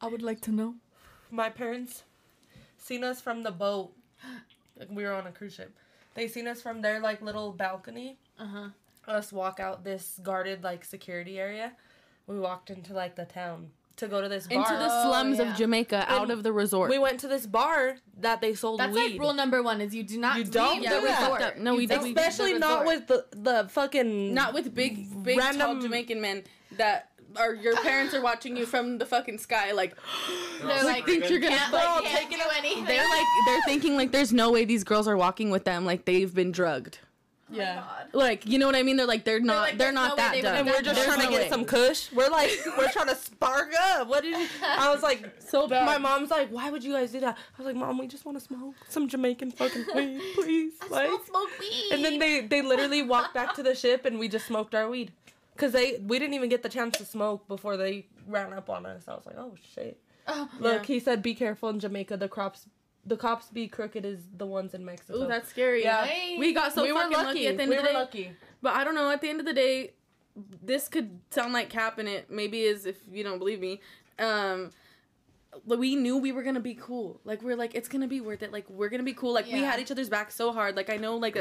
I 0.00 0.06
would 0.08 0.22
like 0.22 0.40
to 0.42 0.50
know. 0.52 0.74
My 1.30 1.48
parents 1.50 2.02
seen 2.78 3.04
us 3.04 3.20
from 3.20 3.42
the 3.42 3.50
boat. 3.52 3.92
Like, 4.76 4.88
we 4.90 5.04
were 5.04 5.12
on 5.12 5.26
a 5.26 5.32
cruise 5.32 5.54
ship. 5.54 5.76
They 6.14 6.28
seen 6.28 6.46
us 6.48 6.62
from 6.62 6.80
their 6.82 7.00
like 7.00 7.20
little 7.22 7.52
balcony. 7.52 8.18
Uh 8.38 8.46
huh. 8.46 8.68
Us 9.06 9.32
walk 9.32 9.60
out 9.60 9.84
this 9.84 10.18
guarded 10.22 10.62
like 10.64 10.84
security 10.84 11.38
area. 11.38 11.72
We 12.26 12.38
walked 12.38 12.70
into 12.70 12.94
like 12.94 13.16
the 13.16 13.24
town 13.26 13.70
to 13.96 14.08
go 14.08 14.20
to 14.22 14.28
this 14.28 14.46
bar. 14.46 14.58
Into 14.58 14.72
the 14.72 14.88
Oh, 14.90 15.02
slums 15.10 15.38
yeah. 15.38 15.50
of 15.52 15.56
Jamaica, 15.56 16.06
out 16.08 16.30
of 16.30 16.42
the 16.42 16.52
resort. 16.52 16.90
we 16.90 16.98
went 16.98 17.20
to 17.20 17.28
this 17.28 17.46
bar 17.46 17.96
that 18.20 18.40
they 18.40 18.54
sold 18.54 18.80
That's 18.80 18.94
weed. 18.94 19.12
like 19.12 19.20
rule 19.20 19.34
number 19.34 19.62
one: 19.62 19.80
is 19.80 19.94
you 19.94 20.02
do 20.02 20.18
not 20.18 20.38
You 20.38 20.44
don't 20.44 20.80
leave 20.80 20.88
do 20.90 20.94
the 21.00 21.06
that. 21.06 21.32
resort. 21.40 21.58
No, 21.58 21.74
we 21.74 21.86
don't. 21.86 22.00
don't 22.00 22.08
Especially 22.08 22.54
the 22.54 22.58
not 22.60 22.86
with 22.86 23.06
the 23.08 23.26
the 23.32 23.68
fucking 23.70 24.32
Not 24.34 24.54
with 24.54 24.74
big, 24.74 25.22
big, 25.22 25.38
tall 25.38 25.50
Random- 25.50 25.82
Jamaican 25.82 26.20
men 26.20 26.44
that 26.78 27.10
are 27.36 27.54
your 27.54 27.76
parents 27.82 28.14
are 28.14 28.20
watching 28.22 28.56
you 28.56 28.66
from 28.66 28.98
the 28.98 29.06
fucking 29.06 29.38
sky. 29.38 29.72
Like 29.72 29.94
They're 30.62 30.84
like, 30.84 31.04
think 31.06 31.28
you're 31.28 31.40
gonna 31.40 31.56
can't, 31.56 31.70
Bro, 31.70 31.80
like, 31.80 32.02
take 32.04 32.12
can't 32.12 32.32
it 32.32 32.36
do 32.36 32.42
anything. 32.58 32.84
they're 32.84 33.08
like 33.08 33.26
they're 33.46 33.62
thinking 33.66 33.96
like 33.96 34.12
there's 34.12 34.32
no 34.32 34.50
way 34.52 34.64
these 34.64 34.84
girls 34.84 35.06
are 35.08 35.16
walking 35.16 35.50
with 35.50 35.64
them 35.64 35.84
like 35.84 36.04
they've 36.04 36.32
been 36.34 36.52
drugged. 36.52 36.98
Oh 37.52 37.56
yeah. 37.56 37.74
God. 37.76 38.06
Like 38.14 38.46
you 38.46 38.58
know 38.58 38.66
what 38.66 38.74
I 38.74 38.82
mean? 38.82 38.96
They're 38.96 39.06
like 39.06 39.24
they're 39.24 39.38
not 39.38 39.60
like, 39.68 39.78
they're 39.78 39.92
not 39.92 40.10
no 40.10 40.16
that 40.16 40.32
they 40.32 40.40
dumb. 40.40 40.56
And 40.56 40.66
we're 40.66 40.80
just 40.80 40.94
There's 40.94 41.06
trying 41.06 41.20
to 41.26 41.28
get 41.30 41.42
way. 41.42 41.48
some 41.50 41.64
kush. 41.66 42.10
We're 42.10 42.30
like, 42.30 42.50
we're 42.78 42.88
trying 42.90 43.08
to 43.08 43.14
spark 43.16 43.70
up. 43.92 44.08
What 44.08 44.22
did 44.22 44.38
you? 44.40 44.46
I 44.66 44.90
was 44.92 45.02
like, 45.02 45.28
so 45.40 45.68
bad. 45.68 45.84
my 45.84 45.98
mom's 45.98 46.30
like, 46.30 46.48
why 46.48 46.70
would 46.70 46.82
you 46.82 46.94
guys 46.94 47.12
do 47.12 47.20
that? 47.20 47.36
I 47.36 47.62
was 47.62 47.66
like, 47.66 47.76
mom, 47.76 47.98
we 47.98 48.06
just 48.06 48.24
want 48.24 48.38
to 48.38 48.44
smoke 48.44 48.74
some 48.88 49.08
Jamaican 49.08 49.50
fucking 49.52 49.84
weed, 49.94 50.22
please. 50.34 50.72
Like, 50.88 51.08
Smoke, 51.08 51.26
smoke 51.26 51.50
weed. 51.60 51.88
and 51.92 52.02
then 52.04 52.18
they 52.18 52.40
they 52.40 52.62
literally 52.62 53.02
walked 53.02 53.34
back 53.34 53.54
to 53.56 53.62
the 53.62 53.74
ship 53.74 54.06
and 54.06 54.18
we 54.18 54.26
just 54.28 54.46
smoked 54.46 54.74
our 54.74 54.88
weed, 54.88 55.12
cause 55.56 55.72
they 55.72 55.98
we 56.06 56.18
didn't 56.18 56.34
even 56.34 56.48
get 56.48 56.62
the 56.62 56.68
chance 56.68 56.96
to 56.98 57.04
smoke 57.04 57.46
before 57.48 57.76
they 57.76 58.06
ran 58.26 58.52
up 58.52 58.68
on 58.70 58.86
us. 58.86 59.08
I 59.08 59.14
was 59.14 59.26
like, 59.26 59.36
oh 59.38 59.54
shit. 59.74 60.00
Oh, 60.26 60.48
Look, 60.58 60.88
Yeah. 60.88 60.94
he 60.94 61.00
said, 61.00 61.22
be 61.22 61.34
careful 61.34 61.68
in 61.68 61.78
Jamaica. 61.80 62.16
The 62.16 62.28
crops, 62.28 62.66
the 63.04 63.16
cops 63.16 63.48
be 63.50 63.68
crooked 63.68 64.06
as 64.06 64.20
the 64.36 64.46
ones 64.46 64.72
in 64.72 64.82
Mexico. 64.84 65.24
Ooh, 65.24 65.26
that's 65.28 65.48
scary. 65.50 65.82
Yeah. 65.82 66.08
We 66.38 66.52
got 66.54 66.72
so 66.72 66.82
we 66.82 66.92
were 66.92 67.00
lucky. 67.10 67.46
at 67.46 67.56
the 67.58 67.62
end 67.62 67.70
we 67.70 67.76
of 67.76 67.82
were 67.82 67.86
the 67.86 67.92
day. 67.92 67.98
lucky. 67.98 68.30
But 68.62 68.74
I 68.74 68.84
don't 68.84 68.94
know. 68.94 69.10
At 69.10 69.20
the 69.20 69.28
end 69.28 69.40
of 69.40 69.46
the 69.46 69.52
day, 69.52 69.92
this 70.62 70.88
could 70.88 71.20
sound 71.30 71.52
like 71.52 71.68
cap, 71.68 71.98
and 71.98 72.08
it 72.08 72.30
maybe 72.30 72.62
is 72.62 72.86
if 72.86 72.96
you 73.12 73.22
don't 73.22 73.38
believe 73.38 73.60
me. 73.60 73.80
Um, 74.18 74.70
we 75.66 75.94
knew 75.96 76.16
we 76.16 76.32
were 76.32 76.42
gonna 76.42 76.60
be 76.60 76.74
cool. 76.74 77.20
Like 77.24 77.42
we're 77.42 77.56
like 77.56 77.74
it's 77.74 77.88
gonna 77.88 78.08
be 78.08 78.20
worth 78.20 78.42
it. 78.42 78.52
Like 78.52 78.68
we're 78.68 78.88
gonna 78.88 79.02
be 79.02 79.14
cool. 79.14 79.32
Like 79.32 79.46
we 79.46 79.60
had 79.60 79.80
each 79.80 79.90
other's 79.90 80.08
back 80.08 80.30
so 80.30 80.52
hard. 80.52 80.76
Like 80.76 80.90
I 80.90 80.96
know 80.96 81.16
like 81.16 81.36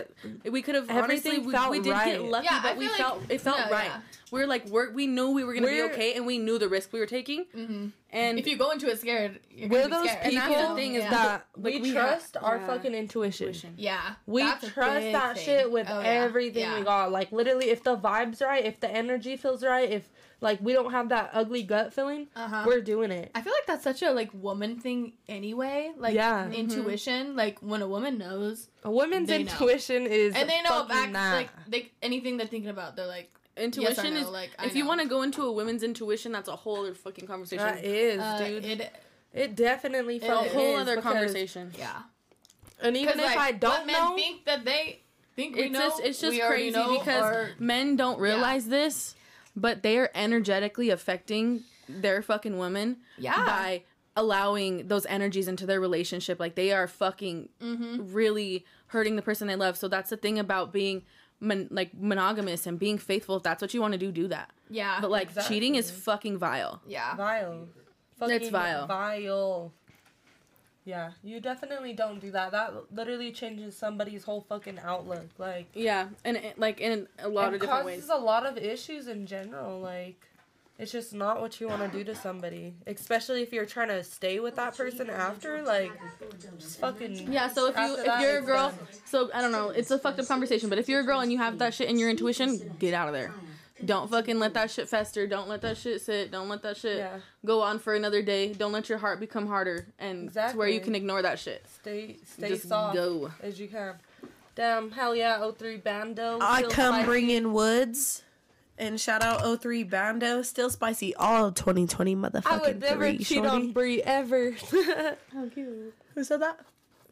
we 0.50 0.62
could 0.62 0.76
have 0.76 0.90
honestly 0.90 1.32
Everything 1.32 1.46
we, 1.46 1.52
felt 1.54 1.72
we 1.72 1.80
did 1.80 1.92
right. 1.92 2.12
get 2.14 2.22
lucky, 2.24 2.46
Yeah, 2.50 2.60
I 2.60 2.62
but 2.64 2.78
we 2.78 2.86
feel 2.88 2.92
like- 2.94 3.02
felt 3.02 3.24
it 3.30 3.42
felt 3.42 3.58
no, 3.60 3.72
right. 3.72 3.86
yeah. 3.86 4.00
We 4.32 4.42
are 4.42 4.48
like 4.48 4.66
we're 4.68 4.92
we 4.92 5.06
knew 5.08 5.30
we 5.32 5.44
were 5.44 5.54
gonna 5.54 5.68
We're- 5.68 5.88
be 5.88 5.94
okay, 5.94 6.14
and 6.16 6.26
we 6.26 6.38
knew 6.40 6.58
the 6.58 6.68
risk 6.70 6.92
we 6.94 7.00
were 7.00 7.06
taking. 7.06 7.46
Mhm. 7.56 7.92
And 8.12 8.38
if 8.38 8.46
you 8.48 8.58
go 8.58 8.70
into 8.72 8.88
it 8.90 9.00
scared, 9.00 9.40
you're 9.50 9.70
We're 9.70 9.86
be 9.86 9.90
those 9.92 10.06
scared. 10.10 10.24
And 10.24 10.32
people 10.34 10.50
that's 10.54 10.70
the 10.70 10.76
thing 10.76 10.94
is 10.96 11.04
that 11.10 11.48
Like, 11.58 11.74
we, 11.76 11.82
we 11.82 11.90
have- 11.94 12.06
trust 12.20 12.38
our 12.38 12.58
yeah. 12.58 12.68
fucking 12.68 12.94
intuition. 12.94 13.48
Tuition. 13.48 13.74
Yeah, 13.78 14.00
We 14.28 14.44
trust 14.44 14.76
that 14.78 15.36
thing. 15.36 15.46
shit 15.46 15.72
with 15.72 15.88
Oh, 15.90 16.00
everything 16.00 16.62
Yeah. 16.62 16.78
we 16.80 16.84
got. 16.86 17.12
Like 17.12 17.32
literally, 17.32 17.70
if 17.72 17.84
the 17.84 17.98
vibes 17.98 18.42
right, 18.42 18.64
if 18.64 18.80
the 18.80 18.90
energy 18.90 19.36
feels 19.36 19.64
right, 19.64 19.90
if 19.90 20.10
like 20.44 20.60
we 20.62 20.74
don't 20.74 20.92
have 20.92 21.10
that 21.10 21.32
ugly 21.34 21.64
gut 21.64 21.94
feeling, 21.94 22.28
Uh-huh. 22.36 22.64
we're 22.68 22.82
doing 22.82 23.10
it. 23.12 23.32
I 23.34 23.42
feel 23.42 23.54
like 23.54 23.66
that's 23.66 23.84
such 23.84 24.02
a 24.04 24.12
like 24.12 24.30
woman 24.34 24.80
thing 24.80 25.14
anyway. 25.28 25.92
Like 25.98 26.14
Yeah. 26.14 26.44
Mm-hmm. 26.44 26.54
intuition, 26.54 27.36
like 27.36 27.60
when 27.62 27.82
a 27.82 27.88
woman 27.88 28.18
knows 28.20 28.68
A 28.84 28.92
woman's 28.92 29.30
They 29.30 29.44
know. 29.44 29.52
intuition 29.52 30.06
is 30.06 30.36
and 30.36 30.50
they 30.50 30.62
know 30.62 30.70
fucking 30.86 30.88
back 30.88 31.14
that. 31.14 31.34
like 31.36 31.50
they 31.68 31.92
anything 32.02 32.38
they're 32.38 32.46
thinking 32.56 32.70
about, 32.70 32.96
they're 32.96 33.08
like 33.08 33.32
Intuition 33.56 34.16
no, 34.16 34.20
is 34.20 34.28
like, 34.30 34.50
I 34.58 34.66
if 34.66 34.76
you 34.76 34.84
want 34.88 35.00
to 35.02 35.08
go 35.08 35.22
into 35.22 35.44
a 35.44 35.52
women's 35.52 35.84
intuition, 35.84 36.32
that's 36.32 36.50
a 36.50 36.56
whole 36.56 36.80
other 36.82 36.96
fucking 36.96 37.28
conversation. 37.28 37.64
that 37.64 37.84
is, 37.86 38.20
uh, 38.20 38.38
dude. 38.40 38.66
It, 38.66 38.92
It, 39.32 39.56
definitely 39.56 40.16
It 40.18 40.24
a 40.24 40.36
whole 40.36 40.76
other 40.76 40.96
because- 40.96 41.14
conversation. 41.14 41.72
yeah. 41.78 42.02
And 42.82 42.98
even 42.98 43.20
if 43.20 43.26
like, 43.26 43.38
I 43.38 43.52
don't 43.52 43.86
men 43.86 43.94
know, 43.96 44.16
think 44.16 44.46
that 44.46 44.66
they 44.66 45.02
think 45.36 45.56
we 45.56 45.64
It's 45.66 45.72
know, 45.74 45.80
just 45.80 46.00
it's 46.04 46.20
just 46.20 46.32
we 46.34 46.42
already 46.42 46.72
crazy 46.72 46.78
know, 46.80 46.98
because 46.98 47.24
or- 47.36 47.52
men 47.60 47.96
don't 47.96 48.20
realize 48.20 48.68
this, 48.68 49.14
but 49.56 49.84
they 49.84 49.98
are 49.98 50.10
energetically 50.16 50.90
affecting 50.90 51.64
their 51.88 52.22
fucking 52.22 52.58
woman 52.58 52.98
yeah, 53.18 53.36
by 53.46 53.84
allowing 54.16 54.88
those 54.88 55.06
energies 55.08 55.48
into 55.48 55.66
their 55.66 55.80
relationship. 55.80 56.40
Like 56.40 56.56
they 56.56 56.72
are 56.72 56.88
fucking 56.88 57.50
mm-hmm. 57.62 58.14
really 58.14 58.66
hurting 58.88 59.16
the 59.16 59.22
person 59.22 59.48
they 59.48 59.56
love. 59.56 59.78
So 59.78 59.88
that's 59.88 60.10
the 60.10 60.18
thing 60.18 60.40
about 60.40 60.72
being 60.72 61.04
mon- 61.40 61.68
like 61.72 61.92
monogamous 61.94 62.66
and 62.66 62.80
being 62.80 62.98
faithful. 62.98 63.38
If 63.38 63.44
that's 63.44 63.62
what 63.62 63.74
you 63.74 63.82
want 63.82 63.94
to 63.94 63.98
do, 63.98 64.12
do 64.12 64.28
that. 64.30 64.52
yeah, 64.70 65.00
But 65.02 65.12
like 65.12 65.30
Exactly. 65.30 65.56
cheating 65.56 65.76
is 65.76 65.92
fucking 65.92 66.38
vile. 66.38 66.82
yeah. 66.88 67.16
vile. 67.16 67.68
It's 68.22 68.50
vile. 68.50 68.88
Vile. 68.88 69.74
Yeah, 70.86 71.12
you 71.24 71.40
definitely 71.40 71.94
don't 71.94 72.20
do 72.20 72.32
that. 72.32 72.52
That 72.52 72.74
literally 72.94 73.32
changes 73.32 73.78
somebody's 73.78 74.24
whole 74.24 74.42
fucking 74.42 74.80
outlook. 74.84 75.30
Like, 75.38 75.68
Yeah, 75.74 76.10
and 76.26 76.38
it, 76.38 76.60
like 76.60 76.82
in 76.82 77.08
a 77.20 77.30
lot 77.30 77.54
of 77.54 77.62
different 77.62 77.86
ways. 77.86 78.00
It 78.00 78.08
causes 78.08 78.22
a 78.22 78.24
lot 78.24 78.46
of 78.46 78.58
issues 78.58 79.08
in 79.08 79.26
general. 79.26 79.80
Like, 79.80 80.20
it's 80.78 80.92
just 80.92 81.14
not 81.14 81.40
what 81.40 81.62
you 81.62 81.70
want 81.70 81.90
to 81.90 81.98
do 81.98 82.04
to 82.04 82.16
somebody, 82.16 82.74
especially 82.88 83.44
if 83.44 83.54
you're 83.54 83.66
trying 83.66 83.90
to 83.90 84.04
stay 84.04 84.40
with 84.40 84.56
that 84.56 84.76
person 84.76 85.10
after. 85.10 85.62
Like, 85.62 85.92
just 86.60 86.80
fucking 86.80 87.32
Yeah, 87.32 87.48
so 87.48 87.68
if 87.68 87.78
you 87.78 87.96
if 88.00 88.22
you're 88.22 88.40
a 88.40 88.42
girl, 88.42 88.74
so 89.06 89.30
I 89.34 89.42
don't 89.42 89.52
know, 89.52 89.70
it's 89.70 89.92
a 89.92 90.00
fucked 90.00 90.20
up 90.20 90.28
conversation. 90.28 90.70
But 90.70 90.80
if 90.80 90.90
you're 90.90 91.00
a 91.02 91.06
girl 91.06 91.22
and 91.22 91.32
you 91.32 91.38
have 91.38 91.60
that 91.60 91.74
shit 91.74 91.90
in 91.90 91.98
your 91.98 92.10
intuition, 92.10 92.76
get 92.80 92.94
out 92.94 93.08
of 93.08 93.14
there. 93.14 93.34
Don't 93.86 94.10
fucking 94.10 94.40
let 94.40 94.54
that 94.56 94.72
shit 94.72 94.88
fester. 94.90 95.28
Don't 95.28 95.48
let 95.50 95.62
that 95.62 95.78
shit 95.78 96.02
sit. 96.02 96.32
Don't 96.32 96.50
let 96.50 96.62
that 96.64 96.78
shit 96.78 96.98
Yeah. 96.98 97.20
go 97.46 97.62
on 97.62 97.80
for 97.80 97.94
another 97.94 98.22
day. 98.22 98.54
Don't 98.54 98.72
let 98.72 98.90
your 98.90 98.98
heart 98.98 99.20
become 99.20 99.48
harder 99.48 99.88
and 100.00 100.34
to 100.34 100.52
where 100.56 100.68
you 100.68 100.80
can 100.80 100.96
ignore 100.96 101.22
that 101.22 101.40
shit. 101.40 101.66
stay 101.82 102.18
stay 102.26 102.50
Just 102.50 102.68
soft 102.68 102.96
go. 102.96 103.32
as 103.42 103.60
you 103.60 103.68
can. 103.68 103.96
Damn, 104.56 104.92
hell 104.92 105.16
yeah, 105.16 105.40
03 105.58 105.78
Bando. 105.78 106.38
I 106.42 106.64
come 106.64 106.94
spicy. 106.94 107.06
bringing 107.06 107.54
woods. 107.54 108.24
And 108.78 109.00
shout 109.00 109.22
out 109.22 109.42
03 109.62 109.84
Bando, 109.84 110.42
still 110.42 110.70
spicy 110.70 111.14
all 111.16 111.52
2020 111.52 112.16
motherfucking 112.16 112.42
I 112.46 112.58
would 112.58 112.80
never 112.82 113.06
three, 113.06 113.18
cheat 113.20 113.28
shorty. 113.28 113.48
on 113.48 113.72
Brie 113.72 114.02
ever. 114.02 114.52
How 115.32 115.48
cute. 115.54 115.94
Who 116.16 116.24
said 116.24 116.42
that? 116.42 116.60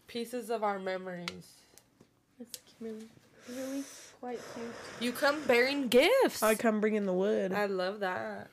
Pieces 0.07 0.49
of 0.49 0.64
our 0.64 0.80
memories. 0.80 1.30
That's 2.39 2.57
really, 2.80 3.07
really 3.48 3.84
quite 4.22 4.39
cute. 4.56 4.68
You 5.02 5.11
come 5.11 5.41
bearing 5.43 5.88
gifts. 5.89 6.41
I 6.41 6.56
come 6.56 6.80
bringing 6.80 7.06
the 7.06 7.14
wood. 7.14 7.52
I 7.52 7.65
love 7.65 7.99
that. 7.99 8.48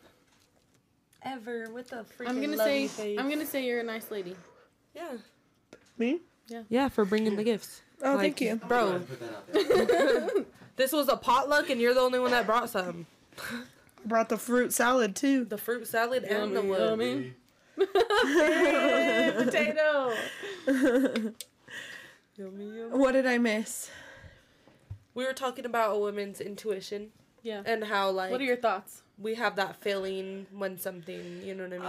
Ever 1.22 1.70
with 1.70 1.92
a 1.92 2.04
freaking 2.18 2.28
I'm 2.28 2.40
gonna 2.40 2.56
say 2.56 2.88
face. 2.88 3.18
I'm 3.18 3.28
gonna 3.28 3.46
say 3.46 3.64
you're 3.64 3.80
a 3.80 3.84
nice 3.84 4.10
lady. 4.10 4.34
yeah. 4.94 5.12
Me? 5.98 6.20
Yeah, 6.46 6.62
Yeah, 6.68 6.88
for 6.88 7.04
bringing 7.04 7.36
the 7.36 7.44
gifts. 7.44 7.82
Oh, 8.02 8.12
Like, 8.14 8.20
thank 8.20 8.40
you. 8.40 8.56
Bro, 8.56 9.00
Put 9.00 9.20
that 9.20 9.34
out 9.34 9.52
there. 9.88 10.30
this 10.76 10.92
was 10.92 11.08
a 11.08 11.16
potluck 11.16 11.68
and 11.70 11.80
you're 11.80 11.92
the 11.92 12.00
only 12.00 12.18
one 12.20 12.30
that 12.30 12.46
brought 12.46 12.70
some. 12.70 13.06
Brought 14.06 14.28
the 14.30 14.38
fruit 14.38 14.72
salad 14.72 15.14
too. 15.16 15.44
The 15.44 15.58
fruit 15.58 15.86
salad 15.88 16.22
and 16.24 16.52
the 16.56 16.62
Yummy, 16.62 16.68
wood. 16.70 16.80
yummy. 16.90 17.32
potato. 19.44 20.14
Yummy, 22.36 22.64
yummy. 22.78 22.90
What 22.92 23.12
did 23.12 23.26
I 23.26 23.38
miss? 23.38 23.90
We 25.18 25.24
were 25.26 25.32
talking 25.32 25.64
about 25.66 25.96
a 25.96 25.98
woman's 25.98 26.40
intuition 26.40 27.10
Yeah. 27.42 27.62
and 27.66 27.82
how 27.82 28.10
like 28.10 28.30
What 28.30 28.40
are 28.40 28.44
your 28.44 28.54
thoughts? 28.56 29.02
we 29.18 29.34
have 29.34 29.56
that 29.56 29.74
feeling 29.82 30.46
when 30.52 30.78
something, 30.78 31.42
you 31.44 31.56
know 31.56 31.64
what 31.64 31.72
I 31.72 31.78
mean, 31.78 31.88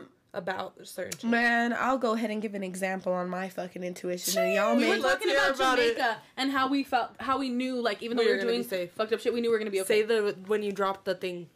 Um, 0.00 0.08
about 0.32 0.74
a 0.80 0.86
certain 0.86 1.18
shit. 1.18 1.28
man, 1.28 1.72
I'll 1.76 1.98
go 1.98 2.12
ahead 2.12 2.30
and 2.30 2.40
give 2.40 2.54
an 2.54 2.62
example 2.62 3.12
on 3.12 3.28
my 3.28 3.48
fucking 3.48 3.82
intuition, 3.82 4.40
and 4.40 4.54
y'all 4.54 4.76
We 4.76 4.82
may 4.82 4.90
were 4.90 5.02
talking 5.02 5.30
hear 5.30 5.38
about, 5.38 5.54
about 5.56 5.78
it. 5.80 5.96
Jamaica 5.96 6.16
and 6.36 6.52
how 6.52 6.68
we 6.68 6.84
felt, 6.84 7.10
how 7.18 7.38
we 7.40 7.48
knew, 7.48 7.80
like 7.80 8.00
even 8.04 8.16
though 8.16 8.22
We 8.22 8.26
we 8.28 8.32
were 8.34 8.36
were 8.36 8.42
gonna 8.44 8.52
be 8.52 8.58
doing 8.58 8.68
safe. 8.68 8.92
fucked 8.92 9.12
up 9.12 9.18
shit, 9.18 9.34
we 9.34 9.40
knew 9.40 9.48
we 9.48 9.54
were 9.54 9.58
gonna 9.58 9.72
be 9.72 9.80
okay. 9.80 10.02
Say 10.02 10.02
the 10.02 10.36
when 10.46 10.62
you 10.62 10.70
dropped 10.70 11.06
the 11.06 11.16
thing. 11.16 11.48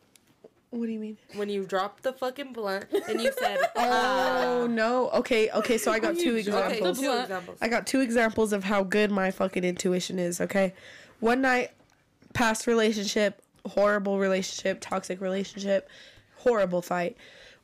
What 0.70 0.86
do 0.86 0.92
you 0.92 0.98
mean? 0.98 1.16
When 1.34 1.48
you 1.48 1.64
dropped 1.64 2.02
the 2.02 2.12
fucking 2.12 2.52
blunt 2.52 2.86
and 3.08 3.20
you 3.20 3.32
said, 3.38 3.58
Oh 3.76 4.64
ah. 4.64 4.66
no. 4.68 5.08
Okay, 5.10 5.50
okay. 5.50 5.78
So 5.78 5.90
I 5.90 5.98
got 5.98 6.18
two 6.18 6.36
examples. 6.36 7.00
two 7.00 7.18
examples. 7.18 7.58
I 7.62 7.68
got 7.68 7.86
two 7.86 8.00
examples 8.00 8.52
of 8.52 8.64
how 8.64 8.82
good 8.82 9.10
my 9.10 9.30
fucking 9.30 9.64
intuition 9.64 10.18
is, 10.18 10.40
okay? 10.42 10.74
One 11.20 11.40
night, 11.40 11.70
past 12.34 12.66
relationship, 12.66 13.42
horrible 13.66 14.18
relationship, 14.18 14.78
toxic 14.80 15.20
relationship, 15.20 15.88
horrible 16.36 16.82
fight. 16.82 17.16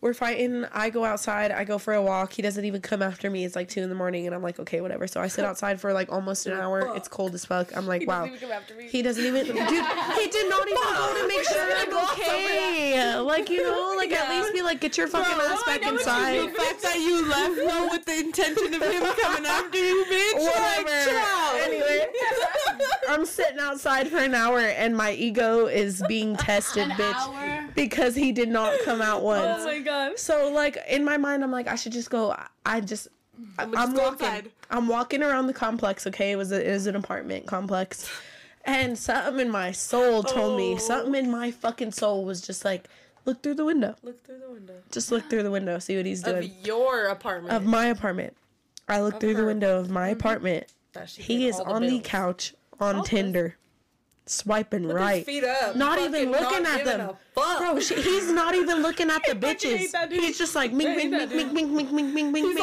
We're 0.05 0.13
fighting. 0.13 0.67
I 0.71 0.91
go 0.91 1.03
outside. 1.03 1.51
I 1.51 1.65
go 1.65 1.79
for 1.79 1.95
a 1.95 2.03
walk. 2.03 2.35
He 2.35 2.43
doesn't 2.43 2.63
even 2.63 2.83
come 2.83 3.01
after 3.01 3.31
me. 3.31 3.47
It's 3.47 3.57
like 3.57 3.71
two 3.71 3.81
in 3.81 3.89
the 3.89 3.95
morning, 3.95 4.27
and 4.27 4.35
I'm 4.35 4.43
like, 4.43 4.61
okay, 4.61 4.83
whatever. 4.83 5.07
So 5.07 5.19
I 5.19 5.29
sit 5.29 5.47
outside 5.47 5.81
for 5.81 5.95
like 5.95 6.13
almost 6.13 6.45
an 6.47 6.53
hour. 6.53 6.95
It's 6.95 7.09
cold 7.09 7.33
as 7.33 7.47
fuck. 7.47 7.75
I'm 7.75 7.87
like, 7.87 8.07
wow. 8.07 8.27
He 8.27 9.01
doesn't 9.01 9.25
even, 9.25 9.47
dude. 9.47 9.57
He 9.57 10.29
did 10.29 10.51
not 10.51 10.69
even 10.69 10.77
go 10.77 11.23
to 11.23 11.27
make 11.27 11.45
sure 11.49 11.67
I'm 11.75 12.11
okay. 12.11 13.19
Like 13.19 13.49
you 13.49 13.63
know, 13.63 13.95
like 13.97 14.13
at 14.13 14.29
least 14.29 14.53
be 14.53 14.61
like, 14.61 14.83
get 14.83 14.99
your 14.99 15.09
fucking 15.09 15.41
ass 15.41 15.63
back 15.65 15.81
inside. 15.83 16.51
The 16.51 16.53
fact 16.53 16.83
that 16.83 16.97
you 16.97 17.27
left 17.27 17.57
though 17.57 17.89
with 17.89 18.05
the 18.05 18.19
intention 18.19 18.75
of 18.75 18.83
him 18.83 19.03
coming 19.23 19.47
after 19.47 19.79
you, 19.79 20.05
bitch. 20.05 20.35
Whatever. 20.45 21.15
Like. 21.17 21.63
Anyway, 21.65 22.07
I'm 23.09 23.25
sitting 23.27 23.59
outside 23.59 24.09
for 24.09 24.19
an 24.19 24.35
hour 24.35 24.59
and 24.61 24.97
my 24.97 25.13
ego 25.13 25.67
is 25.67 26.03
being 26.09 26.37
tested, 26.39 26.85
An 26.85 26.91
bitch, 26.93 27.15
hour. 27.15 27.69
because 27.75 28.15
he 28.15 28.33
did 28.33 28.49
not 28.49 28.75
come 28.85 29.01
out 29.03 29.21
oh 29.21 29.25
once. 29.25 29.63
Oh 29.63 29.65
my 29.67 29.79
god. 29.81 30.19
So 30.19 30.51
like 30.53 30.79
in 30.89 31.05
my 31.05 31.17
mind, 31.17 31.43
I'm 31.45 31.53
like, 31.53 31.69
I 31.69 31.75
should 31.75 31.93
just 31.93 32.11
go. 32.11 32.35
I- 32.67 32.81
just. 32.81 33.09
I'm, 33.59 33.71
go 33.73 33.79
walking. 33.81 34.05
outside. 34.27 34.51
I'm 34.71 34.87
walking 34.89 35.23
around 35.23 35.49
the 35.49 35.53
complex. 35.53 36.07
Okay, 36.07 36.31
it 36.31 36.37
was 36.37 36.53
a, 36.53 36.69
it 36.69 36.73
was 36.73 36.87
an 36.87 36.95
apartment 36.95 37.47
complex, 37.47 38.09
and 38.65 38.97
something 38.97 39.41
in 39.45 39.51
my 39.51 39.73
soul 39.73 40.23
told 40.23 40.57
me 40.57 40.75
Oh. 40.75 40.79
something 40.79 41.15
in 41.17 41.31
my 41.33 41.51
fucking 41.51 41.91
soul 41.93 42.25
was 42.25 42.41
just 42.41 42.65
like, 42.65 42.89
look 43.25 43.43
through 43.43 43.55
the 43.55 43.65
window. 43.65 43.97
Look 44.05 44.25
through 44.25 44.39
the 44.39 44.51
window 44.53 44.75
Just 44.93 45.11
look 45.11 45.29
through 45.29 45.43
the 45.43 45.51
window. 45.51 45.81
See 45.81 45.97
what 45.97 46.07
he's 46.07 46.23
of 46.23 46.37
doing. 46.37 46.53
your 46.63 47.07
apartment. 47.07 47.55
Of 47.55 47.65
my 47.65 47.87
apartment. 47.87 48.37
I 48.89 49.01
look 49.01 49.15
Of 49.15 49.21
through 49.21 49.35
the 49.35 49.45
window 49.47 49.81
of 49.81 49.91
my 49.91 50.11
mm-hmm. 50.11 50.21
apartment. 50.21 50.67
That 50.93 51.11
she 51.11 51.23
He 51.23 51.49
is 51.49 51.59
on 51.59 51.83
the 51.83 51.99
couch 52.01 52.55
on 52.81 53.05
Tinder, 53.05 53.57
swiping 54.27 54.87
With 54.87 54.97
right. 54.97 55.25
feet 55.25 55.45
up. 55.45 55.77
Not 55.77 55.99
even 55.99 56.31
looking 56.31 56.63
not 56.63 56.81
at 56.81 56.85
them. 56.85 57.11
Bro, 57.35 57.81
she, 57.81 57.95
he's 57.97 58.31
not 58.33 58.55
even 58.55 58.83
looking 58.83 59.11
at 59.11 59.23
the 59.27 59.35
bitches. 59.35 59.77
hate 59.77 59.93
that 59.93 60.11
dude. 60.11 60.21
He's 60.21 60.39
just 60.39 60.55
like 60.55 60.73
ming, 60.73 60.97
ming, 60.97 61.11
that 61.11 61.31
ming, 61.31 61.53
ming, 61.53 61.75
ming, 61.75 61.95
ming, 61.95 62.15
ming, 62.15 62.33
ming, 62.33 62.55
ming. 62.55 62.59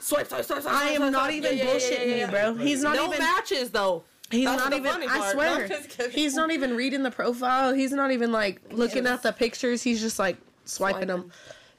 swipe, 0.00 0.26
swipe, 0.28 0.44
swipe. 0.44 0.66
I 0.66 0.90
am 0.90 1.12
not 1.12 1.30
even 1.32 1.58
bullshitting 1.58 2.18
you, 2.20 2.26
bro. 2.26 2.54
He's 2.54 2.82
not 2.82 2.96
even. 2.96 3.18
matches 3.18 3.70
though. 3.70 4.04
He's 4.30 4.46
That's 4.46 4.64
not 4.64 4.72
even. 4.72 4.90
I 5.02 5.06
part. 5.06 5.36
No, 5.36 5.66
swear. 5.66 6.08
He's 6.10 6.34
not 6.34 6.50
even 6.50 6.74
reading 6.76 7.02
the 7.02 7.10
profile. 7.10 7.72
He's 7.74 7.92
not 7.92 8.10
even 8.10 8.32
like 8.32 8.60
looking 8.72 9.04
Yes. 9.04 9.18
at 9.18 9.22
the 9.22 9.32
pictures. 9.32 9.82
He's 9.82 10.00
just 10.00 10.18
like 10.18 10.36
swiping 10.64 11.08
them. 11.08 11.30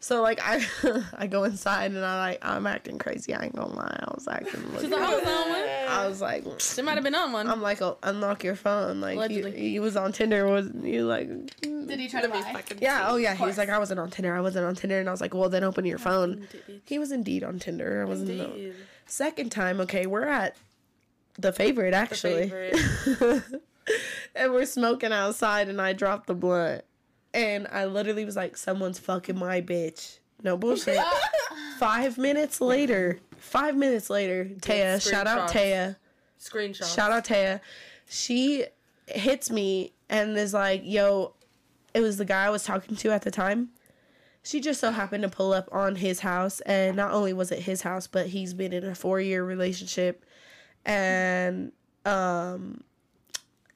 Swiping. 0.05 0.17
So 0.17 0.21
like 0.21 0.39
I, 0.43 0.65
I 1.23 1.27
go 1.27 1.43
inside 1.43 1.91
and 1.91 2.05
I 2.05 2.19
like 2.19 2.39
I'm 2.45 2.67
acting 2.67 2.97
crazy. 2.97 3.33
I 3.33 3.45
ain't 3.45 3.55
gonna 3.55 3.73
lie. 3.73 3.99
I 3.99 4.11
was 4.13 4.27
acting. 4.27 4.61
She's 4.79 4.83
looking- 4.83 4.91
like, 4.91 5.01
oh, 5.01 5.05
I 5.05 5.15
was 5.15 5.27
on 5.27 5.49
one. 5.49 5.65
I 5.87 6.07
was 6.07 6.21
like, 6.21 6.45
She 6.59 6.81
might 6.81 6.95
have 6.95 7.03
been 7.03 7.15
on 7.15 7.31
one. 7.31 7.49
I'm 7.49 7.61
like, 7.61 7.81
oh, 7.81 7.97
unlock 8.03 8.43
your 8.43 8.55
phone. 8.55 9.01
Like 9.01 9.29
he, 9.29 9.41
he 9.51 9.79
was 9.79 9.95
on 9.95 10.11
Tinder. 10.11 10.47
Was 10.47 10.69
you 10.83 11.05
like? 11.05 11.27
Did 11.61 11.99
he 11.99 12.07
try 12.07 12.21
to 12.21 12.27
Let 12.27 12.35
me 12.37 12.43
buy? 12.43 12.53
fucking 12.53 12.77
Yeah. 12.81 13.07
Oh 13.09 13.17
yeah. 13.17 13.35
He 13.35 13.45
was 13.45 13.57
like, 13.57 13.69
I 13.69 13.79
wasn't 13.79 13.99
on 13.99 14.09
Tinder. 14.11 14.35
I 14.35 14.41
wasn't 14.41 14.65
on 14.65 14.75
Tinder. 14.75 14.99
And 14.99 15.07
I 15.09 15.11
was 15.11 15.21
like, 15.21 15.33
well, 15.33 15.49
then 15.49 15.63
open 15.63 15.85
your 15.85 15.99
phone. 15.99 16.47
He 16.85 16.99
was 16.99 17.11
indeed 17.11 17.43
on 17.43 17.59
Tinder. 17.59 18.01
I 18.01 18.05
wasn't. 18.05 18.37
No. 18.37 18.45
Indeed. 18.45 18.75
Second 19.07 19.51
time, 19.51 19.79
okay, 19.81 20.07
we're 20.07 20.27
at 20.27 20.55
the 21.37 21.51
favorite 21.51 21.93
actually. 21.93 22.49
favorite. 22.49 23.43
and 24.35 24.51
we're 24.51 24.65
smoking 24.65 25.11
outside 25.11 25.69
and 25.69 25.79
I 25.81 25.93
dropped 25.93 26.27
the 26.27 26.33
blunt. 26.33 26.83
And 27.35 27.67
I 27.69 27.85
literally 27.85 28.25
was 28.25 28.35
like, 28.35 28.55
someone's 28.57 28.97
fucking 28.97 29.37
my 29.37 29.61
bitch. 29.61 30.19
No 30.41 30.57
bullshit. 30.57 30.97
five 31.79 32.17
minutes 32.17 32.61
later, 32.61 33.19
five 33.37 33.75
minutes 33.75 34.09
later, 34.09 34.45
Taya, 34.61 35.01
shout 35.07 35.27
out. 35.27 35.49
Taya. 35.51 35.97
Screenshot. 36.39 36.95
Shout 36.95 37.11
out 37.11 37.25
Taya. 37.25 37.59
She 38.07 38.65
hits 39.07 39.51
me 39.51 39.91
and 40.09 40.37
is 40.37 40.53
like, 40.53 40.81
yo, 40.85 41.33
it 41.93 41.99
was 42.01 42.17
the 42.17 42.25
guy 42.25 42.45
I 42.45 42.49
was 42.49 42.63
talking 42.63 42.95
to 42.95 43.11
at 43.11 43.23
the 43.23 43.31
time. 43.31 43.69
she 44.43 44.61
just 44.61 44.79
so 44.79 44.91
happened 44.91 45.23
to 45.23 45.29
pull 45.29 45.51
up 45.53 45.67
on 45.71 45.95
his 45.95 46.19
house 46.21 46.59
and 46.61 46.95
not 46.95 47.11
only 47.11 47.33
was 47.33 47.51
it 47.51 47.59
his 47.59 47.81
house 47.81 48.05
but 48.07 48.27
he's 48.27 48.53
been 48.53 48.71
in 48.73 48.85
a 48.85 48.93
four 48.95 49.19
year 49.19 49.43
relationship 49.43 50.23
and 50.85 51.71
um 52.05 52.83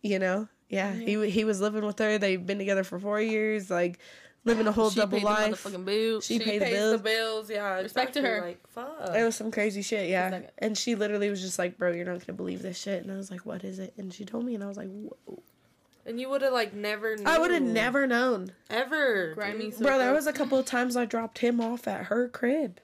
you 0.03 0.19
know 0.19 0.47
yeah 0.69 0.93
he 0.93 1.29
he 1.29 1.43
was 1.43 1.59
living 1.59 1.83
with 1.85 1.99
her 1.99 2.17
they've 2.17 2.45
been 2.45 2.57
together 2.59 2.83
for 2.83 2.99
four 2.99 3.19
years 3.19 3.69
like 3.69 3.99
living 4.45 4.65
a 4.67 4.71
whole 4.71 4.89
She 4.89 4.99
double 5.01 5.17
paid 5.17 5.25
the 5.27 5.29
life 5.29 5.63
motherfucking 5.65 5.85
bills. 5.85 6.25
She 6.25 6.37
She 6.39 6.43
paid 6.45 6.61
the 6.61 6.65
pays 6.65 6.73
bills. 6.75 6.91
the 6.97 7.03
bills. 7.03 7.49
Yeah. 7.49 7.81
Respect 7.81 8.13
to 8.13 8.21
her. 8.21 8.41
Like 8.41 8.67
fuck. 8.69 9.15
it 9.15 9.23
was 9.23 9.35
some 9.35 9.51
crazy 9.51 9.81
shit 9.81 10.09
yeah 10.09 10.29
like- 10.29 10.53
and 10.59 10.77
she 10.77 10.95
literally 10.95 11.29
was 11.29 11.41
just 11.41 11.59
like 11.59 11.77
bro 11.77 11.91
you're 11.91 12.05
not 12.05 12.25
gonna 12.25 12.37
believe 12.37 12.61
this 12.61 12.79
shit 12.79 13.03
and 13.03 13.11
i 13.11 13.17
was 13.17 13.29
like 13.29 13.45
what 13.45 13.63
is 13.65 13.79
it 13.79 13.93
and 13.97 14.13
she 14.13 14.23
told 14.25 14.45
me 14.45 14.55
and 14.55 14.63
i 14.63 14.67
was 14.67 14.77
like 14.77 14.87
Whoa. 14.89 15.41
And 16.05 16.19
you 16.19 16.27
would 16.29 16.41
have 16.41 16.53
like 16.53 16.73
never. 16.73 17.15
Knew. 17.17 17.23
i 17.27 17.37
would 17.37 17.51
have 17.51 17.61
never 17.61 18.07
known 18.07 18.51
ever. 18.69 19.33
Grimy 19.35 19.71
dude. 19.71 19.79
bro 19.79 19.97
there 19.99 20.13
was 20.13 20.25
a 20.27 20.33
couple 20.33 20.57
of 20.57 20.65
times 20.65 20.95
i 20.95 21.05
dropped 21.05 21.39
him 21.39 21.59
off 21.59 21.87
at 21.87 22.05
her 22.05 22.27
crib 22.29 22.79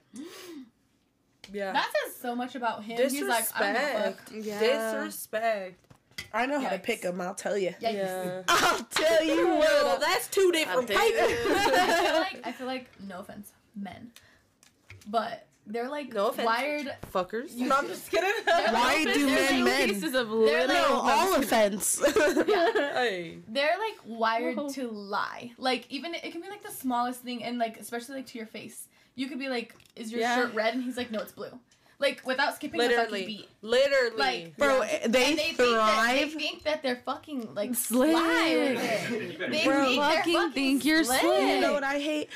Yeah. 1.52 1.72
That 1.72 1.90
says 2.04 2.16
so 2.16 2.34
much 2.34 2.56
about 2.56 2.82
him. 2.84 2.98
He's 2.98 3.22
like, 3.22 3.44
I 3.54 3.72
don't 3.72 3.74
give 3.74 3.82
a 3.82 4.02
fuck. 4.02 4.24
Disrespect. 4.26 4.46
Yeah. 4.46 4.60
Disrespect. 4.92 5.85
I 6.36 6.46
know 6.46 6.60
how 6.60 6.68
to 6.70 6.78
pick 6.78 7.02
them. 7.02 7.20
i'll 7.20 7.34
tell 7.34 7.56
you 7.58 7.74
Yeah. 7.80 8.42
i'll 8.48 8.82
tell 8.84 9.24
you 9.24 9.46
Well, 9.58 9.98
that's 9.98 10.28
two 10.28 10.50
different 10.52 10.90
I'll 10.90 10.96
tell 10.96 11.08
you. 11.10 11.16
papers. 11.16 11.56
I 11.56 12.02
feel 12.02 12.14
like 12.20 12.40
I 12.46 12.52
feel 12.52 12.66
like 12.66 12.86
no 13.06 13.20
offense, 13.20 13.52
men, 13.74 14.10
but 15.08 15.46
they're 15.68 15.88
like 15.88 16.12
No 16.12 16.28
offense. 16.28 16.46
wired. 16.46 16.94
Fuckers. 17.12 17.52
You 17.56 17.66
No, 17.68 17.78
I'm 17.78 17.88
just 17.88 18.08
kidding. 18.10 18.30
Why 18.46 19.02
like- 19.04 19.14
do 19.14 19.26
men 19.26 19.64
like- 19.64 19.64
men? 19.64 19.88
Cases 19.88 20.14
of 20.14 20.30
They're 20.30 20.68
like- 20.68 20.76
no 20.76 20.94
all 20.94 21.34
offense 21.34 22.00
hey. 22.04 23.38
They're 23.48 23.76
like 23.78 23.96
wired 24.04 24.56
Whoa. 24.56 24.68
to 24.70 24.88
lie. 24.88 25.50
Like 25.58 25.86
even 25.90 26.14
it 26.14 26.30
can 26.32 26.40
be 26.40 26.48
like 26.48 26.62
the 26.62 26.70
smallest 26.72 27.20
thing, 27.22 27.42
and 27.42 27.58
like 27.58 27.78
especially 27.78 28.16
like 28.16 28.26
to 28.28 28.38
your 28.38 28.46
face. 28.46 28.88
You 29.16 29.28
could 29.28 29.38
be 29.38 29.48
like, 29.48 29.74
"Is 29.96 30.12
your 30.12 30.20
Yeah. 30.20 30.36
shirt 30.36 30.54
red?" 30.54 30.74
And 30.74 30.82
he's 30.84 30.96
like, 30.98 31.10
"No, 31.10 31.20
it's 31.20 31.32
blue." 31.32 31.58
Like 31.98 32.22
without 32.26 32.54
skipping 32.56 32.80
a 32.80 32.88
fucking 32.90 33.26
beat. 33.26 33.48
Literally. 33.62 34.16
Like, 34.18 34.56
bro 34.58 34.82
Yeah. 34.82 34.86
they, 34.86 35.04
and 35.04 35.14
they 35.14 35.34
think 35.34 35.56
that 35.56 36.12
they 36.12 36.28
think 36.28 36.62
that 36.64 36.82
they're 36.82 37.00
fucking 37.06 37.54
like 37.54 37.74
Slick. 37.74 38.10
sly 38.10 38.54
with 38.54 39.10
You 39.10 39.18
it. 39.28 39.38
better 39.38 39.50
They 39.50 39.64
Bro, 39.64 39.84
think 39.86 40.00
they're 40.00 40.16
fucking 40.16 40.32
fucking 40.34 40.52
think 40.52 40.84
you're 40.84 41.04
slick. 41.04 41.20
slick. 41.20 41.40
You 41.54 41.60
know 41.60 41.72
what 41.72 41.84
I 41.84 41.98
hate? 41.98 42.28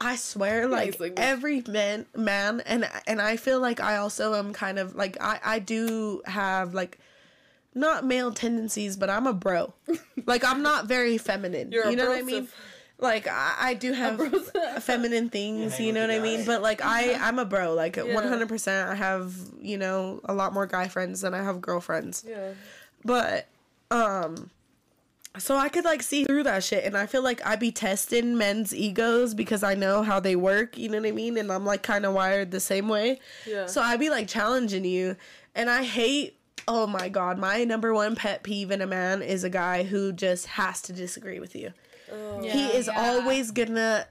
I 0.00 0.14
swear, 0.16 0.68
like 0.68 0.92
he's 0.92 1.00
like- 1.00 1.14
every 1.16 1.62
man, 1.66 2.06
man, 2.14 2.62
and 2.66 2.88
and 3.06 3.20
I 3.20 3.36
feel 3.36 3.58
like 3.58 3.80
I 3.80 3.96
also 3.96 4.34
am 4.34 4.52
kind 4.52 4.78
of 4.78 4.94
like 4.94 5.16
I 5.20 5.40
I 5.44 5.58
do 5.58 6.22
have 6.26 6.72
like 6.74 6.98
not 7.74 8.04
male 8.04 8.32
tendencies, 8.32 8.96
but 8.96 9.08
I'm 9.10 9.26
a 9.26 9.32
bro. 9.32 9.72
like 10.26 10.44
I'm 10.44 10.62
not 10.62 10.86
very 10.86 11.16
feminine. 11.18 11.72
You're 11.72 11.88
you 11.90 11.96
know 11.96 12.08
what 12.10 12.18
I 12.18 12.22
brosif. 12.22 12.26
mean? 12.26 12.48
Like 13.00 13.28
I, 13.28 13.54
I 13.58 13.74
do 13.74 13.92
have 13.92 14.20
feminine 14.80 15.30
things, 15.30 15.76
hang 15.76 15.86
you 15.86 15.92
know 15.92 16.06
with 16.06 16.10
what 16.10 16.16
I 16.16 16.22
mean? 16.22 16.44
But 16.44 16.62
like 16.62 16.84
I 16.84 17.14
I'm 17.14 17.38
a 17.38 17.44
bro. 17.44 17.74
Like 17.74 17.96
100%. 17.96 18.88
I 18.88 18.94
have 18.94 19.34
you 19.60 19.78
know 19.78 20.20
a 20.24 20.34
lot 20.34 20.52
more 20.52 20.66
guy 20.66 20.88
friends 20.88 21.20
than 21.20 21.32
I 21.32 21.42
have 21.42 21.60
girlfriends. 21.60 22.24
Yeah. 22.26 22.52
But 23.04 23.46
um 23.90 24.50
so 25.38 25.56
I 25.56 25.68
could 25.68 25.84
like 25.84 26.02
see 26.02 26.24
through 26.24 26.42
that 26.44 26.64
shit 26.64 26.84
and 26.84 26.96
I 26.96 27.06
feel 27.06 27.22
like 27.22 27.44
I 27.46 27.54
be 27.54 27.70
testing 27.70 28.36
men's 28.36 28.74
egos 28.74 29.34
because 29.34 29.62
I 29.62 29.74
know 29.74 30.02
how 30.02 30.18
they 30.18 30.34
work, 30.34 30.76
you 30.76 30.88
know 30.88 30.98
what 30.98 31.06
I 31.06 31.12
mean? 31.12 31.36
And 31.36 31.52
I'm 31.52 31.64
like 31.64 31.82
kind 31.82 32.04
of 32.04 32.14
wired 32.14 32.50
the 32.50 32.60
same 32.60 32.88
way. 32.88 33.20
Yeah. 33.46 33.66
So 33.66 33.80
I 33.80 33.96
be 33.96 34.10
like 34.10 34.26
challenging 34.26 34.84
you 34.84 35.14
and 35.54 35.70
I 35.70 35.84
hate 35.84 36.34
oh 36.66 36.86
my 36.86 37.08
god, 37.08 37.38
my 37.38 37.64
number 37.64 37.94
one 37.94 38.14
pet 38.14 38.42
peeve 38.42 38.70
in 38.70 38.82
a 38.82 38.86
man 38.86 39.22
is 39.22 39.42
a 39.42 39.48
guy 39.48 39.84
who 39.84 40.12
just 40.12 40.46
has 40.46 40.82
to 40.82 40.92
disagree 40.92 41.40
with 41.40 41.56
you. 41.56 41.72
Yeah. 42.42 42.52
he 42.52 42.66
is 42.76 42.86
Yeah. 42.86 43.00
always 43.00 43.50
gonna 43.50 44.06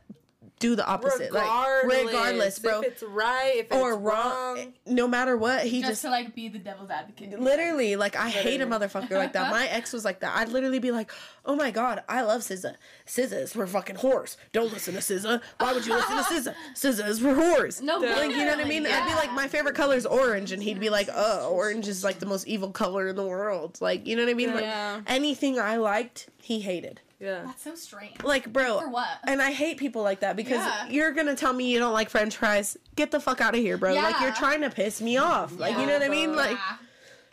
do 0.59 0.75
the 0.75 0.83
opposite. 0.87 1.31
Regardless, 1.31 1.93
like 1.93 2.05
regardless, 2.07 2.57
bro. 2.57 2.79
If 2.81 2.87
it's 2.93 3.03
right, 3.03 3.57
if 3.57 3.71
or 3.71 3.91
it's 3.93 3.99
wrong, 4.01 4.55
wrong. 4.57 4.73
no 4.87 5.07
matter 5.07 5.37
what, 5.37 5.67
he 5.67 5.81
just, 5.81 5.91
just 5.91 6.01
to 6.01 6.09
like 6.09 6.33
be 6.33 6.49
the 6.49 6.57
devil's 6.57 6.89
advocate. 6.89 7.39
Literally, 7.39 7.95
like 7.95 8.15
I 8.15 8.29
hate 8.29 8.59
a 8.61 8.65
motherfucker 8.65 9.11
like 9.11 9.33
that. 9.33 9.51
My 9.51 9.67
ex 9.67 9.93
was 9.93 10.03
like 10.03 10.21
that. 10.21 10.35
I'd 10.35 10.49
literally 10.49 10.79
be 10.79 10.89
like, 10.89 11.11
"Oh 11.45 11.55
my 11.55 11.69
god, 11.69 12.03
I 12.09 12.23
love 12.23 12.41
SZA. 12.41 12.73
SZA's 13.05 13.53
for 13.53 13.67
fucking 13.67 13.97
whores. 13.97 14.35
Don't 14.51 14.73
listen 14.73 14.95
to 14.95 14.99
SZA. 14.99 15.41
Why 15.59 15.73
would 15.73 15.85
you 15.85 15.93
listen 15.93 16.17
to 16.17 16.23
SZA? 16.23 16.55
SZA's 16.73 17.19
for 17.19 17.35
whores." 17.35 17.79
No, 17.83 17.97
Like 17.99 18.31
you 18.31 18.37
know 18.37 18.55
what 18.55 18.59
I 18.59 18.67
mean? 18.67 18.87
I'd 18.87 19.07
be 19.07 19.13
like, 19.13 19.31
"My 19.33 19.47
favorite 19.47 19.75
color 19.75 19.95
is 19.95 20.07
orange," 20.07 20.51
and 20.51 20.63
he'd 20.63 20.79
be 20.79 20.89
like, 20.89 21.07
"Oh, 21.13 21.51
orange 21.51 21.87
is 21.87 22.03
like 22.03 22.17
the 22.17 22.25
most 22.25 22.47
evil 22.47 22.71
color 22.71 23.09
in 23.09 23.15
the 23.15 23.27
world." 23.27 23.77
Like 23.79 24.07
you 24.07 24.15
know 24.15 24.23
what 24.23 24.31
I 24.31 24.33
mean? 24.33 24.55
Like 24.55 24.63
Yeah. 24.63 25.01
anything 25.05 25.59
I 25.59 25.75
liked, 25.75 26.29
he 26.41 26.61
hated. 26.61 27.01
Yeah. 27.19 27.43
That's 27.45 27.63
so 27.63 27.73
strange. 27.75 28.21
Like 28.23 28.51
bro, 28.53 28.79
For 28.79 28.89
what? 28.89 29.07
and 29.27 29.41
I 29.41 29.51
hate 29.51 29.77
people 29.77 30.03
like 30.03 30.19
that 30.19 30.35
because 30.35 30.59
Yeah. 30.59 30.87
you're 30.87 31.11
gonna 31.13 31.35
tell 31.35 31.51
me 31.53 31.71
you 31.71 31.79
don't 31.79 31.93
like 31.93 32.09
French 32.09 32.37
fries. 32.37 32.77
Get 32.95 33.09
the 33.11 33.19
fuck 33.19 33.41
out 33.41 33.55
of 33.55 33.59
here, 33.59 33.77
bro. 33.77 33.93
Like 33.95 34.19
you're 34.21 34.33
trying 34.33 34.61
to 34.61 34.69
piss 34.69 35.01
me 35.01 35.17
off. 35.17 35.57
Like 35.59 35.77
you 35.77 35.85
know 35.87 35.93
what 35.93 36.03
I 36.03 36.09
mean? 36.09 36.35
Like. 36.35 36.51
Yeah. 36.51 36.77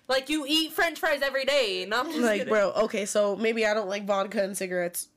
Like 0.06 0.28
you 0.28 0.44
eat 0.47 0.73
French 0.73 0.98
fries 0.98 1.20
every 1.23 1.47
day. 1.47 1.86
No, 1.89 2.01
I'm 2.01 2.06
just 2.06 2.19
like 2.19 2.40
kidding. 2.40 2.52
bro 2.52 2.73
okay 2.73 3.06
so 3.06 3.36
maybe 3.36 3.65
i 3.66 3.73
don't 3.73 3.89
like 3.89 4.05
vodka 4.05 4.43
and 4.43 4.55
cigarettes 4.55 5.09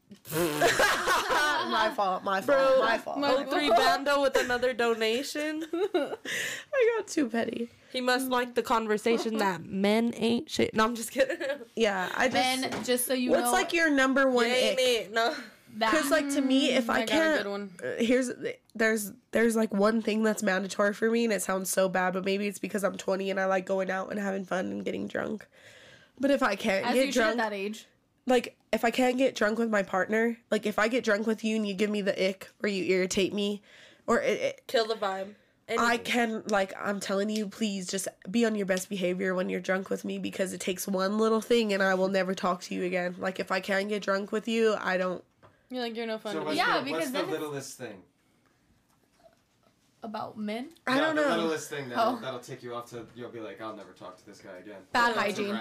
my 0.34 1.90
fault 1.94 2.24
my 2.24 2.40
fault 2.40 2.46
Bro, 2.46 2.80
my 2.84 2.98
fault 2.98 3.18
my- 3.18 3.32
Oh, 3.34 3.44
three 3.50 3.68
bando 3.70 4.20
with 4.20 4.36
another 4.36 4.72
donation. 4.72 5.64
i 5.94 6.96
got 6.98 7.06
too 7.06 7.28
petty 7.28 7.70
He 7.92 8.00
must 8.00 8.28
like 8.28 8.54
the 8.54 8.62
conversation 8.62 9.38
that 9.38 9.64
men 9.64 10.14
ain't 10.16 10.48
shit. 10.50 10.74
No, 10.74 10.84
I'm 10.84 10.94
just 10.94 11.10
kidding. 11.10 11.36
yeah 11.76 12.08
i 12.16 12.28
just 12.28 12.32
Then 12.62 12.84
just 12.84 13.06
so 13.06 13.14
you 13.14 13.30
what's 13.30 13.44
know, 13.44 13.52
like 13.52 13.72
your 13.72 13.90
number 13.90 14.28
one 14.30 14.46
You 14.46 14.52
ain't 14.52 14.78
ick 14.78 14.84
it. 14.86 15.12
No. 15.12 15.34
because 15.78 16.10
like 16.10 16.28
to 16.30 16.40
me 16.40 16.70
if 16.70 16.90
i 16.90 16.94
I 16.94 16.98
got 17.00 17.04
a 17.04 17.06
can't 17.12 17.42
good 17.44 17.50
one. 17.50 17.70
uh, 17.82 18.02
here's 18.02 18.30
there's 18.74 19.12
there's 19.32 19.56
like 19.56 19.72
one 19.72 20.02
thing 20.02 20.22
that's 20.22 20.42
mandatory 20.42 20.92
for 20.94 21.10
me 21.10 21.24
and 21.24 21.32
it 21.32 21.42
sounds 21.42 21.70
so 21.70 21.88
bad 21.88 22.12
but 22.12 22.24
maybe 22.24 22.46
it's 22.46 22.58
because 22.58 22.84
i'm 22.84 22.96
20 22.96 23.30
and 23.30 23.40
i 23.40 23.46
like 23.46 23.64
going 23.66 23.90
out 23.90 24.10
and 24.10 24.18
having 24.20 24.44
fun 24.44 24.66
and 24.66 24.84
getting 24.84 25.06
drunk 25.08 25.46
but 26.18 26.30
if 26.30 26.42
i 26.42 26.54
can't 26.56 26.86
as 26.86 26.94
get 26.94 27.06
you 27.06 27.12
should 27.12 27.22
at 27.22 27.24
drunk 27.24 27.36
that 27.38 27.52
age. 27.54 27.86
like 28.26 28.56
if 28.72 28.84
I 28.86 28.90
can't 28.90 29.18
get 29.18 29.34
drunk 29.34 29.58
with 29.58 29.68
my 29.68 29.82
partner, 29.82 30.38
like 30.50 30.64
if 30.64 30.78
I 30.78 30.88
get 30.88 31.04
drunk 31.04 31.26
with 31.26 31.44
you 31.44 31.56
and 31.56 31.66
you 31.68 31.74
give 31.74 31.90
me 31.90 32.00
the 32.00 32.16
ick 32.28 32.48
or 32.62 32.70
you 32.70 32.84
irritate 32.84 33.34
me, 33.34 33.60
or 34.06 34.18
it, 34.22 34.40
it, 34.40 34.62
Kill 34.66 34.86
the 34.86 34.94
vibe. 34.94 35.34
I 35.78 35.96
can 35.96 36.42
like 36.48 36.72
I'm 36.78 37.00
telling 37.00 37.30
you, 37.30 37.48
please 37.48 37.86
just 37.86 38.08
be 38.30 38.44
on 38.44 38.54
your 38.54 38.66
best 38.66 38.88
behavior 38.88 39.34
when 39.34 39.48
you're 39.48 39.60
drunk 39.60 39.88
with 39.90 40.04
me 40.04 40.18
because 40.18 40.52
it 40.52 40.60
takes 40.60 40.86
one 40.86 41.18
little 41.18 41.40
thing 41.40 41.72
and 41.72 41.82
I 41.82 41.94
will 41.94 42.08
never 42.08 42.34
talk 42.34 42.60
to 42.62 42.74
you 42.74 42.84
again. 42.84 43.14
Like 43.18 43.40
if 43.40 43.50
I 43.52 43.60
can't 43.60 43.88
get 43.88 44.02
drunk 44.02 44.32
with 44.32 44.48
you, 44.48 44.74
I 44.80 44.96
don't. 44.96 45.22
You're 45.70 45.82
like 45.82 45.96
you're 45.96 46.06
no 46.06 46.18
fun. 46.18 46.32
So 46.34 46.40
to 46.40 46.44
what's 46.46 46.56
Yeah, 46.56 46.78
the, 46.80 46.84
because 46.84 47.10
what's 47.12 47.26
the 47.26 47.32
littlest 47.32 47.78
thing? 47.78 48.02
About 50.02 50.36
men. 50.36 50.70
I 50.86 50.96
Yeah, 50.96 51.00
don't 51.00 51.16
know. 51.16 51.22
the 51.22 51.28
know. 51.36 51.42
littlest 51.42 51.70
thing 51.70 51.88
that'll, 51.88 52.16
Oh. 52.16 52.18
that'll 52.20 52.40
take 52.40 52.62
you 52.62 52.74
off 52.74 52.90
to 52.90 53.06
you'll 53.14 53.30
be 53.30 53.38
like, 53.40 53.60
I'll 53.60 53.76
never 53.76 53.92
talk 53.92 54.16
to 54.18 54.26
this 54.26 54.40
guy 54.40 54.56
again. 54.58 54.80
Bad 54.92 55.14
hygiene. 55.16 55.58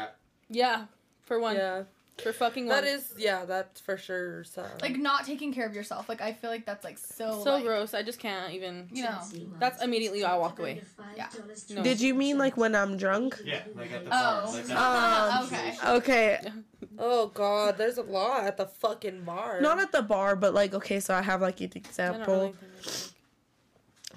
yeah, 0.49 0.85
for 1.21 1.39
one. 1.39 1.55
Yeah. 1.55 1.83
For 2.23 2.33
fucking 2.33 2.67
That 2.67 2.83
one. 2.83 2.93
is, 2.93 3.13
yeah, 3.17 3.45
that's 3.45 3.81
for 3.81 3.97
sure. 3.97 4.43
So. 4.43 4.65
Like 4.81 4.97
not 4.97 5.25
taking 5.25 5.53
care 5.53 5.65
of 5.65 5.73
yourself. 5.73 6.07
Like 6.09 6.21
I 6.21 6.33
feel 6.33 6.49
like 6.49 6.65
that's 6.65 6.83
like 6.83 6.97
so. 6.97 7.43
so 7.43 7.53
like, 7.55 7.63
gross. 7.63 7.93
I 7.93 8.03
just 8.03 8.19
can't 8.19 8.53
even. 8.53 8.89
You 8.91 9.03
know. 9.03 9.19
That's 9.59 9.81
immediately 9.83 10.23
I 10.23 10.37
walk 10.37 10.59
away. 10.59 10.81
Yeah. 11.17 11.27
No. 11.69 11.83
Did 11.83 11.99
you 12.01 12.13
mean 12.13 12.37
like 12.37 12.57
when 12.57 12.75
I'm 12.75 12.97
drunk? 12.97 13.39
Yeah, 13.43 13.61
like 13.75 13.91
at 13.91 14.05
the 14.05 14.09
Oh. 14.13 14.63
bar. 14.69 15.41
Like. 15.41 15.81
Um, 15.81 15.87
okay. 15.95 16.37
Okay, 16.41 16.51
oh 16.99 17.27
God, 17.27 17.77
there's 17.77 17.97
a 17.97 18.03
lot 18.03 18.43
at 18.45 18.57
the 18.57 18.65
fucking 18.65 19.23
bar. 19.23 19.61
not 19.61 19.79
at 19.79 19.91
the 19.91 20.01
bar, 20.01 20.35
but 20.35 20.53
like 20.53 20.73
okay, 20.73 20.99
so 20.99 21.13
I 21.13 21.21
have 21.21 21.41
like 21.41 21.59
an 21.61 21.71
example. 21.75 22.35
really 22.35 22.53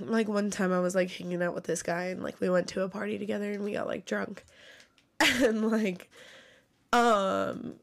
like 0.00 0.26
one 0.28 0.50
time 0.50 0.72
I 0.72 0.80
was 0.80 0.94
like 0.94 1.10
hanging 1.10 1.40
out 1.42 1.54
with 1.54 1.64
this 1.64 1.82
guy 1.82 2.06
and 2.06 2.22
like 2.22 2.40
we 2.40 2.48
went 2.50 2.66
to 2.68 2.82
a 2.82 2.88
party 2.88 3.16
together 3.18 3.52
and 3.52 3.62
we 3.62 3.72
got 3.72 3.86
like 3.86 4.04
drunk. 4.06 4.44
And 5.20 5.70
like 5.70 6.10
um 6.92 7.74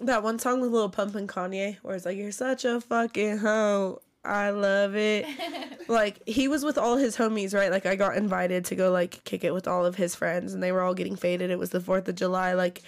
that 0.00 0.22
one 0.22 0.38
song 0.38 0.60
with 0.60 0.70
Lil 0.70 0.88
Pump 0.88 1.14
and 1.14 1.28
Kanye 1.28 1.76
where 1.82 1.94
it's 1.94 2.04
like 2.04 2.16
you're 2.16 2.32
such 2.32 2.64
a 2.64 2.80
fucking 2.80 3.38
hoe. 3.38 4.00
I 4.24 4.50
love 4.50 4.96
it. 4.96 5.26
like 5.88 6.26
he 6.26 6.48
was 6.48 6.64
with 6.64 6.78
all 6.78 6.96
his 6.96 7.16
homies, 7.16 7.54
right? 7.54 7.70
Like 7.70 7.86
I 7.86 7.94
got 7.94 8.16
invited 8.16 8.64
to 8.66 8.74
go 8.74 8.90
like 8.90 9.22
kick 9.24 9.44
it 9.44 9.52
with 9.52 9.68
all 9.68 9.84
of 9.84 9.96
his 9.96 10.14
friends 10.14 10.54
and 10.54 10.62
they 10.62 10.72
were 10.72 10.80
all 10.80 10.94
getting 10.94 11.16
faded. 11.16 11.50
It 11.50 11.58
was 11.58 11.70
the 11.70 11.80
4th 11.80 12.08
of 12.08 12.14
July 12.14 12.54
like 12.54 12.82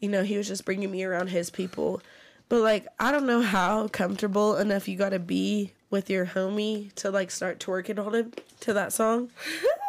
you 0.00 0.08
know, 0.08 0.22
he 0.22 0.36
was 0.36 0.48
just 0.48 0.64
bringing 0.64 0.90
me 0.90 1.04
around 1.04 1.28
his 1.28 1.50
people. 1.50 2.02
But 2.48 2.60
like 2.60 2.86
I 2.98 3.10
don't 3.12 3.26
know 3.26 3.40
how 3.40 3.88
comfortable 3.88 4.56
enough 4.56 4.86
you 4.88 4.96
got 4.96 5.10
to 5.10 5.18
be 5.18 5.72
with 5.90 6.10
your 6.10 6.26
homie 6.26 6.92
to 6.96 7.10
like 7.10 7.30
start 7.30 7.58
twerking 7.58 8.04
on 8.04 8.14
him 8.14 8.32
to 8.60 8.72
that 8.74 8.92
song. 8.92 9.30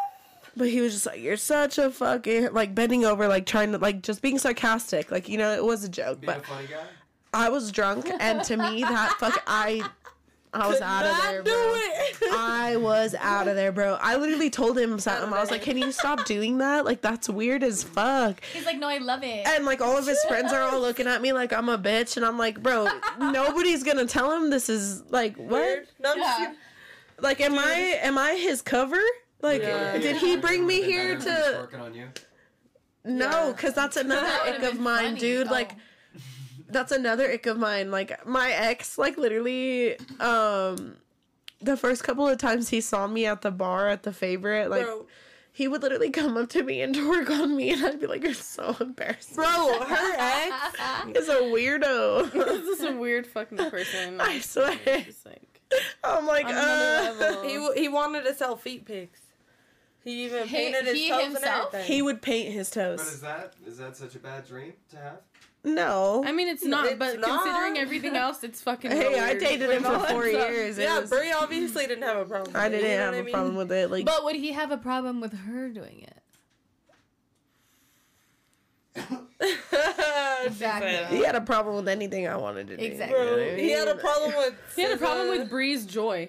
But 0.56 0.68
he 0.70 0.80
was 0.80 0.94
just 0.94 1.06
like, 1.06 1.20
"You're 1.20 1.36
such 1.36 1.76
a 1.78 1.90
fucking 1.90 2.52
like 2.52 2.74
bending 2.74 3.04
over, 3.04 3.28
like 3.28 3.44
trying 3.46 3.72
to 3.72 3.78
like 3.78 4.02
just 4.02 4.22
being 4.22 4.38
sarcastic, 4.38 5.10
like 5.10 5.28
you 5.28 5.36
know 5.38 5.52
it 5.52 5.62
was 5.64 5.84
a 5.84 5.88
joke." 5.88 6.20
Being 6.22 6.32
But 6.32 6.38
a 6.38 6.46
funny 6.46 6.66
guy? 6.66 6.84
I 7.34 7.48
was 7.50 7.70
drunk, 7.70 8.10
and 8.20 8.42
to 8.44 8.56
me 8.56 8.80
that 8.82 9.12
fuck 9.18 9.42
I, 9.46 9.86
I 10.54 10.66
was 10.68 10.76
Could 10.78 10.84
out 10.84 11.04
of 11.04 11.22
there, 11.22 11.42
do 11.42 11.50
bro. 11.50 11.74
it. 11.74 12.16
I 12.32 12.76
was 12.76 13.14
out 13.18 13.46
of 13.48 13.56
there, 13.56 13.70
bro. 13.72 13.98
I 14.00 14.16
literally 14.16 14.48
told 14.48 14.78
him 14.78 14.98
something. 14.98 15.30
I 15.30 15.40
was 15.40 15.50
like, 15.50 15.60
"Can 15.60 15.76
you 15.76 15.92
stop 15.92 16.24
doing 16.24 16.56
that? 16.58 16.86
Like 16.86 17.02
that's 17.02 17.28
weird 17.28 17.62
as 17.62 17.82
fuck." 17.82 18.42
He's 18.54 18.64
like, 18.64 18.78
no, 18.78 18.88
I 18.88 18.96
love 18.96 19.22
it. 19.22 19.46
And 19.46 19.66
like 19.66 19.82
all 19.82 19.98
of 19.98 20.06
his 20.06 20.24
friends 20.24 20.54
are 20.54 20.62
all 20.62 20.80
looking 20.80 21.06
at 21.06 21.20
me 21.20 21.34
like 21.34 21.52
I'm 21.52 21.68
a 21.68 21.76
bitch, 21.76 22.16
and 22.16 22.24
I'm 22.24 22.38
like, 22.38 22.62
"Bro, 22.62 22.88
nobody's 23.18 23.82
gonna 23.82 24.06
tell 24.06 24.32
him 24.34 24.48
this 24.48 24.70
is 24.70 25.02
like 25.10 25.36
what? 25.36 25.50
Weird. 25.60 25.88
No, 26.00 26.14
Yeah. 26.14 26.54
Like, 27.20 27.42
am 27.42 27.58
I 27.58 27.98
am 28.02 28.16
I 28.16 28.34
his 28.36 28.62
cover? 28.62 29.00
Like, 29.42 29.62
Yeah. 29.62 29.98
did 29.98 30.16
he 30.16 30.36
bring 30.36 30.66
me 30.66 30.82
here 30.82 31.16
to? 31.18 31.56
working 31.60 31.80
on 31.80 31.94
you. 31.94 32.08
No, 33.04 33.52
because 33.52 33.74
that's 33.74 33.96
another 33.96 34.26
That 34.26 34.56
ick 34.56 34.62
of 34.72 34.80
mine, 34.80 35.04
funny. 35.10 35.20
dude. 35.20 35.46
Oh. 35.48 35.50
Like, 35.52 35.72
that's 36.68 36.90
another 36.90 37.30
ick 37.30 37.46
of 37.46 37.58
mine. 37.58 37.90
Like, 37.90 38.26
my 38.26 38.50
ex, 38.50 38.98
like, 38.98 39.16
literally, 39.16 39.96
um, 40.18 40.96
the 41.60 41.76
first 41.76 42.02
couple 42.02 42.26
of 42.26 42.38
times 42.38 42.68
he 42.70 42.80
saw 42.80 43.06
me 43.06 43.26
at 43.26 43.42
the 43.42 43.50
bar 43.52 43.88
at 43.88 44.02
the 44.02 44.12
favorite, 44.12 44.70
like, 44.70 44.84
Bro, 44.84 45.06
he 45.52 45.68
would 45.68 45.82
literally 45.82 46.10
come 46.10 46.36
up 46.36 46.48
to 46.50 46.62
me 46.62 46.80
and 46.82 46.94
twerk 46.96 47.30
on 47.30 47.54
me, 47.56 47.70
and 47.70 47.84
I'd 47.86 48.00
be 48.00 48.06
like, 48.06 48.22
"You're 48.24 48.34
so 48.34 48.76
embarrassing." 48.80 49.36
bro, 49.36 49.78
her 49.84 50.14
ex. 50.18 51.16
is 51.16 51.28
a 51.28 51.36
weirdo. 51.42 52.30
this 52.32 52.78
is 52.80 52.84
a 52.84 52.92
weird 52.96 53.26
fucking 53.26 53.56
person. 53.70 54.20
I 54.20 54.40
swear. 54.40 54.76
It's 54.84 55.24
like, 55.24 55.62
I'm 56.04 56.26
like, 56.26 56.44
On 56.46 56.50
another 56.52 57.10
uh. 57.10 57.14
level. 57.20 57.42
He 57.48 57.54
w- 57.54 57.72
he 57.74 57.88
wanted 57.88 58.24
to 58.24 58.34
sell 58.34 58.56
feet 58.56 58.84
pics. 58.84 59.20
He 60.06 60.24
even 60.24 60.46
He- 60.46 60.56
painted 60.56 60.84
his 60.84 60.94
he 60.96 61.08
toes 61.08 61.22
himself? 61.24 61.42
and 61.74 61.74
everything. 61.82 61.92
He 61.96 62.00
would 62.02 62.22
paint 62.22 62.52
his 62.54 62.70
toes. 62.70 62.98
But 62.98 63.06
is 63.08 63.20
that 63.22 63.54
is 63.66 63.78
that 63.78 63.96
such 63.96 64.14
a 64.14 64.20
bad 64.20 64.46
dream 64.46 64.72
to 64.90 64.96
have? 64.98 65.18
No. 65.64 66.22
I 66.24 66.30
mean, 66.30 66.46
it's 66.46 66.64
not, 66.64 66.86
It's 66.86 66.94
but 66.96 67.18
not. 67.18 67.42
considering 67.42 67.76
everything 67.76 68.14
else, 68.14 68.44
it's 68.44 68.62
fucking. 68.62 68.92
hey, 68.92 69.18
I 69.18 69.30
weird. 69.30 69.40
dated 69.40 69.68
him 69.70 69.82
for 69.82 69.98
four 69.98 70.24
years. 70.28 70.78
Yeah, 70.78 71.00
was- 71.00 71.10
Brie 71.10 71.32
obviously 71.32 71.88
didn't 71.88 72.04
have 72.04 72.18
a 72.18 72.24
problem. 72.24 72.54
I 72.54 72.68
with 72.68 72.74
it, 72.74 72.82
didn't 72.82 72.90
you 72.92 72.96
know 72.98 73.02
have 73.02 73.14
what 73.14 73.16
a 73.16 73.18
I 73.18 73.22
mean? 73.24 73.32
problem 73.34 73.56
with 73.56 73.72
it. 73.72 73.90
Like, 73.90 74.04
but 74.06 74.22
would 74.22 74.36
he 74.36 74.52
have 74.52 74.70
a 74.70 74.78
problem 74.78 75.20
with 75.20 75.32
her 75.32 75.68
doing 75.70 76.06
it? 76.06 76.22
Exactly. 80.46 81.16
he 81.18 81.24
had 81.24 81.34
a 81.34 81.40
problem 81.40 81.76
with 81.76 81.88
anything 81.88 82.28
I 82.28 82.36
wanted 82.36 82.68
to 82.68 82.76
do. 82.76 82.84
Exactly. 82.84 83.18
You 83.18 83.24
know 83.24 83.30
what 83.32 83.38
Bro, 83.48 83.56
he 83.56 83.70
had 83.70 83.88
a 83.88 83.94
problem 83.96 84.34
with. 84.36 84.54
He 84.76 84.82
had 84.82 84.92
a 84.92 84.96
problem 84.96 85.28
with 85.30 85.50
Bree's 85.50 85.84
joy. 85.84 86.28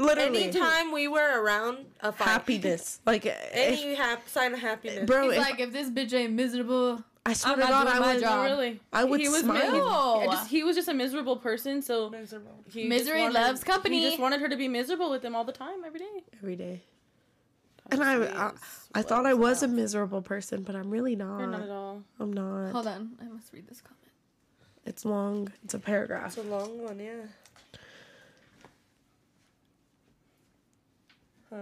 Literally. 0.00 0.44
Anytime 0.44 0.92
we 0.92 1.08
were 1.08 1.42
around 1.42 1.86
a 2.00 2.10
fight, 2.12 2.28
happiness. 2.28 3.00
Like, 3.06 3.26
if, 3.26 3.36
any 3.52 3.92
eh, 3.92 3.94
hap- 3.96 4.28
sign 4.28 4.54
of 4.54 4.60
happiness. 4.60 5.06
bro, 5.06 5.24
He's 5.30 5.34
if, 5.34 5.38
like, 5.38 5.60
if 5.60 5.72
this 5.72 5.90
bitch 5.90 6.12
ain't 6.14 6.32
miserable, 6.32 7.04
I 7.26 7.34
swear 7.34 7.52
I'm 7.54 7.60
to 7.60 7.64
not 7.66 7.70
God, 7.70 7.82
doing 7.84 7.94
I 7.96 8.00
my 8.06 8.12
would. 8.14 8.20
job. 8.22 8.44
really, 8.44 8.80
I 8.92 9.04
would 9.04 9.20
he 9.20 9.28
was 9.28 9.42
smile. 9.42 9.72
mi- 9.72 9.78
No. 9.78 10.22
Just- 10.30 10.50
he 10.50 10.62
was 10.64 10.74
just 10.76 10.88
a 10.88 10.94
miserable 10.94 11.36
person, 11.36 11.82
so 11.82 12.08
Miserable. 12.10 12.64
he 12.70 12.88
Misery 12.88 13.20
wanted- 13.22 13.34
loves 13.34 13.62
company. 13.62 14.00
He 14.00 14.06
just 14.08 14.18
wanted 14.20 14.40
her 14.40 14.48
to 14.48 14.56
be 14.56 14.68
miserable 14.68 15.10
with 15.10 15.22
him 15.24 15.36
all 15.36 15.44
the 15.44 15.52
time, 15.52 15.84
every 15.84 16.00
day. 16.00 16.24
every 16.38 16.56
day. 16.56 16.82
And 17.92 18.02
I, 18.04 18.22
I, 18.46 18.52
I 18.94 19.02
thought 19.02 19.26
I 19.26 19.34
was 19.34 19.62
a 19.64 19.68
miserable 19.68 20.22
person, 20.22 20.62
but 20.62 20.76
I'm 20.76 20.90
really 20.90 21.16
not. 21.16 21.40
You're 21.40 21.48
not 21.48 21.62
at 21.62 21.70
all. 21.70 22.02
I'm 22.20 22.32
not. 22.32 22.70
hold 22.72 22.86
on, 22.86 23.10
I 23.20 23.24
must 23.24 23.52
read 23.52 23.66
this 23.68 23.80
comment. 23.80 23.96
It's 24.86 25.04
long. 25.04 25.52
It's 25.64 25.74
a 25.74 25.78
paragraph. 25.78 26.28
It's 26.28 26.38
a 26.38 26.42
long 26.48 26.82
one, 26.84 26.98
yeah. 27.00 27.14
Huh. 31.52 31.56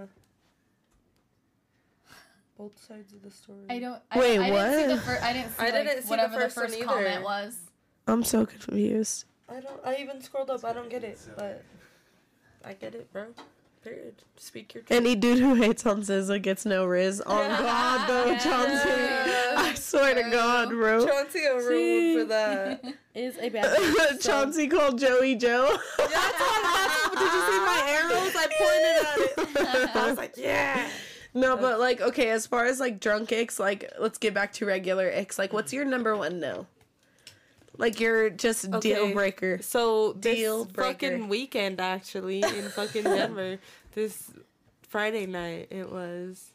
Both 2.57 2.79
sides 2.85 3.13
of 3.13 3.23
the 3.23 3.31
story. 3.31 3.65
I 3.71 3.79
don't. 3.79 4.01
I, 4.11 4.19
Wait, 4.19 4.39
I 4.39 4.51
Didn't 4.51 4.75
see 4.75 4.87
the 4.87 4.95
what? 4.95 5.03
fir- 5.05 5.21
I 5.23 5.33
didn't 5.33 5.51
see, 5.53 5.63
I 5.63 5.65
like, 5.71 5.73
didn't 5.87 6.03
see 6.03 6.17
the 6.17 6.29
first 6.29 6.55
the 6.57 6.61
one 6.61 6.69
first 6.69 6.77
either. 6.77 6.87
comment 6.87 7.23
was. 7.23 7.59
I'm 8.09 8.25
so 8.25 8.47
confused. 8.47 9.25
I 9.49 9.61
don't. 9.61 9.81
I 9.85 9.97
even 10.01 10.21
scrolled 10.21 10.51
up. 10.51 10.65
I 10.65 10.73
don't 10.73 10.91
get 10.91 11.05
it, 11.05 11.19
but 11.37 11.63
I 12.65 12.73
get 12.73 12.95
it, 12.95 13.13
bro. 13.13 13.27
Period. 13.89 14.15
Speak 14.37 14.75
your 14.75 14.83
truth. 14.83 14.97
Any 14.97 15.15
dude 15.17 15.39
who 15.39 15.55
hates 15.55 15.85
on 15.87 16.03
SZA 16.03 16.41
gets 16.43 16.65
no 16.67 16.85
riz. 16.87 17.21
On 17.23 17.49
God, 17.49 18.09
though, 18.09 18.27
Yes. 18.27 18.45
Chauncey. 18.45 19.57
I 19.57 19.75
swear 19.75 20.15
to 20.15 20.31
God, 20.31 20.69
bro. 20.71 21.07
Chauncey 21.07 21.45
a 21.45 21.55
rule 21.57 22.19
for 22.21 22.25
that. 22.29 22.85
Is 23.15 23.37
a 23.39 23.49
bad 23.49 23.65
bitch, 23.79 24.21
so- 24.23 24.31
Chauncey 24.31 24.69
called 24.69 24.99
Joey 24.99 25.35
Joe. 25.37 25.77
That's 25.99 26.13
what 26.13 26.65
happened. 26.65 27.19
Did 27.19 27.33
you 27.33 27.41
see 27.41 27.59
my 27.59 27.83
arrows? 27.89 28.37
I 28.37 28.47
pointed 28.59 29.57
at 29.67 29.89
it. 29.89 29.91
I 29.97 30.09
was 30.09 30.17
like, 30.19 30.35
yeah. 30.37 30.89
No, 31.35 31.57
but 31.57 31.79
like, 31.81 32.01
okay, 32.01 32.31
as 32.31 32.47
far 32.47 32.67
as 32.67 32.79
like 32.81 33.01
drunk 33.01 33.33
icks, 33.33 33.59
like, 33.59 33.91
let's 33.99 34.19
get 34.19 34.35
back 34.35 34.53
to 34.55 34.67
regular 34.67 35.11
icks. 35.11 35.39
Like, 35.39 35.53
what's 35.53 35.73
your 35.73 35.85
number 35.85 36.17
one 36.17 36.39
no? 36.41 36.67
Like, 37.79 38.01
you're 38.01 38.29
just 38.29 38.71
deal 38.81 39.13
breaker. 39.13 39.61
So 39.63 40.13
this 40.13 40.37
Deal 40.37 40.65
breaker. 40.67 40.93
fucking 41.11 41.29
weekend, 41.29 41.81
actually, 41.81 42.43
in 42.43 42.69
fucking 42.71 43.03
Denver, 43.05 43.59
this 43.95 44.31
Friday 44.83 45.27
night 45.27 45.69
it 45.71 45.91
was, 45.91 46.51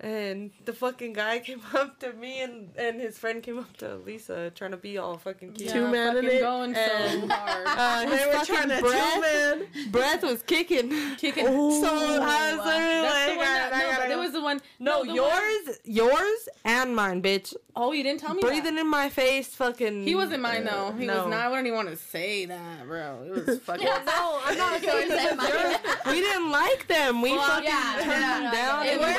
and 0.00 0.50
the 0.66 0.72
fucking 0.72 1.14
guy 1.14 1.38
came 1.46 1.62
up 1.74 1.98
to 2.00 2.12
me 2.12 2.42
and 2.42 2.70
and 2.76 3.00
his 3.00 3.18
friend 3.18 3.42
came 3.42 3.58
up 3.58 3.74
to 3.78 3.96
Lisa, 3.96 4.50
trying 4.54 4.72
to 4.72 4.76
be 4.76 4.98
all 4.98 5.16
fucking 5.18 5.52
cute. 5.52 5.70
Two 5.70 5.88
man 5.88 6.16
in 6.16 6.24
fucking 6.24 6.36
it, 6.38 6.40
going 6.40 6.74
so 6.74 6.80
and- 6.80 7.32
hard. 7.32 7.66
Uh, 7.66 8.10
They 8.16 8.26
were 8.26 8.44
trying 8.44 8.68
to 8.68 8.80
breath, 8.80 9.14
two 9.14 9.20
man. 9.20 9.66
breath 9.90 10.22
was 10.22 10.42
kicking. 10.42 10.90
Kicking. 11.16 11.46
Oh. 11.48 11.80
So 11.82 11.88
I 11.88 12.56
was 12.56 12.64
literally 12.66 13.02
That's 13.02 13.14
like, 13.14 13.32
the 13.32 13.36
one 13.38 13.46
that, 13.46 13.72
I 13.72 13.78
no, 13.82 13.90
gotta 13.96 14.08
there 14.08 14.18
was 14.18 14.32
the 14.32 14.40
one. 14.42 14.60
no, 14.78 15.04
the 15.04 15.12
yours, 15.12 15.66
one- 15.66 15.76
yours, 15.84 16.48
and 16.64 16.94
mine, 16.94 17.22
bitch. 17.22 17.54
oh, 17.74 17.92
you 17.92 18.02
didn't 18.02 18.20
tell 18.20 18.34
me. 18.34 18.42
Breathing 18.42 18.74
that. 18.76 18.80
in 18.82 18.90
my 18.90 19.08
face, 19.08 19.48
fucking. 19.54 20.04
He 20.06 20.14
wasn't 20.14 20.42
mine 20.42 20.64
though. 20.64 20.92
He 20.98 21.06
No. 21.06 21.22
was 21.22 21.30
not. 21.30 21.40
I 21.40 21.48
wouldn't 21.48 21.66
even 21.66 21.76
want 21.76 21.88
to 21.90 21.96
say 21.96 22.44
that, 22.46 22.86
bro. 22.86 23.22
It 23.26 23.46
was 23.46 23.58
fucking. 23.64 23.84
No, 23.84 24.40
I'm 24.44 24.58
not 24.58 24.80
So 24.82 24.98
is 24.98 25.08
that 25.08 25.36
mine? 25.36 26.12
We 26.14 26.20
didn't 26.20 26.50
like 26.50 26.86
them. 26.86 27.22
We 27.22 27.32
Well, 27.32 27.46
fucking 27.48 27.64
yeah, 27.64 27.92
turned 28.02 28.08
no, 28.08 28.14
them 28.20 28.44
no, 28.44 28.52
down. 28.52 28.84
no, 28.86 28.90
and 28.92 29.00
no, 29.00 29.06
we 29.06 29.14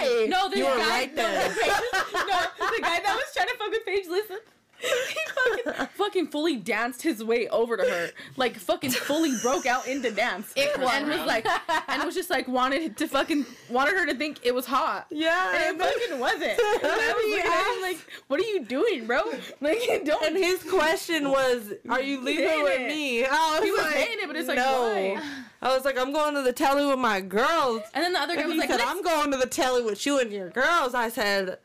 no, 0.00 0.08
were 0.08 0.18
no, 0.18 0.26
like, 0.26 0.26
no. 0.26 0.26
Hi. 0.26 0.26
No, 0.26 0.48
this 0.48 0.58
You 0.58 0.64
were 0.64 0.76
guy, 0.76 0.88
right 0.88 1.14
no, 1.14 1.22
there. 1.22 1.48
the 1.48 1.54
Paige- 1.60 2.12
no, 2.12 2.38
the 2.76 2.82
guy 2.82 3.00
that 3.00 3.14
was 3.14 3.24
trying 3.34 3.48
to 3.48 3.54
fuck 3.56 3.70
with 3.70 3.84
Paige, 3.86 4.06
listen. 4.08 4.38
He 4.84 5.62
fucking, 5.64 5.86
fucking 5.94 6.26
fully 6.28 6.56
danced 6.56 7.02
his 7.02 7.22
way 7.22 7.48
over 7.48 7.76
to 7.76 7.82
her, 7.84 8.10
like 8.36 8.56
fucking 8.56 8.90
fully 8.90 9.32
broke 9.42 9.66
out 9.66 9.86
into 9.86 10.10
dance, 10.10 10.52
It 10.56 10.78
was. 10.78 10.90
and 10.92 11.08
was 11.08 11.20
like, 11.26 11.46
and 11.88 12.02
was 12.04 12.14
just 12.14 12.30
like 12.30 12.46
wanted 12.48 12.96
to 12.98 13.06
fucking 13.08 13.44
wanted 13.68 13.94
her 13.96 14.06
to 14.06 14.14
think 14.14 14.40
it 14.44 14.54
was 14.54 14.66
hot, 14.66 15.06
Yeah, 15.10 15.52
and 15.68 15.80
it 15.80 15.84
fucking 15.84 16.18
wasn't. 16.18 16.42
And 16.84 16.92
I 16.92 17.74
was 17.76 17.82
like, 17.82 17.98
what 18.28 18.40
are 18.40 18.44
you 18.44 18.64
doing, 18.64 19.06
bro? 19.06 19.22
Like, 19.60 19.78
don't. 20.04 20.24
And 20.24 20.36
his 20.36 20.62
question 20.62 21.30
was, 21.30 21.72
"Are 21.88 22.00
you 22.02 22.20
leaving 22.22 22.62
with 22.62 22.80
it. 22.80 22.88
me?" 22.88 23.24
I 23.24 23.56
was 23.58 23.64
he 23.64 23.70
was 23.70 23.82
like, 23.82 23.94
saying 23.94 24.18
it, 24.20 24.26
but 24.26 24.36
it's 24.36 24.48
like, 24.48 24.56
no. 24.56 24.82
why? 24.82 25.22
I 25.62 25.74
was 25.74 25.84
like, 25.84 25.98
"I'm 25.98 26.12
going 26.12 26.34
to 26.34 26.42
the 26.42 26.52
telly 26.52 26.84
with 26.86 26.98
my 26.98 27.20
girls." 27.20 27.82
And 27.94 28.04
then 28.04 28.12
the 28.12 28.20
other 28.20 28.34
guy 28.34 28.42
And 28.42 28.50
was 28.50 28.58
like, 28.58 28.68
said, 28.68 28.80
"I'm 28.80 29.02
going 29.02 29.30
to 29.30 29.36
the 29.36 29.46
telly 29.46 29.82
with 29.82 30.04
you 30.06 30.18
and 30.20 30.30
your 30.32 30.50
girls." 30.50 30.94
I 30.94 31.08
said, 31.08 31.58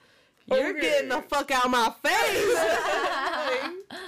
"You're 0.51 0.69
Okay. 0.71 0.81
getting 0.81 1.09
the 1.09 1.21
fuck 1.23 1.51
out 1.51 1.65
of 1.65 1.71
my 1.71 1.93
face." 2.03 3.69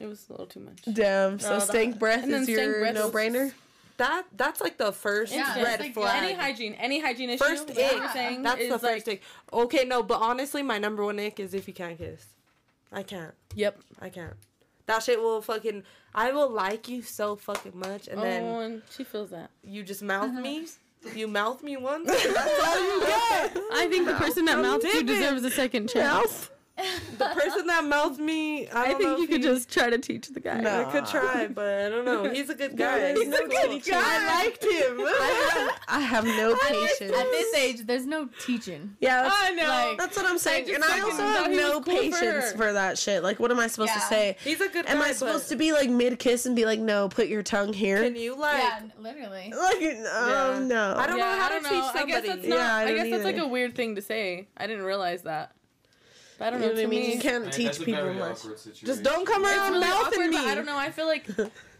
It 0.00 0.06
was 0.06 0.26
a 0.28 0.32
little 0.32 0.46
too 0.46 0.60
much. 0.60 0.78
Damn. 0.92 1.40
So 1.40 1.50
No, 1.50 1.58
that- 1.58 1.68
stank 1.68 1.98
breath 1.98 2.22
and 2.22 2.32
is 2.32 2.48
your 2.48 2.78
breath 2.80 2.94
is- 2.94 3.00
no 3.00 3.10
brainer. 3.10 3.52
that 3.96 4.26
that's 4.36 4.60
like 4.60 4.78
the 4.78 4.92
first 4.92 5.34
Yeah, 5.34 5.60
red 5.60 5.80
like 5.80 5.92
flag. 5.94 6.22
Any 6.22 6.34
hygiene, 6.34 6.74
any 6.74 7.00
hygiene 7.00 7.30
issue. 7.30 7.42
First 7.44 7.68
like 7.70 7.78
ick. 7.78 8.30
you 8.36 8.42
That's 8.44 8.60
is 8.60 8.68
the 8.70 8.78
first 8.78 8.82
like, 8.82 9.04
thing. 9.04 9.18
Okay, 9.52 9.84
no, 9.84 10.04
but 10.04 10.20
honestly, 10.20 10.62
my 10.62 10.78
number 10.78 11.04
one 11.04 11.18
ick 11.18 11.40
is 11.40 11.52
if 11.52 11.66
you 11.66 11.74
can't 11.74 11.98
kiss. 11.98 12.24
I 12.92 13.02
can't. 13.02 13.34
Yep. 13.56 13.80
I 14.00 14.08
can't. 14.08 14.34
That 14.86 15.02
shit 15.02 15.20
will 15.20 15.42
fucking. 15.42 15.82
I 16.14 16.30
will 16.30 16.48
like 16.48 16.88
you 16.88 17.02
so 17.02 17.34
fucking 17.34 17.76
much, 17.76 18.06
and 18.06 18.22
then 18.22 18.42
oh, 18.44 18.60
and 18.60 18.82
she 18.90 19.02
feels 19.02 19.30
that. 19.30 19.50
you 19.64 19.82
just 19.82 20.00
mouth 20.02 20.32
me. 20.32 20.60
Mm-hmm. 20.60 20.66
You 21.14 21.28
mouth 21.28 21.62
me 21.62 21.76
once. 21.76 22.06
That's 22.06 22.64
all 22.66 22.80
you 22.80 23.00
get. 23.00 23.56
I 23.72 23.86
think 23.90 24.06
the 24.06 24.14
person 24.14 24.44
that 24.46 24.58
mouths 24.58 24.84
you 24.84 25.02
deserves 25.02 25.44
a 25.44 25.50
second 25.50 25.88
chance. 25.88 26.50
The 27.18 27.24
person 27.34 27.66
that 27.66 27.84
mouthed 27.84 28.20
me. 28.20 28.68
I, 28.68 28.82
I 28.84 28.88
don't 28.92 29.02
know 29.02 29.16
think 29.16 29.20
you 29.20 29.26
could 29.26 29.36
he- 29.44 29.48
just 29.48 29.72
try 29.72 29.90
to 29.90 29.98
teach 29.98 30.28
the 30.28 30.38
guy. 30.40 30.60
No. 30.60 30.82
I 30.82 30.84
could 30.92 31.06
try, 31.06 31.48
but 31.48 31.66
I 31.66 31.88
don't 31.88 32.04
know. 32.04 32.30
He's 32.30 32.48
a 32.50 32.54
good 32.54 32.76
guy. 32.76 33.12
He's 33.14 33.26
a 33.28 33.30
good 33.46 33.50
guy. 33.84 34.00
I 34.00 34.44
liked 34.44 34.62
him. 34.64 35.00
I 35.88 36.00
have 36.00 36.24
no 36.24 36.56
patience. 36.68 37.12
At 37.12 37.24
this 37.30 37.54
age, 37.54 37.86
there's 37.86 38.06
no 38.06 38.28
teaching. 38.44 38.94
Yeah, 39.00 39.22
that's, 39.22 39.34
I 39.36 39.50
know. 39.54 39.68
Like- 39.88 39.98
that's 39.98 40.16
what 40.16 40.26
I'm 40.26 40.38
saying. 40.38 40.66
just 40.66 40.74
and 40.76 40.84
I 40.84 41.00
also 41.00 41.22
have 41.22 41.50
no 41.50 41.80
cool 41.80 41.94
patience 41.94 42.20
her. 42.20 42.56
for 42.56 42.72
that 42.72 42.96
shit. 42.98 43.22
Like, 43.22 43.40
what 43.40 43.50
am 43.50 43.58
I 43.58 43.66
supposed 43.66 43.94
to 43.94 44.00
say? 44.00 44.36
He's 44.44 44.60
a 44.60 44.68
good 44.68 44.86
guy. 44.86 44.92
Am 44.92 45.02
I 45.02 45.08
but 45.08 45.16
supposed 45.16 45.48
to 45.48 45.56
be 45.56 45.72
like 45.72 45.90
mid 45.90 46.18
kiss 46.18 46.46
and 46.46 46.54
be 46.54 46.64
like, 46.64 46.78
no, 46.80 47.08
put 47.08 47.26
your 47.26 47.42
tongue 47.42 47.72
here? 47.72 48.02
Can 48.02 48.14
you 48.16 48.36
like? 48.38 48.58
yeah, 48.62 48.80
literally. 48.98 49.52
Like, 49.56 49.80
Yeah. 49.80 50.04
oh 50.06 50.64
no. 50.64 50.94
I 50.96 51.06
don't 51.06 51.18
know 51.18 51.24
how 51.24 51.48
to 51.48 51.58
teach 51.60 51.72
I 51.72 52.04
guess 52.04 52.24
somebody. 52.24 52.28
that's 52.28 52.46
not. 52.48 52.56
Yeah, 52.56 52.76
I 52.76 52.82
I, 52.84 52.94
guess 52.94 53.10
that's 53.10 53.24
like 53.24 53.38
a 53.38 53.48
weird 53.48 53.74
thing 53.74 53.96
to 53.96 54.02
say. 54.02 54.48
I 54.56 54.66
didn't 54.66 54.84
realize 54.84 55.22
that. 55.22 55.52
But 56.38 56.46
I 56.46 56.50
don't 56.50 56.60
You 56.62 56.66
know. 56.68 56.72
know 56.74 56.74
what 56.74 56.80
I 56.80 56.82
to 56.84 56.88
mean? 56.88 57.00
me, 57.08 57.14
You 57.14 57.20
can't 57.20 57.44
Hey, 57.46 57.50
teach 57.50 57.66
that's 57.66 57.78
a 57.78 57.84
people 57.84 58.02
very 58.02 58.14
much. 58.14 58.38
situation. 58.38 58.86
Just 58.86 59.02
don't 59.02 59.26
come 59.26 59.44
around 59.44 59.72
really 59.72 59.86
mouthing 59.86 60.06
awkward, 60.20 60.30
me. 60.30 60.36
but 60.36 60.46
I 60.46 60.54
don't 60.54 60.66
know. 60.66 60.76
I 60.78 60.90
feel 60.90 61.06
like 61.06 61.26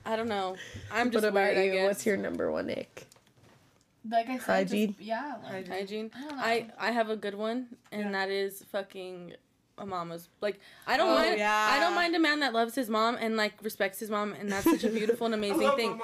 I 0.04 0.16
don't 0.16 0.28
know. 0.28 0.56
I'm 0.90 1.10
just 1.10 1.22
What 1.22 1.28
about 1.30 1.44
weird. 1.54 1.58
I 1.58 1.62
you? 1.62 1.72
guess. 1.72 1.88
What's 1.88 2.06
your 2.06 2.16
number 2.16 2.50
one 2.50 2.68
ick? 2.70 3.06
Like 4.10 4.28
I 4.28 4.38
said, 4.38 4.42
Hygiene? 4.46 4.88
Just, 4.94 5.00
yeah. 5.02 5.34
Like, 5.50 5.68
hygiene? 5.68 6.10
I. 6.32 6.66
I 6.78 6.88
I 6.88 6.90
have 6.92 7.10
a 7.10 7.16
good 7.16 7.34
one, 7.34 7.66
and 7.92 8.02
Yeah. 8.02 8.12
that 8.12 8.30
is 8.30 8.62
fucking 8.72 9.34
a 9.76 9.86
mama's 9.86 10.28
like 10.40 10.58
I 10.88 10.96
don't 10.96 11.10
Oh, 11.10 11.14
mind 11.14 11.38
yeah. 11.38 11.68
I 11.70 11.78
don't 11.78 11.94
mind 11.94 12.16
a 12.16 12.18
man 12.18 12.40
that 12.40 12.52
loves 12.52 12.74
his 12.74 12.88
mom 12.90 13.16
and 13.20 13.36
like 13.36 13.52
respects 13.62 14.00
his 14.00 14.10
mom 14.10 14.32
and 14.32 14.50
that's 14.50 14.64
such 14.64 14.82
a 14.82 14.88
beautiful 14.88 15.26
and 15.26 15.34
amazing 15.40 15.70
thing. 15.76 16.00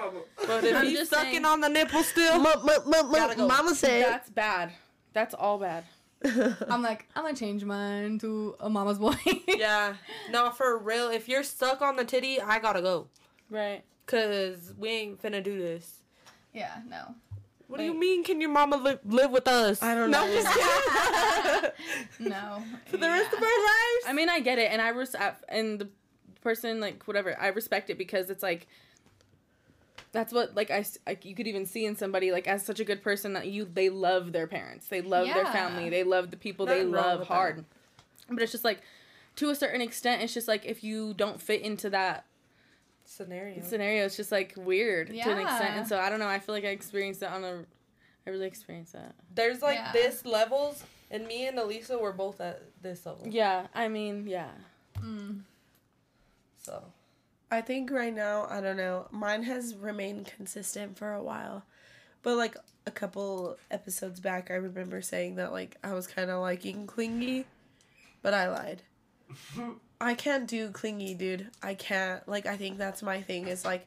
But 0.46 0.62
if 0.62 0.76
I'm 0.76 0.84
he's 0.84 0.98
just 0.98 1.10
sucking 1.10 1.32
saying- 1.32 1.44
on 1.44 1.60
the 1.60 1.68
nipple 1.68 2.04
still, 2.04 2.40
Gotta 2.40 3.34
go. 3.36 3.48
Mama 3.48 3.74
said. 3.74 4.04
That's 4.04 4.30
bad. 4.30 4.70
That's 5.12 5.34
all 5.34 5.58
bad. 5.58 5.84
I'm 6.68 6.82
like, 6.82 7.06
I'm 7.14 7.24
gonna 7.24 7.36
change 7.36 7.64
mine 7.64 8.18
to 8.20 8.56
a 8.60 8.70
mama's 8.70 8.98
boy. 8.98 9.14
yeah, 9.48 9.94
no, 10.30 10.50
for 10.50 10.78
real. 10.78 11.08
If 11.08 11.28
you're 11.28 11.42
stuck 11.42 11.82
on 11.82 11.96
the 11.96 12.04
titty, 12.04 12.40
I 12.40 12.58
gotta 12.58 12.80
go, 12.82 13.08
Right. 13.50 13.82
cause 14.06 14.72
we 14.78 14.88
ain't 14.88 15.22
finna 15.22 15.42
do 15.42 15.58
this. 15.58 16.00
yeah, 16.52 16.78
no. 16.88 17.14
What 17.66 17.78
do 17.78 17.84
you 17.84 17.94
mean? 17.94 18.22
Can 18.24 18.40
your 18.40 18.50
mama 18.50 18.76
live 18.76 19.00
live 19.04 19.30
with 19.30 19.48
us? 19.48 19.82
I 19.82 19.94
don't 19.94 20.10
know. 20.10 20.22
I'm 20.24 20.30
just 20.32 20.48
kidding. 20.54 21.70
No. 22.30 22.62
For 22.86 22.98
the 22.98 23.08
rest 23.08 23.32
of 23.32 23.38
our 23.38 23.42
lives. 23.42 24.04
I 24.06 24.12
mean, 24.12 24.28
I 24.28 24.40
get 24.40 24.58
it, 24.58 24.70
and 24.70 24.80
I 24.82 24.90
res- 24.90 25.16
and 25.48 25.78
the 25.80 25.88
person 26.42 26.78
like 26.78 27.02
whatever, 27.04 27.36
I 27.40 27.48
respect 27.48 27.88
it 27.90 27.96
because 27.98 28.28
it's 28.30 28.42
like 28.42 28.66
that's 30.14 30.32
what 30.32 30.54
like 30.54 30.70
I 30.70 30.84
like 31.06 31.24
you 31.26 31.34
could 31.34 31.46
even 31.46 31.66
see 31.66 31.84
in 31.84 31.94
somebody 31.96 32.32
like 32.32 32.48
as 32.48 32.64
such 32.64 32.80
a 32.80 32.84
good 32.84 33.02
person 33.02 33.34
that 33.34 33.48
you 33.48 33.66
they 33.66 33.90
love 33.90 34.32
their 34.32 34.46
parents, 34.46 34.88
they 34.88 35.02
love 35.02 35.26
their 35.26 35.44
family, 35.46 35.90
they 35.90 36.04
love 36.04 36.30
the 36.30 36.36
people 36.38 36.64
they 36.64 36.78
Nothing 36.78 36.92
wrong 36.92 37.04
love 37.04 37.18
with 37.20 37.28
hard. 37.28 37.64
But 38.30 38.42
it's 38.42 38.52
just 38.52 38.64
like 38.64 38.80
to 39.36 39.50
a 39.50 39.54
certain 39.54 39.80
extent, 39.82 40.22
it's 40.22 40.32
just 40.32 40.48
like 40.48 40.64
if 40.64 40.82
you 40.82 41.12
don't 41.14 41.42
fit 41.42 41.60
into 41.60 41.90
that 41.90 42.24
Scenario. 43.04 43.60
scenario, 43.62 44.04
it's 44.06 44.16
just 44.16 44.32
like 44.32 44.54
weird 44.56 45.08
to 45.08 45.12
an 45.30 45.38
extent. 45.38 45.76
And 45.76 45.86
so 45.86 45.98
I 45.98 46.08
don't 46.08 46.18
know. 46.20 46.26
I 46.28 46.38
feel 46.38 46.54
like 46.54 46.64
I 46.64 46.68
experienced 46.68 47.20
that 47.20 47.32
on 47.32 47.44
a. 47.44 47.64
I 48.26 48.30
really 48.30 48.46
experienced 48.46 48.94
that. 48.94 49.14
There's 49.34 49.60
like 49.60 49.76
Yeah. 49.76 49.92
this 49.92 50.24
levels, 50.24 50.82
and 51.10 51.26
me 51.26 51.46
and 51.46 51.58
Elisa 51.58 51.98
were 51.98 52.12
both 52.14 52.40
at 52.40 52.62
this 52.80 53.04
level. 53.04 53.26
Yeah, 53.28 53.66
I 53.74 53.88
mean, 53.88 54.26
yeah. 54.26 54.48
Mm. 55.00 55.40
So 56.62 56.82
I 57.54 57.60
think 57.60 57.90
right 57.90 58.12
now, 58.14 58.46
I 58.50 58.60
don't 58.60 58.76
know, 58.76 59.06
mine 59.10 59.44
has 59.44 59.76
remained 59.76 60.26
consistent 60.26 60.98
for 60.98 61.12
a 61.12 61.22
while. 61.22 61.64
But 62.22 62.36
like 62.36 62.56
a 62.86 62.90
couple 62.90 63.56
episodes 63.70 64.18
back, 64.18 64.50
I 64.50 64.54
remember 64.54 65.00
saying 65.00 65.36
that 65.36 65.52
like 65.52 65.76
I 65.84 65.92
was 65.92 66.06
kind 66.06 66.30
of 66.30 66.40
liking 66.40 66.86
clingy, 66.86 67.46
but 68.22 68.34
I 68.34 68.48
lied. 68.48 68.82
I 70.00 70.14
can't 70.14 70.46
do 70.46 70.70
clingy, 70.70 71.14
dude. 71.14 71.48
I 71.62 71.74
can't. 71.74 72.26
Like, 72.28 72.46
I 72.46 72.56
think 72.56 72.76
that's 72.76 73.02
my 73.02 73.22
thing 73.22 73.46
is 73.46 73.64
like, 73.64 73.86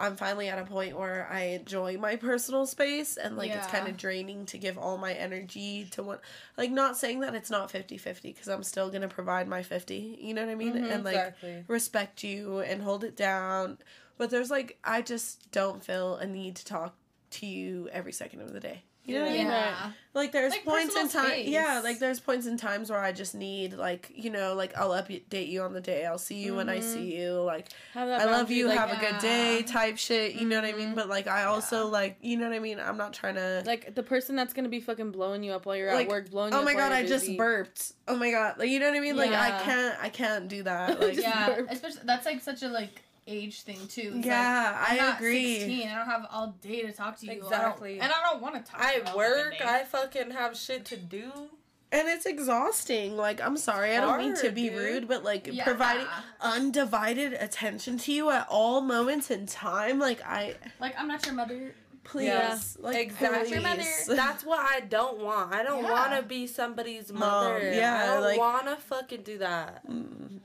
I'm 0.00 0.16
finally 0.16 0.48
at 0.48 0.58
a 0.58 0.64
point 0.64 0.98
where 0.98 1.28
I 1.30 1.42
enjoy 1.60 1.98
my 1.98 2.16
personal 2.16 2.66
space 2.66 3.16
and 3.16 3.36
like 3.36 3.50
it's 3.58 3.66
kind 3.66 3.86
of 3.86 3.96
draining 3.96 4.46
to 4.46 4.58
give 4.58 4.78
all 4.78 4.96
my 4.98 5.12
energy 5.12 5.86
to 5.92 6.02
one. 6.02 6.18
Like, 6.56 6.70
not 6.70 6.96
saying 6.96 7.20
that 7.20 7.34
it's 7.34 7.50
not 7.50 7.70
50 7.70 7.98
50 7.98 8.32
because 8.32 8.48
I'm 8.48 8.62
still 8.62 8.88
going 8.88 9.02
to 9.02 9.08
provide 9.08 9.46
my 9.46 9.62
50. 9.62 10.18
You 10.20 10.34
know 10.34 10.44
what 10.44 10.50
I 10.50 10.54
mean? 10.54 10.72
Mhm. 10.74 10.90
and 10.90 11.04
like, 11.04 11.14
exactly. 11.14 11.64
respect 11.68 12.24
you 12.24 12.60
and 12.60 12.82
hold 12.82 13.04
it 13.04 13.14
down. 13.16 13.78
But 14.16 14.30
there's 14.30 14.50
like 14.50 14.78
I 14.82 15.02
just 15.02 15.52
don't 15.52 15.84
feel 15.84 16.16
a 16.16 16.26
need 16.26 16.56
to 16.56 16.64
talk 16.64 16.94
to 17.32 17.46
you 17.46 17.88
every 17.92 18.12
second 18.12 18.40
of 18.40 18.52
the 18.52 18.60
day. 18.60 18.82
You 19.10 19.18
know 19.18 19.24
what 19.26 19.30
I 19.32 19.36
mean? 19.38 19.46
Yeah. 19.46 19.90
Like 20.12 20.32
there's 20.32 20.50
Like 20.50 20.64
points 20.64 20.96
in 20.96 21.02
personal 21.02 21.26
time. 21.30 21.42
Yeah, 21.44 21.80
like 21.84 22.00
there's 22.00 22.18
points 22.18 22.44
in 22.46 22.56
times 22.56 22.90
where 22.90 22.98
I 22.98 23.12
just 23.12 23.32
need 23.32 23.74
like 23.74 24.10
you 24.12 24.28
know 24.30 24.54
like 24.54 24.76
I'll 24.76 24.90
update 24.90 25.48
you 25.48 25.62
on 25.62 25.72
the 25.72 25.80
day. 25.80 26.04
I'll 26.04 26.18
see 26.18 26.34
you 26.40 26.56
when 26.56 26.68
I 26.68 26.78
Mhm. 26.80 26.82
see 26.82 27.16
you. 27.16 27.34
Like 27.42 27.68
I 27.94 28.24
love 28.24 28.50
you. 28.50 28.66
like, 28.66 28.76
have 28.76 28.90
a 28.90 28.96
good 29.00 29.20
day. 29.20 29.62
Type 29.62 29.98
shit. 29.98 30.34
You 30.34 30.48
know 30.48 30.56
what 30.60 30.64
I 30.64 30.72
mean? 30.72 30.90
Mhm. 30.92 30.94
But 30.96 31.08
like 31.08 31.28
I 31.28 31.44
also 31.44 31.86
like 31.86 32.16
you 32.22 32.36
know 32.36 32.48
what 32.48 32.56
I 32.56 32.58
mean. 32.58 32.80
I'm 32.80 32.96
not 32.96 33.12
trying 33.12 33.36
to. 33.36 33.62
like 33.64 33.94
the 33.94 34.02
person 34.02 34.34
that's 34.34 34.52
gonna 34.52 34.68
be 34.68 34.80
fucking 34.80 35.12
blowing 35.12 35.44
you 35.44 35.52
up 35.52 35.64
while 35.64 35.76
you're 35.76 35.94
Like, 35.94 36.06
at 36.06 36.10
work, 36.10 36.30
blowing 36.30 36.52
you 36.52 36.58
up. 36.58 36.64
Oh 36.64 36.68
up 36.68 36.74
my 36.74 36.74
while 36.74 36.88
god! 36.90 36.96
you're 36.96 37.04
I 37.04 37.08
just 37.08 37.26
busy. 37.26 37.36
burped. 37.36 37.92
Oh 38.08 38.16
my 38.16 38.32
god! 38.32 38.58
Like 38.58 38.68
you 38.68 38.80
know 38.80 38.88
what 38.88 38.96
I 38.96 39.00
mean? 39.00 39.16
Like 39.16 39.30
I 39.32 39.62
can't. 39.62 39.96
I 40.02 40.08
can't 40.08 40.48
do 40.48 40.64
that. 40.64 40.98
Like 41.00 41.16
yeah, 41.20 41.46
burp. 41.54 41.68
especially 41.70 42.00
that's 42.04 42.26
like 42.26 42.40
such 42.40 42.62
a 42.64 42.68
like 42.68 43.02
age 43.26 43.62
thing 43.62 43.78
too. 43.88 44.14
It's 44.16 44.26
Yeah, 44.26 44.76
like, 44.80 44.90
I'm 44.92 44.98
I 44.98 45.02
not 45.02 45.16
agree. 45.18 45.58
16. 45.60 45.88
I 45.88 45.94
don't 45.94 46.06
have 46.06 46.26
all 46.30 46.54
day 46.62 46.82
to 46.82 46.92
talk 46.92 47.18
to 47.20 47.26
you. 47.26 47.32
I 47.32 47.34
Exactly. 47.36 48.00
and 48.00 48.12
I 48.12 48.30
don't 48.30 48.42
want 48.42 48.54
to 48.64 48.70
talk. 48.70 48.80
I 48.80 49.00
all 49.06 49.16
work. 49.16 49.54
I 49.64 49.84
fucking 49.84 50.30
have 50.32 50.56
shit 50.56 50.84
to 50.86 50.96
do. 50.96 51.30
And 51.92 52.06
it's 52.08 52.24
exhausting. 52.24 53.16
Like, 53.16 53.40
I'm 53.40 53.56
sorry, 53.56 53.96
I 53.96 54.00
don't 54.00 54.18
mean 54.18 54.36
to 54.36 54.50
be 54.50 54.68
dude. 54.68 54.78
rude, 54.78 55.08
but 55.08 55.24
like 55.24 55.48
Yeah. 55.50 55.64
providing 55.64 56.06
undivided 56.40 57.32
attention 57.34 57.98
to 57.98 58.12
you 58.12 58.30
at 58.30 58.46
all 58.48 58.80
moments 58.80 59.30
in 59.30 59.46
time, 59.46 59.98
like 59.98 60.22
I 60.24 60.54
like 60.78 60.94
I'm 60.98 61.08
not 61.08 61.24
your 61.26 61.34
mother. 61.34 61.74
please, 62.04 62.26
Yeah. 62.26 62.58
like 62.78 62.96
Exactly. 62.96 63.58
Please. 63.60 64.06
That's 64.06 64.44
what 64.44 64.58
I 64.60 64.80
don't 64.80 65.18
want. 65.18 65.52
I 65.54 65.62
don't 65.62 65.82
Yeah. 65.84 65.90
want 65.90 66.12
to 66.16 66.22
be 66.22 66.46
somebody's 66.46 67.12
Mom, 67.12 67.20
mother. 67.20 67.72
yeah, 67.72 68.02
I 68.02 68.06
don't 68.06 68.22
like- 68.22 68.38
want 68.38 68.66
to 68.66 68.76
fucking 68.76 69.22
do 69.22 69.38
that. 69.38 69.86
Mm. 69.88 70.40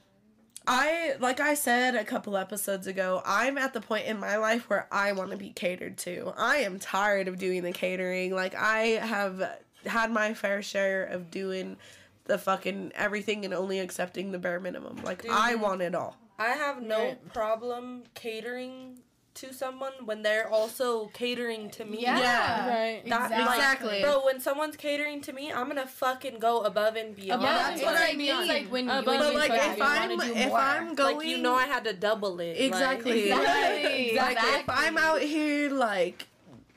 I 0.67 1.15
like 1.19 1.39
I 1.39 1.53
said 1.53 1.95
a 1.95 2.03
couple 2.03 2.37
episodes 2.37 2.87
ago, 2.87 3.21
I'm 3.25 3.57
at 3.57 3.73
the 3.73 3.81
point 3.81 4.05
in 4.05 4.19
my 4.19 4.37
life 4.37 4.69
where 4.69 4.87
I 4.91 5.11
want 5.11 5.31
to 5.31 5.37
be 5.37 5.51
catered 5.51 5.97
to. 5.99 6.33
I 6.37 6.57
am 6.57 6.79
tired 6.79 7.27
of 7.27 7.37
doing 7.37 7.63
the 7.63 7.71
catering. 7.71 8.33
Like 8.33 8.55
I 8.55 8.99
have 9.01 9.59
had 9.85 10.11
my 10.11 10.33
fair 10.33 10.61
share 10.61 11.05
of 11.05 11.29
doing 11.29 11.77
the 12.25 12.37
fucking 12.37 12.91
everything 12.95 13.45
and 13.45 13.53
only 13.53 13.79
accepting 13.79 14.31
the 14.31 14.39
bare 14.39 14.59
minimum. 14.59 14.97
Like 15.03 15.25
I 15.29 15.53
mm-hmm. 15.53 15.61
want 15.61 15.81
it 15.81 15.95
all. 15.95 16.17
I 16.37 16.49
have 16.49 16.81
no 16.81 17.15
problem 17.33 18.03
catering 18.13 18.99
to 19.35 19.53
someone 19.53 19.91
when 20.05 20.21
they're 20.23 20.49
also 20.49 21.07
catering 21.13 21.69
to 21.71 21.85
me. 21.85 22.01
Yeah. 22.01 22.19
Yeah. 22.19 22.69
Right. 22.69 23.01
That- 23.07 23.31
Exactly. 23.31 23.89
like, 23.89 24.03
Bro, 24.03 24.25
when 24.25 24.39
someone's 24.39 24.75
catering 24.77 25.21
to 25.21 25.33
me, 25.33 25.51
I'm 25.51 25.67
gonna 25.67 25.85
fucking 25.85 26.39
go 26.39 26.61
above 26.61 26.95
and 26.95 27.15
beyond. 27.15 27.41
Yeah, 27.41 27.53
that's 27.57 27.75
it's 27.81 27.85
what 27.85 27.95
I 27.99 28.13
mean. 28.13 28.29
It's 28.39 28.47
like 28.47 28.67
when, 28.67 28.89
Uh, 28.89 28.95
when 29.03 29.05
but, 29.05 29.13
you 29.13 29.19
But 29.19 29.49
like 29.49 29.51
if 29.51 29.77
you 29.77 29.83
I'm 29.83 30.09
wanna 30.09 30.25
do 30.25 30.33
if 30.35 30.47
more. 30.49 30.59
I'm 30.59 30.95
going 30.95 31.17
like 31.17 31.27
you 31.27 31.37
know 31.37 31.53
I 31.55 31.65
had 31.65 31.83
to 31.83 31.93
double 31.93 32.39
it. 32.39 32.53
Exactly. 32.57 33.29
Like, 33.29 33.39
Exactly. 33.41 34.15
Like 34.25 34.37
if 34.59 34.69
I'm 34.69 34.97
out 34.97 35.21
here 35.21 35.69
like 35.69 36.27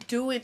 doing 0.08 0.42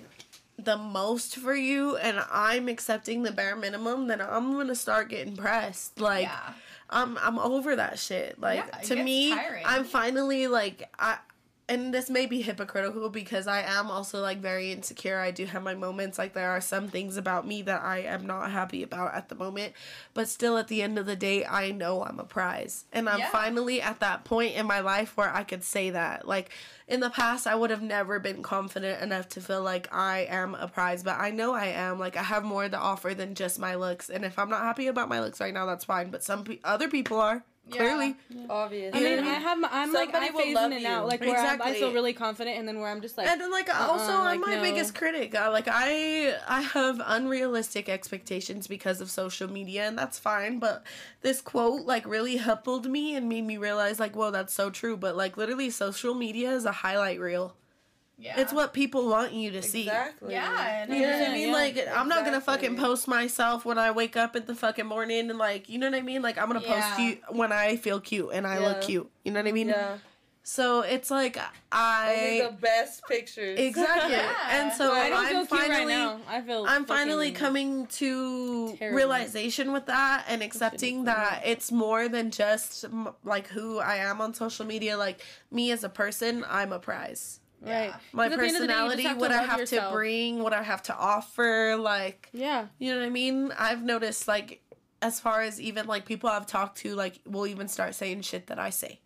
the 0.59 0.77
most 0.77 1.37
for 1.37 1.55
you 1.55 1.97
and 1.97 2.23
I'm 2.31 2.69
accepting 2.69 3.25
the 3.25 3.33
bare 3.33 3.57
minimum, 3.57 4.07
then 4.07 4.21
I'm 4.21 4.53
gonna 4.53 4.75
start 4.77 5.09
getting 5.09 5.37
pressed. 5.37 6.01
Like 6.01 6.23
yeah. 6.27 6.53
I'm 6.91 7.19
I'm 7.19 7.39
over 7.41 7.75
that 7.75 7.99
shit. 7.99 8.41
Like 8.41 8.65
Yeah, 8.73 8.79
to 8.83 9.03
me, 9.03 9.31
tiring. 9.35 9.65
I'm 9.67 9.85
finally 9.85 10.47
like 10.47 10.89
I 10.99 11.19
and 11.69 11.95
this 11.95 12.11
may 12.11 12.27
be 12.27 12.43
hypocritical 12.43 13.09
because 13.09 13.47
I 13.47 13.63
am 13.63 13.91
also 13.91 14.21
like 14.21 14.39
very 14.39 14.71
insecure. 14.71 15.19
I 15.19 15.31
do 15.31 15.47
have 15.47 15.63
my 15.63 15.75
moments. 15.75 16.19
Like 16.19 16.35
there 16.35 16.51
are 16.51 16.61
some 16.61 16.89
things 16.89 17.17
about 17.17 17.47
me 17.47 17.63
that 17.63 17.83
I 17.83 18.01
am 18.01 18.27
not 18.27 18.51
happy 18.51 18.83
about 18.83 19.15
at 19.15 19.29
the 19.31 19.35
moment, 19.35 19.73
but 20.13 20.29
still 20.29 20.59
at 20.59 20.69
the 20.69 20.83
end 20.83 20.99
of 20.99 21.07
the 21.07 21.17
day, 21.17 21.45
I 21.45 21.71
know 21.71 22.05
I'm 22.05 22.19
a 22.21 22.25
prize. 22.25 22.85
And 22.93 23.09
I'm 23.09 23.21
Yeah. 23.21 23.31
finally 23.31 23.81
at 23.81 24.01
that 24.01 24.25
point 24.25 24.55
in 24.57 24.67
my 24.67 24.81
life 24.81 25.17
where 25.17 25.33
I 25.35 25.43
could 25.43 25.65
say 25.65 25.91
that. 25.91 26.29
Like 26.29 26.51
in 26.87 27.01
the 27.01 27.09
past, 27.11 27.47
I 27.47 27.55
would 27.55 27.71
have 27.71 27.83
never 27.83 28.19
been 28.19 28.43
confident 28.43 29.03
enough 29.03 29.29
to 29.31 29.41
feel 29.41 29.63
like 29.63 29.89
I 29.95 30.27
am 30.29 30.55
a 30.55 30.69
prize, 30.69 31.03
but 31.03 31.19
I 31.19 31.31
know 31.31 31.55
I 31.55 31.67
am. 31.67 31.99
Like 31.99 32.17
I 32.17 32.23
have 32.25 32.45
more 32.45 32.69
to 32.69 32.77
offer 32.79 33.15
than 33.15 33.35
just 33.35 33.59
my 33.59 33.75
looks. 33.75 34.11
And 34.11 34.25
if 34.25 34.39
I'm 34.39 34.51
not 34.51 34.61
happy 34.61 34.87
about 34.87 35.09
my 35.09 35.21
looks 35.21 35.41
right 35.41 35.55
now, 35.55 35.65
that's 35.65 35.87
fine. 35.87 36.11
But 36.11 36.23
some 36.23 36.45
pe- 36.45 36.59
other 36.63 36.89
people 36.89 37.19
are 37.21 37.43
clearly. 37.71 38.17
obvious. 38.51 38.95
I 38.95 39.01
mean, 39.01 39.19
I 39.21 39.23
I 39.23 39.35
have. 39.35 39.59
my- 39.59 39.69
I'm 39.73 39.93
like 39.93 40.11
Somebody 40.13 40.27
I'm 40.29 40.35
will 40.35 40.55
love 40.55 40.71
phasing 40.73 40.77
it 40.77 40.83
you. 40.83 40.89
out, 40.89 41.07
like 41.09 41.21
where 41.21 41.37
I'm, 41.37 41.63
I 41.63 41.75
feel 41.75 41.93
really 41.93 42.13
confident, 42.13 42.59
and 42.59 42.69
then 42.69 42.81
where 42.81 42.91
I'm 42.91 43.01
just 43.01 43.17
like, 43.17 43.27
and 43.27 43.41
then 43.41 43.51
like 43.51 43.69
also 43.75 44.13
uh-uh, 44.13 44.23
I'm 44.25 44.41
my 44.41 44.55
no. 44.57 44.63
biggest 44.63 44.95
critic. 44.95 45.35
Uh, 45.35 45.51
like 45.51 45.69
I 45.69 46.37
I 46.49 46.61
have 46.63 47.01
unrealistic 47.05 47.89
expectations 47.89 48.67
because 48.67 49.01
of 49.01 49.11
social 49.11 49.51
media 49.51 49.87
and 49.89 49.97
that's 49.99 50.19
fine, 50.19 50.59
but 50.59 50.85
this 51.23 51.41
quote 51.41 51.87
like 51.87 52.07
really 52.07 52.37
helped 52.37 52.85
me 52.87 53.15
and 53.17 53.29
made 53.29 53.45
me 53.45 53.57
realize 53.57 53.99
like 54.01 54.15
whoa 54.15 54.31
that's 54.31 54.53
so 54.55 54.71
true, 54.71 54.97
but 54.97 55.17
like 55.17 55.37
literally 55.37 55.71
social 55.71 56.15
media 56.15 56.53
is 56.53 56.65
a 56.65 56.73
highlight 56.73 57.21
reel. 57.21 57.57
Yeah. 58.17 58.39
It's 58.41 58.53
what 58.53 58.73
people 58.73 59.09
want 59.09 59.33
you 59.33 59.51
to 59.53 59.63
see. 59.63 59.83
exactly. 59.83 60.33
Yeah. 60.35 60.83
And 60.83 60.95
You 60.95 61.03
know 61.03 61.19
what 61.19 61.29
I 61.31 61.33
mean? 61.33 61.49
yeah. 61.49 61.53
Like 61.55 61.89
I'm 61.95 62.09
not 62.09 62.25
gonna 62.25 62.41
fucking 62.41 62.77
post 62.77 63.09
myself 63.09 63.65
when 63.65 63.77
I 63.79 63.91
wake 63.91 64.17
up 64.17 64.37
in 64.37 64.47
the 64.47 64.55
fucking 64.55 64.87
morning 64.87 65.29
and 65.31 65.39
like 65.39 65.69
you 65.69 65.79
know 65.79 65.91
what 65.91 65.99
I 65.99 66.03
mean? 66.03 66.23
Like 66.23 66.39
I'm 66.39 66.47
gonna 66.47 66.61
post 66.61 66.71
Yeah. 66.71 66.99
you 67.01 67.19
when 67.31 67.51
I 67.53 67.77
feel 67.77 68.01
cute 68.01 68.31
and 68.33 68.47
I 68.47 68.59
look 68.61 68.83
cute. 68.83 69.11
You 69.25 69.33
know 69.33 69.41
what 69.41 69.49
I 69.49 69.53
mean? 69.53 69.69
Yeah. 69.69 69.99
So 70.47 70.83
it's 70.83 71.11
like 71.11 71.39
Only 71.39 71.49
I 71.73 72.49
the 72.51 72.57
best 72.61 73.03
pictures. 73.09 73.59
Exactly. 73.59 74.13
Yeah. 74.17 74.31
And 74.51 74.73
so 74.75 74.93
I 74.93 75.09
don't 75.09 75.19
I'm 75.25 75.29
feel 75.31 75.47
cute 75.47 75.49
finally 75.61 75.87
right 75.87 75.89
now. 75.89 76.21
I 76.29 76.41
feel. 76.43 76.65
I'm 76.69 76.85
finally 76.85 77.33
coming 77.33 77.87
to 77.87 78.77
terrible. 78.77 78.97
realization 78.97 79.73
with 79.73 79.87
that 79.87 80.27
and 80.29 80.43
accepting 80.43 81.05
that 81.05 81.43
it's 81.47 81.73
more 81.73 82.09
than 82.09 82.31
just 82.31 82.85
like 83.25 83.49
who 83.49 83.79
I 83.79 83.97
am 83.97 84.21
on 84.21 84.35
social 84.35 84.67
media. 84.67 84.97
Like 84.99 85.23
me 85.51 85.73
as 85.73 85.83
a 85.83 85.89
person, 85.89 86.45
I'm 86.49 86.73
a 86.73 86.79
prize. 86.79 87.41
Right. 87.61 87.87
Yeah. 87.89 87.97
My 88.13 88.29
'Cause 88.29 88.33
at 88.35 88.39
the 88.39 88.45
end 88.47 88.57
of 88.57 88.61
the 88.63 88.67
day, 88.69 88.73
personality, 88.75 89.15
what 89.21 89.33
I 89.33 89.43
have 89.43 89.61
yourself. 89.61 89.91
to 89.91 89.95
bring, 89.95 90.43
what 90.43 90.53
I 90.53 90.63
have 90.63 90.83
to 90.85 90.95
offer, 90.97 91.77
like 91.79 92.29
Yeah. 92.33 92.67
you 92.79 92.93
know 92.93 93.01
what 93.01 93.07
I 93.07 93.11
mean? 93.11 93.53
I've 93.59 93.83
noticed 93.83 94.29
like 94.29 94.61
as 95.03 95.21
far 95.21 95.43
as 95.43 95.61
even 95.61 95.87
like 95.87 96.05
people 96.07 96.29
I've 96.31 96.47
talked 96.47 96.79
to, 96.79 96.95
like 96.95 97.21
will 97.27 97.47
even 97.47 97.69
start 97.69 97.95
saying 97.95 98.23
shit 98.23 98.47
that 98.49 98.59
I 98.59 98.71
say. 98.71 99.01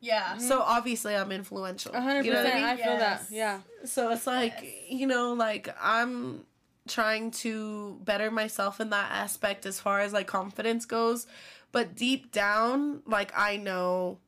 Yeah. 0.00 0.36
So 0.38 0.60
obviously 0.60 1.16
I'm 1.16 1.32
influential. 1.32 1.92
A 1.94 2.00
hundred 2.00 2.26
You 2.26 2.32
know 2.34 2.44
what 2.44 2.52
I 2.52 2.56
mean? 2.56 2.64
I 2.64 2.76
feel 2.76 2.98
that. 2.98 3.22
Yeah. 3.30 3.60
So 3.84 4.10
it's 4.12 4.26
like, 4.26 4.54
Yes. 4.62 4.72
you 4.90 5.06
know, 5.06 5.32
like 5.32 5.74
I'm 5.80 6.44
trying 6.86 7.30
to 7.30 7.98
better 8.04 8.30
myself 8.30 8.78
in 8.80 8.90
that 8.90 9.10
aspect 9.10 9.64
as 9.64 9.80
far 9.80 10.00
as 10.00 10.12
like 10.12 10.26
confidence 10.26 10.84
goes. 10.84 11.26
But 11.72 11.94
deep 11.96 12.30
down, 12.30 13.02
like 13.06 13.32
I 13.36 13.56
know 13.56 14.18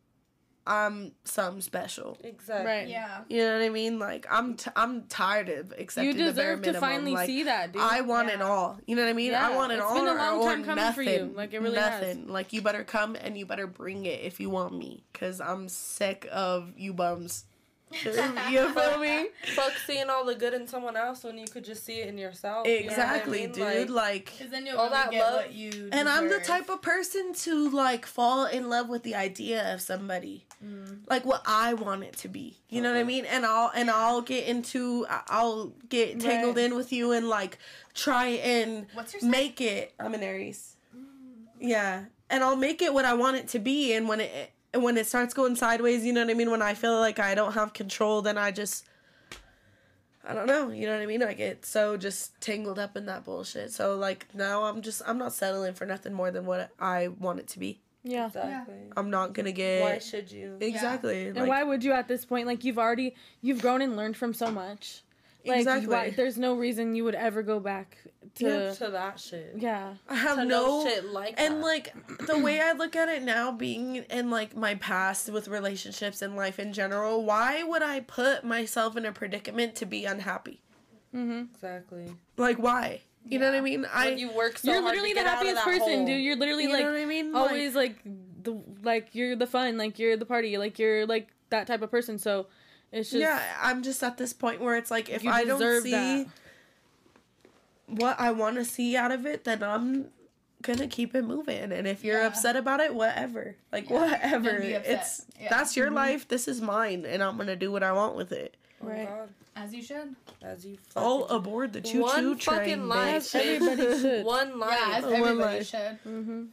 I'm 0.66 1.12
something 1.24 1.60
special. 1.60 2.18
Exactly. 2.24 2.66
Right. 2.66 2.88
Yeah. 2.88 3.20
You 3.28 3.42
know 3.42 3.58
what 3.58 3.64
I 3.64 3.68
mean? 3.68 3.98
Like 3.98 4.26
I'm 4.30 4.56
t- 4.56 4.70
I'm 4.74 5.02
tired 5.04 5.48
of 5.48 5.72
accepting 5.78 6.18
You 6.18 6.26
the 6.26 6.32
bare 6.32 6.56
deserve 6.56 6.74
to 6.74 6.80
finally 6.80 7.12
like, 7.12 7.26
see 7.26 7.44
that, 7.44 7.72
dude. 7.72 7.82
I 7.82 8.00
want 8.00 8.30
it 8.30 8.42
all. 8.42 8.78
You 8.86 8.96
know 8.96 9.02
what 9.02 9.10
I 9.10 9.14
mean? 9.14 9.34
I 9.34 9.54
want 9.54 9.72
it 9.72 9.76
it's 9.76 9.84
all 9.84 9.94
been 9.94 10.08
a 10.08 10.12
or, 10.12 10.16
long 10.16 10.44
time 10.44 10.64
coming 10.64 10.84
nothing. 10.84 11.04
for 11.04 11.10
you. 11.10 11.32
Like, 11.34 11.54
it 11.54 11.60
really 11.60 11.78
has. 11.78 12.00
nothing. 12.00 12.28
Like 12.28 12.52
you 12.52 12.62
better 12.62 12.84
come 12.84 13.16
and 13.16 13.38
you 13.38 13.46
better 13.46 13.66
bring 13.66 14.06
it 14.06 14.20
if 14.22 14.40
you 14.40 14.50
want 14.50 14.76
me, 14.76 15.04
cause 15.12 15.40
I'm 15.40 15.68
sick 15.68 16.26
of 16.32 16.72
you 16.76 16.92
bums. 16.92 17.44
you 18.50 18.68
feel 18.74 18.98
me? 18.98 19.28
Fuck 19.54 19.72
seeing 19.86 20.10
all 20.10 20.24
the 20.24 20.34
good 20.34 20.52
in 20.54 20.66
someone 20.66 20.96
else 20.96 21.22
when 21.22 21.38
you 21.38 21.46
could 21.46 21.64
just 21.64 21.84
see 21.84 22.00
it 22.00 22.08
in 22.08 22.18
yourself. 22.18 22.66
you 22.66 22.72
know 22.74 22.80
I 22.80 22.84
Exactly, 22.84 23.40
mean? 23.42 23.52
dude. 23.52 23.90
Like, 23.90 24.32
Because 24.36 24.50
then 24.50 24.66
you'll 24.66 24.78
All 24.78 24.90
that 24.90 25.10
get 25.12 25.20
love- 25.20 25.34
what 25.44 25.52
you. 25.54 25.88
and 25.92 26.08
I'm 26.08 26.28
the 26.28 26.40
type 26.40 26.68
of 26.68 26.82
person 26.82 27.32
to 27.34 27.70
like 27.70 28.04
fall 28.04 28.44
in 28.46 28.68
love 28.68 28.88
with 28.88 29.04
the 29.04 29.14
idea 29.14 29.72
of 29.72 29.80
somebody, 29.80 30.46
Mm. 30.64 31.00
like 31.08 31.24
what 31.24 31.42
I 31.46 31.74
want 31.74 32.02
it 32.02 32.16
to 32.18 32.28
be. 32.28 32.58
You 32.68 32.82
know 32.82 32.92
what 32.92 32.98
I 32.98 33.04
mean? 33.04 33.24
And 33.24 33.46
I'll 33.46 33.70
and 33.74 33.88
I'll 33.90 34.22
get 34.22 34.48
into 34.48 35.06
I'll 35.08 35.72
get 35.88 36.18
tangled 36.18 36.56
Right. 36.56 36.64
in 36.64 36.74
with 36.74 36.92
you 36.92 37.12
and 37.12 37.28
like 37.28 37.58
try 37.94 38.26
and 38.26 38.86
What's 38.94 39.14
your 39.14 39.24
make 39.30 39.60
it. 39.60 39.94
I'm 40.00 40.12
an 40.14 40.22
Aries. 40.24 40.76
Yeah, 41.60 42.04
and 42.28 42.42
I'll 42.42 42.56
make 42.56 42.82
it 42.82 42.92
what 42.92 43.04
I 43.04 43.14
want 43.14 43.36
it 43.36 43.48
to 43.48 43.58
be. 43.58 43.92
And 43.94 44.08
when 44.08 44.20
it 44.20 44.50
and 44.76 44.84
when 44.84 44.98
it 44.98 45.06
starts 45.06 45.32
going 45.32 45.56
sideways, 45.56 46.04
you 46.04 46.12
know 46.12 46.20
what 46.20 46.30
I 46.30 46.34
mean. 46.34 46.50
When 46.50 46.60
I 46.60 46.74
feel 46.74 46.98
like 46.98 47.18
I 47.18 47.34
don't 47.34 47.54
have 47.54 47.72
control, 47.72 48.20
then 48.20 48.36
I 48.36 48.50
just. 48.50 48.84
I 50.28 50.34
don't 50.34 50.46
know, 50.46 50.70
you 50.70 50.86
know 50.86 50.92
what 50.92 51.02
I 51.02 51.06
mean? 51.06 51.22
I 51.22 51.32
get 51.32 51.64
so 51.64 51.96
just 51.96 52.38
tangled 52.42 52.78
up 52.78 52.94
in 52.94 53.06
that 53.06 53.24
bullshit. 53.24 53.72
So 53.72 53.96
like 53.96 54.26
now 54.34 54.64
I'm 54.64 54.82
just 54.82 55.00
I'm 55.06 55.16
not 55.16 55.32
settling 55.32 55.72
for 55.72 55.86
nothing 55.86 56.12
more 56.12 56.30
than 56.30 56.44
what 56.44 56.70
I 56.78 57.08
want 57.08 57.38
it 57.38 57.48
to 57.48 57.58
be. 57.58 57.80
Yeah. 58.02 58.26
Exactly. 58.26 58.74
I'm 58.96 59.08
not 59.08 59.32
gonna 59.32 59.52
get 59.52 59.82
Why 59.82 59.98
should 59.98 60.30
you? 60.30 60.58
exactly. 60.60 61.28
And 61.28 61.36
like, 61.36 61.48
why 61.48 61.62
would 61.62 61.82
you 61.82 61.92
at 61.92 62.06
this 62.06 62.26
point? 62.26 62.46
Like 62.46 62.64
you've 62.64 62.78
already 62.78 63.14
you've 63.40 63.62
grown 63.62 63.80
and 63.80 63.96
learned 63.96 64.16
from 64.16 64.34
so 64.34 64.50
much. 64.50 65.04
Like 65.46 65.58
Exactly. 65.58 65.86
why, 65.94 66.10
there's 66.10 66.36
no 66.38 66.54
reason 66.54 66.94
you 66.94 67.04
would 67.04 67.14
ever 67.14 67.42
go 67.42 67.60
back 67.60 67.96
to 68.36 68.44
Yeah. 68.44 68.72
To 68.74 68.90
that 68.90 69.18
shit. 69.20 69.54
yeah. 69.58 69.94
I 70.08 70.14
have 70.16 70.36
To 70.38 70.44
no 70.44 70.82
no 70.84 70.84
shit 70.88 71.04
like 71.06 71.40
and 71.40 71.54
that. 71.56 71.62
like 71.64 71.94
the 72.26 72.38
way 72.38 72.60
I 72.60 72.72
look 72.72 72.96
at 72.96 73.08
it 73.08 73.22
now, 73.22 73.52
being 73.52 73.96
in 73.96 74.30
like 74.30 74.56
my 74.56 74.74
past 74.74 75.30
with 75.30 75.48
relationships 75.48 76.20
and 76.22 76.36
life 76.36 76.58
in 76.58 76.72
general, 76.72 77.24
why 77.24 77.62
would 77.62 77.82
I 77.82 78.00
put 78.00 78.44
myself 78.44 78.96
in 78.96 79.06
a 79.06 79.12
predicament 79.12 79.74
to 79.76 79.86
be 79.86 80.04
unhappy? 80.04 80.60
Mm-hmm. 81.14 81.44
Exactly. 81.54 82.12
Like 82.36 82.58
why? 82.58 83.00
You 83.24 83.38
know 83.38 83.46
what 83.46 83.54
I 83.54 83.56
Yeah. 83.58 83.62
mean? 83.62 83.86
I 83.92 84.06
When 84.10 84.18
you 84.18 84.30
work 84.32 84.58
so 84.58 84.70
you're 84.70 84.82
hard 84.82 84.92
literally 84.92 85.10
to 85.10 85.14
the 85.16 85.20
get 85.22 85.26
out 85.30 85.36
happiest 85.38 85.64
person, 85.64 85.80
hole. 85.80 86.06
dude. 86.06 86.20
You're 86.22 86.36
literally 86.36 86.64
you 86.64 86.72
like 86.72 86.84
know 86.84 86.92
what 86.92 87.00
I 87.00 87.04
mean? 87.06 87.34
always 87.34 87.74
like, 87.74 87.96
the 88.42 88.60
like 88.82 89.14
you're 89.14 89.34
the 89.36 89.46
fun, 89.46 89.76
like 89.78 89.98
you're 89.98 90.16
the 90.16 90.26
party, 90.26 90.58
like 90.58 90.78
you're 90.78 91.06
like 91.06 91.28
that 91.50 91.66
type 91.66 91.82
of 91.82 91.90
person. 91.90 92.18
So 92.18 92.46
it's 92.92 93.10
just 93.10 93.20
yeah, 93.20 93.42
I'm 93.60 93.82
just 93.82 94.02
at 94.02 94.16
this 94.18 94.32
point 94.32 94.60
where 94.60 94.76
it's 94.76 94.90
like 94.90 95.08
if 95.08 95.26
I 95.26 95.44
don't 95.44 95.82
see 95.82 95.90
that. 95.90 96.26
what 97.86 98.18
I 98.18 98.32
want 98.32 98.56
to 98.56 98.64
see 98.64 98.96
out 98.96 99.10
of 99.12 99.26
it, 99.26 99.44
then 99.44 99.62
I'm 99.62 100.06
gonna 100.62 100.88
keep 100.88 101.14
it 101.14 101.22
moving. 101.22 101.72
And 101.72 101.86
if 101.86 102.02
you're 102.02 102.20
Yeah. 102.20 102.26
upset 102.28 102.56
about 102.56 102.80
it, 102.80 102.94
whatever. 102.94 103.56
Like 103.72 103.88
Yeah, 103.90 103.96
whatever. 104.00 104.50
then 104.52 104.60
be 104.62 104.72
upset. 104.74 104.94
It's 105.00 105.26
Yeah. 105.40 105.48
that's 105.50 105.76
your 105.76 105.90
life. 105.90 106.26
This 106.26 106.48
is 106.48 106.60
mine, 106.60 107.04
and 107.06 107.22
I'm 107.22 107.36
gonna 107.36 107.56
do 107.56 107.70
what 107.70 107.82
I 107.82 107.92
want 107.92 108.16
with 108.16 108.32
it. 108.32 108.56
Oh 108.82 108.86
Right. 108.88 109.06
God. 109.08 109.28
As 109.54 109.72
you 109.72 109.82
should. 109.82 110.14
As 110.42 110.66
you 110.66 110.76
All 110.94 111.22
fucking 111.22 111.36
aboard 111.36 111.72
the 111.72 111.80
choo 111.80 111.92
choo 111.92 112.02
One 112.02 112.38
train. 112.38 112.58
fucking 112.58 112.88
life. 112.88 113.34
everybody 113.34 113.98
should. 114.00 114.24
one 114.26 114.58
life. 114.58 114.78
Yeah, 114.88 114.96
as 114.98 115.04
Oh, 115.04 115.10
one 115.12 115.20
everybody 115.22 115.56
life. 115.58 115.66
should. 115.66 115.98
Mm-hmm. 116.06 116.44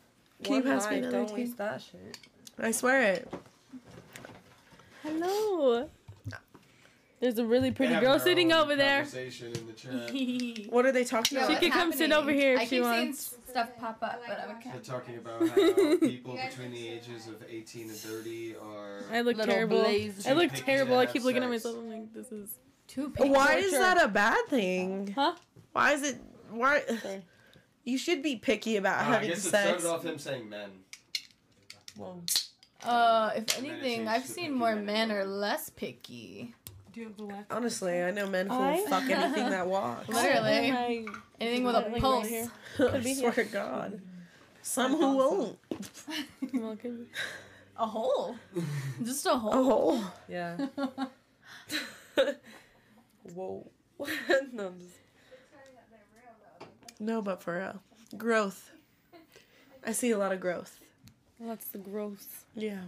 Can 0.44 0.54
you 0.56 0.62
One 0.62 0.64
pass 0.64 0.90
me 0.90 0.96
life, 0.96 1.04
another 1.04 1.12
Don't 1.18 1.28
tea? 1.28 1.34
waste 1.36 1.58
that 1.58 1.82
shit. 1.82 2.18
I 2.60 2.72
swear 2.72 3.02
it. 3.14 3.34
Hello. 5.04 5.90
There's 7.24 7.38
a 7.38 7.46
really 7.46 7.72
pretty 7.72 7.98
girl 8.02 8.20
sitting 8.20 8.52
over 8.52 8.76
there. 8.76 9.04
In 9.04 9.08
the 9.66 9.74
chat. 9.78 10.70
What 10.74 10.86
are 10.86 10.92
they 10.92 11.06
talking 11.06 11.38
about? 11.38 11.48
She 11.48 11.54
about? 11.54 11.64
could 11.64 11.72
come 11.72 11.94
sit 11.94 12.12
over 12.12 12.30
here 12.34 12.56
if 12.56 12.60
I 12.60 12.64
she 12.66 12.70
keep 12.72 12.84
wants. 12.84 13.28
seeing 13.28 13.42
stuff 13.48 13.70
pop 13.80 14.00
up, 14.02 14.22
but 14.28 14.40
I 14.42 14.70
They're 14.74 14.82
talking 14.82 15.16
about 15.16 15.40
how 15.48 15.56
people 16.02 16.36
between 16.36 16.72
the 16.72 16.90
ages 16.90 17.30
of 17.30 17.42
18 17.50 17.84
and 17.84 17.92
30 17.98 18.56
are. 18.62 19.04
I 19.10 19.22
look 19.22 19.38
terrible. 19.42 19.84
blaze. 19.84 20.28
I 20.28 20.34
look 20.34 20.52
terrible. 20.54 20.98
I 20.98 21.06
have 21.06 21.14
keep 21.14 21.24
looking 21.24 21.44
at 21.44 21.50
myself. 21.50 21.78
I'm 21.78 21.90
like, 21.90 22.14
this 22.14 22.30
is. 22.34 22.58
Too 22.90 23.14
Why 23.16 23.56
is 23.56 23.72
that 23.72 24.04
a 24.04 24.10
bad 24.10 24.46
thing? 24.50 25.14
Huh? 25.16 25.36
Why 25.72 25.94
is 25.94 26.04
it? 26.04 26.18
Why? 26.52 26.82
Sorry. 27.02 27.22
You 27.86 27.98
should 27.98 28.22
be 28.22 28.36
picky 28.38 28.76
about 28.78 29.00
Uh, 29.00 29.02
I 29.02 29.04
having 29.14 29.30
guess 29.30 29.46
it 29.46 29.50
sex. 29.50 29.82
started 29.82 29.88
off 29.88 30.06
him 30.06 30.18
saying 30.18 30.50
men. 30.50 30.70
Whoa. 31.98 32.22
Uh, 32.84 33.32
if 33.36 33.58
And 33.58 33.66
then 33.68 33.76
it 33.76 33.80
anything, 33.84 34.08
I've 34.10 34.26
seen 34.26 34.54
more 34.54 34.76
men 34.76 34.86
men 34.86 35.12
are 35.12 35.26
less 35.26 35.70
picky. 35.70 36.54
Do 36.94 37.00
you 37.02 37.08
have 37.08 37.18
the 37.18 37.24
left? 37.24 37.52
Honestly, 37.52 38.02
I 38.04 38.12
know 38.12 38.28
men 38.30 38.48
who 38.48 38.56
will 38.56 38.62
I- 38.64 38.86
fuck 38.88 39.10
anything 39.10 39.50
that 39.50 39.68
walks. 39.76 40.08
Literally. 40.10 40.72
I- 40.72 41.06
Anything 41.42 41.64
with 41.66 41.76
a 41.76 41.80
Like 41.80 41.92
right 41.94 42.02
pulse. 42.02 42.28
here. 42.28 42.50
I 42.80 42.98
be 43.00 43.14
swear 43.16 43.32
to 43.34 43.44
God. 43.46 44.02
Some 44.62 44.92
who 44.96 45.18
won't. 45.18 45.58
Well, 46.54 46.76
could 46.78 47.00
be. 47.00 47.06
A 47.78 47.86
hole. 47.88 48.36
Just 49.04 49.26
a 49.26 49.34
A 49.34 49.38
hole. 49.38 49.64
hole. 49.64 50.04
Yeah. 50.30 50.56
Whoa. 53.34 53.70
no, 54.52 54.68
I'm 54.68 54.80
just 54.80 54.96
No, 57.00 57.22
but 57.22 57.42
for 57.42 57.58
real. 57.58 57.82
Growth. 58.18 58.70
I 59.86 59.92
see 59.92 60.12
a 60.12 60.18
lot 60.18 60.32
of 60.32 60.40
growth. 60.40 60.80
Well, 61.40 61.50
that's 61.50 61.68
the 61.70 61.80
growth. 61.80 62.46
Yeah. 62.56 62.82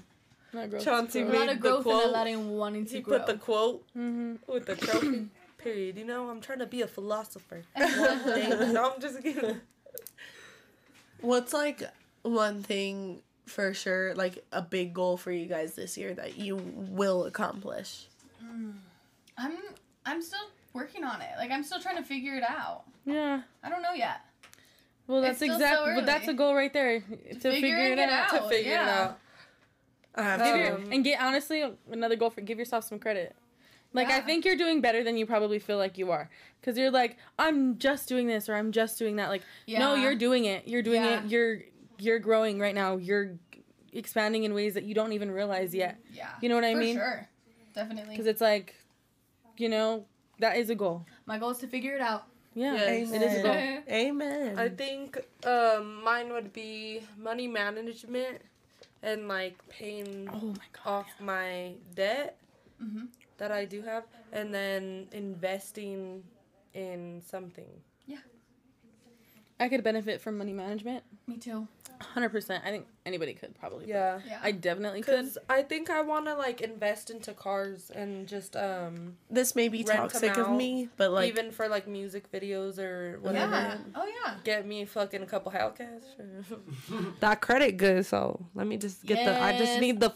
Not 0.55 0.69
growth. 0.69 0.83
Chauncey 0.83 1.21
a 1.21 1.25
made 1.25 1.37
lot 1.39 1.49
of 1.49 1.55
the 1.55 1.61
growth 1.61 1.85
and 1.85 1.95
a 1.95 1.99
quote. 2.01 2.11
lot 2.13 2.27
of 2.27 2.39
wanting 2.47 2.85
to 2.85 2.93
he 2.95 3.01
grow. 3.01 3.17
put 3.19 3.27
the 3.27 3.35
quote 3.37 3.83
Mm-hmm. 3.97 4.51
with 4.51 4.65
the 4.65 4.75
trophy. 4.75 5.27
Period. 5.57 5.97
You 5.97 6.05
know, 6.05 6.29
I'm 6.29 6.41
trying 6.41 6.59
to 6.59 6.65
be 6.67 6.81
a 6.81 6.87
philosopher. 6.87 7.63
No, 7.77 8.91
I'm 8.93 9.01
just 9.01 9.21
kidding. 9.23 9.61
What's 11.21 11.53
like 11.53 11.81
one 12.23 12.61
thing 12.61 13.21
for 13.45 13.73
sure, 13.73 14.13
like 14.15 14.43
a 14.51 14.61
big 14.61 14.93
goal 14.93 15.17
for 15.17 15.31
you 15.31 15.45
guys 15.47 15.73
this 15.75 15.97
year 15.97 16.13
that 16.13 16.37
you 16.37 16.55
will 16.57 17.25
accomplish? 17.25 18.07
I'm 19.37 19.53
I'm 20.05 20.21
still 20.21 20.39
working 20.73 21.03
on 21.03 21.21
it. 21.21 21.29
Like 21.37 21.51
I'm 21.51 21.63
still 21.63 21.79
trying 21.79 21.97
to 21.97 22.03
figure 22.03 22.35
it 22.35 22.43
out. 22.47 22.83
Yeah. 23.05 23.41
I 23.63 23.69
don't 23.69 23.81
know 23.81 23.93
yet. 23.93 24.21
Well, 25.07 25.21
that's 25.21 25.37
still 25.37 25.49
so 25.49 25.53
exactly. 25.55 25.93
but 25.95 26.05
that's 26.05 26.27
a 26.27 26.33
goal 26.33 26.55
right 26.55 26.73
there 26.73 26.99
to 26.99 27.05
figure 27.35 27.51
Figuring 27.51 27.99
it 27.99 28.09
out. 28.09 28.33
it 28.33 28.39
to 28.41 28.49
figure 28.49 28.71
it 28.73 28.77
out. 28.79 29.19
I 30.17 30.23
have 30.23 30.57
your- 30.57 30.75
Um, 30.75 30.91
and 30.91 31.03
get 31.03 31.19
honestly 31.21 31.63
another 31.91 32.15
goal 32.15 32.29
for 32.29 32.41
give 32.41 32.57
yourself 32.59 32.83
some 32.85 32.99
credit. 32.99 33.35
Like 33.93 34.09
I 34.09 34.19
think 34.19 34.43
you're 34.43 34.57
doing 34.57 34.81
better 34.81 35.03
than 35.05 35.15
you 35.15 35.25
probably 35.25 35.57
feel 35.59 35.77
like 35.77 35.97
you 35.97 36.11
are, 36.11 36.29
because 36.59 36.77
you're 36.77 36.91
like 36.91 37.17
I'm 37.39 37.77
just 37.77 38.09
doing 38.09 38.27
this 38.27 38.49
or 38.49 38.55
I'm 38.55 38.71
just 38.73 38.99
doing 38.99 39.15
that. 39.17 39.29
Like 39.29 39.43
no, 39.67 39.95
you're 39.95 40.15
doing 40.15 40.45
it. 40.45 40.67
You're 40.67 40.81
doing 40.81 41.01
Yeah. 41.01 41.23
it. 41.23 41.29
You're 41.31 41.59
you're 41.97 42.19
growing 42.19 42.59
right 42.59 42.75
now. 42.75 42.97
You're 42.97 43.37
expanding 43.93 44.43
in 44.43 44.53
ways 44.53 44.73
that 44.73 44.83
you 44.83 44.93
don't 44.93 45.13
even 45.13 45.31
realize 45.31 45.73
yet. 45.73 45.97
Yeah. 46.13 46.27
You 46.41 46.49
know 46.49 46.55
what 46.55 46.65
I 46.65 46.73
For 46.73 46.79
mean? 46.79 46.95
Sure. 46.97 47.29
Definitely. 47.73 48.09
Because 48.11 48.25
it's 48.27 48.41
like, 48.41 48.75
you 49.57 49.69
know, 49.69 50.05
that 50.39 50.57
is 50.57 50.69
a 50.69 50.75
goal. 50.75 51.05
My 51.25 51.37
goal 51.39 51.51
is 51.51 51.59
to 51.59 51.67
figure 51.67 51.95
it 51.95 52.01
out. 52.01 52.27
Yeah, 52.53 52.73
Yes. 52.73 53.11
it 53.13 53.21
is 53.21 53.39
a 53.39 53.43
goal. 53.43 53.51
Amen. 53.53 53.83
Amen. 53.89 54.59
I 54.59 54.67
think 54.67 55.17
um, 55.45 56.03
mine 56.03 56.33
would 56.33 56.51
be 56.51 57.01
money 57.17 57.47
management 57.47 58.41
and 59.05 59.29
like 59.29 59.57
paying 59.69 60.29
Oh 60.33 60.47
my 60.53 60.69
god. 60.73 60.85
off 60.85 61.07
my 61.21 61.75
debt 61.95 62.37
Mhm. 62.81 63.07
that 63.37 63.51
I 63.51 63.65
do 63.65 63.81
have, 63.83 64.03
and 64.33 64.53
then 64.53 65.07
investing 65.13 66.23
in 66.73 67.21
something. 67.25 67.71
Yeah. 68.07 68.19
I 69.59 69.69
could 69.69 69.83
benefit 69.83 70.21
from 70.21 70.37
money 70.37 70.53
management. 70.53 71.03
Me 71.27 71.37
too. 71.37 71.67
100%. 72.01 72.61
I 72.63 72.69
think 72.69 72.87
anybody 73.05 73.33
could 73.33 73.57
probably. 73.57 73.87
Yeah. 73.87 74.19
Yeah. 74.27 74.39
I 74.43 74.51
definitely 74.51 75.01
could. 75.01 75.15
Cause 75.15 75.37
I 75.49 75.61
think 75.61 75.89
I 75.89 76.01
want 76.01 76.25
to 76.25 76.35
like 76.35 76.61
invest 76.61 77.09
into 77.09 77.33
cars 77.33 77.89
and 77.89 78.27
just 78.27 78.55
um 78.55 79.15
this 79.29 79.55
may 79.55 79.69
be 79.69 79.83
Rent 79.83 79.99
'em 79.99 80.09
toxic 80.09 80.37
of 80.37 80.47
out, 80.47 80.57
me, 80.57 80.89
but 80.97 81.11
like 81.11 81.29
even 81.29 81.51
for 81.51 81.67
like 81.67 81.87
music 81.87 82.31
videos 82.31 82.79
or 82.79 83.19
whatever. 83.21 83.51
Yeah. 83.51 83.77
Oh 83.95 84.05
yeah. 84.05 84.35
Get 84.43 84.67
me 84.67 84.85
fucking 84.85 85.21
a 85.21 85.25
couple 85.25 85.51
Hellcats. 85.51 86.05
that 87.19 87.41
credit 87.41 87.77
good, 87.77 88.05
so 88.05 88.45
let 88.53 88.67
me 88.67 88.77
just 88.77 89.05
get 89.05 89.23
the. 89.25 89.41
I 89.41 89.57
just 89.57 89.79
need 89.79 89.99
the. 89.99 90.13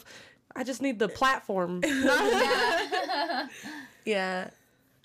I 0.55 0.63
just 0.63 0.81
need 0.81 0.99
the 0.99 1.09
platform. 1.09 1.81
yeah. 1.85 3.47
Yeah. 4.05 4.49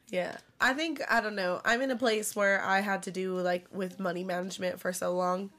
Yeah. 0.09 0.37
I 0.61 0.75
think 0.75 1.01
I 1.09 1.21
don't 1.21 1.37
know. 1.37 1.61
I'm 1.65 1.83
in 1.83 1.91
a 1.91 1.97
place 1.97 2.35
where 2.35 2.63
I 2.63 2.81
had 2.81 3.05
to 3.05 3.11
do 3.11 3.39
like 3.39 3.67
with 3.73 4.01
money 4.01 4.25
management 4.25 4.81
for 4.81 4.93
so 4.93 5.15
long 5.15 5.51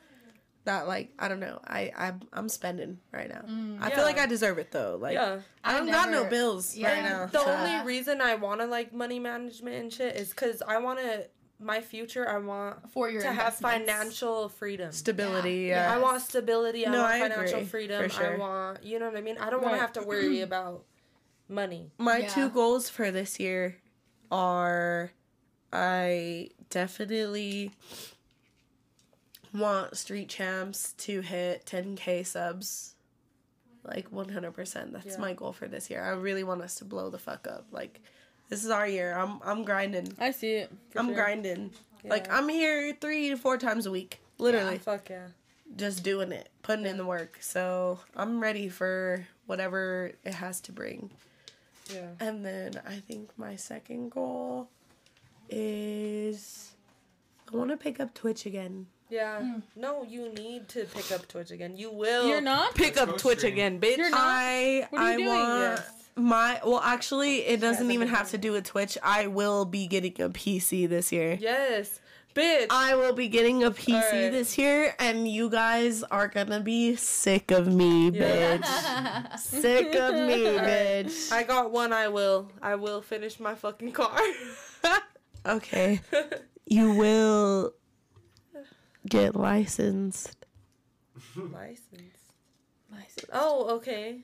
that 0.66 0.88
like 0.88 1.14
I 1.18 1.28
don't 1.28 1.40
know. 1.40 1.60
I 1.66 1.92
I'm, 1.98 2.22
I'm 2.34 2.50
spending 2.50 3.00
right 3.12 3.30
now. 3.30 3.42
Mm, 3.48 3.78
I 3.82 3.90
feel 3.92 4.04
like 4.04 4.18
I 4.20 4.26
deserve 4.26 4.58
it 4.58 4.72
though. 4.72 4.98
Like 5.00 5.14
yeah. 5.14 5.40
I 5.64 5.76
I 5.76 5.78
don't 5.78 5.88
got 5.90 6.10
no 6.10 6.18
never- 6.20 6.30
bills 6.30 6.76
right 6.76 6.98
yeah. 6.98 7.10
now. 7.10 7.26
The 7.28 7.40
so- 7.44 7.52
only 7.52 7.86
reason 7.86 8.20
I 8.22 8.36
want 8.36 8.62
to 8.62 8.68
like 8.68 8.94
money 8.94 9.20
management 9.20 9.76
and 9.76 9.94
shit 9.94 10.16
is 10.16 10.30
because 10.30 10.62
I 10.68 10.78
want 10.80 11.00
to 11.00 11.28
my 11.60 11.80
future. 11.80 12.28
I 12.28 12.38
want 12.40 12.92
For 12.92 13.10
your 13.10 13.22
to 13.22 13.32
have 13.32 13.56
financial 13.56 14.50
freedom. 14.50 14.92
Stability. 14.92 15.68
Yeah. 15.70 15.90
Yeah. 15.90 15.96
I 15.96 16.00
want 16.00 16.22
stability. 16.22 16.86
I 16.86 16.92
No, 16.92 17.00
want 17.02 17.14
I 17.14 17.20
financial 17.22 17.56
agree, 17.60 17.66
freedom. 17.70 18.04
for 18.04 18.10
sure. 18.10 18.34
I 18.36 18.38
want, 18.38 18.84
you 18.84 19.00
know 19.00 19.06
what 19.08 19.16
I 19.18 19.22
mean? 19.22 19.38
I 19.38 19.50
don't 19.50 19.62
want 19.62 19.72
Right. 19.72 19.78
to 19.78 19.82
have 19.82 19.94
to 19.94 20.04
worry 20.04 20.42
about 20.50 20.84
money. 21.48 21.92
My 21.98 22.18
Yeah. 22.18 22.28
two 22.28 22.50
goals 22.50 22.90
for 22.90 23.10
this 23.10 23.40
year 23.40 23.78
are 24.32 25.12
I 25.72 26.50
definitely 26.70 27.72
want 29.56 29.98
Street 29.98 30.30
Champs 30.30 30.94
to 31.00 31.22
hit 31.22 31.66
10k 31.66 32.26
subs. 32.26 32.96
Like 33.84 34.10
100%. 34.12 34.92
That's 34.92 35.06
Yeah. 35.06 35.18
my 35.20 35.34
goal 35.34 35.54
for 35.54 35.68
this 35.68 35.90
year. 35.90 36.04
I 36.04 36.10
really 36.12 36.44
want 36.44 36.62
us 36.62 36.76
to 36.76 36.86
blow 36.86 37.10
the 37.10 37.20
fuck 37.20 37.48
up. 37.48 37.68
Like 37.72 38.02
this 38.50 38.64
is 38.64 38.70
our 38.72 38.88
year. 38.88 39.16
I'm 39.16 39.40
I'm 39.44 39.64
grinding. 39.64 40.14
I 40.20 40.32
see 40.32 40.54
it. 40.56 40.72
I'm 40.96 41.08
sure. 41.08 41.16
grinding. 41.16 41.72
Like 42.04 42.32
I'm 42.32 42.50
here 42.50 42.96
3 43.00 43.30
to 43.30 43.38
4 43.38 43.58
times 43.58 43.86
a 43.86 43.92
week. 43.92 44.20
Literally 44.38 44.78
Fuck 44.80 45.10
yeah. 45.10 45.28
just 45.76 46.04
doing 46.04 46.32
it, 46.32 46.50
putting 46.62 46.86
in 46.86 46.98
the 46.98 47.06
work. 47.06 47.38
So, 47.42 48.00
I'm 48.16 48.40
ready 48.42 48.68
for 48.70 49.26
whatever 49.46 50.12
it 50.24 50.34
has 50.34 50.60
to 50.62 50.72
bring. 50.72 51.10
Yeah. 51.92 52.10
And 52.20 52.46
then 52.46 52.82
I 52.88 52.96
think 52.96 53.30
my 53.38 53.56
second 53.56 54.12
goal 54.12 54.68
is 55.50 56.72
I 57.52 57.56
want 57.56 57.70
to 57.72 57.78
pick 57.78 58.00
up 58.00 58.14
Twitch 58.14 58.46
again. 58.46 58.88
Yeah. 59.16 59.40
Mm. 59.42 59.62
No, 59.76 60.04
you 60.04 60.24
need 60.34 60.68
to 60.76 60.86
pick 60.86 61.12
up 61.12 61.28
Twitch 61.28 61.52
again. 61.52 61.78
You 61.78 61.90
will 61.92 62.28
You're 62.28 62.42
not. 62.42 62.76
pick 62.76 62.98
up 62.98 63.10
Twitch 63.10 63.22
Twitch 63.22 63.38
stream. 63.40 63.54
again, 63.54 63.80
bitch. 63.80 63.98
You're 63.98 64.10
not? 64.12 64.20
I 64.20 64.88
What 64.90 65.02
are 65.02 65.06
you 65.06 65.14
I 65.14 65.16
doing? 65.18 65.28
want 65.30 65.60
Yes. 65.80 65.92
my 66.18 66.60
well 66.66 66.82
actually 66.82 67.36
it 67.54 67.60
doesn't 67.62 67.92
even 67.92 68.08
have 68.10 68.30
to 68.32 68.38
do 68.38 68.52
with 68.52 68.66
Twitch. 68.66 68.98
I 69.02 69.28
will 69.28 69.64
be 69.66 69.88
getting 69.88 70.20
a 70.22 70.30
PC 70.30 70.88
this 70.90 71.12
year. 71.12 71.38
Yes. 71.40 72.00
Bitch. 72.36 72.68
I 72.70 72.96
will 72.96 73.14
be 73.14 73.30
getting 73.30 73.64
a 73.64 73.72
PC 73.72 73.94
Alright. 73.94 74.32
this 74.34 74.58
year, 74.58 74.94
and 75.00 75.26
you 75.26 75.50
guys 75.50 76.04
are 76.04 76.28
gonna 76.28 76.60
be 76.60 76.98
sick 76.98 77.50
of 77.52 77.66
me, 77.68 78.10
Yeah. 78.10 78.58
bitch. 78.58 79.40
sick 79.64 79.96
of 79.96 80.14
me, 80.16 80.44
bitch. 80.68 81.32
I 81.32 81.44
got 81.44 81.72
one 81.72 81.94
I 81.94 82.10
will. 82.10 82.52
I 82.62 82.76
will 82.76 83.02
finish 83.02 83.40
my 83.40 83.56
fucking 83.56 83.94
car. 83.94 84.20
Okay. 85.46 86.02
You 86.66 86.94
will 86.94 87.74
get 89.08 89.36
licensed. 89.36 90.46
License. 91.36 92.20
License. 92.92 93.30
Oh, 93.32 93.76
okay. 93.78 94.20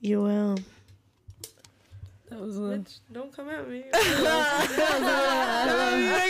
You 0.00 0.22
will. 0.22 0.58
That 2.30 2.40
was 2.40 2.56
a 2.56 2.60
Bitch, 2.60 2.98
don't 3.12 3.32
come 3.34 3.48
at 3.48 3.68
me. 3.68 3.76
you 3.84 3.84
ain't 3.84 3.92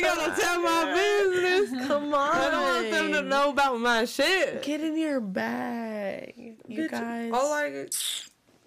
gotta 0.05 0.41
tell 0.41 0.61
my 0.61 0.93
business. 0.93 1.87
Come 1.87 2.13
on. 2.13 2.37
I 2.37 2.51
don't 2.51 2.63
want 2.63 2.91
them 2.91 3.13
to 3.13 3.23
know 3.23 3.51
about 3.51 3.81
my 3.81 4.05
shit. 4.05 4.63
Get 4.63 4.81
in 4.81 4.99
your 4.99 5.21
bag. 5.21 6.57
You 6.69 6.83
Bitch, 6.83 6.91
guys. 6.91 7.33
All 7.33 7.53
I, 7.53 7.87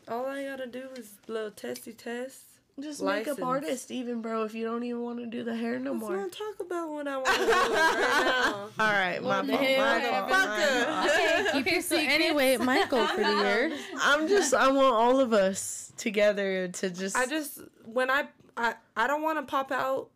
all 0.07 0.25
I 0.25 0.45
gotta 0.45 0.67
do 0.67 0.87
is 0.97 1.11
little 1.27 1.51
testy 1.51 1.93
test. 1.93 2.46
Just 2.81 3.01
license. 3.01 3.37
makeup 3.37 3.47
artist, 3.47 3.91
even, 3.91 4.21
bro, 4.21 4.43
if 4.43 4.53
you 4.53 4.63
don't 4.65 4.83
even 4.83 5.01
want 5.01 5.19
to 5.19 5.25
do 5.25 5.43
the 5.43 5.55
hair 5.55 5.79
no 5.79 5.93
Let's 5.93 6.01
more. 6.01 6.17
not 6.17 6.31
talk 6.31 6.59
about 6.59 6.89
what 6.91 7.07
I 7.07 7.17
want 7.17 7.27
to 7.27 7.33
do 7.37 7.49
right 7.51 8.23
now. 8.25 8.53
All 8.79 8.91
right, 8.91 9.21
my 9.23 9.41
the 9.41 9.53
fault. 9.53 9.61
My 9.61 9.93
whatever. 9.95 10.17
fault. 10.17 10.29
my 10.29 10.85
fault. 10.85 11.11
okay, 11.11 11.45
keep 11.53 11.71
your 11.71 11.81
So 11.81 11.97
secrets. 11.97 12.13
anyway, 12.13 12.57
my 12.57 12.85
goal 12.87 13.07
for 13.07 13.21
the 13.23 13.29
year. 13.29 13.71
I'm 13.99 14.27
just, 14.27 14.53
I 14.53 14.67
want 14.71 14.93
all 14.95 15.19
of 15.19 15.33
us 15.33 15.91
together 15.97 16.67
to 16.67 16.89
just, 16.89 17.15
I 17.15 17.25
just 17.25 17.59
when 17.85 18.09
I 18.11 18.27
I, 18.55 18.75
I 18.95 19.07
don't 19.07 19.21
want 19.23 19.37
to 19.39 19.43
pop 19.43 19.71
out 19.71 20.09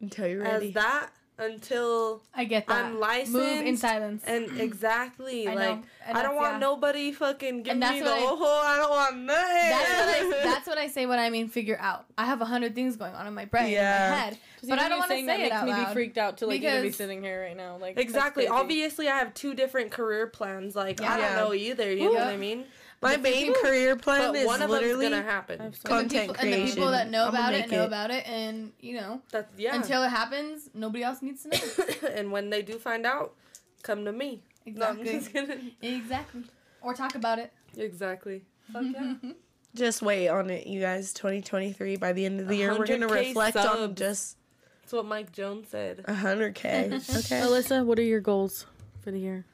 until 0.00 0.26
you're 0.26 0.44
as 0.44 0.52
ready. 0.60 0.70
that 0.72 1.10
until 1.38 2.22
I 2.34 2.44
get 2.44 2.66
that. 2.66 2.84
I'm 2.86 2.98
licensed 3.00 3.32
Move 3.32 3.66
in 3.66 3.76
silence. 3.76 4.22
and 4.26 4.60
exactly 4.60 5.46
I 5.46 5.54
like 5.54 5.78
and 6.06 6.16
I 6.16 6.22
don't 6.22 6.36
want 6.36 6.54
yeah. 6.54 6.58
nobody 6.58 7.12
fucking 7.12 7.62
give 7.62 7.76
me 7.76 7.80
the 7.98 8.04
what 8.04 8.12
I- 8.12 8.20
whole. 8.20 8.38
Oh, 8.46 8.62
I 8.64 8.76
don't 8.76 8.90
want 8.90 9.16
nothing. 9.18 9.68
That's 9.70 10.24
what, 10.24 10.40
I, 10.40 10.44
that's 10.44 10.66
what 10.66 10.78
I 10.78 10.86
say 10.88 11.06
when 11.06 11.18
I 11.18 11.30
mean 11.30 11.48
figure 11.48 11.76
out. 11.80 12.06
I 12.16 12.26
have 12.26 12.40
a 12.40 12.44
hundred 12.44 12.74
things 12.74 12.96
going 12.96 13.14
on 13.14 13.26
in 13.26 13.34
my 13.34 13.44
brain, 13.44 13.70
Yeah. 13.72 14.06
in 14.06 14.10
my 14.12 14.16
head, 14.16 14.38
but 14.68 14.78
I 14.78 14.88
don't 14.88 14.98
want 14.98 15.10
to 15.10 15.16
say 15.16 15.26
that 15.26 15.40
it 15.40 15.42
makes 15.42 15.52
out 15.54 15.64
me 15.66 15.72
loud. 15.72 15.86
be 15.88 15.92
freaked 15.92 16.18
out 16.18 16.38
to 16.38 16.46
like 16.46 16.62
even 16.62 16.82
be 16.82 16.92
sitting 16.92 17.22
here 17.22 17.42
right 17.42 17.56
now. 17.56 17.76
Like 17.76 17.98
Exactly. 17.98 18.46
Obviously, 18.48 19.08
I 19.08 19.16
have 19.18 19.34
two 19.34 19.54
different 19.54 19.90
career 19.90 20.26
plans. 20.26 20.74
Like 20.76 21.00
I 21.00 21.18
don't 21.18 21.36
know 21.36 21.52
either. 21.54 21.92
You 21.92 22.12
know 22.12 22.20
what 22.20 22.28
I 22.28 22.36
mean? 22.36 22.64
My 23.02 23.16
main 23.16 23.52
career 23.54 23.96
plan 23.96 24.32
But 24.32 24.36
is 24.36 24.46
one 24.46 24.62
of 24.62 24.70
literally 24.70 25.10
gonna 25.10 25.22
happen. 25.22 25.60
I've 25.60 25.66
And 25.66 25.74
the, 25.74 25.88
content 25.88 26.10
people, 26.10 26.30
and 26.30 26.40
creation. 26.40 26.66
the 26.66 26.72
people 26.74 26.90
that 26.90 27.10
know 27.10 27.22
I'ma 27.26 27.28
about 27.28 27.54
it 27.54 27.60
make 27.60 27.70
know 27.70 27.84
about 27.84 28.10
it, 28.10 28.26
and 28.26 28.72
you 28.80 28.94
know, 28.96 29.20
That's 29.30 29.52
yeah. 29.58 29.76
until 29.76 30.02
it 30.02 30.08
happens, 30.08 30.70
nobody 30.74 31.04
else 31.04 31.22
needs 31.22 31.42
to 31.42 31.48
know. 31.50 32.08
and 32.14 32.32
when 32.32 32.50
they 32.50 32.62
do 32.62 32.78
find 32.78 33.04
out, 33.04 33.34
come 33.82 34.04
to 34.04 34.12
me. 34.12 34.42
Exactly. 34.64 35.04
just 35.04 35.32
kidding. 35.32 35.72
exactly. 35.82 36.42
Or 36.80 36.94
talk 36.94 37.14
about 37.14 37.38
it. 37.38 37.52
Exactly. 37.76 38.42
Fuck 38.72 38.84
yeah. 38.92 39.14
Just 39.74 40.00
wait 40.00 40.28
on 40.28 40.48
it, 40.48 40.66
you 40.66 40.80
guys. 40.80 41.12
2023. 41.12 41.96
By 41.96 42.14
the 42.14 42.24
end 42.24 42.40
of 42.40 42.48
the 42.48 42.56
year, 42.56 42.78
we're 42.78 42.86
gonna 42.86 43.06
100K 43.06 43.10
reflect 43.28 43.56
on 43.58 43.94
just 43.94 44.38
That's 44.80 44.94
what 44.94 45.04
Mike 45.04 45.32
Jones 45.32 45.68
said. 45.68 46.02
100k. 46.08 46.54
Okay. 47.18 47.40
Alyssa, 47.42 47.84
what 47.84 47.98
are 47.98 48.02
your 48.02 48.20
goals 48.20 48.64
for 49.02 49.10
the 49.10 49.18
year? 49.20 49.44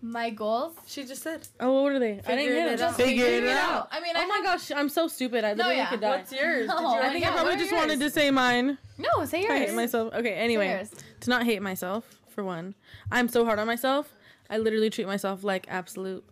My 0.00 0.30
goals. 0.30 0.74
She 0.86 1.04
just 1.04 1.22
said. 1.22 1.46
Oh, 1.58 1.82
what 1.82 1.92
are 1.92 1.98
they? 1.98 2.12
I 2.12 2.14
didn't 2.14 2.24
Figuring 2.26 2.54
get 2.64 2.68
it 2.68 2.72
it. 2.74 2.80
out. 2.82 2.94
Figuring 2.96 3.44
it 3.44 3.48
out. 3.48 3.88
I 3.90 4.00
mean, 4.00 4.12
Oh 4.16 4.20
I 4.20 4.26
my 4.26 4.36
have- 4.36 4.44
gosh, 4.44 4.70
I'm 4.70 4.88
so 4.88 5.08
stupid. 5.08 5.44
I 5.44 5.54
literally 5.54 5.76
yeah. 5.76 5.86
could 5.90 6.00
die. 6.00 6.16
What's 6.18 6.32
yours? 6.32 6.68
No, 6.68 6.76
Did 6.76 6.82
you 6.82 6.88
I 6.88 6.98
I 7.08 7.08
think 7.10 7.24
Yeah, 7.24 7.30
I 7.30 7.32
probably 7.32 7.52
what 7.52 7.60
are 7.60 7.64
just 7.64 7.72
wanted 7.74 8.00
to 8.00 8.10
say 8.10 8.30
mine. 8.30 8.78
No, 8.96 9.24
say 9.24 9.40
yours. 9.42 9.50
I 9.52 9.58
hate 9.58 9.74
myself. 9.74 10.14
Okay, 10.14 10.34
anyway, 10.34 10.86
to 11.20 11.30
not 11.30 11.44
hate 11.44 11.62
myself 11.62 12.18
for 12.28 12.44
one. 12.44 12.74
I'm 13.10 13.28
so 13.28 13.44
hard 13.44 13.58
on 13.58 13.66
myself. 13.66 14.12
I 14.48 14.58
literally 14.58 14.88
treat 14.90 15.06
myself 15.06 15.42
like 15.44 15.66
absolute 15.68 16.24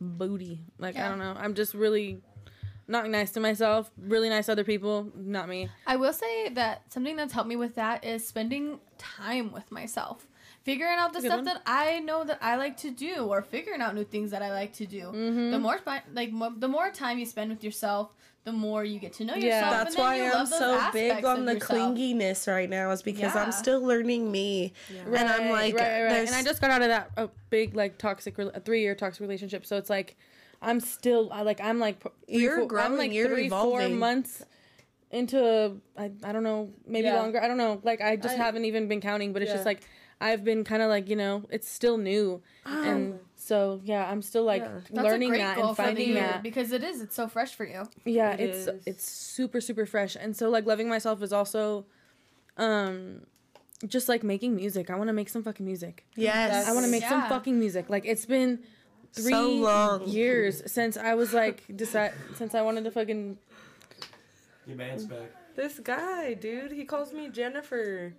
booty. 0.00 0.60
Like 0.78 0.96
I 0.96 1.08
don't 1.08 1.18
know. 1.18 1.34
I'm 1.38 1.54
just 1.54 1.74
really 1.74 2.20
not 2.88 3.08
nice 3.08 3.30
to 3.32 3.40
myself. 3.40 3.90
Really 3.96 4.28
nice 4.28 4.46
to 4.46 4.52
other 4.52 4.64
people. 4.64 5.10
Not 5.14 5.48
me. 5.48 5.68
I 5.86 5.94
will 5.96 6.12
say 6.12 6.48
that 6.50 6.92
something 6.92 7.14
that's 7.16 7.32
helped 7.32 7.48
me 7.48 7.56
with 7.56 7.76
that 7.76 8.04
is 8.04 8.26
spending 8.26 8.80
time 8.98 9.52
with 9.52 9.70
myself. 9.70 10.26
Figuring 10.64 10.96
out 10.98 11.12
the 11.12 11.20
Good 11.20 11.26
stuff 11.26 11.38
one. 11.38 11.44
that 11.46 11.62
I 11.66 11.98
know 12.00 12.22
that 12.24 12.38
I 12.40 12.56
like 12.56 12.76
to 12.78 12.90
do, 12.90 13.24
or 13.26 13.42
figuring 13.42 13.80
out 13.80 13.94
new 13.94 14.04
things 14.04 14.30
that 14.30 14.42
I 14.42 14.52
like 14.52 14.72
to 14.74 14.86
do. 14.86 15.06
Mm-hmm. 15.06 15.50
The 15.50 15.58
more 15.58 15.80
like 16.14 16.30
mo- 16.32 16.54
the 16.56 16.68
more 16.68 16.90
time 16.90 17.18
you 17.18 17.26
spend 17.26 17.50
with 17.50 17.64
yourself, 17.64 18.10
the 18.44 18.52
more 18.52 18.84
you 18.84 19.00
get 19.00 19.12
to 19.14 19.24
know 19.24 19.34
yourself. 19.34 19.50
Yeah. 19.50 19.70
That's 19.70 19.94
and 19.96 20.00
why 20.02 20.16
you 20.18 20.24
I'm 20.24 20.32
love 20.32 20.48
so 20.48 20.80
big 20.92 21.24
on 21.24 21.46
the 21.46 21.54
yourself. 21.54 21.96
clinginess 21.96 22.46
right 22.46 22.70
now, 22.70 22.90
is 22.92 23.02
because 23.02 23.34
Yeah. 23.34 23.42
I'm 23.42 23.50
still 23.52 23.80
learning 23.80 24.30
me. 24.30 24.72
Yeah, 24.92 25.02
And 25.20 25.28
I'm 25.28 25.50
like, 25.50 25.74
right, 25.74 25.82
right, 25.82 26.04
right. 26.04 26.26
And 26.28 26.34
I 26.34 26.44
just 26.44 26.60
got 26.60 26.70
out 26.70 26.82
of 26.82 26.88
that 26.88 27.10
a 27.16 27.28
big 27.50 27.74
like 27.74 27.98
toxic, 27.98 28.38
re- 28.38 28.50
a 28.54 28.60
three 28.60 28.82
year 28.82 28.94
toxic 28.94 29.20
relationship. 29.20 29.66
So 29.66 29.76
it's 29.78 29.90
like, 29.90 30.16
I'm 30.60 30.78
still, 30.78 31.28
I 31.32 31.42
like, 31.42 31.60
I'm 31.60 31.80
like, 31.80 31.98
p- 32.04 32.08
three, 32.28 32.42
You're 32.42 32.68
four- 32.68 32.78
I'm 32.78 32.96
like 32.96 33.12
you're 33.12 33.28
three, 33.28 33.48
four 33.48 33.88
months 33.88 34.44
into, 35.10 35.80
I, 35.98 36.10
I 36.22 36.32
don't 36.32 36.42
know, 36.44 36.70
maybe 36.86 37.06
Yeah. 37.08 37.16
longer. 37.20 37.42
I 37.42 37.48
don't 37.48 37.58
know. 37.58 37.80
Like, 37.82 38.00
I 38.00 38.14
just 38.16 38.34
I- 38.34 38.38
haven't 38.38 38.64
even 38.64 38.86
been 38.88 39.00
counting, 39.00 39.32
but 39.32 39.42
it's 39.42 39.50
Yeah. 39.50 39.54
just 39.56 39.66
like, 39.66 39.80
I've 40.22 40.44
been 40.44 40.62
kind 40.64 40.82
of 40.82 40.88
like, 40.88 41.08
you 41.08 41.16
know, 41.16 41.44
it's 41.50 41.68
still 41.68 41.98
new. 41.98 42.40
And 42.64 43.18
so, 43.36 43.80
yeah, 43.84 44.08
I'm 44.10 44.22
still 44.22 44.44
like 44.44 44.62
Yeah. 44.62 45.02
Learning 45.02 45.34
a 45.34 45.38
that 45.38 45.58
and 45.58 45.76
finding 45.76 46.14
that. 46.14 46.42
because 46.42 46.70
it 46.72 46.82
is. 46.84 47.00
It's 47.02 47.14
so 47.14 47.26
fresh 47.28 47.54
for 47.54 47.64
you. 47.66 47.82
Yeah, 48.04 48.32
It 48.34 48.40
it's 48.40 48.66
is. 48.68 48.82
it's 48.86 49.04
super 49.10 49.60
super 49.60 49.84
fresh, 49.86 50.16
and 50.16 50.36
so 50.36 50.48
like 50.48 50.64
loving 50.66 50.88
myself 50.88 51.22
is 51.22 51.32
also, 51.32 51.84
um, 52.56 53.22
just 53.86 54.08
like 54.08 54.22
making 54.22 54.54
music. 54.54 54.90
I 54.90 54.94
want 54.96 55.08
to 55.08 55.12
make 55.12 55.28
some 55.28 55.42
fucking 55.42 55.66
music. 55.66 56.04
yes. 56.14 56.68
I 56.68 56.72
want 56.72 56.84
to 56.86 56.90
make 56.90 57.04
some 57.04 57.28
fucking 57.28 57.58
music. 57.58 57.90
Like 57.90 58.04
it's 58.06 58.24
been 58.26 58.60
three 59.12 59.32
So 59.32 59.48
long. 59.50 60.06
years 60.08 60.62
since 60.70 60.96
I 60.96 61.14
was 61.14 61.34
like 61.34 61.64
decide 61.76 62.12
since 62.36 62.54
I 62.54 62.62
wanted 62.62 62.84
to 62.84 62.90
fucking 62.90 63.38
Your 64.66 64.76
man's 64.76 65.04
back. 65.04 65.30
This 65.56 65.80
guy, 65.80 66.32
dude, 66.34 66.72
he 66.72 66.84
calls 66.84 67.12
me 67.12 67.28
Jennifer. 67.28 68.14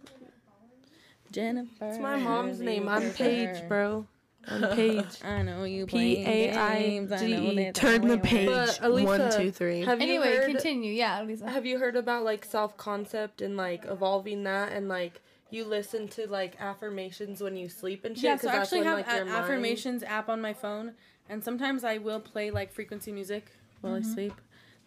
Jennifer. 1.34 1.86
It's 1.88 1.98
my 2.00 2.16
mom's 2.18 2.60
name. 2.62 2.88
I'm 2.88 3.02
Jennifer. 3.14 3.24
Paige, 3.24 3.68
bro. 3.68 4.06
I'm 4.48 4.62
Paige. 4.76 5.24
I 5.24 5.42
know 5.42 5.64
you 5.64 5.86
P 5.86 5.92
play 6.24 6.26
A 6.52 6.58
I 6.58 6.80
games. 6.80 7.12
I 7.12 7.16
know 7.28 7.28
G 7.28 7.34
E. 7.52 7.56
that. 7.66 7.76
Turn 7.76 8.08
the 8.08 8.18
page. 8.18 8.48
But, 8.48 8.70
Alisa, 8.82 9.04
One, 9.06 9.32
two, 9.32 9.52
three. 9.52 9.82
Have 9.82 10.02
you 10.02 10.08
Anyway, 10.08 10.36
heard, 10.38 10.46
continue. 10.52 10.94
Yeah, 10.94 11.22
Lisa. 11.24 11.50
Have 11.50 11.66
you 11.66 11.80
heard 11.80 11.96
about 11.96 12.24
like 12.24 12.46
self 12.46 12.78
concept 12.78 13.42
and 13.42 13.58
like 13.58 13.86
evolving 13.86 14.44
that 14.44 14.72
and 14.72 14.88
like 14.88 15.22
you 15.50 15.64
listen 15.66 16.08
to 16.10 16.28
like 16.28 16.56
affirmations 16.60 17.42
when 17.42 17.56
you 17.56 17.70
sleep 17.70 18.06
and 18.06 18.16
shit? 18.16 18.24
Yeah, 18.26 18.36
so 18.38 18.48
'Cause 18.48 18.56
I 18.58 18.62
actually 18.62 18.80
when, 18.80 18.88
have 18.88 18.98
like, 18.98 19.08
your 19.08 19.16
an 19.22 19.28
mind- 19.30 19.44
affirmations 19.44 20.04
app 20.04 20.28
on 20.30 20.42
my 20.42 20.54
phone, 20.54 20.94
and 21.30 21.44
sometimes 21.44 21.84
I 21.84 21.98
will 22.00 22.20
play 22.20 22.52
like 22.52 22.72
frequency 22.74 23.12
music 23.12 23.52
while 23.82 23.94
Mm-hmm. 23.94 24.12
I 24.12 24.14
sleep. 24.14 24.34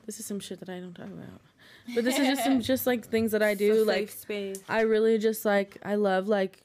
This 0.04 0.20
is 0.20 0.26
some 0.26 0.38
shit 0.40 0.60
that 0.60 0.68
I 0.68 0.78
don't 0.80 0.94
talk 0.94 1.06
about, 1.06 1.40
but 1.94 2.04
this 2.04 2.18
is 2.18 2.26
just 2.26 2.44
some 2.44 2.60
just 2.60 2.86
like 2.86 3.06
things 3.06 3.32
that 3.32 3.42
I 3.42 3.54
do. 3.54 3.82
a 3.82 3.84
Like 3.84 4.08
safe 4.08 4.18
space. 4.18 4.62
I 4.68 4.80
really 4.82 5.18
just 5.18 5.44
like 5.44 5.78
I 5.84 5.94
love 5.96 6.28
like 6.28 6.62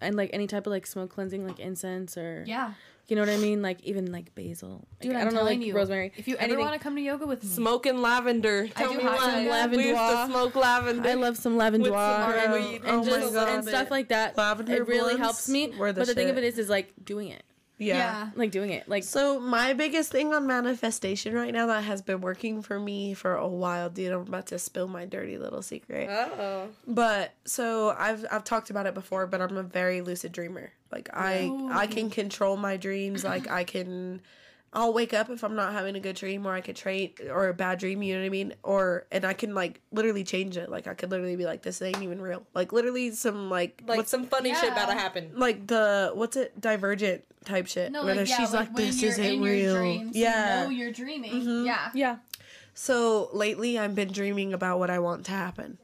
and 0.00 0.16
like 0.16 0.30
any 0.32 0.46
type 0.46 0.66
of 0.66 0.70
like 0.72 0.86
smoke 0.86 1.10
cleansing, 1.10 1.46
like 1.46 1.58
incense 1.60 2.16
or 2.16 2.44
Yeah. 2.46 2.72
You 3.06 3.16
know 3.16 3.22
what 3.22 3.30
I 3.30 3.38
mean? 3.38 3.62
Like 3.62 3.82
even 3.84 4.12
like 4.12 4.34
basil. 4.34 4.86
Dude, 5.00 5.16
I 5.16 5.20
I'm 5.20 5.24
don't 5.28 5.34
know, 5.34 5.42
like 5.42 5.62
you, 5.62 5.74
rosemary. 5.74 6.12
If 6.18 6.28
you 6.28 6.36
ever 6.36 6.58
want 6.58 6.74
to 6.74 6.78
come 6.78 6.94
to 6.94 7.00
yoga 7.00 7.26
with 7.26 7.42
me, 7.42 7.48
Smoking 7.48 8.02
lavender. 8.02 8.68
Tell 8.68 8.92
do 8.92 8.98
me 8.98 9.04
hot 9.04 9.20
some 9.20 9.46
lavender. 9.46 9.76
We 9.82 9.88
used 9.88 9.98
to 9.98 10.26
smoke 10.26 10.54
lavender. 10.54 11.08
I 11.08 11.14
love 11.14 11.38
some 11.38 11.56
lavender 11.56 11.90
With 11.90 11.98
some 11.98 12.32
and, 12.32 12.52
weed. 12.52 12.82
and 12.84 13.00
Oh 13.00 13.04
just 13.04 13.34
and 13.34 13.64
stuff 13.66 13.90
like 13.90 14.08
that. 14.08 14.36
Lavender 14.36 14.74
it 14.74 14.86
really 14.88 15.16
helps 15.16 15.48
me. 15.48 15.68
were 15.78 15.90
the 15.90 16.02
but 16.02 16.06
the 16.08 16.14
thing 16.14 16.28
of 16.28 16.36
it 16.36 16.44
is, 16.44 16.58
is 16.58 16.68
like 16.68 16.92
doing 17.02 17.28
it, 17.28 17.44
Yeah. 17.78 17.96
yeah. 17.96 18.30
like 18.34 18.50
doing 18.50 18.70
it, 18.70 18.88
like 18.88 19.04
So 19.04 19.38
my 19.38 19.72
biggest 19.72 20.10
thing 20.10 20.34
on 20.34 20.46
manifestation 20.46 21.34
right 21.34 21.52
now 21.52 21.66
that 21.66 21.84
has 21.84 22.02
been 22.02 22.20
working 22.20 22.60
for 22.60 22.78
me 22.78 23.14
for 23.14 23.34
a 23.34 23.46
while, 23.46 23.88
dude. 23.88 24.12
I'm 24.12 24.20
about 24.22 24.46
to 24.48 24.58
spill 24.58 24.88
my 24.88 25.06
dirty 25.06 25.38
little 25.38 25.62
secret. 25.62 26.08
Uh-oh. 26.08 26.68
But 26.86 27.34
so 27.44 27.94
I've 27.96 28.26
I've 28.30 28.44
talked 28.44 28.70
about 28.70 28.86
it 28.86 28.94
before, 28.94 29.26
but 29.26 29.40
I'm 29.40 29.56
a 29.56 29.62
very 29.62 30.00
lucid 30.00 30.32
dreamer. 30.32 30.72
Like 30.90 31.08
I 31.12 31.50
I 31.70 31.86
can 31.86 32.10
control 32.10 32.56
my 32.56 32.76
dreams. 32.76 33.24
Like 33.24 33.48
I 33.48 33.64
can 33.64 34.22
I'll 34.72 34.92
wake 34.92 35.14
up 35.14 35.30
if 35.30 35.42
I'm 35.42 35.54
not 35.56 35.72
having 35.72 35.96
a 35.96 36.00
good 36.00 36.16
dream 36.16 36.46
or 36.46 36.52
I 36.52 36.60
could 36.60 36.76
trade 36.76 37.20
or 37.30 37.48
a 37.48 37.54
bad 37.54 37.78
dream, 37.78 38.02
you 38.02 38.14
know 38.14 38.20
what 38.20 38.26
I 38.26 38.28
mean? 38.28 38.54
Or 38.62 39.06
and 39.10 39.24
I 39.24 39.32
can 39.32 39.54
like 39.54 39.80
literally 39.92 40.24
change 40.24 40.56
it. 40.58 40.68
Like 40.68 40.86
I 40.86 40.94
could 40.94 41.10
literally 41.10 41.36
be 41.36 41.46
like 41.46 41.62
this 41.62 41.80
ain't 41.80 42.02
even 42.02 42.20
real. 42.20 42.42
Like 42.54 42.72
literally 42.72 43.10
some 43.12 43.48
like 43.48 43.82
Like 43.86 43.96
what's 43.96 44.10
some 44.10 44.26
funny 44.26 44.54
shit 44.54 44.70
about 44.72 44.88
to 44.88 44.94
happen. 44.94 45.30
like 45.34 45.66
the 45.66 46.10
what's 46.14 46.36
it 46.36 46.60
divergent 46.60 47.24
type 47.46 47.66
shit. 47.66 47.90
No, 47.92 48.04
where 48.04 48.14
like, 48.14 48.24
the- 48.26 48.30
yeah, 48.30 48.36
she's 48.36 48.52
like, 48.52 48.68
like, 48.68 48.76
when 48.76 48.86
this 48.88 49.00
you're 49.00 49.10
isn't 49.12 49.24
in 49.24 49.40
real. 49.42 49.56
Your 49.72 49.78
dreams, 49.80 50.16
yeah. 50.16 50.58
You 50.58 50.64
know 50.64 50.70
you're 50.70 50.92
dreaming. 50.92 51.32
Mhm. 51.32 51.66
Yeah. 51.66 51.90
yeah. 51.94 52.16
So 52.74 53.30
lately 53.32 53.78
I've 53.78 53.94
been 53.94 54.12
dreaming 54.12 54.52
about 54.52 54.78
what 54.78 54.90
I 54.90 54.98
want 54.98 55.24
to 55.26 55.32
happen. 55.32 55.78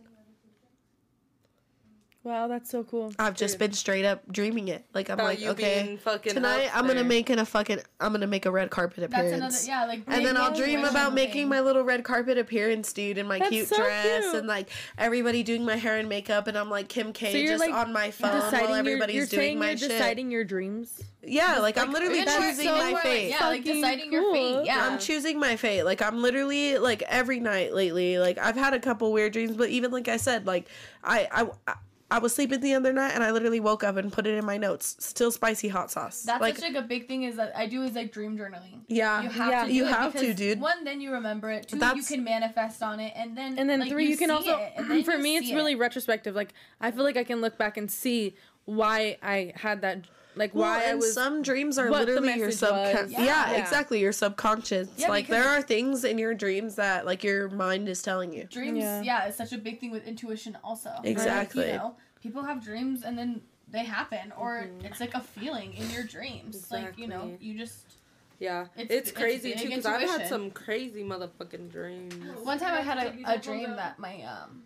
Wow, 2.25 2.49
that's 2.49 2.71
so 2.71 2.85
cool. 2.85 3.13
I've 3.19 3.37
just 3.37 3.59
been 3.59 3.75
straight 3.75 4.07
up 4.07 4.23
dreaming 4.33 4.69
it. 4.69 4.87
Like 4.95 5.11
I'm 5.11 5.15
About 5.15 5.25
like, 5.27 5.41
you 5.41 5.51
okay, 5.51 5.83
being 5.85 5.99
fucking 5.99 6.33
tonight 6.33 6.69
up 6.69 6.77
I'm 6.77 6.83
gonna 6.87 6.95
there. 7.01 7.05
make 7.05 7.29
it 7.29 7.39
a 7.39 7.45
fucking 7.45 7.81
I'm 8.01 8.13
gonna 8.13 8.27
make 8.27 8.47
a 8.47 8.51
red 8.51 8.71
carpet 8.71 9.11
That's 9.11 9.13
appearance. 9.13 9.67
another. 9.67 9.83
Yeah, 9.83 9.87
like. 9.87 10.05
and 10.07 10.25
then 10.25 10.39
I'll 10.39 10.55
dream 10.55 10.85
about 10.87 11.13
making 11.13 11.49
my 11.51 11.61
little 11.61 11.83
red 11.83 12.03
carpet 12.03 12.39
appearance, 12.39 12.95
dude, 12.95 13.19
in 13.19 13.27
my 13.29 13.39
That's 13.41 13.51
cute 13.51 13.69
so 13.69 13.77
dress, 13.77 14.23
cute. 14.23 14.37
and 14.37 14.47
like 14.49 14.71
everybody 14.97 15.43
doing 15.43 15.67
my 15.67 15.77
hair 15.77 15.99
and 15.99 16.09
makeup, 16.09 16.47
and 16.47 16.57
I'm 16.57 16.71
like 16.71 16.89
Kim 16.89 17.13
K, 17.13 17.31
So 17.31 17.37
you're, 17.37 17.53
just 17.59 17.61
like, 17.67 17.75
on 17.75 17.93
my 17.93 18.11
phone 18.11 18.41
deciding 18.41 18.61
while 18.61 18.71
your, 18.71 18.79
everybody's 18.79 19.17
you're 19.17 19.27
doing 19.27 19.41
saying 19.41 19.59
my 19.59 19.69
you're 19.69 19.77
shit. 19.77 19.91
deciding 19.91 20.31
your 20.31 20.45
dreams. 20.45 21.03
yeah, 21.23 21.59
like 21.59 21.77
I'm 21.77 21.93
literally 21.93 22.25
That's 22.25 22.43
choosing 22.43 22.69
so 22.69 22.79
my 22.79 22.91
more, 22.93 23.01
fate. 23.01 23.29
Yeah, 23.29 23.49
like 23.49 23.65
Fucking 23.67 23.83
deciding 23.83 24.11
your 24.13 24.23
cool. 24.23 24.33
fate. 24.33 24.65
Yeah. 24.65 24.87
I'm 24.89 24.99
choosing 24.99 25.39
my 25.39 25.57
fate. 25.57 25.83
Like 25.83 26.01
I'm 26.01 26.23
literally 26.23 26.79
like 26.79 27.03
every 27.03 27.39
night 27.41 27.75
lately. 27.75 28.17
Like 28.19 28.39
I've 28.39 28.57
had 28.57 28.73
a 28.73 28.81
couple 28.81 29.13
weird 29.13 29.35
dreams, 29.35 29.55
but 29.59 29.69
even 29.69 29.91
like 29.91 30.09
I 30.09 30.17
said, 30.17 30.47
like 30.47 30.69
I 31.03 31.29
I. 31.69 31.75
I 32.15 32.19
I 32.19 32.19
was 32.19 32.35
sleeping 32.35 32.61
the 32.61 32.75
other 32.75 32.93
night 32.93 33.11
and 33.15 33.25
I 33.25 33.33
literally 33.33 33.59
woke 33.61 33.83
up 33.83 33.97
and 33.97 34.13
put 34.13 34.27
it 34.27 34.39
in 34.39 34.45
my 34.45 34.57
notes. 34.57 34.97
Still 35.01 35.31
spicy 35.33 35.69
hot 35.69 35.91
sauce. 35.91 36.23
That's 36.23 36.41
like 36.41 36.55
such 36.57 36.73
like 36.73 36.77
a 36.85 36.87
big 36.87 37.09
thing 37.09 37.25
is 37.25 37.37
that 37.37 37.53
I 37.57 37.67
do 37.67 37.83
is 37.83 37.95
like 37.95 38.13
dream 38.13 38.39
journaling. 38.39 38.83
yeah, 38.89 39.23
You 39.23 39.29
have 39.31 39.51
Yeah. 39.51 39.65
to. 39.65 39.73
You 39.73 39.85
have 39.85 40.13
to, 40.15 40.33
dude. 40.33 40.61
One, 40.61 40.85
then 40.85 41.01
you 41.01 41.11
remember 41.13 41.51
it. 41.51 41.69
Two, 41.69 41.77
you 41.77 42.03
can 42.05 42.23
manifest 42.23 42.83
on 42.83 43.01
it, 43.01 43.13
and 43.17 43.37
then 43.37 43.59
And 43.59 43.69
then 43.69 43.81
like, 43.81 43.91
three, 43.91 44.07
you, 44.09 44.17
can 44.17 44.29
see 44.29 44.35
also. 44.35 44.57
it, 44.59 44.73
and 44.77 45.05
for 45.11 45.19
me, 45.19 45.37
it's 45.37 45.49
see 45.49 45.55
really 45.55 45.73
it. 45.73 45.79
retrospective. 45.79 46.35
Like 46.35 46.55
I 46.81 46.93
feel 46.93 47.03
like 47.05 47.17
I 47.17 47.25
can 47.25 47.41
look 47.41 47.59
back 47.59 47.77
and 47.77 47.91
see 47.91 48.37
why 48.65 49.19
I 49.23 49.53
had 49.57 49.81
that. 49.83 50.05
Like 50.37 50.55
Well, 50.55 50.65
why 50.65 50.81
I 50.81 50.91
and 50.91 50.99
was. 51.01 51.13
some 51.15 51.43
dreams 51.43 51.79
are 51.79 51.91
literally 51.91 52.35
your 52.35 52.47
message 52.47 52.61
subconscious. 52.61 53.13
Yeah. 53.13 53.25
Yeah. 53.25 53.51
Yeah. 53.53 53.61
exactly. 53.63 54.01
Your 54.01 54.13
subconscious. 54.13 54.89
Yeah, 54.97 55.09
like 55.09 55.29
there 55.29 55.49
are 55.49 55.63
things 55.63 56.05
in 56.05 56.19
your 56.19 56.35
dreams 56.35 56.75
that 56.77 57.07
like 57.07 57.23
your 57.23 57.49
mind 57.51 57.89
is 57.89 58.03
telling 58.03 58.33
you. 58.33 58.45
dreams. 58.45 58.79
Yeah. 58.79 59.03
Yeah. 59.03 59.27
it's 59.27 59.37
such 59.37 59.53
a 59.53 59.59
big 59.59 59.81
thing 59.81 59.91
with 59.91 60.07
intuition 60.07 60.57
also. 60.65 60.91
Like, 60.99 61.07
Exactly. 61.07 61.67
you 61.69 61.73
know, 61.75 61.97
people 62.23 62.43
have 62.43 62.65
dreams 62.65 63.03
and 63.05 63.17
then 63.17 63.43
they 63.71 63.85
happen, 63.85 64.33
or 64.39 64.69
it's 64.85 65.01
like 65.01 65.15
a 65.15 65.21
feeling 65.21 65.75
in 65.75 65.91
your 65.91 66.05
dreams. 66.05 66.71
Like 66.71 66.99
you 66.99 67.07
know, 67.09 67.37
you 67.41 67.57
just. 67.59 67.95
Yeah, 68.41 68.63
It's- 68.77 68.87
it's, 68.91 69.09
it's 69.11 69.13
crazy 69.13 69.51
big 69.53 69.61
too 69.63 69.69
because 69.69 69.87
I've 69.87 70.09
had 70.09 70.27
some 70.29 70.51
crazy 70.51 71.05
motherfucking 71.05 71.71
dreams. 71.71 72.15
One 72.43 72.59
time 72.59 72.75
I 72.75 72.81
had 72.81 72.99
a, 72.99 73.35
a 73.35 73.39
dream 73.39 73.71
that 73.77 73.99
my 74.01 74.23
um 74.23 74.65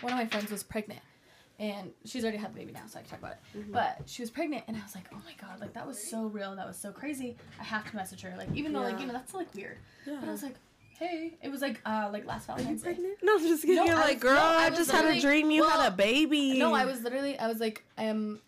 one 0.00 0.12
of 0.12 0.18
my 0.18 0.26
friends 0.26 0.50
was 0.52 0.62
pregnant. 0.62 1.00
And 1.60 1.90
she's 2.04 2.22
already 2.22 2.38
had 2.38 2.54
the 2.54 2.58
baby 2.60 2.72
now, 2.72 2.82
so 2.86 2.98
I 2.98 3.02
can 3.02 3.10
talk 3.10 3.18
about 3.18 3.32
it. 3.32 3.72
But 3.72 4.02
she 4.06 4.22
was 4.22 4.30
pregnant, 4.30 4.62
and 4.68 4.76
I 4.76 4.80
was 4.80 4.94
like, 4.94 5.06
"Oh 5.12 5.20
my 5.24 5.32
god, 5.40 5.60
like 5.60 5.72
that 5.72 5.86
was 5.86 6.00
so 6.00 6.26
real, 6.26 6.54
that 6.54 6.66
was 6.66 6.76
so 6.76 6.92
crazy." 6.92 7.36
I 7.60 7.64
have 7.64 7.88
to 7.90 7.96
message 7.96 8.20
her, 8.22 8.32
like 8.38 8.48
even 8.54 8.72
though 8.72 8.82
like 8.82 9.00
you 9.00 9.06
know 9.06 9.12
that's 9.12 9.34
like 9.34 9.52
weird. 9.54 9.76
Yeah. 10.06 10.18
But 10.20 10.28
I 10.28 10.32
was 10.32 10.44
like, 10.44 10.54
"Hey," 10.98 11.34
it 11.42 11.48
was 11.50 11.60
like 11.60 11.80
uh 11.84 12.10
like 12.12 12.24
last 12.26 12.46
Valentine's 12.46 12.82
Day. 12.82 12.96
No, 13.22 13.34
I'm 13.36 13.42
just 13.42 13.62
kidding. 13.62 13.76
No, 13.76 13.84
You're 13.86 13.96
I 13.96 14.00
like, 14.02 14.14
was- 14.14 14.22
girl, 14.22 14.34
no, 14.36 14.40
I, 14.58 14.66
I 14.66 14.70
just 14.70 14.90
had 14.92 15.04
a 15.04 15.20
dream 15.20 15.50
you 15.50 15.64
had 15.64 15.84
a 15.88 15.90
baby. 15.90 16.58
No, 16.60 16.74
I 16.74 16.84
was 16.84 17.02
literally, 17.02 17.36
I 17.38 17.48
was 17.48 17.58
like, 17.58 17.82
um, 17.98 18.40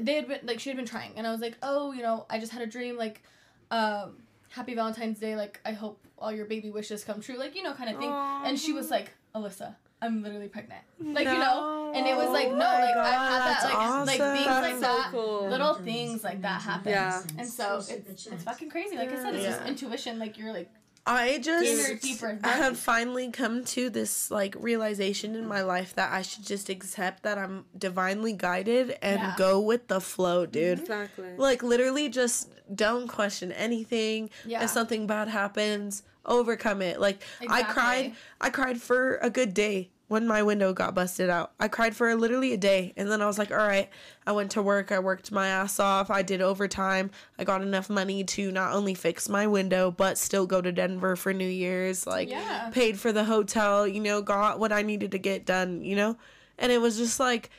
they 0.00 0.14
had 0.14 0.26
been 0.26 0.40
like 0.42 0.58
she 0.58 0.68
had 0.70 0.76
been 0.76 0.86
trying, 0.86 1.12
and 1.16 1.28
I 1.28 1.30
was 1.30 1.40
like, 1.40 1.56
oh, 1.62 1.92
you 1.92 2.02
know, 2.02 2.26
I 2.28 2.40
just 2.40 2.50
had 2.50 2.62
a 2.62 2.66
dream, 2.66 2.96
like, 2.96 3.22
um, 3.70 4.16
happy 4.50 4.74
Valentine's 4.74 5.20
Day, 5.20 5.36
like 5.36 5.60
I 5.64 5.72
hope 5.72 6.00
all 6.18 6.32
your 6.32 6.46
baby 6.46 6.70
wishes 6.70 7.04
come 7.04 7.20
true, 7.20 7.38
like 7.38 7.54
you 7.54 7.62
know, 7.62 7.72
kind 7.74 7.88
of 7.90 8.00
thing. 8.00 8.10
And 8.10 8.58
she 8.58 8.72
was 8.72 8.90
like, 8.90 9.12
Alyssa, 9.32 9.76
I'm 10.00 10.22
literally 10.22 10.48
pregnant, 10.48 10.82
like 11.00 11.26
you 11.26 11.32
know, 11.32 11.92
and 11.94 12.06
it 12.06 12.16
was 12.16 12.28
like 12.30 12.48
no, 12.48 12.54
Oh 12.54 12.58
like 12.58 12.94
God, 12.94 13.06
I've 13.06 13.14
had 13.14 13.40
that, 13.40 13.60
that's 13.62 14.06
like 14.06 14.20
like 14.20 14.36
things 14.36 14.46
awesome. 14.46 14.62
like 14.62 14.74
so 14.74 14.80
that, 14.80 15.08
cool. 15.10 15.48
little 15.48 15.74
things 15.74 16.22
like 16.22 16.42
that 16.42 16.62
happen. 16.62 16.92
Yeah. 16.92 17.22
And 17.36 17.48
so 17.48 17.78
it's, 17.78 18.26
it's 18.26 18.44
fucking 18.44 18.70
crazy. 18.70 18.96
Like 18.96 19.10
I 19.12 19.16
said, 19.16 19.34
it's 19.34 19.44
just 19.44 19.62
intuition. 19.66 20.18
Like 20.18 20.38
you're 20.38 20.52
like 20.52 20.70
I 21.08 21.38
just 21.38 22.02
deeper. 22.02 22.38
I 22.44 22.48
have 22.50 22.78
finally 22.78 23.30
come 23.30 23.64
to 23.66 23.88
this 23.88 24.30
like 24.30 24.54
realization 24.58 25.34
in 25.34 25.46
my 25.48 25.62
life 25.62 25.94
that 25.94 26.12
I 26.12 26.22
should 26.22 26.44
just 26.44 26.68
accept 26.68 27.22
that 27.22 27.38
I'm 27.38 27.64
divinely 27.76 28.34
guided 28.34 28.96
and 29.00 29.20
Yeah. 29.20 29.34
go 29.38 29.58
with 29.58 29.88
the 29.88 30.00
flow, 30.00 30.44
dude. 30.44 30.78
Mm-hmm. 30.78 30.82
Exactly. 30.82 31.36
Like 31.36 31.62
literally 31.62 32.08
just 32.10 32.50
don't 32.74 33.08
question 33.08 33.52
anything. 33.52 34.28
Yeah. 34.44 34.64
If 34.64 34.70
something 34.70 35.06
bad 35.06 35.28
happens, 35.28 36.02
overcome 36.26 36.82
it. 36.82 37.00
Like 37.00 37.22
I 37.48 37.62
cried 37.62 38.12
I 38.40 38.50
cried 38.50 38.80
for 38.80 39.16
a 39.22 39.30
good 39.30 39.54
day 39.54 39.90
when 40.08 40.26
my 40.26 40.42
window 40.42 40.72
got 40.72 40.94
busted 40.94 41.30
out. 41.30 41.52
I 41.60 41.68
cried 41.68 41.94
for 41.94 42.12
literally 42.14 42.52
a 42.52 42.56
day 42.56 42.92
and 42.96 43.10
then 43.10 43.22
I 43.22 43.26
was 43.26 43.38
like, 43.38 43.50
"All 43.50 43.58
right, 43.58 43.88
I 44.26 44.32
went 44.32 44.50
to 44.52 44.62
work. 44.62 44.90
I 44.90 44.98
worked 44.98 45.30
my 45.30 45.48
ass 45.48 45.78
off. 45.78 46.10
I 46.10 46.22
did 46.22 46.40
overtime. 46.40 47.10
I 47.38 47.44
got 47.44 47.62
enough 47.62 47.88
money 47.90 48.24
to 48.24 48.50
not 48.50 48.72
only 48.74 48.94
fix 48.94 49.28
my 49.28 49.46
window 49.46 49.90
but 49.90 50.18
still 50.18 50.46
go 50.46 50.60
to 50.60 50.72
Denver 50.72 51.14
for 51.14 51.32
New 51.32 51.48
Year's. 51.48 52.06
Like 52.06 52.30
Yeah. 52.30 52.70
paid 52.72 52.98
for 52.98 53.12
the 53.12 53.24
hotel, 53.24 53.86
you 53.86 54.00
know, 54.00 54.22
got 54.22 54.58
what 54.58 54.72
I 54.72 54.82
needed 54.82 55.12
to 55.12 55.18
get 55.18 55.44
done, 55.44 55.82
you 55.82 55.94
know? 55.94 56.16
And 56.58 56.72
it 56.72 56.80
was 56.80 56.96
just 56.96 57.20
like 57.20 57.50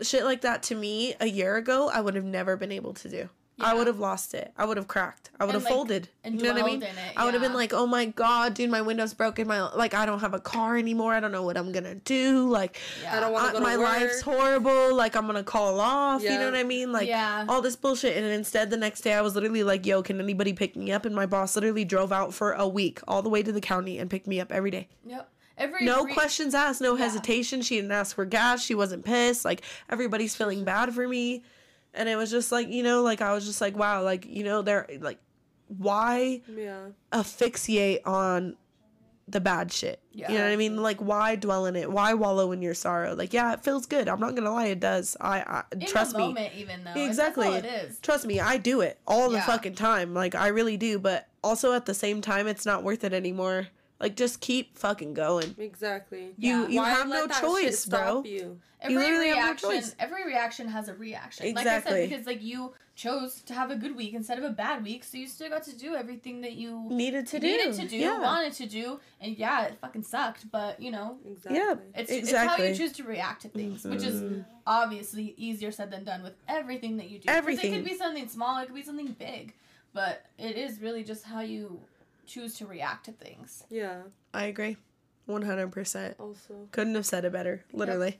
shit 0.00 0.24
like 0.24 0.40
that 0.40 0.62
to 0.64 0.74
me 0.74 1.14
a 1.20 1.26
year 1.26 1.56
ago, 1.56 1.88
I 1.92 2.00
would 2.00 2.14
have 2.14 2.24
never 2.24 2.56
been 2.56 2.72
able 2.72 2.94
to 2.94 3.08
do. 3.08 3.28
I 3.58 3.72
would 3.74 3.86
have 3.86 3.98
lost 3.98 4.34
it. 4.34 4.52
I 4.58 4.66
would 4.66 4.76
have 4.76 4.86
cracked. 4.86 5.30
I 5.40 5.44
would 5.44 5.54
have 5.54 5.64
like, 5.64 5.72
folded. 5.72 6.08
and 6.24 6.34
you 6.34 6.42
know 6.42 6.52
what 6.52 6.62
I 6.62 6.66
mean? 6.66 6.82
in 6.82 6.88
it, 6.88 7.12
I 7.16 7.24
would 7.24 7.32
have 7.34 7.42
been 7.42 7.54
like, 7.54 7.72
"Oh 7.72 7.86
my 7.86 8.04
god, 8.06 8.52
dude, 8.54 8.70
my 8.70 8.82
window's 8.82 9.14
broken. 9.14 9.46
My 9.48 9.62
like, 9.74 9.94
I 9.94 10.04
don't 10.04 10.20
have 10.20 10.34
a 10.34 10.40
car 10.40 10.76
anymore. 10.76 11.14
I 11.14 11.20
don't 11.20 11.32
know 11.32 11.42
what 11.42 11.56
I'm 11.56 11.72
gonna 11.72 11.94
do. 11.94 12.48
Like, 12.48 12.78
Yeah. 13.02 13.16
I 13.16 13.20
don't 13.20 13.32
want 13.32 13.54
to 13.54 13.60
my 13.62 13.76
work. 13.78 13.86
life's 13.86 14.20
horrible. 14.20 14.94
Like, 14.94 15.16
I'm 15.16 15.26
gonna 15.26 15.42
call 15.42 15.80
off. 15.80 16.22
You 16.22 16.30
know 16.30 16.44
what 16.46 16.54
I 16.54 16.64
mean? 16.64 16.92
Like, 16.92 17.08
Yeah. 17.08 17.46
all 17.48 17.62
this 17.62 17.76
bullshit. 17.76 18.16
And 18.16 18.26
instead, 18.26 18.68
the 18.70 18.76
next 18.76 19.00
day, 19.00 19.14
I 19.14 19.22
was 19.22 19.34
literally 19.34 19.62
like, 19.62 19.86
"Yo, 19.86 20.02
can 20.02 20.20
anybody 20.20 20.52
pick 20.52 20.76
me 20.76 20.92
up?" 20.92 21.04
And 21.06 21.14
my 21.14 21.26
boss 21.26 21.54
literally 21.56 21.84
drove 21.84 22.12
out 22.12 22.34
for 22.34 22.52
a 22.52 22.68
week, 22.68 23.00
all 23.08 23.22
the 23.22 23.30
way 23.30 23.42
to 23.42 23.52
the 23.52 23.60
county, 23.62 23.98
and 23.98 24.10
picked 24.10 24.26
me 24.26 24.38
up 24.40 24.52
every 24.52 24.70
day. 24.70 24.88
Yep. 25.06 25.30
Every 25.58 25.86
No 25.86 26.04
re- 26.04 26.12
questions 26.12 26.54
asked, 26.54 26.82
no 26.82 26.94
Yeah. 26.96 27.04
hesitation. 27.04 27.62
She 27.62 27.76
didn't 27.76 27.90
ask 27.92 28.14
for 28.14 28.26
gas. 28.26 28.62
She 28.62 28.74
wasn't 28.74 29.06
pissed. 29.06 29.42
Like 29.46 29.62
everybody's 29.88 30.36
feeling 30.36 30.64
bad 30.64 30.94
for 30.94 31.08
me. 31.08 31.42
And 31.96 32.08
it 32.08 32.16
was 32.16 32.30
just 32.30 32.52
like, 32.52 32.68
you 32.68 32.82
know, 32.82 33.02
like 33.02 33.20
I 33.20 33.32
was 33.32 33.46
just 33.46 33.60
like, 33.60 33.76
wow, 33.76 34.02
like, 34.02 34.26
you 34.26 34.44
know, 34.44 34.62
they're 34.62 34.86
like 35.00 35.18
why 35.68 36.42
yeah. 36.48 36.88
asphyxiate 37.12 38.06
on 38.06 38.56
the 39.28 39.40
bad 39.40 39.72
shit? 39.72 40.00
You 40.12 40.28
know 40.28 40.44
what 40.44 40.52
I 40.52 40.56
mean? 40.56 40.76
Like 40.76 40.98
why 40.98 41.36
dwell 41.36 41.66
in 41.66 41.74
it? 41.74 41.90
Why 41.90 42.14
wallow 42.14 42.52
in 42.52 42.62
your 42.62 42.74
sorrow? 42.74 43.14
Like, 43.14 43.32
yeah, 43.32 43.52
it 43.52 43.64
feels 43.64 43.86
good. 43.86 44.08
I'm 44.08 44.20
not 44.20 44.34
gonna 44.36 44.52
lie, 44.52 44.66
it 44.66 44.80
does. 44.80 45.16
I, 45.20 45.40
I 45.40 45.64
in 45.72 45.80
trust 45.86 46.12
the 46.12 46.18
me. 46.18 46.26
moment, 46.28 46.54
even 46.54 46.84
though 46.84 46.94
Exactly. 46.94 47.50
That's 47.50 47.66
all 47.66 47.70
it 47.70 47.88
is. 47.88 47.98
Trust 47.98 48.26
me, 48.26 48.40
I 48.40 48.56
do 48.56 48.80
it 48.80 49.00
all 49.06 49.30
the 49.30 49.40
fucking 49.40 49.74
time. 49.74 50.14
Like 50.14 50.34
I 50.34 50.48
really 50.48 50.76
do, 50.76 50.98
but 50.98 51.28
also 51.42 51.72
at 51.72 51.86
the 51.86 51.94
same 51.94 52.20
time 52.20 52.46
it's 52.46 52.64
not 52.64 52.84
worth 52.84 53.02
it 53.02 53.12
anymore. 53.12 53.68
Like 53.98 54.14
just 54.16 54.40
keep 54.40 54.76
fucking 54.76 55.14
going. 55.14 55.54
Exactly. 55.58 56.34
You 56.36 56.62
Yeah. 56.62 56.68
you 56.68 56.80
Why 56.80 56.90
have 56.90 57.08
let 57.08 57.20
no 57.20 57.26
that 57.28 57.40
choice, 57.40 57.86
bro. 57.86 57.98
stop 57.98 58.26
You? 58.26 58.60
Every 58.82 58.94
literally 58.96 59.28
have 59.30 59.62
no 59.62 59.70
choice. 59.70 59.96
every 59.98 60.24
reaction 60.26 60.68
has 60.68 60.88
a 60.88 60.94
reaction. 60.94 61.46
Like 61.46 61.56
Exactly. 61.64 61.92
I 61.92 62.00
said, 62.00 62.10
because 62.10 62.26
like 62.26 62.42
you 62.42 62.74
chose 62.94 63.40
to 63.42 63.54
have 63.54 63.70
a 63.70 63.76
good 63.76 63.96
week 63.96 64.12
instead 64.14 64.38
of 64.38 64.44
a 64.44 64.50
bad 64.50 64.82
week, 64.84 65.02
so 65.04 65.16
you 65.16 65.26
still 65.26 65.48
got 65.48 65.62
to 65.64 65.74
do 65.76 65.94
everything 65.94 66.42
that 66.42 66.52
you 66.52 66.86
Needed 66.90 67.26
to 67.28 67.38
do. 67.38 67.46
needed 67.46 67.72
to 67.74 67.88
do, 67.88 67.96
Yeah. 67.96 68.20
wanted 68.20 68.52
to 68.54 68.66
do, 68.66 69.00
and 69.20 69.36
yeah, 69.36 69.64
it 69.66 69.78
fucking 69.80 70.02
sucked, 70.02 70.50
but 70.50 70.78
you 70.80 70.90
know, 70.90 71.16
Exactly. 71.26 71.56
Yeah. 71.58 71.74
it's 71.94 72.10
Exactly. 72.10 72.20
it's 72.20 72.32
how 72.32 72.62
you 72.62 72.74
choose 72.74 72.92
to 72.98 73.04
react 73.04 73.42
to 73.42 73.48
things, 73.48 73.84
which 73.84 74.02
is 74.02 74.20
Mhm. 74.22 74.44
obviously 74.66 75.34
easier 75.38 75.70
said 75.72 75.90
than 75.90 76.04
done 76.04 76.22
with 76.22 76.34
everything 76.48 76.98
that 76.98 77.08
you 77.08 77.18
do. 77.18 77.28
'Cause 77.28 77.36
Everything. 77.36 77.72
It 77.72 77.76
could 77.76 77.84
be 77.84 77.96
something 77.96 78.28
small, 78.28 78.58
it 78.62 78.66
could 78.66 78.74
be 78.74 78.82
something 78.82 79.12
big, 79.18 79.54
but 79.94 80.26
it 80.38 80.56
is 80.56 80.80
really 80.80 81.02
just 81.04 81.24
how 81.24 81.40
you 81.40 81.80
choose 82.26 82.56
to 82.58 82.66
react 82.66 83.06
to 83.06 83.12
things. 83.12 83.64
Yeah. 83.70 84.02
I 84.34 84.44
agree. 84.46 84.76
100%. 85.28 86.14
Also. 86.18 86.68
Couldn't 86.72 86.94
have 86.94 87.06
said 87.06 87.24
it 87.24 87.32
better, 87.32 87.64
literally. 87.72 88.18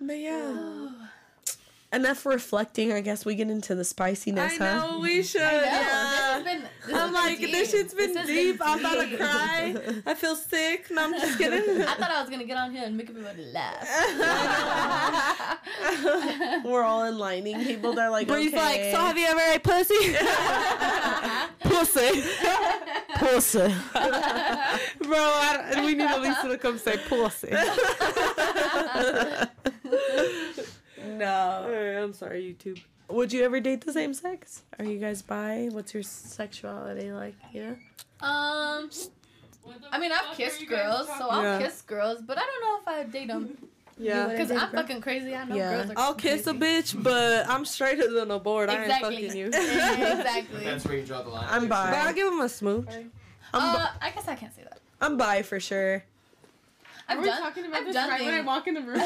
But 0.00 0.18
yeah. 0.18 0.88
enough 1.92 2.26
reflecting. 2.26 2.92
I 2.92 3.00
guess 3.00 3.24
we 3.24 3.34
get 3.34 3.50
into 3.50 3.74
the 3.74 3.84
spiciness, 3.84 4.60
I 4.60 4.64
huh? 4.64 4.86
know 4.86 4.98
we 5.00 5.22
should. 5.22 5.42
I 5.42 5.52
know. 5.52 5.62
Yeah. 5.62 5.72
This 5.72 6.20
has 6.20 6.44
been. 6.44 6.62
This 6.86 6.96
I'm 6.96 7.12
like, 7.12 7.40
been 7.40 7.50
this 7.50 7.72
deep. 7.72 7.80
shit's 7.80 7.94
been 7.94 8.14
This 8.14 8.16
has 8.18 8.26
deep. 8.26 8.60
I'm 8.62 8.78
about 8.80 9.10
to 9.10 9.16
cry. 9.16 9.74
I 10.06 10.14
feel 10.14 10.36
sick. 10.36 10.90
No, 10.90 11.04
I'm 11.04 11.12
just 11.12 11.38
kidding. 11.38 11.82
I 11.86 11.94
thought 11.94 12.10
I 12.10 12.20
was 12.20 12.30
gonna 12.30 12.44
get 12.44 12.56
on 12.56 12.72
here 12.72 12.84
and 12.84 12.96
make 12.96 13.08
everybody 13.10 13.46
laugh. 13.52 13.86
We're 16.64 16.82
all 16.82 17.06
enlightening 17.06 17.64
people. 17.64 17.94
They're 17.94 18.10
like, 18.10 18.28
Bree's 18.28 18.52
okay. 18.52 18.56
like, 18.56 18.80
so 18.92 19.00
have 19.04 19.18
you 19.18 19.26
ever 19.26 19.40
ate 19.40 19.62
pussy? 19.62 19.94
pussy. 21.78 22.22
pussy. 23.16 23.74
Bro, 25.02 25.18
I, 25.18 25.70
don't- 25.74 25.84
we 25.84 25.94
need 25.94 26.10
Elisa 26.10 26.48
to 26.48 26.58
come 26.58 26.78
say 26.78 26.96
pussy. 27.08 27.50
no. 31.06 31.62
Alright, 31.64 31.96
I'm 32.02 32.12
sorry, 32.12 32.42
YouTube. 32.56 32.80
Would 33.08 33.32
you 33.32 33.44
ever 33.44 33.60
date 33.60 33.82
the 33.84 33.92
same 33.92 34.14
sex? 34.14 34.62
Are 34.78 34.84
you 34.84 34.98
guys 34.98 35.22
bi? 35.22 35.68
What's 35.70 35.94
your 35.94 36.02
sexuality 36.02 37.12
like? 37.12 37.34
Yeah. 37.52 37.74
Um, 38.20 38.90
I 39.92 39.98
mean, 39.98 40.10
I've 40.12 40.36
kissed 40.36 40.66
girls, 40.68 41.06
so 41.06 41.28
I'll 41.28 41.42
Yeah. 41.42 41.58
kiss 41.60 41.82
girls, 41.82 42.20
but 42.22 42.36
I 42.38 42.40
don't 42.40 42.62
know 42.64 42.78
if 42.80 42.88
I'd 42.98 43.12
date 43.12 43.28
them 43.28 43.56
Yeah. 43.98 44.28
because 44.28 44.50
I'm 44.50 44.58
girl? 44.58 44.82
fucking 44.82 45.00
crazy. 45.00 45.34
I 45.34 45.44
know 45.44 45.56
Yeah. 45.56 45.76
girls 45.76 45.90
are. 45.90 45.94
I'll 45.96 46.14
kiss 46.14 46.46
a 46.46 46.52
bitch, 46.52 47.00
but 47.02 47.48
I'm 47.48 47.64
straighter 47.64 48.10
than 48.12 48.30
a 48.30 48.38
board. 48.38 48.68
I 48.68 48.74
ain't 48.74 48.82
Exactly. 48.84 49.16
fucking 49.26 49.36
you. 49.38 49.46
exactly. 49.52 50.64
That's 50.64 50.84
where 50.84 50.98
you 50.98 51.04
draw 51.06 51.22
the 51.22 51.30
line. 51.30 51.46
I'm 51.48 51.68
bi. 51.68 51.90
But 51.90 51.98
I'll 51.98 52.12
give 52.14 52.28
him 52.32 52.40
a 52.40 52.48
smooch. 52.48 52.88
I'm, 52.88 53.10
Uh, 53.54 53.74
bi- 53.74 53.90
I 54.02 54.10
guess 54.10 54.28
I 54.28 54.34
can't 54.34 54.54
say 54.54 54.62
that. 54.64 54.78
I'm 55.00 55.16
bi 55.16 55.42
for 55.42 55.60
sure. 55.60 56.04
I've 57.08 57.20
Are 57.20 57.24
done. 57.24 57.38
talking 57.40 57.64
about 57.66 57.78
I've 57.78 57.84
this 57.86 57.94
done 57.94 58.10
right 58.10 58.20
when 58.24 58.34
I 58.34 58.40
walk 58.40 58.66
in 58.66 58.74
the 58.74 58.80
room? 58.82 58.98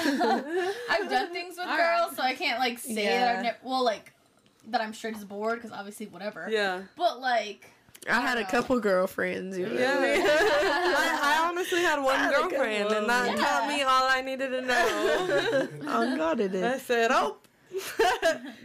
I've 0.90 1.10
done 1.10 1.32
things 1.32 1.56
with 1.58 1.68
All 1.68 1.76
girls, 1.76 2.16
so 2.16 2.22
I 2.22 2.34
can't 2.34 2.58
like 2.58 2.78
say 2.78 3.06
that 3.06 3.36
I've 3.36 3.42
never. 3.42 3.56
Well, 3.62 3.84
like 3.84 4.12
that 4.68 4.80
I'm 4.80 4.94
straight 4.94 5.16
as 5.16 5.22
a 5.22 5.26
board 5.26 5.56
because 5.60 5.70
obviously 5.70 6.06
whatever. 6.06 6.48
Yeah. 6.50 6.82
But 6.96 7.20
like, 7.20 7.70
I 8.08 8.20
had 8.20 8.38
a 8.38 8.44
couple 8.44 8.80
girlfriends. 8.80 9.58
You 9.58 9.66
know? 9.66 9.74
Yeah. 9.74 9.96
I, 10.00 11.18
I 11.22 11.48
honestly 11.48 11.82
had 11.82 12.00
one 12.02 12.16
had 12.16 12.32
a 12.32 12.36
good 12.36 12.50
girlfriend, 12.50 12.92
and 12.92 13.08
that 13.08 13.28
one. 13.28 13.36
taught 13.36 13.68
me 13.68 13.82
all 13.82 14.04
I 14.08 14.22
needed 14.22 14.48
to 14.50 14.62
know. 14.62 15.68
oh 15.88 16.16
God, 16.16 16.40
it 16.40 16.54
I 16.54 16.78
said, 16.78 17.10
oh. 17.12 17.36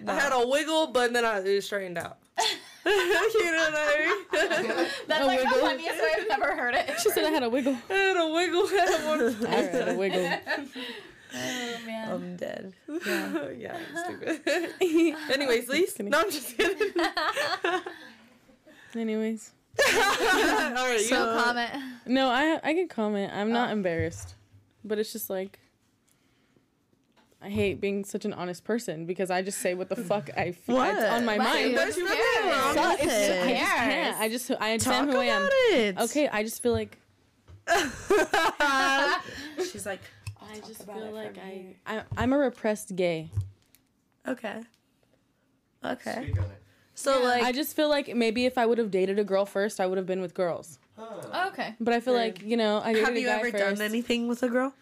I 0.07 0.13
had 0.13 0.31
a 0.31 0.47
wiggle, 0.47 0.87
but 0.87 1.13
then 1.13 1.25
I 1.25 1.39
it 1.39 1.61
straightened 1.63 1.97
out. 1.97 2.17
you 2.85 2.91
know 2.91 3.69
what 3.71 3.73
I 3.75 4.61
mean? 4.61 4.87
that's 5.07 5.21
A 5.21 5.25
like 5.25 5.39
the 5.39 5.45
wiggle. 5.45 5.59
funniest 5.59 6.01
way 6.01 6.09
I've 6.17 6.27
never 6.27 6.55
heard 6.55 6.75
it. 6.75 6.99
she 6.99 7.09
said 7.09 7.25
I 7.25 7.29
had 7.29 7.43
a 7.43 7.49
wiggle. 7.49 7.77
I 7.89 7.93
had 7.93 8.17
a 8.17 8.29
wiggle 8.33 8.67
at 8.67 9.05
one 9.05 9.45
I 9.47 9.49
had 9.49 9.87
a 9.89 9.95
wiggle. 9.95 10.29
Oh, 10.57 10.65
oh 11.33 11.85
man. 11.85 12.11
I'm 12.11 12.35
dead. 12.37 12.73
Yeah, 13.05 13.49
yeah, 13.57 13.77
I'm 13.77 14.19
stupid. 14.19 14.73
Anyways, 15.31 15.67
Lise. 15.67 15.99
No, 15.99 16.21
I'm 16.21 16.31
just 16.31 16.55
kidding. 16.57 16.93
Anyways, 18.95 19.51
All 19.80 19.85
right, 19.93 21.01
you. 21.03 21.09
no 21.11 21.43
comment. 21.43 21.72
no, 22.05 22.30
I 22.30 22.59
I 22.63 22.73
can 22.73 22.88
comment. 22.88 23.34
I'm 23.34 23.51
not 23.51 23.72
embarrassed, 23.72 24.35
but 24.85 24.97
it's 24.99 25.11
just 25.11 25.30
like 25.30 25.59
I 27.41 27.49
hate 27.49 27.81
being 27.81 28.05
such 28.05 28.23
an 28.26 28.31
honest 28.34 28.63
person 28.63 29.05
because 29.05 29.30
I 29.30 29.41
just 29.41 29.59
say 29.59 29.73
what 29.73 29.89
the 29.89 29.95
fuck 29.97 30.30
I 30.38 30.51
feel 30.53 30.76
What? 30.77 30.97
on 30.97 31.26
my 31.26 31.38
Right, 31.38 31.65
mind. 31.65 31.77
there's 31.77 31.95
There's 31.95 31.97
no 31.97 32.05
nothing 32.05 32.49
wrong 32.49 32.73
So 32.73 32.89
with 32.89 33.03
it's 33.03 33.27
just, 33.27 33.43
I 33.43 33.53
just 33.53 33.76
can't. 33.76 34.17
I 34.17 34.30
just 34.30 34.51
I 34.51 34.53
Talk 34.55 34.63
understand 34.63 35.09
who 35.11 35.17
I 35.17 35.26
am. 35.26 35.49
it. 35.73 35.97
Okay, 35.99 36.27
I 36.30 36.43
just 36.43 36.63
feel 36.63 36.72
like 36.72 36.97
She's 39.72 39.85
like, 39.85 40.01
I 40.41 40.55
just 40.65 40.85
feel 40.85 41.11
like 41.11 41.38
I. 41.38 41.76
I 41.85 42.03
I'm 42.17 42.31
a 42.34 42.38
repressed 42.38 42.95
gay. 42.95 43.30
okay. 44.27 44.61
Okay. 45.84 46.34
Speak 46.95 47.13
on 47.13 47.19
it. 47.19 47.22
So 47.22 47.27
Yeah. 47.27 47.34
like, 47.35 47.43
I 47.43 47.51
just 47.51 47.76
feel 47.76 47.89
like 47.89 48.15
maybe 48.15 48.45
if 48.45 48.57
I 48.57 48.65
would 48.65 48.77
have 48.77 48.89
dated 48.91 49.19
a 49.19 49.23
girl 49.23 49.45
first, 49.45 49.80
I 49.80 49.85
would 49.85 49.97
have 49.97 50.07
been 50.07 50.22
with 50.22 50.34
girls. 50.34 50.80
Huh. 50.97 51.05
Oh, 51.34 51.47
okay. 51.49 51.76
But 51.80 51.93
I 51.93 51.99
feel 51.99 52.13
Good. 52.13 52.19
like 52.19 52.41
you 52.43 52.57
know 52.57 52.80
I 52.84 52.93
dated 52.93 53.05
have 53.05 53.15
a 53.15 53.19
you 53.19 53.27
guy 53.27 53.39
ever 53.39 53.51
first. 53.51 53.63
done 53.63 53.81
anything 53.81 54.27
with 54.27 54.41
a 54.43 54.47
girl? 54.49 54.73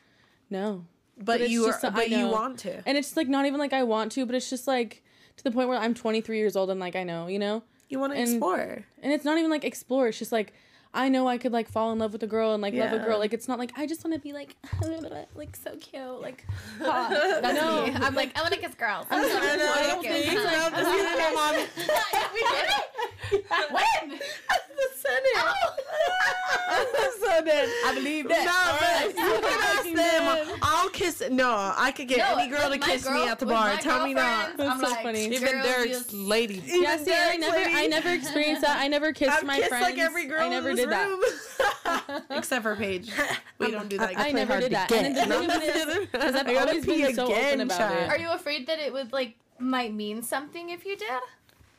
No, 0.49 0.85
But, 1.17 1.41
it's 1.41 1.51
you 1.51 1.65
are, 1.65 1.71
just- 1.71 1.83
I 1.85 1.89
but 1.89 2.09
you 2.09 2.27
want 2.27 2.59
to. 2.59 2.83
and 2.87 2.97
it's 2.97 3.17
like 3.17 3.27
not 3.27 3.45
even 3.45 3.59
like 3.59 3.73
I 3.73 3.83
want 3.83 4.11
to, 4.13 4.25
but 4.25 4.35
it's 4.35 4.49
just 4.49 4.67
like 4.67 5.03
to 5.37 5.43
the 5.43 5.51
point 5.51 5.67
where 5.69 5.77
I'm 5.79 5.93
23 5.95 6.37
years 6.37 6.55
old 6.55 6.69
and 6.69 6.79
like 6.79 6.95
I 6.95 7.03
know, 7.03 7.27
you 7.27 7.39
know, 7.39 7.63
You 7.89 7.97
want 7.99 8.13
to 8.13 8.21
explore. 8.21 8.85
and 9.01 9.11
it's 9.13 9.25
not 9.25 9.37
even 9.39 9.49
like 9.49 9.63
explore. 9.63 10.07
It's 10.09 10.19
just 10.19 10.31
like 10.31 10.53
I 10.95 11.09
know 11.09 11.27
I 11.27 11.37
could 11.39 11.51
like 11.51 11.67
fall 11.69 11.91
in 11.91 11.97
love 11.99 12.13
with 12.13 12.21
a 12.23 12.27
girl 12.27 12.53
and 12.53 12.61
like 12.61 12.73
love 12.75 12.93
a 12.93 12.99
girl. 12.99 13.17
Like 13.17 13.33
it's 13.33 13.47
not 13.47 13.57
like 13.57 13.71
I 13.77 13.87
just 13.87 14.03
want 14.05 14.13
to 14.15 14.19
be 14.19 14.31
like 14.33 14.55
like 15.35 15.55
so 15.55 15.75
cute, 15.77 16.21
like 16.21 16.45
hot. 16.79 17.09
That's 17.41 17.59
no. 17.59 17.85
me. 17.87 17.93
I'm 17.95 18.13
like, 18.13 18.37
I 18.37 18.41
want 18.41 18.53
to 18.53 18.59
kiss 18.59 18.75
girls. 18.75 19.05
I'm 19.09 19.27
sorry, 19.29 19.47
I 19.49 19.55
know, 19.55 19.73
I 19.73 19.79
I 19.79 19.87
don't 19.87 20.03
don't 20.03 20.13
think 20.13 20.25
think. 20.25 20.39
so. 20.39 20.47
I'm 20.47 20.71
just 20.71 20.91
kidding, 20.91 21.17
my 21.17 21.31
mom. 21.33 21.55
we 22.33 22.39
did 22.41 22.69
it. 22.69 23.45
When? 23.71 24.19
the 24.19 24.87
Senate. 24.95 25.37
Oh. 25.37 26.87
the 27.19 27.25
Senate. 27.27 27.69
I 27.85 27.91
believe 27.95 28.25
No, 28.25 28.29
that. 28.35 29.11
but 29.13 29.23
you 29.23 29.39
can 29.41 29.97
ask 29.97 30.47
them. 30.49 30.59
I'll 30.61 30.89
kiss. 30.89 31.23
No, 31.31 31.73
I 31.77 31.91
could 31.91 32.07
get 32.07 32.17
No, 32.19 32.37
any 32.37 32.49
girl 32.49 32.63
to 32.63 32.69
with 32.69 32.79
my 32.81 32.87
kiss 32.87 33.09
me 33.09 33.27
at 33.27 33.39
the 33.39 33.45
bar. 33.45 33.77
Tell 33.77 34.05
me 34.05 34.13
not. 34.13 34.57
girlfriends, 34.57 34.59
I'm 34.71 34.77
That's 34.79 34.89
so 34.89 34.95
like, 34.95 35.03
funny. 35.03 35.25
Even 35.25 35.51
girls 35.51 35.65
Derek's 35.65 35.89
just- 35.97 36.13
lady. 36.13 36.61
Yeah, 36.65 36.97
see, 36.97 37.13
I 37.13 37.37
never. 37.37 37.57
I 37.57 37.87
never 37.87 38.09
experienced 38.09 38.61
that. 38.61 38.77
I 38.79 38.87
never 38.87 39.13
kissed 39.13 39.31
I've 39.31 39.43
my 39.45 39.57
kissed 39.57 39.69
friends. 39.69 39.83
like 39.83 39.97
every 39.99 40.25
girl 40.27 40.41
I 40.41 40.49
never 40.49 40.69
in 40.71 40.75
this 40.75 40.82
did 40.85 40.89
that. 40.91 42.23
Except 42.29 42.63
for 42.63 42.75
Paige. 42.75 43.11
We 43.59 43.71
don't 43.71 43.89
do 43.89 43.97
that. 43.97 44.13
I 44.17 44.31
never 44.31 44.59
did 44.59 44.71
that. 44.71 44.91
And 44.91 45.15
then 45.15 45.29
the 45.29 45.35
thing 45.35 45.49
of 45.51 45.61
it 45.63 45.75
is, 45.75 46.07
because 46.11 46.35
I've 46.35 46.47
I 46.47 46.53
gotta 46.53 46.69
always 46.69 46.85
pee 46.85 47.03
been 47.03 47.15
so 47.15 47.25
again, 47.25 47.45
open 47.47 47.61
about 47.61 47.77
child. 47.77 48.09
Are 48.11 48.17
you 48.17 48.31
afraid 48.31 48.67
that 48.67 48.79
it 48.79 48.91
would 48.93 49.11
like 49.13 49.35
might 49.59 49.93
mean 49.93 50.21
something 50.21 50.69
if 50.69 50.85
you 50.85 50.95
did? 50.97 51.09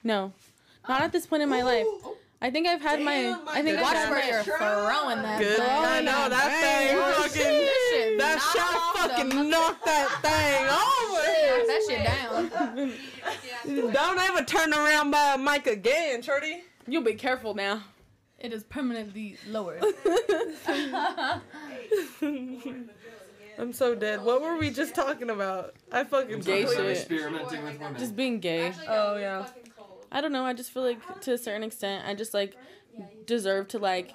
No, 0.02 0.32
not 0.88 1.02
at 1.02 1.12
this 1.12 1.26
point 1.26 1.42
in 1.42 1.48
my 1.48 1.62
life. 1.62 1.86
I 2.42 2.50
think 2.50 2.66
I've 2.66 2.82
had 2.82 3.00
my. 3.00 3.14
Damn, 3.22 3.48
I 3.48 3.62
think 3.62 3.76
my 3.80 3.82
I've 3.82 3.82
Watch 3.82 3.94
had 3.94 4.10
where 4.10 4.20
my. 4.20 4.26
you're 4.28 4.42
throwing 4.44 5.22
that. 5.22 5.38
Good. 5.40 5.56
thing. 5.56 5.66
I 5.66 6.00
know 6.00 6.28
that 6.28 6.60
thing 6.60 6.96
oh, 7.00 7.22
fucking. 7.22 7.68
Shit, 7.90 8.18
That 8.18 8.38
shot 8.54 8.74
off 8.76 9.08
the- 9.08 9.32
fucking 9.32 9.50
knocked 9.50 9.84
that 9.86 10.08
Knock 11.48 11.66
that 11.66 11.82
shit 11.88 13.72
down. 13.74 13.92
Don't 13.92 14.18
ever 14.18 14.44
turn 14.44 14.74
around 14.74 15.10
by 15.10 15.34
a 15.34 15.38
mic 15.38 15.66
again, 15.66 16.20
Shorty. 16.20 16.64
You'll 16.86 17.02
be 17.02 17.14
careful 17.14 17.54
now. 17.54 17.82
It 18.44 18.52
is 18.52 18.62
permanently 18.62 19.38
lowered. 19.48 19.82
I'm 23.58 23.72
so 23.72 23.94
dead. 23.94 24.22
What 24.22 24.42
were 24.42 24.58
we 24.58 24.68
just 24.68 24.94
talking 24.94 25.30
about? 25.30 25.74
I 25.90 26.04
fucking 26.04 26.40
Gay 26.40 26.66
shit. 26.66 26.78
Experimenting 26.90 27.64
with 27.64 27.80
women. 27.80 27.98
Just 27.98 28.14
being 28.14 28.40
gay. 28.40 28.74
Oh 28.86 29.16
yeah. 29.16 29.46
I 30.12 30.20
don't 30.20 30.30
know. 30.30 30.44
I 30.44 30.52
just 30.52 30.72
feel 30.72 30.82
like 30.82 31.22
to 31.22 31.32
a 31.32 31.38
certain 31.38 31.62
extent, 31.62 32.04
I 32.06 32.12
just 32.12 32.34
like 32.34 32.54
deserve 33.24 33.68
to 33.68 33.78
like. 33.78 34.12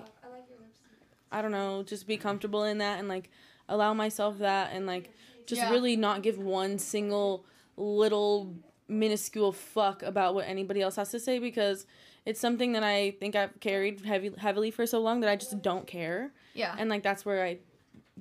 I 1.31 1.41
don't 1.41 1.51
know, 1.51 1.81
just 1.81 2.05
be 2.05 2.17
comfortable 2.17 2.63
in 2.65 2.77
that 2.77 2.99
and 2.99 3.07
like 3.07 3.31
allow 3.67 3.95
myself 3.95 4.37
that 4.39 4.73
and 4.73 4.85
like 4.85 5.09
just 5.47 5.61
Yeah. 5.61 5.71
really 5.71 5.95
not 5.95 6.21
give 6.21 6.37
one 6.37 6.77
single 6.77 7.45
little 7.77 8.53
minuscule 8.87 9.53
fuck 9.53 10.03
about 10.03 10.35
what 10.35 10.45
anybody 10.47 10.81
else 10.81 10.97
has 10.97 11.09
to 11.09 11.19
say 11.19 11.39
because 11.39 11.87
it's 12.25 12.39
something 12.39 12.73
that 12.73 12.83
I 12.83 13.11
think 13.19 13.35
I've 13.35 13.59
carried 13.59 14.05
heavy 14.05 14.31
heavily 14.37 14.71
for 14.71 14.85
so 14.85 14.99
long 14.99 15.19
that 15.21 15.29
I 15.29 15.35
just 15.35 15.61
don't 15.61 15.87
care 15.87 16.31
Yeah. 16.53 16.75
and 16.77 16.89
like 16.89 17.03
that's 17.03 17.25
where 17.25 17.43
I 17.43 17.57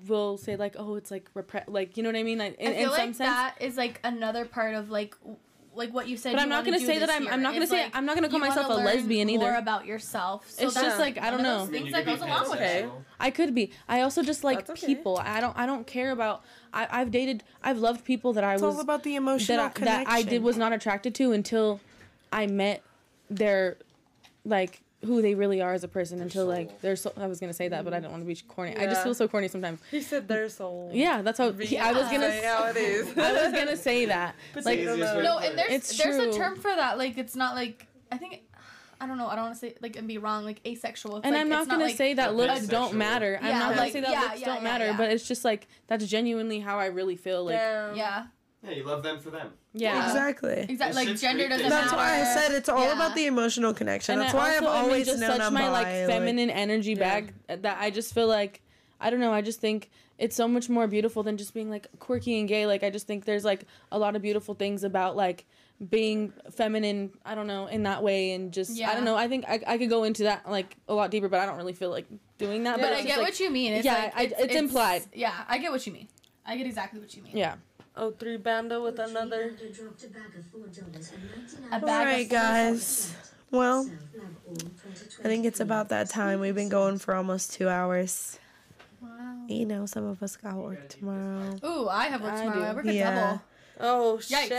will 0.07 0.37
say 0.37 0.55
like 0.57 0.77
oh 0.79 0.95
it's 0.95 1.11
like 1.11 1.29
repre- 1.35 1.65
like 1.66 1.97
you 1.97 2.03
know 2.03 2.09
what 2.09 2.16
I 2.16 2.23
mean 2.23 2.39
like 2.39 2.57
in, 2.59 2.73
I 2.73 2.75
feel 2.75 2.83
in 2.83 2.85
some 2.85 2.93
like 2.93 3.01
sense 3.01 3.19
that 3.19 3.55
is 3.61 3.77
like 3.77 4.01
another 4.05 4.45
part 4.45 4.75
of 4.75 4.91
like 4.91 5.15
like 5.75 5.93
what 5.95 6.09
you 6.09 6.16
said. 6.16 6.33
But 6.33 6.39
you 6.39 6.43
I'm 6.43 6.49
not 6.49 6.65
gonna 6.65 6.81
say 6.81 6.99
that 6.99 7.09
I'm- 7.09 7.29
I'm 7.29 7.41
not 7.41 7.53
gonna 7.53 7.62
It's 7.62 7.70
say- 7.70 7.85
like 7.85 7.95
I'm 7.97 8.05
not 8.05 8.16
gonna 8.16 8.29
call 8.29 8.41
myself 8.41 8.69
a 8.69 8.75
learn 8.75 8.85
lesbian 8.85 9.29
more 9.29 9.37
either. 9.51 9.55
about 9.55 9.87
yourself. 9.87 10.51
So 10.51 10.65
It's 10.66 10.75
that's 10.75 10.87
just 10.87 10.99
like, 10.99 11.19
I 11.19 11.31
don't 11.31 11.41
know. 11.43 11.59
those 11.61 11.69
I 11.69 11.70
mean, 11.70 11.83
Things 11.83 11.93
that 11.95 12.05
goes 12.05 12.20
along 12.20 12.51
with 12.51 12.61
it. 12.61 12.89
I 13.20 13.31
could 13.31 13.55
be. 13.55 13.70
I 13.89 14.01
also 14.01 14.25
just 14.25 14.43
like 14.43 14.69
okay. 14.69 14.87
people. 14.87 15.19
I 15.19 15.41
don't. 15.41 15.57
I 15.57 15.66
don't 15.66 15.87
care 15.87 16.11
about. 16.11 16.43
I, 16.73 16.89
I've 16.91 17.12
dated. 17.12 17.45
I've 17.62 17.79
loved 17.79 18.05
people 18.05 18.33
that 18.33 18.43
I 18.43 18.55
It's 18.55 18.62
was 18.62 18.75
all 18.75 18.81
about 18.81 19.05
the 19.05 19.15
emotional 19.15 19.59
that 19.59 19.66
I, 19.66 19.69
connection. 19.69 20.05
that 20.05 20.12
I 20.12 20.23
did 20.23 20.43
was 20.43 20.57
not 20.57 20.73
attracted 20.73 21.15
to 21.16 21.31
until 21.33 21.81
I 22.33 22.49
met 22.49 22.83
their 23.31 23.77
like 24.44 24.82
who 25.05 25.23
they 25.23 25.35
really 25.35 25.60
are 25.60 25.73
as 25.73 25.85
a 25.85 25.89
person. 25.89 26.20
until 26.20 26.47
like 26.47 26.81
their 26.81 26.97
soul. 26.97 27.12
I 27.16 27.27
was 27.27 27.39
gonna 27.40 27.52
say 27.52 27.69
that, 27.69 27.85
but 27.85 27.94
I 27.94 27.98
mm. 27.98 28.02
don't 28.02 28.10
want 28.12 28.23
to 28.23 28.27
be 28.27 28.35
corny. 28.48 28.77
I 28.77 28.86
just 28.86 29.02
feel 29.02 29.15
so 29.15 29.28
corny 29.28 29.48
sometimes. 29.48 29.81
He 29.90 30.01
said 30.01 30.27
their 30.27 30.48
soul. 30.48 30.90
Yeah, 30.93 31.23
that's 31.23 31.39
how 31.39 31.52
he, 31.52 31.78
I 31.78 31.93
was 31.93 32.05
gonna. 32.05 32.31
Say 32.31 32.44
how 32.44 32.66
it 32.66 32.77
is. 32.77 33.06
I 33.19 33.32
was 33.44 33.52
gonna 33.52 33.77
say 33.77 34.06
that. 34.06 34.35
Like 34.65 34.81
Easiest 34.81 34.98
way 34.98 35.06
to 35.15 35.23
No, 35.23 35.39
and 35.39 35.56
there's 35.56 35.70
It's 35.73 35.97
there's 35.98 36.16
true. 36.16 36.31
a 36.31 36.32
term 36.32 36.56
for 36.56 36.74
that. 36.74 36.98
Like 36.98 37.16
it's 37.16 37.36
not 37.36 37.55
like 37.55 37.86
I 38.10 38.19
think 38.19 38.43
I 39.01 39.06
don't 39.06 39.19
know. 39.19 39.28
I 39.28 39.36
don't 39.36 39.44
want 39.44 39.55
to 39.55 39.60
say 39.60 39.74
like 39.81 39.97
and 39.97 40.09
be 40.09 40.19
wrong. 40.19 40.44
Like 40.44 40.60
asexual. 40.66 41.19
It's 41.19 41.24
and 41.24 41.35
like, 41.35 41.43
I'm 41.43 41.48
not 41.48 41.62
it's 41.62 41.70
gonna 41.70 41.85
like, 41.85 41.97
say 41.97 42.15
that 42.15 42.35
looks 42.35 42.52
pansexual. 42.66 42.69
don't 42.70 42.94
matter. 42.94 43.39
I'm 43.40 43.47
Yeah, 43.47 43.59
not 43.59 43.69
gonna 43.70 43.81
like, 43.82 43.93
say 43.93 44.01
that 44.01 44.10
yeah, 44.10 44.20
looks 44.20 44.40
yeah, 44.40 44.47
don't 44.47 44.56
yeah, 44.56 44.62
matter, 44.62 44.86
yeah. 44.86 44.97
but 44.97 45.10
it's 45.12 45.28
just 45.28 45.44
like 45.44 45.69
that's 45.86 46.05
genuinely 46.06 46.59
how 46.59 46.78
I 46.78 46.86
really 46.86 47.16
feel. 47.16 47.44
Like 47.44 47.56
Damn. 47.56 47.97
Yeah, 47.97 48.27
Yeah, 48.65 48.70
you 48.73 48.85
love 48.85 49.05
them 49.05 49.20
for 49.20 49.31
them. 49.31 49.52
Yeah. 49.79 50.07
Exactly. 50.07 50.67
exactly. 50.69 51.07
Like 51.07 51.17
gender 51.17 51.49
doesn't 51.49 51.69
matter. 51.69 51.69
That's 51.69 51.93
matter. 51.93 51.97
why 51.97 52.21
I 52.21 52.35
said 52.35 52.53
it's 52.53 52.69
all 52.69 52.85
Yeah. 52.85 52.95
about 52.95 53.15
the 53.15 53.27
emotional 53.27 53.73
connection. 53.75 54.15
And 54.15 54.23
That's 54.23 54.35
I 54.35 54.37
why 54.37 54.57
I've 54.57 54.63
also 54.65 54.77
am 54.77 54.85
in 54.85 54.91
always 54.91 55.07
just 55.07 55.21
known 55.21 55.31
such 55.33 55.41
I'm 55.41 55.55
my 55.55 55.63
bi, 55.63 55.69
like 55.71 55.87
feminine 55.87 56.51
energy 56.51 56.93
yeah. 56.93 56.99
bag 57.21 57.35
that 57.49 57.79
I 57.81 57.91
just 57.91 58.15
feel 58.15 58.27
like 58.27 58.63
I 59.01 59.11
don't 59.11 59.21
know. 59.21 59.33
I 59.33 59.43
just 59.43 59.61
think 59.61 59.91
it's 60.19 60.35
so 60.35 60.49
much 60.49 60.69
more 60.69 60.87
beautiful 60.89 61.23
than 61.23 61.37
just 61.37 61.55
being 61.55 61.71
like 61.71 61.87
quirky 62.01 62.39
and 62.41 62.49
gay. 62.49 62.67
Like 62.67 62.83
I 62.83 62.91
just 62.91 63.07
think 63.07 63.25
there's 63.25 63.45
like 63.45 63.65
a 63.93 63.99
lot 63.99 64.17
of 64.17 64.23
beautiful 64.23 64.55
things 64.55 64.83
about 64.83 65.15
like 65.17 65.47
being 65.89 66.33
feminine. 66.51 67.13
I 67.25 67.37
don't 67.37 67.47
know 67.47 67.67
in 67.67 67.85
that 67.85 68.03
way 68.03 68.33
and 68.33 68.53
just 68.53 68.81
I 68.83 68.95
don't 68.95 69.05
know. 69.05 69.15
I 69.17 69.29
think 69.29 69.45
I, 69.49 69.61
I 69.67 69.79
could 69.79 69.89
go 69.91 70.03
into 70.05 70.25
that 70.25 70.51
like 70.51 70.77
a 70.89 70.95
lot 70.95 71.11
deeper, 71.13 71.29
but 71.29 71.39
I 71.41 71.47
don't 71.47 71.57
really 71.57 71.73
feel 71.73 71.91
like 71.91 72.07
doing 72.39 72.65
that. 72.65 72.77
But 72.77 72.83
but 72.83 72.93
I 72.93 72.97
it's 72.97 73.03
get 73.03 73.09
just, 73.11 73.19
like, 73.19 73.27
what 73.29 73.41
you 73.41 73.51
mean. 73.51 73.73
It's 73.75 73.85
yeah, 73.85 74.11
like, 74.17 74.17
I- 74.17 74.43
it's 74.43 74.55
implied. 74.57 75.03
Yeah, 75.15 75.33
I 75.49 75.59
get 75.59 75.71
what 75.71 75.87
you 75.87 75.93
mean. 75.93 76.09
I 76.45 76.57
get 76.57 76.67
exactly 76.67 76.99
what 76.99 77.15
you 77.15 77.23
mean. 77.23 77.37
Yeah. 77.37 77.55
Oh, 77.99 78.12
three 78.12 78.37
bando 78.37 78.83
with 78.85 78.99
another. 79.01 79.53
All 81.73 81.81
right, 81.81 82.29
guys. 82.29 83.12
Well, 83.51 83.91
I 85.25 85.29
think 85.29 85.45
it's 85.45 85.61
about 85.61 85.89
that 85.91 86.09
time. 86.09 86.41
We've 86.41 86.55
been 86.55 86.69
going 86.69 86.99
for 86.99 87.15
almost 87.15 87.53
two 87.53 87.69
hours. 87.69 88.39
Wow. 89.01 89.47
You 89.49 89.66
know, 89.66 89.87
some 89.87 90.05
of 90.05 90.23
us 90.23 90.37
got 90.37 90.57
work 90.57 90.79
tomorrow. 90.89 91.57
Ooh, 91.65 91.89
I 91.89 92.07
have 92.07 92.23
work 92.23 92.37
tomorrow. 92.37 92.59
do. 92.61 92.65
I 92.65 92.73
work 92.75 92.87
a 92.87 92.93
Yeah. 92.93 93.15
double. 93.15 93.43
Oh 93.81 94.19
Yikes. 94.21 94.49
shit. 94.49 94.51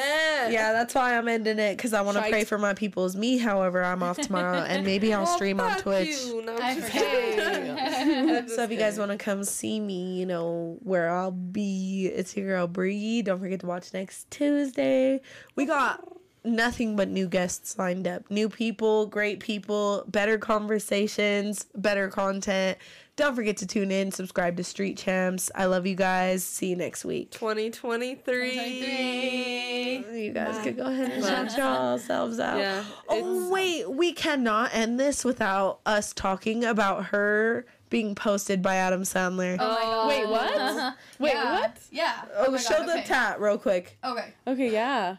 Yeah, 0.52 0.72
that's 0.72 0.96
why 0.96 1.18
I'm 1.18 1.28
ending 1.28 1.60
it 1.60 1.76
because 1.78 1.94
I 1.94 2.02
want 2.02 2.18
to 2.18 2.30
pray 2.30 2.44
for 2.46 2.58
my 2.58 2.74
peoples. 2.74 3.16
Me, 3.16 3.38
however, 3.38 3.84
I'm 3.84 4.02
off 4.02 4.18
tomorrow, 4.18 4.60
and 4.68 4.86
maybe 4.86 5.14
I'll 5.14 5.24
Well, 5.24 5.36
stream 5.36 5.60
on 5.60 5.78
Twitch. 5.80 6.08
You. 6.26 6.42
No, 6.44 6.56
I'm 6.56 6.62
I 6.64 6.76
just 6.76 6.88
forgot. 6.92 7.06
kidding. 7.06 8.48
So 8.56 8.64
if 8.64 8.72
you 8.72 8.78
guys 8.78 8.98
want 8.98 9.12
to 9.12 9.18
come 9.18 9.44
see 9.44 9.80
me, 9.80 10.18
you 10.20 10.26
know 10.26 10.78
where 10.84 11.10
I'll 11.10 11.32
be. 11.32 12.08
It's 12.14 12.36
your 12.38 12.48
girl 12.48 12.68
Bree. 12.68 13.22
Don't 13.22 13.40
forget 13.40 13.60
to 13.62 13.68
watch 13.68 13.94
next 13.94 14.30
Tuesday. 14.32 15.22
We 15.56 15.66
got 15.66 16.02
nothing 16.46 16.96
but 16.96 17.10
new 17.10 17.28
guests 17.28 17.78
lined 17.78 18.08
up. 18.08 18.30
New 18.32 18.48
people, 18.50 19.06
great 19.08 19.40
people, 19.42 20.06
better 20.08 20.38
conversations, 20.38 21.66
better 21.76 22.08
content. 22.10 22.78
Don't 23.20 23.36
forget 23.36 23.58
to 23.58 23.68
tune 23.68 23.92
in, 23.92 24.14
subscribe 24.14 24.56
to 24.56 24.64
Street 24.64 24.98
Champs. 24.98 25.52
I 25.54 25.66
love 25.66 25.86
you 25.86 25.94
guys. 25.94 26.42
See 26.42 26.68
you 26.68 26.78
next 26.78 27.04
week. 27.04 27.32
2023. 27.32 30.06
You 30.24 30.32
guys 30.32 30.64
could 30.64 30.78
go 30.78 30.86
ahead 30.86 31.12
and 31.12 31.22
Bye. 31.22 31.28
shout 31.28 31.58
yourselves 31.58 32.40
out. 32.40 32.60
Yeah. 32.60 32.82
Oh 33.10 33.52
wait, 33.52 33.92
we 33.92 34.14
cannot 34.14 34.74
end 34.74 34.98
this 34.98 35.26
without 35.26 35.82
us 35.86 36.14
talking 36.14 36.64
about 36.64 37.08
her 37.08 37.66
being 37.90 38.16
posted 38.16 38.62
by 38.62 38.76
Adam 38.76 39.02
Sandler. 39.02 39.58
Oh 39.60 39.68
my 39.68 39.82
god. 39.82 40.08
Wait, 40.16 40.26
what? 40.30 40.96
Wait, 41.20 41.34
Yeah. 41.34 41.60
what? 41.60 41.78
Yeah. 41.92 42.22
Oh, 42.38 42.46
oh 42.48 42.52
my 42.52 42.58
show 42.58 42.78
God, 42.78 42.88
the 42.88 43.00
okay. 43.00 43.04
tat 43.04 43.42
real 43.42 43.58
quick. 43.58 43.98
Okay. 44.02 44.34
Okay, 44.48 44.72
yeah. 44.72 45.18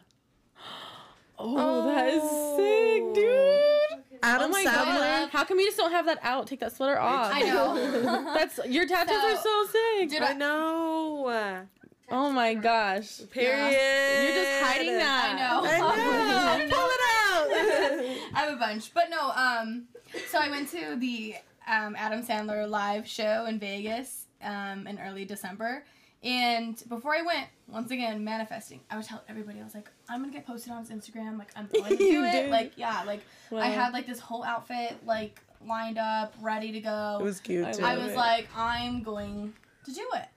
Oh, 1.39 1.85
that 1.87 2.09
is 2.09 2.23
oh. 2.23 2.57
sick, 2.57 3.13
dude. 3.15 4.05
Adam 4.23 4.49
oh 4.49 4.53
my 4.53 4.65
Sandler. 4.65 4.99
god. 4.99 5.31
How 5.31 5.45
come 5.45 5.59
you 5.59 5.67
just 5.67 5.77
don't 5.79 5.93
have 5.93 6.07
that 6.07 6.19
out? 6.23 6.47
Take 6.47 6.61
that 6.61 6.75
sweater 6.77 6.99
off. 6.99 7.31
I 7.33 7.43
know. 7.43 8.35
That's 8.35 8.61
your 8.67 8.87
tattoos 8.87 9.17
are 9.17 9.37
so 9.43 9.67
sick. 9.67 10.11
Dude, 10.11 10.23
I 10.23 10.35
know. 10.35 11.67
Oh 12.11 12.31
my 12.31 12.55
gosh. 12.55 13.21
Period. 13.31 13.71
You're 13.71 14.45
just 14.45 14.63
hiding 14.63 14.99
that. 14.99 15.35
I 15.35 15.39
know. 15.39 15.63
I 15.65 16.67
know. 16.67 16.77
Pull 16.77 16.89
it 16.91 17.01
out. 17.01 18.35
I 18.35 18.41
have 18.41 18.55
a 18.55 18.57
bunch, 18.57 18.93
but 18.93 19.11
no. 19.11 19.31
Um, 19.31 19.85
so 20.29 20.39
I 20.39 20.51
went 20.51 20.71
to 20.71 20.97
the 20.97 21.37
um, 21.69 21.95
Adam 21.97 22.25
Sandler 22.25 22.69
live 22.69 23.07
show 23.07 23.47
in 23.47 23.59
Vegas 23.61 24.27
um, 24.43 24.87
in 24.89 24.99
early 24.99 25.25
December, 25.25 25.85
and 26.23 26.83
before 26.89 27.15
I 27.15 27.23
went, 27.23 27.47
once 27.69 27.91
again 27.93 28.25
manifesting, 28.25 28.81
I 28.91 28.97
would 28.97 29.07
tell 29.07 29.23
everybody 29.29 29.61
I 29.61 29.65
was 29.65 29.75
like, 29.75 29.91
I'm 30.11 30.21
gonna 30.21 30.33
get 30.33 30.47
posted 30.47 30.73
on 30.73 30.85
his 30.85 30.91
Instagram. 30.91 31.39
Like 31.39 31.51
I'm 31.57 31.69
going 31.73 31.97
to 31.97 31.97
do 32.11 32.25
it. 32.25 32.33
did. 32.33 32.51
Like 32.51 32.73
yeah, 32.77 33.05
like 33.07 33.21
I 33.53 33.69
had 33.69 33.93
like 33.93 34.07
this 34.07 34.21
whole 34.21 34.45
outfit 34.45 34.97
like 35.07 35.41
lined 35.67 35.99
up, 35.99 36.35
ready 36.41 36.73
to 36.73 36.81
go. 36.81 37.19
It 37.21 37.25
was 37.25 37.41
cute 37.41 37.67
I 37.67 37.73
too. 37.73 37.85
I 37.85 37.97
was 37.97 38.13
it. 38.13 38.17
like, 38.17 38.49
I'm 38.57 39.03
going 39.03 39.53
to 39.85 39.93
do 39.93 40.07
it. 40.15 40.29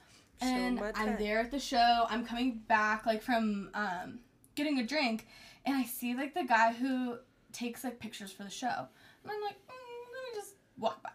Show 0.41 0.47
And 0.47 0.75
my 0.77 0.91
I'm 0.95 1.17
there 1.17 1.39
at 1.39 1.51
the 1.51 1.59
show. 1.59 2.05
I'm 2.09 2.25
coming 2.25 2.61
back 2.67 3.05
like 3.05 3.21
from 3.21 3.69
um, 3.73 4.19
getting 4.55 4.79
a 4.79 4.85
drink, 4.85 5.27
and 5.65 5.75
I 5.75 5.83
see 5.83 6.15
like 6.15 6.33
the 6.33 6.43
guy 6.43 6.73
who 6.73 7.17
takes 7.51 7.83
like 7.83 7.99
pictures 7.99 8.31
for 8.31 8.43
the 8.43 8.49
show, 8.49 8.67
and 8.67 9.31
I'm 9.31 9.41
like, 9.41 9.55
mm, 9.55 9.69
let 9.69 10.33
me 10.33 10.35
just 10.35 10.55
walk 10.77 11.01
by. 11.01 11.11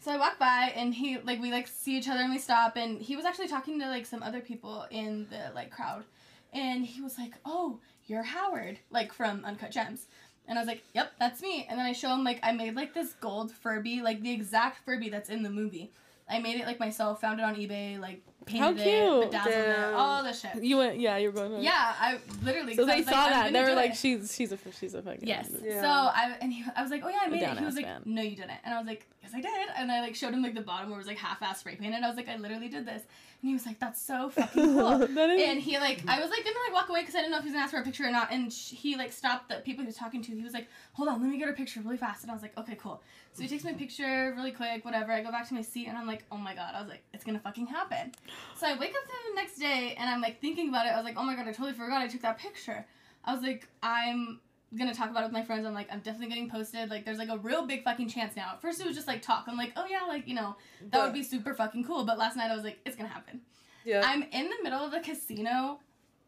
So 0.00 0.12
I 0.12 0.16
walk 0.16 0.38
by, 0.38 0.72
and 0.74 0.94
he 0.94 1.18
like 1.18 1.40
we 1.40 1.52
like 1.52 1.68
see 1.68 1.98
each 1.98 2.08
other, 2.08 2.20
and 2.20 2.32
we 2.32 2.38
stop, 2.38 2.76
and 2.76 3.00
he 3.00 3.14
was 3.16 3.24
actually 3.24 3.48
talking 3.48 3.78
to 3.80 3.86
like 3.86 4.06
some 4.06 4.22
other 4.22 4.40
people 4.40 4.86
in 4.90 5.26
the 5.30 5.52
like 5.54 5.70
crowd, 5.70 6.04
and 6.52 6.84
he 6.84 7.00
was 7.00 7.18
like, 7.18 7.32
oh, 7.44 7.80
you're 8.06 8.22
Howard, 8.22 8.78
like 8.90 9.12
from 9.12 9.44
Uncut 9.44 9.70
Gems. 9.70 10.06
And 10.46 10.58
I 10.58 10.62
was 10.62 10.68
like, 10.68 10.82
yep, 10.94 11.12
that's 11.20 11.42
me. 11.42 11.66
And 11.68 11.78
then 11.78 11.84
I 11.86 11.92
show 11.92 12.08
him 12.08 12.24
like 12.24 12.40
I 12.42 12.52
made 12.52 12.74
like 12.74 12.94
this 12.94 13.12
gold 13.14 13.52
Furby, 13.52 14.00
like 14.02 14.22
the 14.22 14.32
exact 14.32 14.84
Furby 14.84 15.10
that's 15.10 15.28
in 15.28 15.42
the 15.42 15.50
movie. 15.50 15.92
I 16.30 16.40
made 16.40 16.60
it 16.60 16.66
like 16.66 16.78
myself, 16.78 17.20
found 17.22 17.40
it 17.40 17.42
on 17.42 17.54
eBay, 17.56 17.98
like 17.98 18.22
painted 18.44 18.76
cute. 18.76 18.86
it, 18.86 19.30
bedazzled 19.30 19.54
it, 19.54 19.94
all 19.94 20.22
this 20.22 20.40
shit. 20.42 20.62
You 20.62 20.76
went, 20.76 21.00
yeah, 21.00 21.16
you 21.16 21.30
were 21.30 21.32
going. 21.48 21.62
Yeah, 21.62 21.72
I 21.98 22.18
literally. 22.42 22.74
So 22.74 22.82
'cause 22.84 22.90
I 22.90 22.94
they 22.96 22.98
was 23.00 23.06
like, 23.06 23.14
saw 23.14 23.24
I'm 23.24 23.30
that. 23.30 23.44
gonna 23.44 23.52
They 23.64 23.70
were 23.70 23.76
like, 23.76 23.90
it. 23.92 23.96
she's 23.96 24.34
she's 24.34 24.52
a 24.52 24.58
she's 24.78 24.94
a 24.94 25.02
fucking. 25.02 25.26
Yes. 25.26 25.50
Yeah. 25.62 25.80
So 25.80 25.86
I 25.88 26.36
and 26.42 26.52
he, 26.52 26.64
I 26.76 26.82
was 26.82 26.90
like, 26.90 27.02
oh 27.04 27.08
yeah, 27.08 27.18
I 27.22 27.28
made 27.28 27.42
it. 27.42 27.58
He 27.58 27.64
was 27.64 27.76
like, 27.76 27.84
fan. 27.86 28.02
no, 28.04 28.20
you 28.22 28.36
didn't. 28.36 28.52
And 28.64 28.74
I 28.74 28.78
was 28.78 28.86
like, 28.86 29.06
yes, 29.22 29.32
I 29.34 29.40
did. 29.40 29.50
And 29.76 29.90
I 29.90 30.00
like 30.02 30.14
showed 30.14 30.32
him 30.34 30.42
like 30.42 30.54
the 30.54 30.60
bottom 30.62 30.90
where 30.90 30.98
it 30.98 31.00
was 31.00 31.06
like 31.06 31.16
half-ass 31.18 31.60
spray 31.60 31.76
painted. 31.76 32.02
I 32.02 32.08
was 32.08 32.16
like, 32.16 32.28
I 32.28 32.36
literally 32.36 32.68
did 32.68 32.86
this. 32.86 33.02
And 33.40 33.48
he 33.48 33.54
was 33.54 33.66
like, 33.66 33.78
that's 33.78 34.02
so 34.02 34.30
fucking 34.30 34.74
cool. 34.74 35.02
And 35.48 35.60
he 35.60 35.78
like, 35.78 36.02
I 36.08 36.20
was 36.20 36.28
like 36.30 36.44
gonna 36.44 36.56
like 36.66 36.74
walk 36.74 36.88
away 36.88 37.02
because 37.02 37.14
I 37.14 37.18
didn't 37.18 37.30
know 37.30 37.38
if 37.38 37.44
he 37.44 37.50
was 37.50 37.54
gonna 37.54 37.64
ask 37.64 37.72
for 37.72 37.80
a 37.80 37.84
picture 37.84 38.04
or 38.04 38.10
not. 38.10 38.32
And 38.32 38.52
sh- 38.52 38.72
he 38.72 38.96
like 38.96 39.12
stopped 39.12 39.48
the 39.48 39.56
people 39.56 39.82
he 39.82 39.86
was 39.86 39.96
talking 39.96 40.22
to. 40.22 40.32
He 40.34 40.42
was 40.42 40.54
like, 40.54 40.66
hold 40.92 41.08
on, 41.08 41.20
let 41.22 41.30
me 41.30 41.38
get 41.38 41.48
a 41.48 41.52
picture 41.52 41.80
really 41.80 41.96
fast. 41.96 42.22
And 42.22 42.30
I 42.32 42.34
was 42.34 42.42
like, 42.42 42.58
okay, 42.58 42.74
cool. 42.74 43.00
So 43.32 43.42
he 43.42 43.48
takes 43.48 43.62
my 43.62 43.74
picture 43.74 44.34
really 44.36 44.50
quick, 44.50 44.84
whatever. 44.84 45.12
I 45.12 45.22
go 45.22 45.30
back 45.30 45.46
to 45.48 45.54
my 45.54 45.62
seat 45.62 45.86
and 45.86 45.96
I'm 45.96 46.06
like, 46.06 46.24
oh 46.32 46.36
my 46.36 46.54
god. 46.54 46.74
I 46.74 46.80
was 46.80 46.88
like, 46.90 47.04
it's 47.14 47.22
gonna 47.22 47.38
fucking 47.38 47.68
happen. 47.68 48.12
So 48.56 48.66
I 48.66 48.76
wake 48.76 48.90
up 48.90 49.06
the 49.06 49.34
next 49.36 49.58
day 49.58 49.94
and 49.96 50.10
I'm 50.10 50.20
like 50.20 50.40
thinking 50.40 50.68
about 50.70 50.86
it. 50.86 50.90
I 50.90 50.96
was 50.96 51.04
like, 51.04 51.16
oh 51.16 51.22
my 51.22 51.36
god, 51.36 51.46
I 51.46 51.52
totally 51.52 51.74
forgot 51.74 52.02
I 52.02 52.08
took 52.08 52.22
that 52.22 52.38
picture. 52.38 52.84
I 53.24 53.34
was 53.34 53.42
like, 53.42 53.68
I'm 53.82 54.40
gonna 54.76 54.94
talk 54.94 55.10
about 55.10 55.20
it 55.22 55.26
with 55.26 55.32
my 55.32 55.44
friends. 55.44 55.66
I'm 55.66 55.74
like, 55.74 55.88
I'm 55.90 56.00
definitely 56.00 56.28
getting 56.28 56.50
posted. 56.50 56.90
Like, 56.90 57.04
there's 57.04 57.18
like 57.18 57.30
a 57.30 57.38
real 57.38 57.66
big 57.66 57.84
fucking 57.84 58.08
chance 58.08 58.36
now. 58.36 58.50
At 58.52 58.60
first, 58.60 58.80
it 58.80 58.86
was 58.86 58.94
just 58.94 59.08
like 59.08 59.22
talk. 59.22 59.44
I'm 59.48 59.56
like, 59.56 59.72
oh 59.76 59.86
yeah, 59.88 60.02
like 60.06 60.28
you 60.28 60.34
know, 60.34 60.56
that 60.90 61.02
would 61.02 61.14
be 61.14 61.22
super 61.22 61.54
fucking 61.54 61.84
cool. 61.84 62.04
But 62.04 62.18
last 62.18 62.36
night, 62.36 62.50
I 62.50 62.54
was 62.54 62.64
like, 62.64 62.78
it's 62.84 62.96
gonna 62.96 63.08
happen. 63.08 63.40
Yeah. 63.84 64.02
I'm 64.04 64.22
in 64.24 64.50
the 64.50 64.56
middle 64.62 64.80
of 64.80 64.90
the 64.90 65.00
casino, 65.00 65.80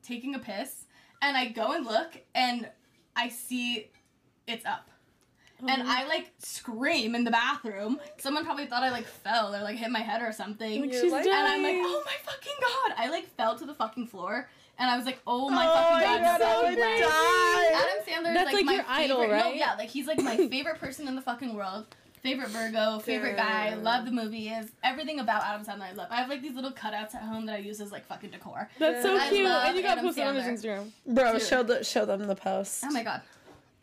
taking 0.03 0.35
a 0.35 0.39
piss, 0.39 0.87
and 1.21 1.37
I 1.37 1.49
go 1.49 1.73
and 1.73 1.85
look, 1.85 2.23
and 2.35 2.69
I 3.15 3.29
see 3.29 3.91
it's 4.47 4.65
up. 4.65 4.91
And 5.69 5.83
oh. 5.83 5.87
I 5.87 6.07
like 6.07 6.33
scream 6.39 7.15
in 7.15 7.25
the 7.25 7.31
bathroom. 7.31 8.01
Someone 8.17 8.45
probably 8.45 8.65
thought 8.67 8.83
I 8.83 8.91
like 8.91 9.05
fell 9.05 9.55
or 9.55 9.61
like 9.61 9.77
hit 9.77 9.91
my 9.91 10.01
head 10.01 10.23
or 10.23 10.33
something. 10.33 10.81
Like, 10.81 10.93
You're 10.93 11.03
she's 11.03 11.13
like- 11.13 11.27
And 11.27 11.49
I'm 11.49 11.63
like, 11.63 11.77
oh 11.77 12.03
my 12.07 12.15
fucking 12.25 12.53
god! 12.61 12.95
I 12.97 13.11
like 13.11 13.29
fell 13.37 13.59
to 13.59 13.67
the 13.67 13.75
fucking 13.75 14.07
floor, 14.07 14.49
and 14.81 14.91
I 14.91 14.97
was 14.97 15.07
like, 15.07 15.21
oh 15.27 15.49
my 15.49 15.65
Oh 15.65 15.75
fucking 15.75 16.23
god, 16.25 16.41
God, 16.41 16.43
I 16.43 16.71
so 16.71 16.77
glad. 16.77 17.01
die. 17.01 17.79
Adam 17.79 18.25
Sandler 18.25 18.35
That's 18.35 18.49
is 18.49 18.55
like, 18.55 18.55
like 18.55 18.65
my 18.65 18.73
your 18.75 18.85
idol, 18.89 19.21
favorite- 19.21 19.37
No, 19.39 19.45
right? 19.45 19.57
yeah, 19.57 19.75
like 19.75 19.89
he's 19.91 20.07
like 20.09 20.21
my 20.23 20.37
favorite 20.49 20.79
person 20.81 21.07
in 21.07 21.15
the 21.15 21.23
fucking 21.23 21.55
world. 21.55 21.87
Favorite 22.23 22.49
Virgo, 22.51 22.99
favorite 22.99 23.37
guy, 23.37 23.75
love 23.77 24.05
the 24.05 24.11
movie, 24.11 24.49
is 24.49 24.71
everything 24.85 25.21
about 25.21 25.43
Adam 25.43 25.65
Sandler 25.65 25.85
I 25.91 25.93
love. 25.93 26.09
I 26.11 26.17
have 26.17 26.29
like 26.29 26.43
these 26.43 26.55
little 26.55 26.71
cutouts 26.73 27.15
at 27.15 27.23
home 27.23 27.47
that 27.47 27.55
I 27.55 27.59
use 27.61 27.81
as 27.81 27.93
like 27.93 28.05
fucking 28.07 28.31
decor. 28.31 28.69
That's 28.79 29.03
so 29.03 29.17
I 29.17 29.29
cute, 29.31 29.45
love 29.47 29.69
and 29.69 29.77
you 29.77 29.83
got 29.83 29.93
Adam 29.93 30.05
posted 30.05 30.25
on 30.27 30.35
his 30.35 30.45
Sandler. 30.45 30.81
Instagram. 31.07 31.15
Bro, 31.15 31.33
Dude. 31.33 31.43
show 31.43 31.63
the 31.63 31.83
show 31.83 32.05
them 32.05 32.27
the 32.27 32.35
post. 32.35 32.85
Oh 32.87 32.91
my 32.91 33.03
god. 33.03 33.23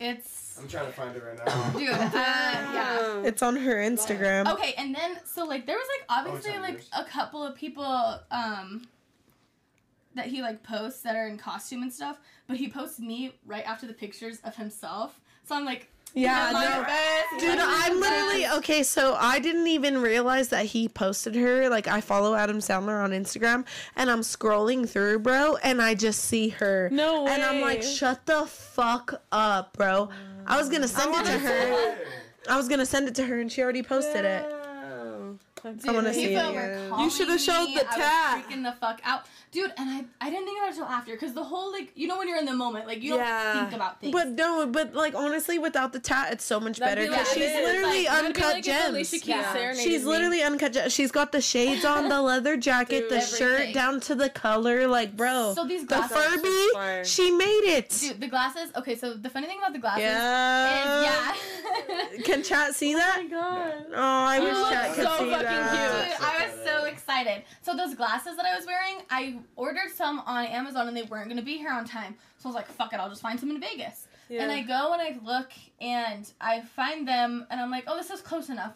It's 0.00 0.56
I'm 0.60 0.68
trying 0.68 0.86
to 0.86 0.92
find 0.92 1.16
it 1.16 1.22
right 1.24 1.44
now. 1.44 1.70
dude, 1.78 1.88
uh, 1.90 2.08
yeah. 2.14 3.22
It's 3.24 3.42
on 3.42 3.56
her 3.56 3.74
Instagram. 3.76 4.52
Okay, 4.52 4.72
and 4.78 4.94
then 4.94 5.18
so 5.24 5.44
like 5.44 5.66
there 5.66 5.76
was 5.76 5.86
like 5.98 6.06
obviously 6.08 6.52
on 6.52 6.62
like 6.62 6.74
yours. 6.74 6.90
a 6.96 7.04
couple 7.04 7.42
of 7.44 7.56
people 7.56 8.20
um 8.30 8.86
that 10.18 10.26
he 10.26 10.42
like 10.42 10.62
posts 10.62 11.00
that 11.02 11.16
are 11.16 11.26
in 11.26 11.38
costume 11.38 11.82
and 11.82 11.92
stuff, 11.92 12.18
but 12.46 12.56
he 12.56 12.68
posts 12.68 13.00
me 13.00 13.32
right 13.46 13.64
after 13.66 13.86
the 13.86 13.94
pictures 13.94 14.38
of 14.44 14.54
himself. 14.56 15.18
So 15.44 15.54
I'm 15.56 15.64
like, 15.64 15.88
Yeah, 16.14 16.50
no. 16.52 16.84
best? 16.84 17.40
Dude, 17.40 17.58
Am 17.58 17.68
I 17.68 17.86
I'm 17.86 18.00
literally 18.00 18.42
best? 18.42 18.58
okay. 18.58 18.82
So 18.82 19.14
I 19.18 19.38
didn't 19.38 19.66
even 19.68 19.98
realize 20.02 20.48
that 20.48 20.66
he 20.66 20.88
posted 20.88 21.34
her. 21.36 21.68
Like, 21.70 21.86
I 21.88 22.00
follow 22.02 22.34
Adam 22.34 22.58
Sandler 22.58 23.02
on 23.02 23.10
Instagram, 23.12 23.64
and 23.96 24.10
I'm 24.10 24.20
scrolling 24.20 24.88
through, 24.88 25.20
bro, 25.20 25.56
and 25.62 25.80
I 25.80 25.94
just 25.94 26.20
see 26.24 26.48
her. 26.50 26.88
No 26.92 27.24
way. 27.24 27.32
And 27.32 27.42
I'm 27.42 27.60
like, 27.62 27.82
shut 27.82 28.26
the 28.26 28.44
fuck 28.46 29.22
up, 29.32 29.74
bro. 29.76 30.10
I 30.46 30.56
was 30.58 30.68
gonna 30.68 30.88
send 30.88 31.14
it 31.14 31.24
to 31.26 31.38
her. 31.38 31.98
I 32.48 32.56
was 32.56 32.68
gonna 32.68 32.86
send 32.86 33.08
it 33.08 33.14
to 33.16 33.24
her, 33.24 33.40
and 33.40 33.50
she 33.52 33.62
already 33.62 33.82
posted 33.82 34.24
it. 34.24 34.44
Dude, 35.62 35.88
I 35.88 35.92
wanna 35.92 36.14
see 36.14 36.34
it 36.34 36.54
were 36.54 36.60
again. 36.60 36.98
You 37.00 37.10
should've 37.10 37.40
showed 37.40 37.66
me. 37.66 37.74
the 37.74 37.80
I 37.84 37.86
was 37.88 37.96
tat. 37.96 38.44
freaking 38.48 38.62
the 38.62 38.72
fuck 38.80 39.00
out, 39.04 39.24
dude. 39.50 39.72
And 39.76 39.88
I, 39.90 40.04
I 40.20 40.30
didn't 40.30 40.44
think 40.46 40.58
about 40.58 40.68
it 40.68 40.72
until 40.78 40.84
after, 40.86 41.16
cause 41.16 41.32
the 41.34 41.42
whole 41.44 41.72
like, 41.72 41.92
you 41.94 42.06
know, 42.06 42.18
when 42.18 42.28
you're 42.28 42.38
in 42.38 42.44
the 42.44 42.54
moment, 42.54 42.86
like 42.86 43.02
you 43.02 43.10
don't 43.10 43.20
Yeah. 43.20 43.62
think 43.64 43.74
about 43.74 44.00
things. 44.00 44.12
But 44.12 44.28
no, 44.30 44.66
but 44.66 44.94
like 44.94 45.14
honestly, 45.14 45.58
without 45.58 45.92
the 45.92 46.00
tat, 46.00 46.32
it's 46.32 46.44
so 46.44 46.58
much 46.60 46.78
better 46.78 47.02
That'd 47.06 47.10
be 47.10 47.16
because 47.16 47.28
like- 47.28 47.36
she's 47.36 47.54
literally 47.64 48.04
like, 48.06 48.24
uncut 48.24 48.54
like 48.54 48.64
gems. 48.64 49.26
Yeah. 49.26 49.52
serenaded 49.52 49.82
She's 49.82 50.02
me. 50.02 50.08
literally 50.08 50.42
uncut. 50.42 50.72
ge- 50.72 50.92
She's 50.92 51.10
got 51.12 51.32
the 51.32 51.40
shades 51.40 51.84
on, 51.84 52.08
the 52.08 52.20
leather 52.22 52.56
jacket, 52.56 53.08
Dude, 53.08 53.10
the 53.10 53.20
shirt 53.20 53.72
down 53.74 54.00
to 54.00 54.14
the 54.14 54.28
color. 54.30 54.86
Like, 54.88 55.16
bro, 55.16 55.52
So 55.54 55.64
these 55.66 55.84
glasses, 55.84 56.10
the 56.10 56.22
Furby, 56.22 56.68
Fire. 56.74 57.04
she 57.04 57.30
made 57.30 57.64
it. 57.64 57.90
dude, 58.00 58.20
the 58.20 58.28
glasses. 58.28 58.70
Okay, 58.76 58.94
so 58.96 59.14
the 59.14 59.30
funny 59.30 59.46
thing 59.46 59.58
about 59.58 59.72
the 59.72 59.78
glasses 59.78 60.02
yeah. 60.02 61.34
is 61.34 61.36
yeah. 61.38 62.22
Can 62.24 62.42
chat 62.42 62.74
see 62.74 62.94
Oh 62.94 62.98
that? 62.98 63.20
my 63.22 63.28
god. 63.28 63.86
Oh, 63.94 63.96
I 63.96 64.40
wish 64.40 64.52
look 64.54 64.70
chat 64.72 64.94
could 64.94 65.04
so 65.04 65.18
see 65.18 65.30
fucking 65.30 65.44
that. 65.46 66.18
Dude, 66.18 66.26
I 66.26 66.46
was 66.46 66.64
so 66.64 66.84
excited. 66.86 67.42
So 67.62 67.76
those 67.76 67.94
glasses 67.94 68.36
that 68.36 68.46
I 68.46 68.56
was 68.56 68.66
wearing, 68.66 68.96
I 69.10 69.37
ordered 69.56 69.90
some 69.94 70.20
on 70.20 70.46
Amazon 70.46 70.88
and 70.88 70.96
they 70.96 71.02
weren't 71.02 71.28
gonna 71.28 71.42
be 71.42 71.56
here 71.56 71.70
on 71.70 71.84
time. 71.84 72.16
So 72.38 72.46
I 72.46 72.48
was 72.48 72.56
like, 72.56 72.68
fuck 72.68 72.92
it, 72.92 72.96
I'll 73.00 73.08
just 73.08 73.22
find 73.22 73.38
some 73.38 73.50
in 73.50 73.60
Vegas. 73.60 74.06
Yeah. 74.28 74.42
And 74.42 74.52
I 74.52 74.62
go 74.62 74.92
and 74.92 75.02
I 75.02 75.18
look 75.24 75.50
and 75.80 76.30
I 76.40 76.60
find 76.60 77.08
them 77.08 77.46
and 77.50 77.60
I'm 77.60 77.70
like, 77.70 77.84
oh, 77.86 77.96
this 77.96 78.10
is 78.10 78.20
close 78.20 78.48
enough. 78.48 78.74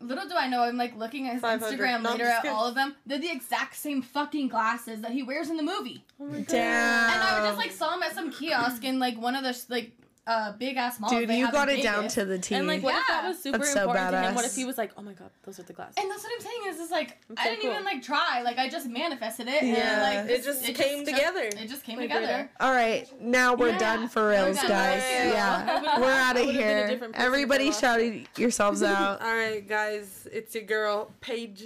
Little 0.00 0.28
do 0.28 0.34
I 0.36 0.48
know, 0.48 0.62
I'm 0.62 0.76
like 0.76 0.96
looking 0.96 1.28
at 1.28 1.34
his 1.34 1.42
Instagram 1.42 2.02
No, 2.02 2.12
later 2.12 2.24
at 2.24 2.46
all 2.46 2.66
of 2.66 2.74
them. 2.74 2.94
They're 3.06 3.18
the 3.18 3.30
exact 3.30 3.76
same 3.76 4.02
fucking 4.02 4.48
glasses 4.48 5.00
that 5.00 5.12
he 5.12 5.22
wears 5.22 5.50
in 5.50 5.56
the 5.56 5.62
movie. 5.62 6.04
Oh 6.20 6.26
my 6.26 6.38
god. 6.38 6.46
Damn. 6.48 7.10
And 7.12 7.22
I 7.22 7.46
just 7.46 7.58
like 7.58 7.70
saw 7.70 7.94
him 7.94 8.02
at 8.02 8.14
some 8.14 8.30
kiosk 8.30 8.84
in 8.84 8.98
like 8.98 9.18
one 9.18 9.34
of 9.36 9.44
the 9.44 9.58
like 9.68 9.92
uh 10.26 10.52
big 10.52 10.76
ass 10.78 10.98
malls. 10.98 11.12
Dude, 11.12 11.28
you 11.28 11.50
got 11.52 11.68
it 11.68 11.82
down 11.82 11.96
Vegas. 12.04 12.14
to 12.14 12.24
the 12.24 12.38
T. 12.38 12.54
And 12.54 12.66
like, 12.66 12.82
what 12.82 12.94
if 12.94 13.06
that 13.08 13.22
Yeah. 13.24 13.28
was 13.28 13.42
super 13.42 13.58
That's 13.58 13.72
so 13.74 13.82
important 13.82 14.10
to 14.12 14.22
him? 14.22 14.34
What 14.34 14.44
if 14.46 14.54
he 14.54 14.64
was 14.64 14.78
like, 14.78 14.92
oh 14.96 15.02
my 15.02 15.12
god, 15.12 15.28
those 15.44 15.58
are 15.60 15.64
the 15.64 15.74
glasses? 15.74 15.96
And 15.98 16.10
that's 16.10 16.22
what 16.22 16.32
I'm 16.34 16.40
saying 16.40 16.60
is, 16.68 16.80
is 16.80 16.90
like 16.90 17.18
That's 17.28 17.40
I 17.42 17.44
didn't 17.50 17.60
cool. 17.62 17.72
even 17.72 17.84
like 17.84 18.02
try. 18.02 18.40
Like 18.42 18.56
I 18.58 18.68
just 18.70 18.88
manifested 18.88 19.48
it. 19.48 19.62
Yeah. 19.62 19.74
And, 20.20 20.28
like 20.28 20.34
It 20.38 20.42
just 20.42 20.64
came 20.64 21.04
took- 21.04 21.14
together. 21.14 21.42
It 21.42 21.68
just 21.68 21.84
came 21.84 21.98
Like 21.98 22.08
together. 22.08 22.50
All 22.58 22.72
right, 22.72 23.06
now 23.20 23.54
we're 23.54 23.68
Yeah. 23.70 23.78
done 23.78 24.08
for 24.08 24.22
We're 24.22 24.30
reals, 24.46 24.56
done. 24.56 24.68
guys. 24.68 25.02
Yeah. 25.10 25.82
Yeah, 25.82 26.00
we're 26.00 26.10
out 26.10 26.36
of 26.36 26.46
would've 26.46 26.56
a 26.60 26.62
here. 26.64 26.86
different 26.88 27.14
person 27.14 27.26
Everybody 27.26 27.68
if 27.68 27.78
shouted 27.78 28.26
yourselves 28.38 28.82
out. 28.94 29.20
All 29.20 29.34
right, 29.36 29.66
guys, 29.68 30.26
it's 30.32 30.54
your 30.54 30.64
girl 30.64 31.12
Paige, 31.20 31.64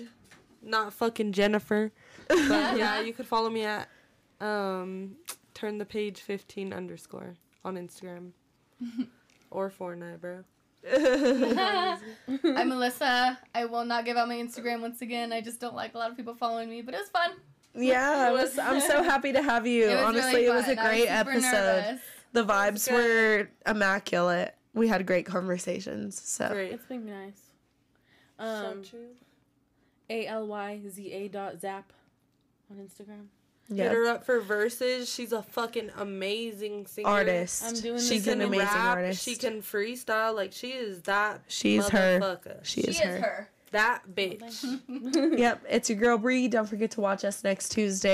not 0.62 0.92
fucking 0.92 1.32
Jennifer. 1.32 1.92
But 2.26 2.38
yeah, 2.76 3.00
you 3.00 3.12
could 3.12 3.26
follow 3.28 3.50
me 3.50 3.64
at 3.64 3.88
um 4.40 5.16
turn 5.54 5.78
the 5.78 5.84
page 5.84 6.20
fifteen 6.20 6.72
underscore 6.72 7.34
on 7.64 7.76
Instagram 7.76 8.32
or 9.50 9.70
Fortnite, 9.70 10.20
bro. 10.20 10.44
I'm 12.56 12.68
Melissa. 12.68 13.38
I 13.54 13.64
will 13.64 13.84
not 13.84 14.04
give 14.04 14.16
out 14.16 14.28
my 14.28 14.36
Instagram 14.36 14.80
once 14.80 15.02
again. 15.02 15.32
I 15.32 15.40
just 15.40 15.60
don't 15.60 15.74
like 15.74 15.94
a 15.94 15.98
lot 15.98 16.10
of 16.10 16.16
people 16.16 16.34
following 16.34 16.70
me, 16.70 16.82
but 16.82 16.94
it 16.94 16.98
was 16.98 17.10
fun. 17.10 17.32
yeah, 17.74 18.28
it 18.30 18.32
was, 18.32 18.58
I'm 18.58 18.80
so 18.80 19.02
happy 19.02 19.32
to 19.32 19.42
have 19.42 19.66
you. 19.66 19.88
It 19.88 19.98
Honestly, 19.98 20.32
really 20.34 20.46
it 20.46 20.50
was 20.54 20.68
a 20.68 20.76
great 20.76 21.08
super 21.08 21.12
episode. 21.30 21.50
nervous. 21.52 22.00
The 22.32 22.44
vibes 22.44 22.92
were 22.92 23.50
immaculate. 23.66 24.54
We 24.74 24.86
had 24.88 25.06
great 25.06 25.26
conversations. 25.26 26.20
So 26.22 26.48
Great. 26.50 26.72
It's 26.72 26.86
been 26.86 27.06
nice. 27.06 27.40
Um, 28.38 28.84
so 28.84 28.90
true. 28.90 29.06
A 30.10 30.26
L 30.26 30.46
Y 30.46 30.80
Z 30.88 31.12
A 31.12 31.28
dot 31.28 31.60
zap 31.60 31.92
on 32.70 32.76
Instagram. 32.76 33.26
Yeah, 33.68 33.84
Hit 33.84 33.92
her 33.92 34.06
up 34.06 34.24
for 34.24 34.40
verses. 34.40 35.12
She's 35.12 35.32
a 35.32 35.42
fucking 35.42 35.90
amazing 35.98 36.86
singer. 36.86 37.08
artist. 37.08 37.62
I'm 37.64 37.74
doing 37.74 37.98
She's 37.98 38.24
this 38.24 38.34
an 38.34 38.40
amazing 38.40 38.66
rap, 38.66 38.96
artist. 38.96 39.22
She 39.22 39.36
can 39.36 39.60
freestyle. 39.62 40.34
Like 40.34 40.52
she 40.52 40.68
is 40.72 41.02
that. 41.02 41.42
She's 41.48 41.88
her. 41.88 42.18
motherfucker. 42.20 42.64
She 42.64 42.82
She 42.82 42.88
is 42.88 42.96
is 42.96 43.02
her. 43.02 43.18
her. 43.20 43.50
That 43.72 44.02
bitch. 44.14 44.64
Oh, 45.14 45.32
yep, 45.36 45.62
it's 45.68 45.90
your 45.90 45.98
girl 45.98 46.16
Bree. 46.16 46.48
Don't 46.48 46.66
forget 46.66 46.90
to 46.92 47.02
watch 47.02 47.22
us 47.24 47.44
next 47.44 47.68
Tuesday. 47.68 48.06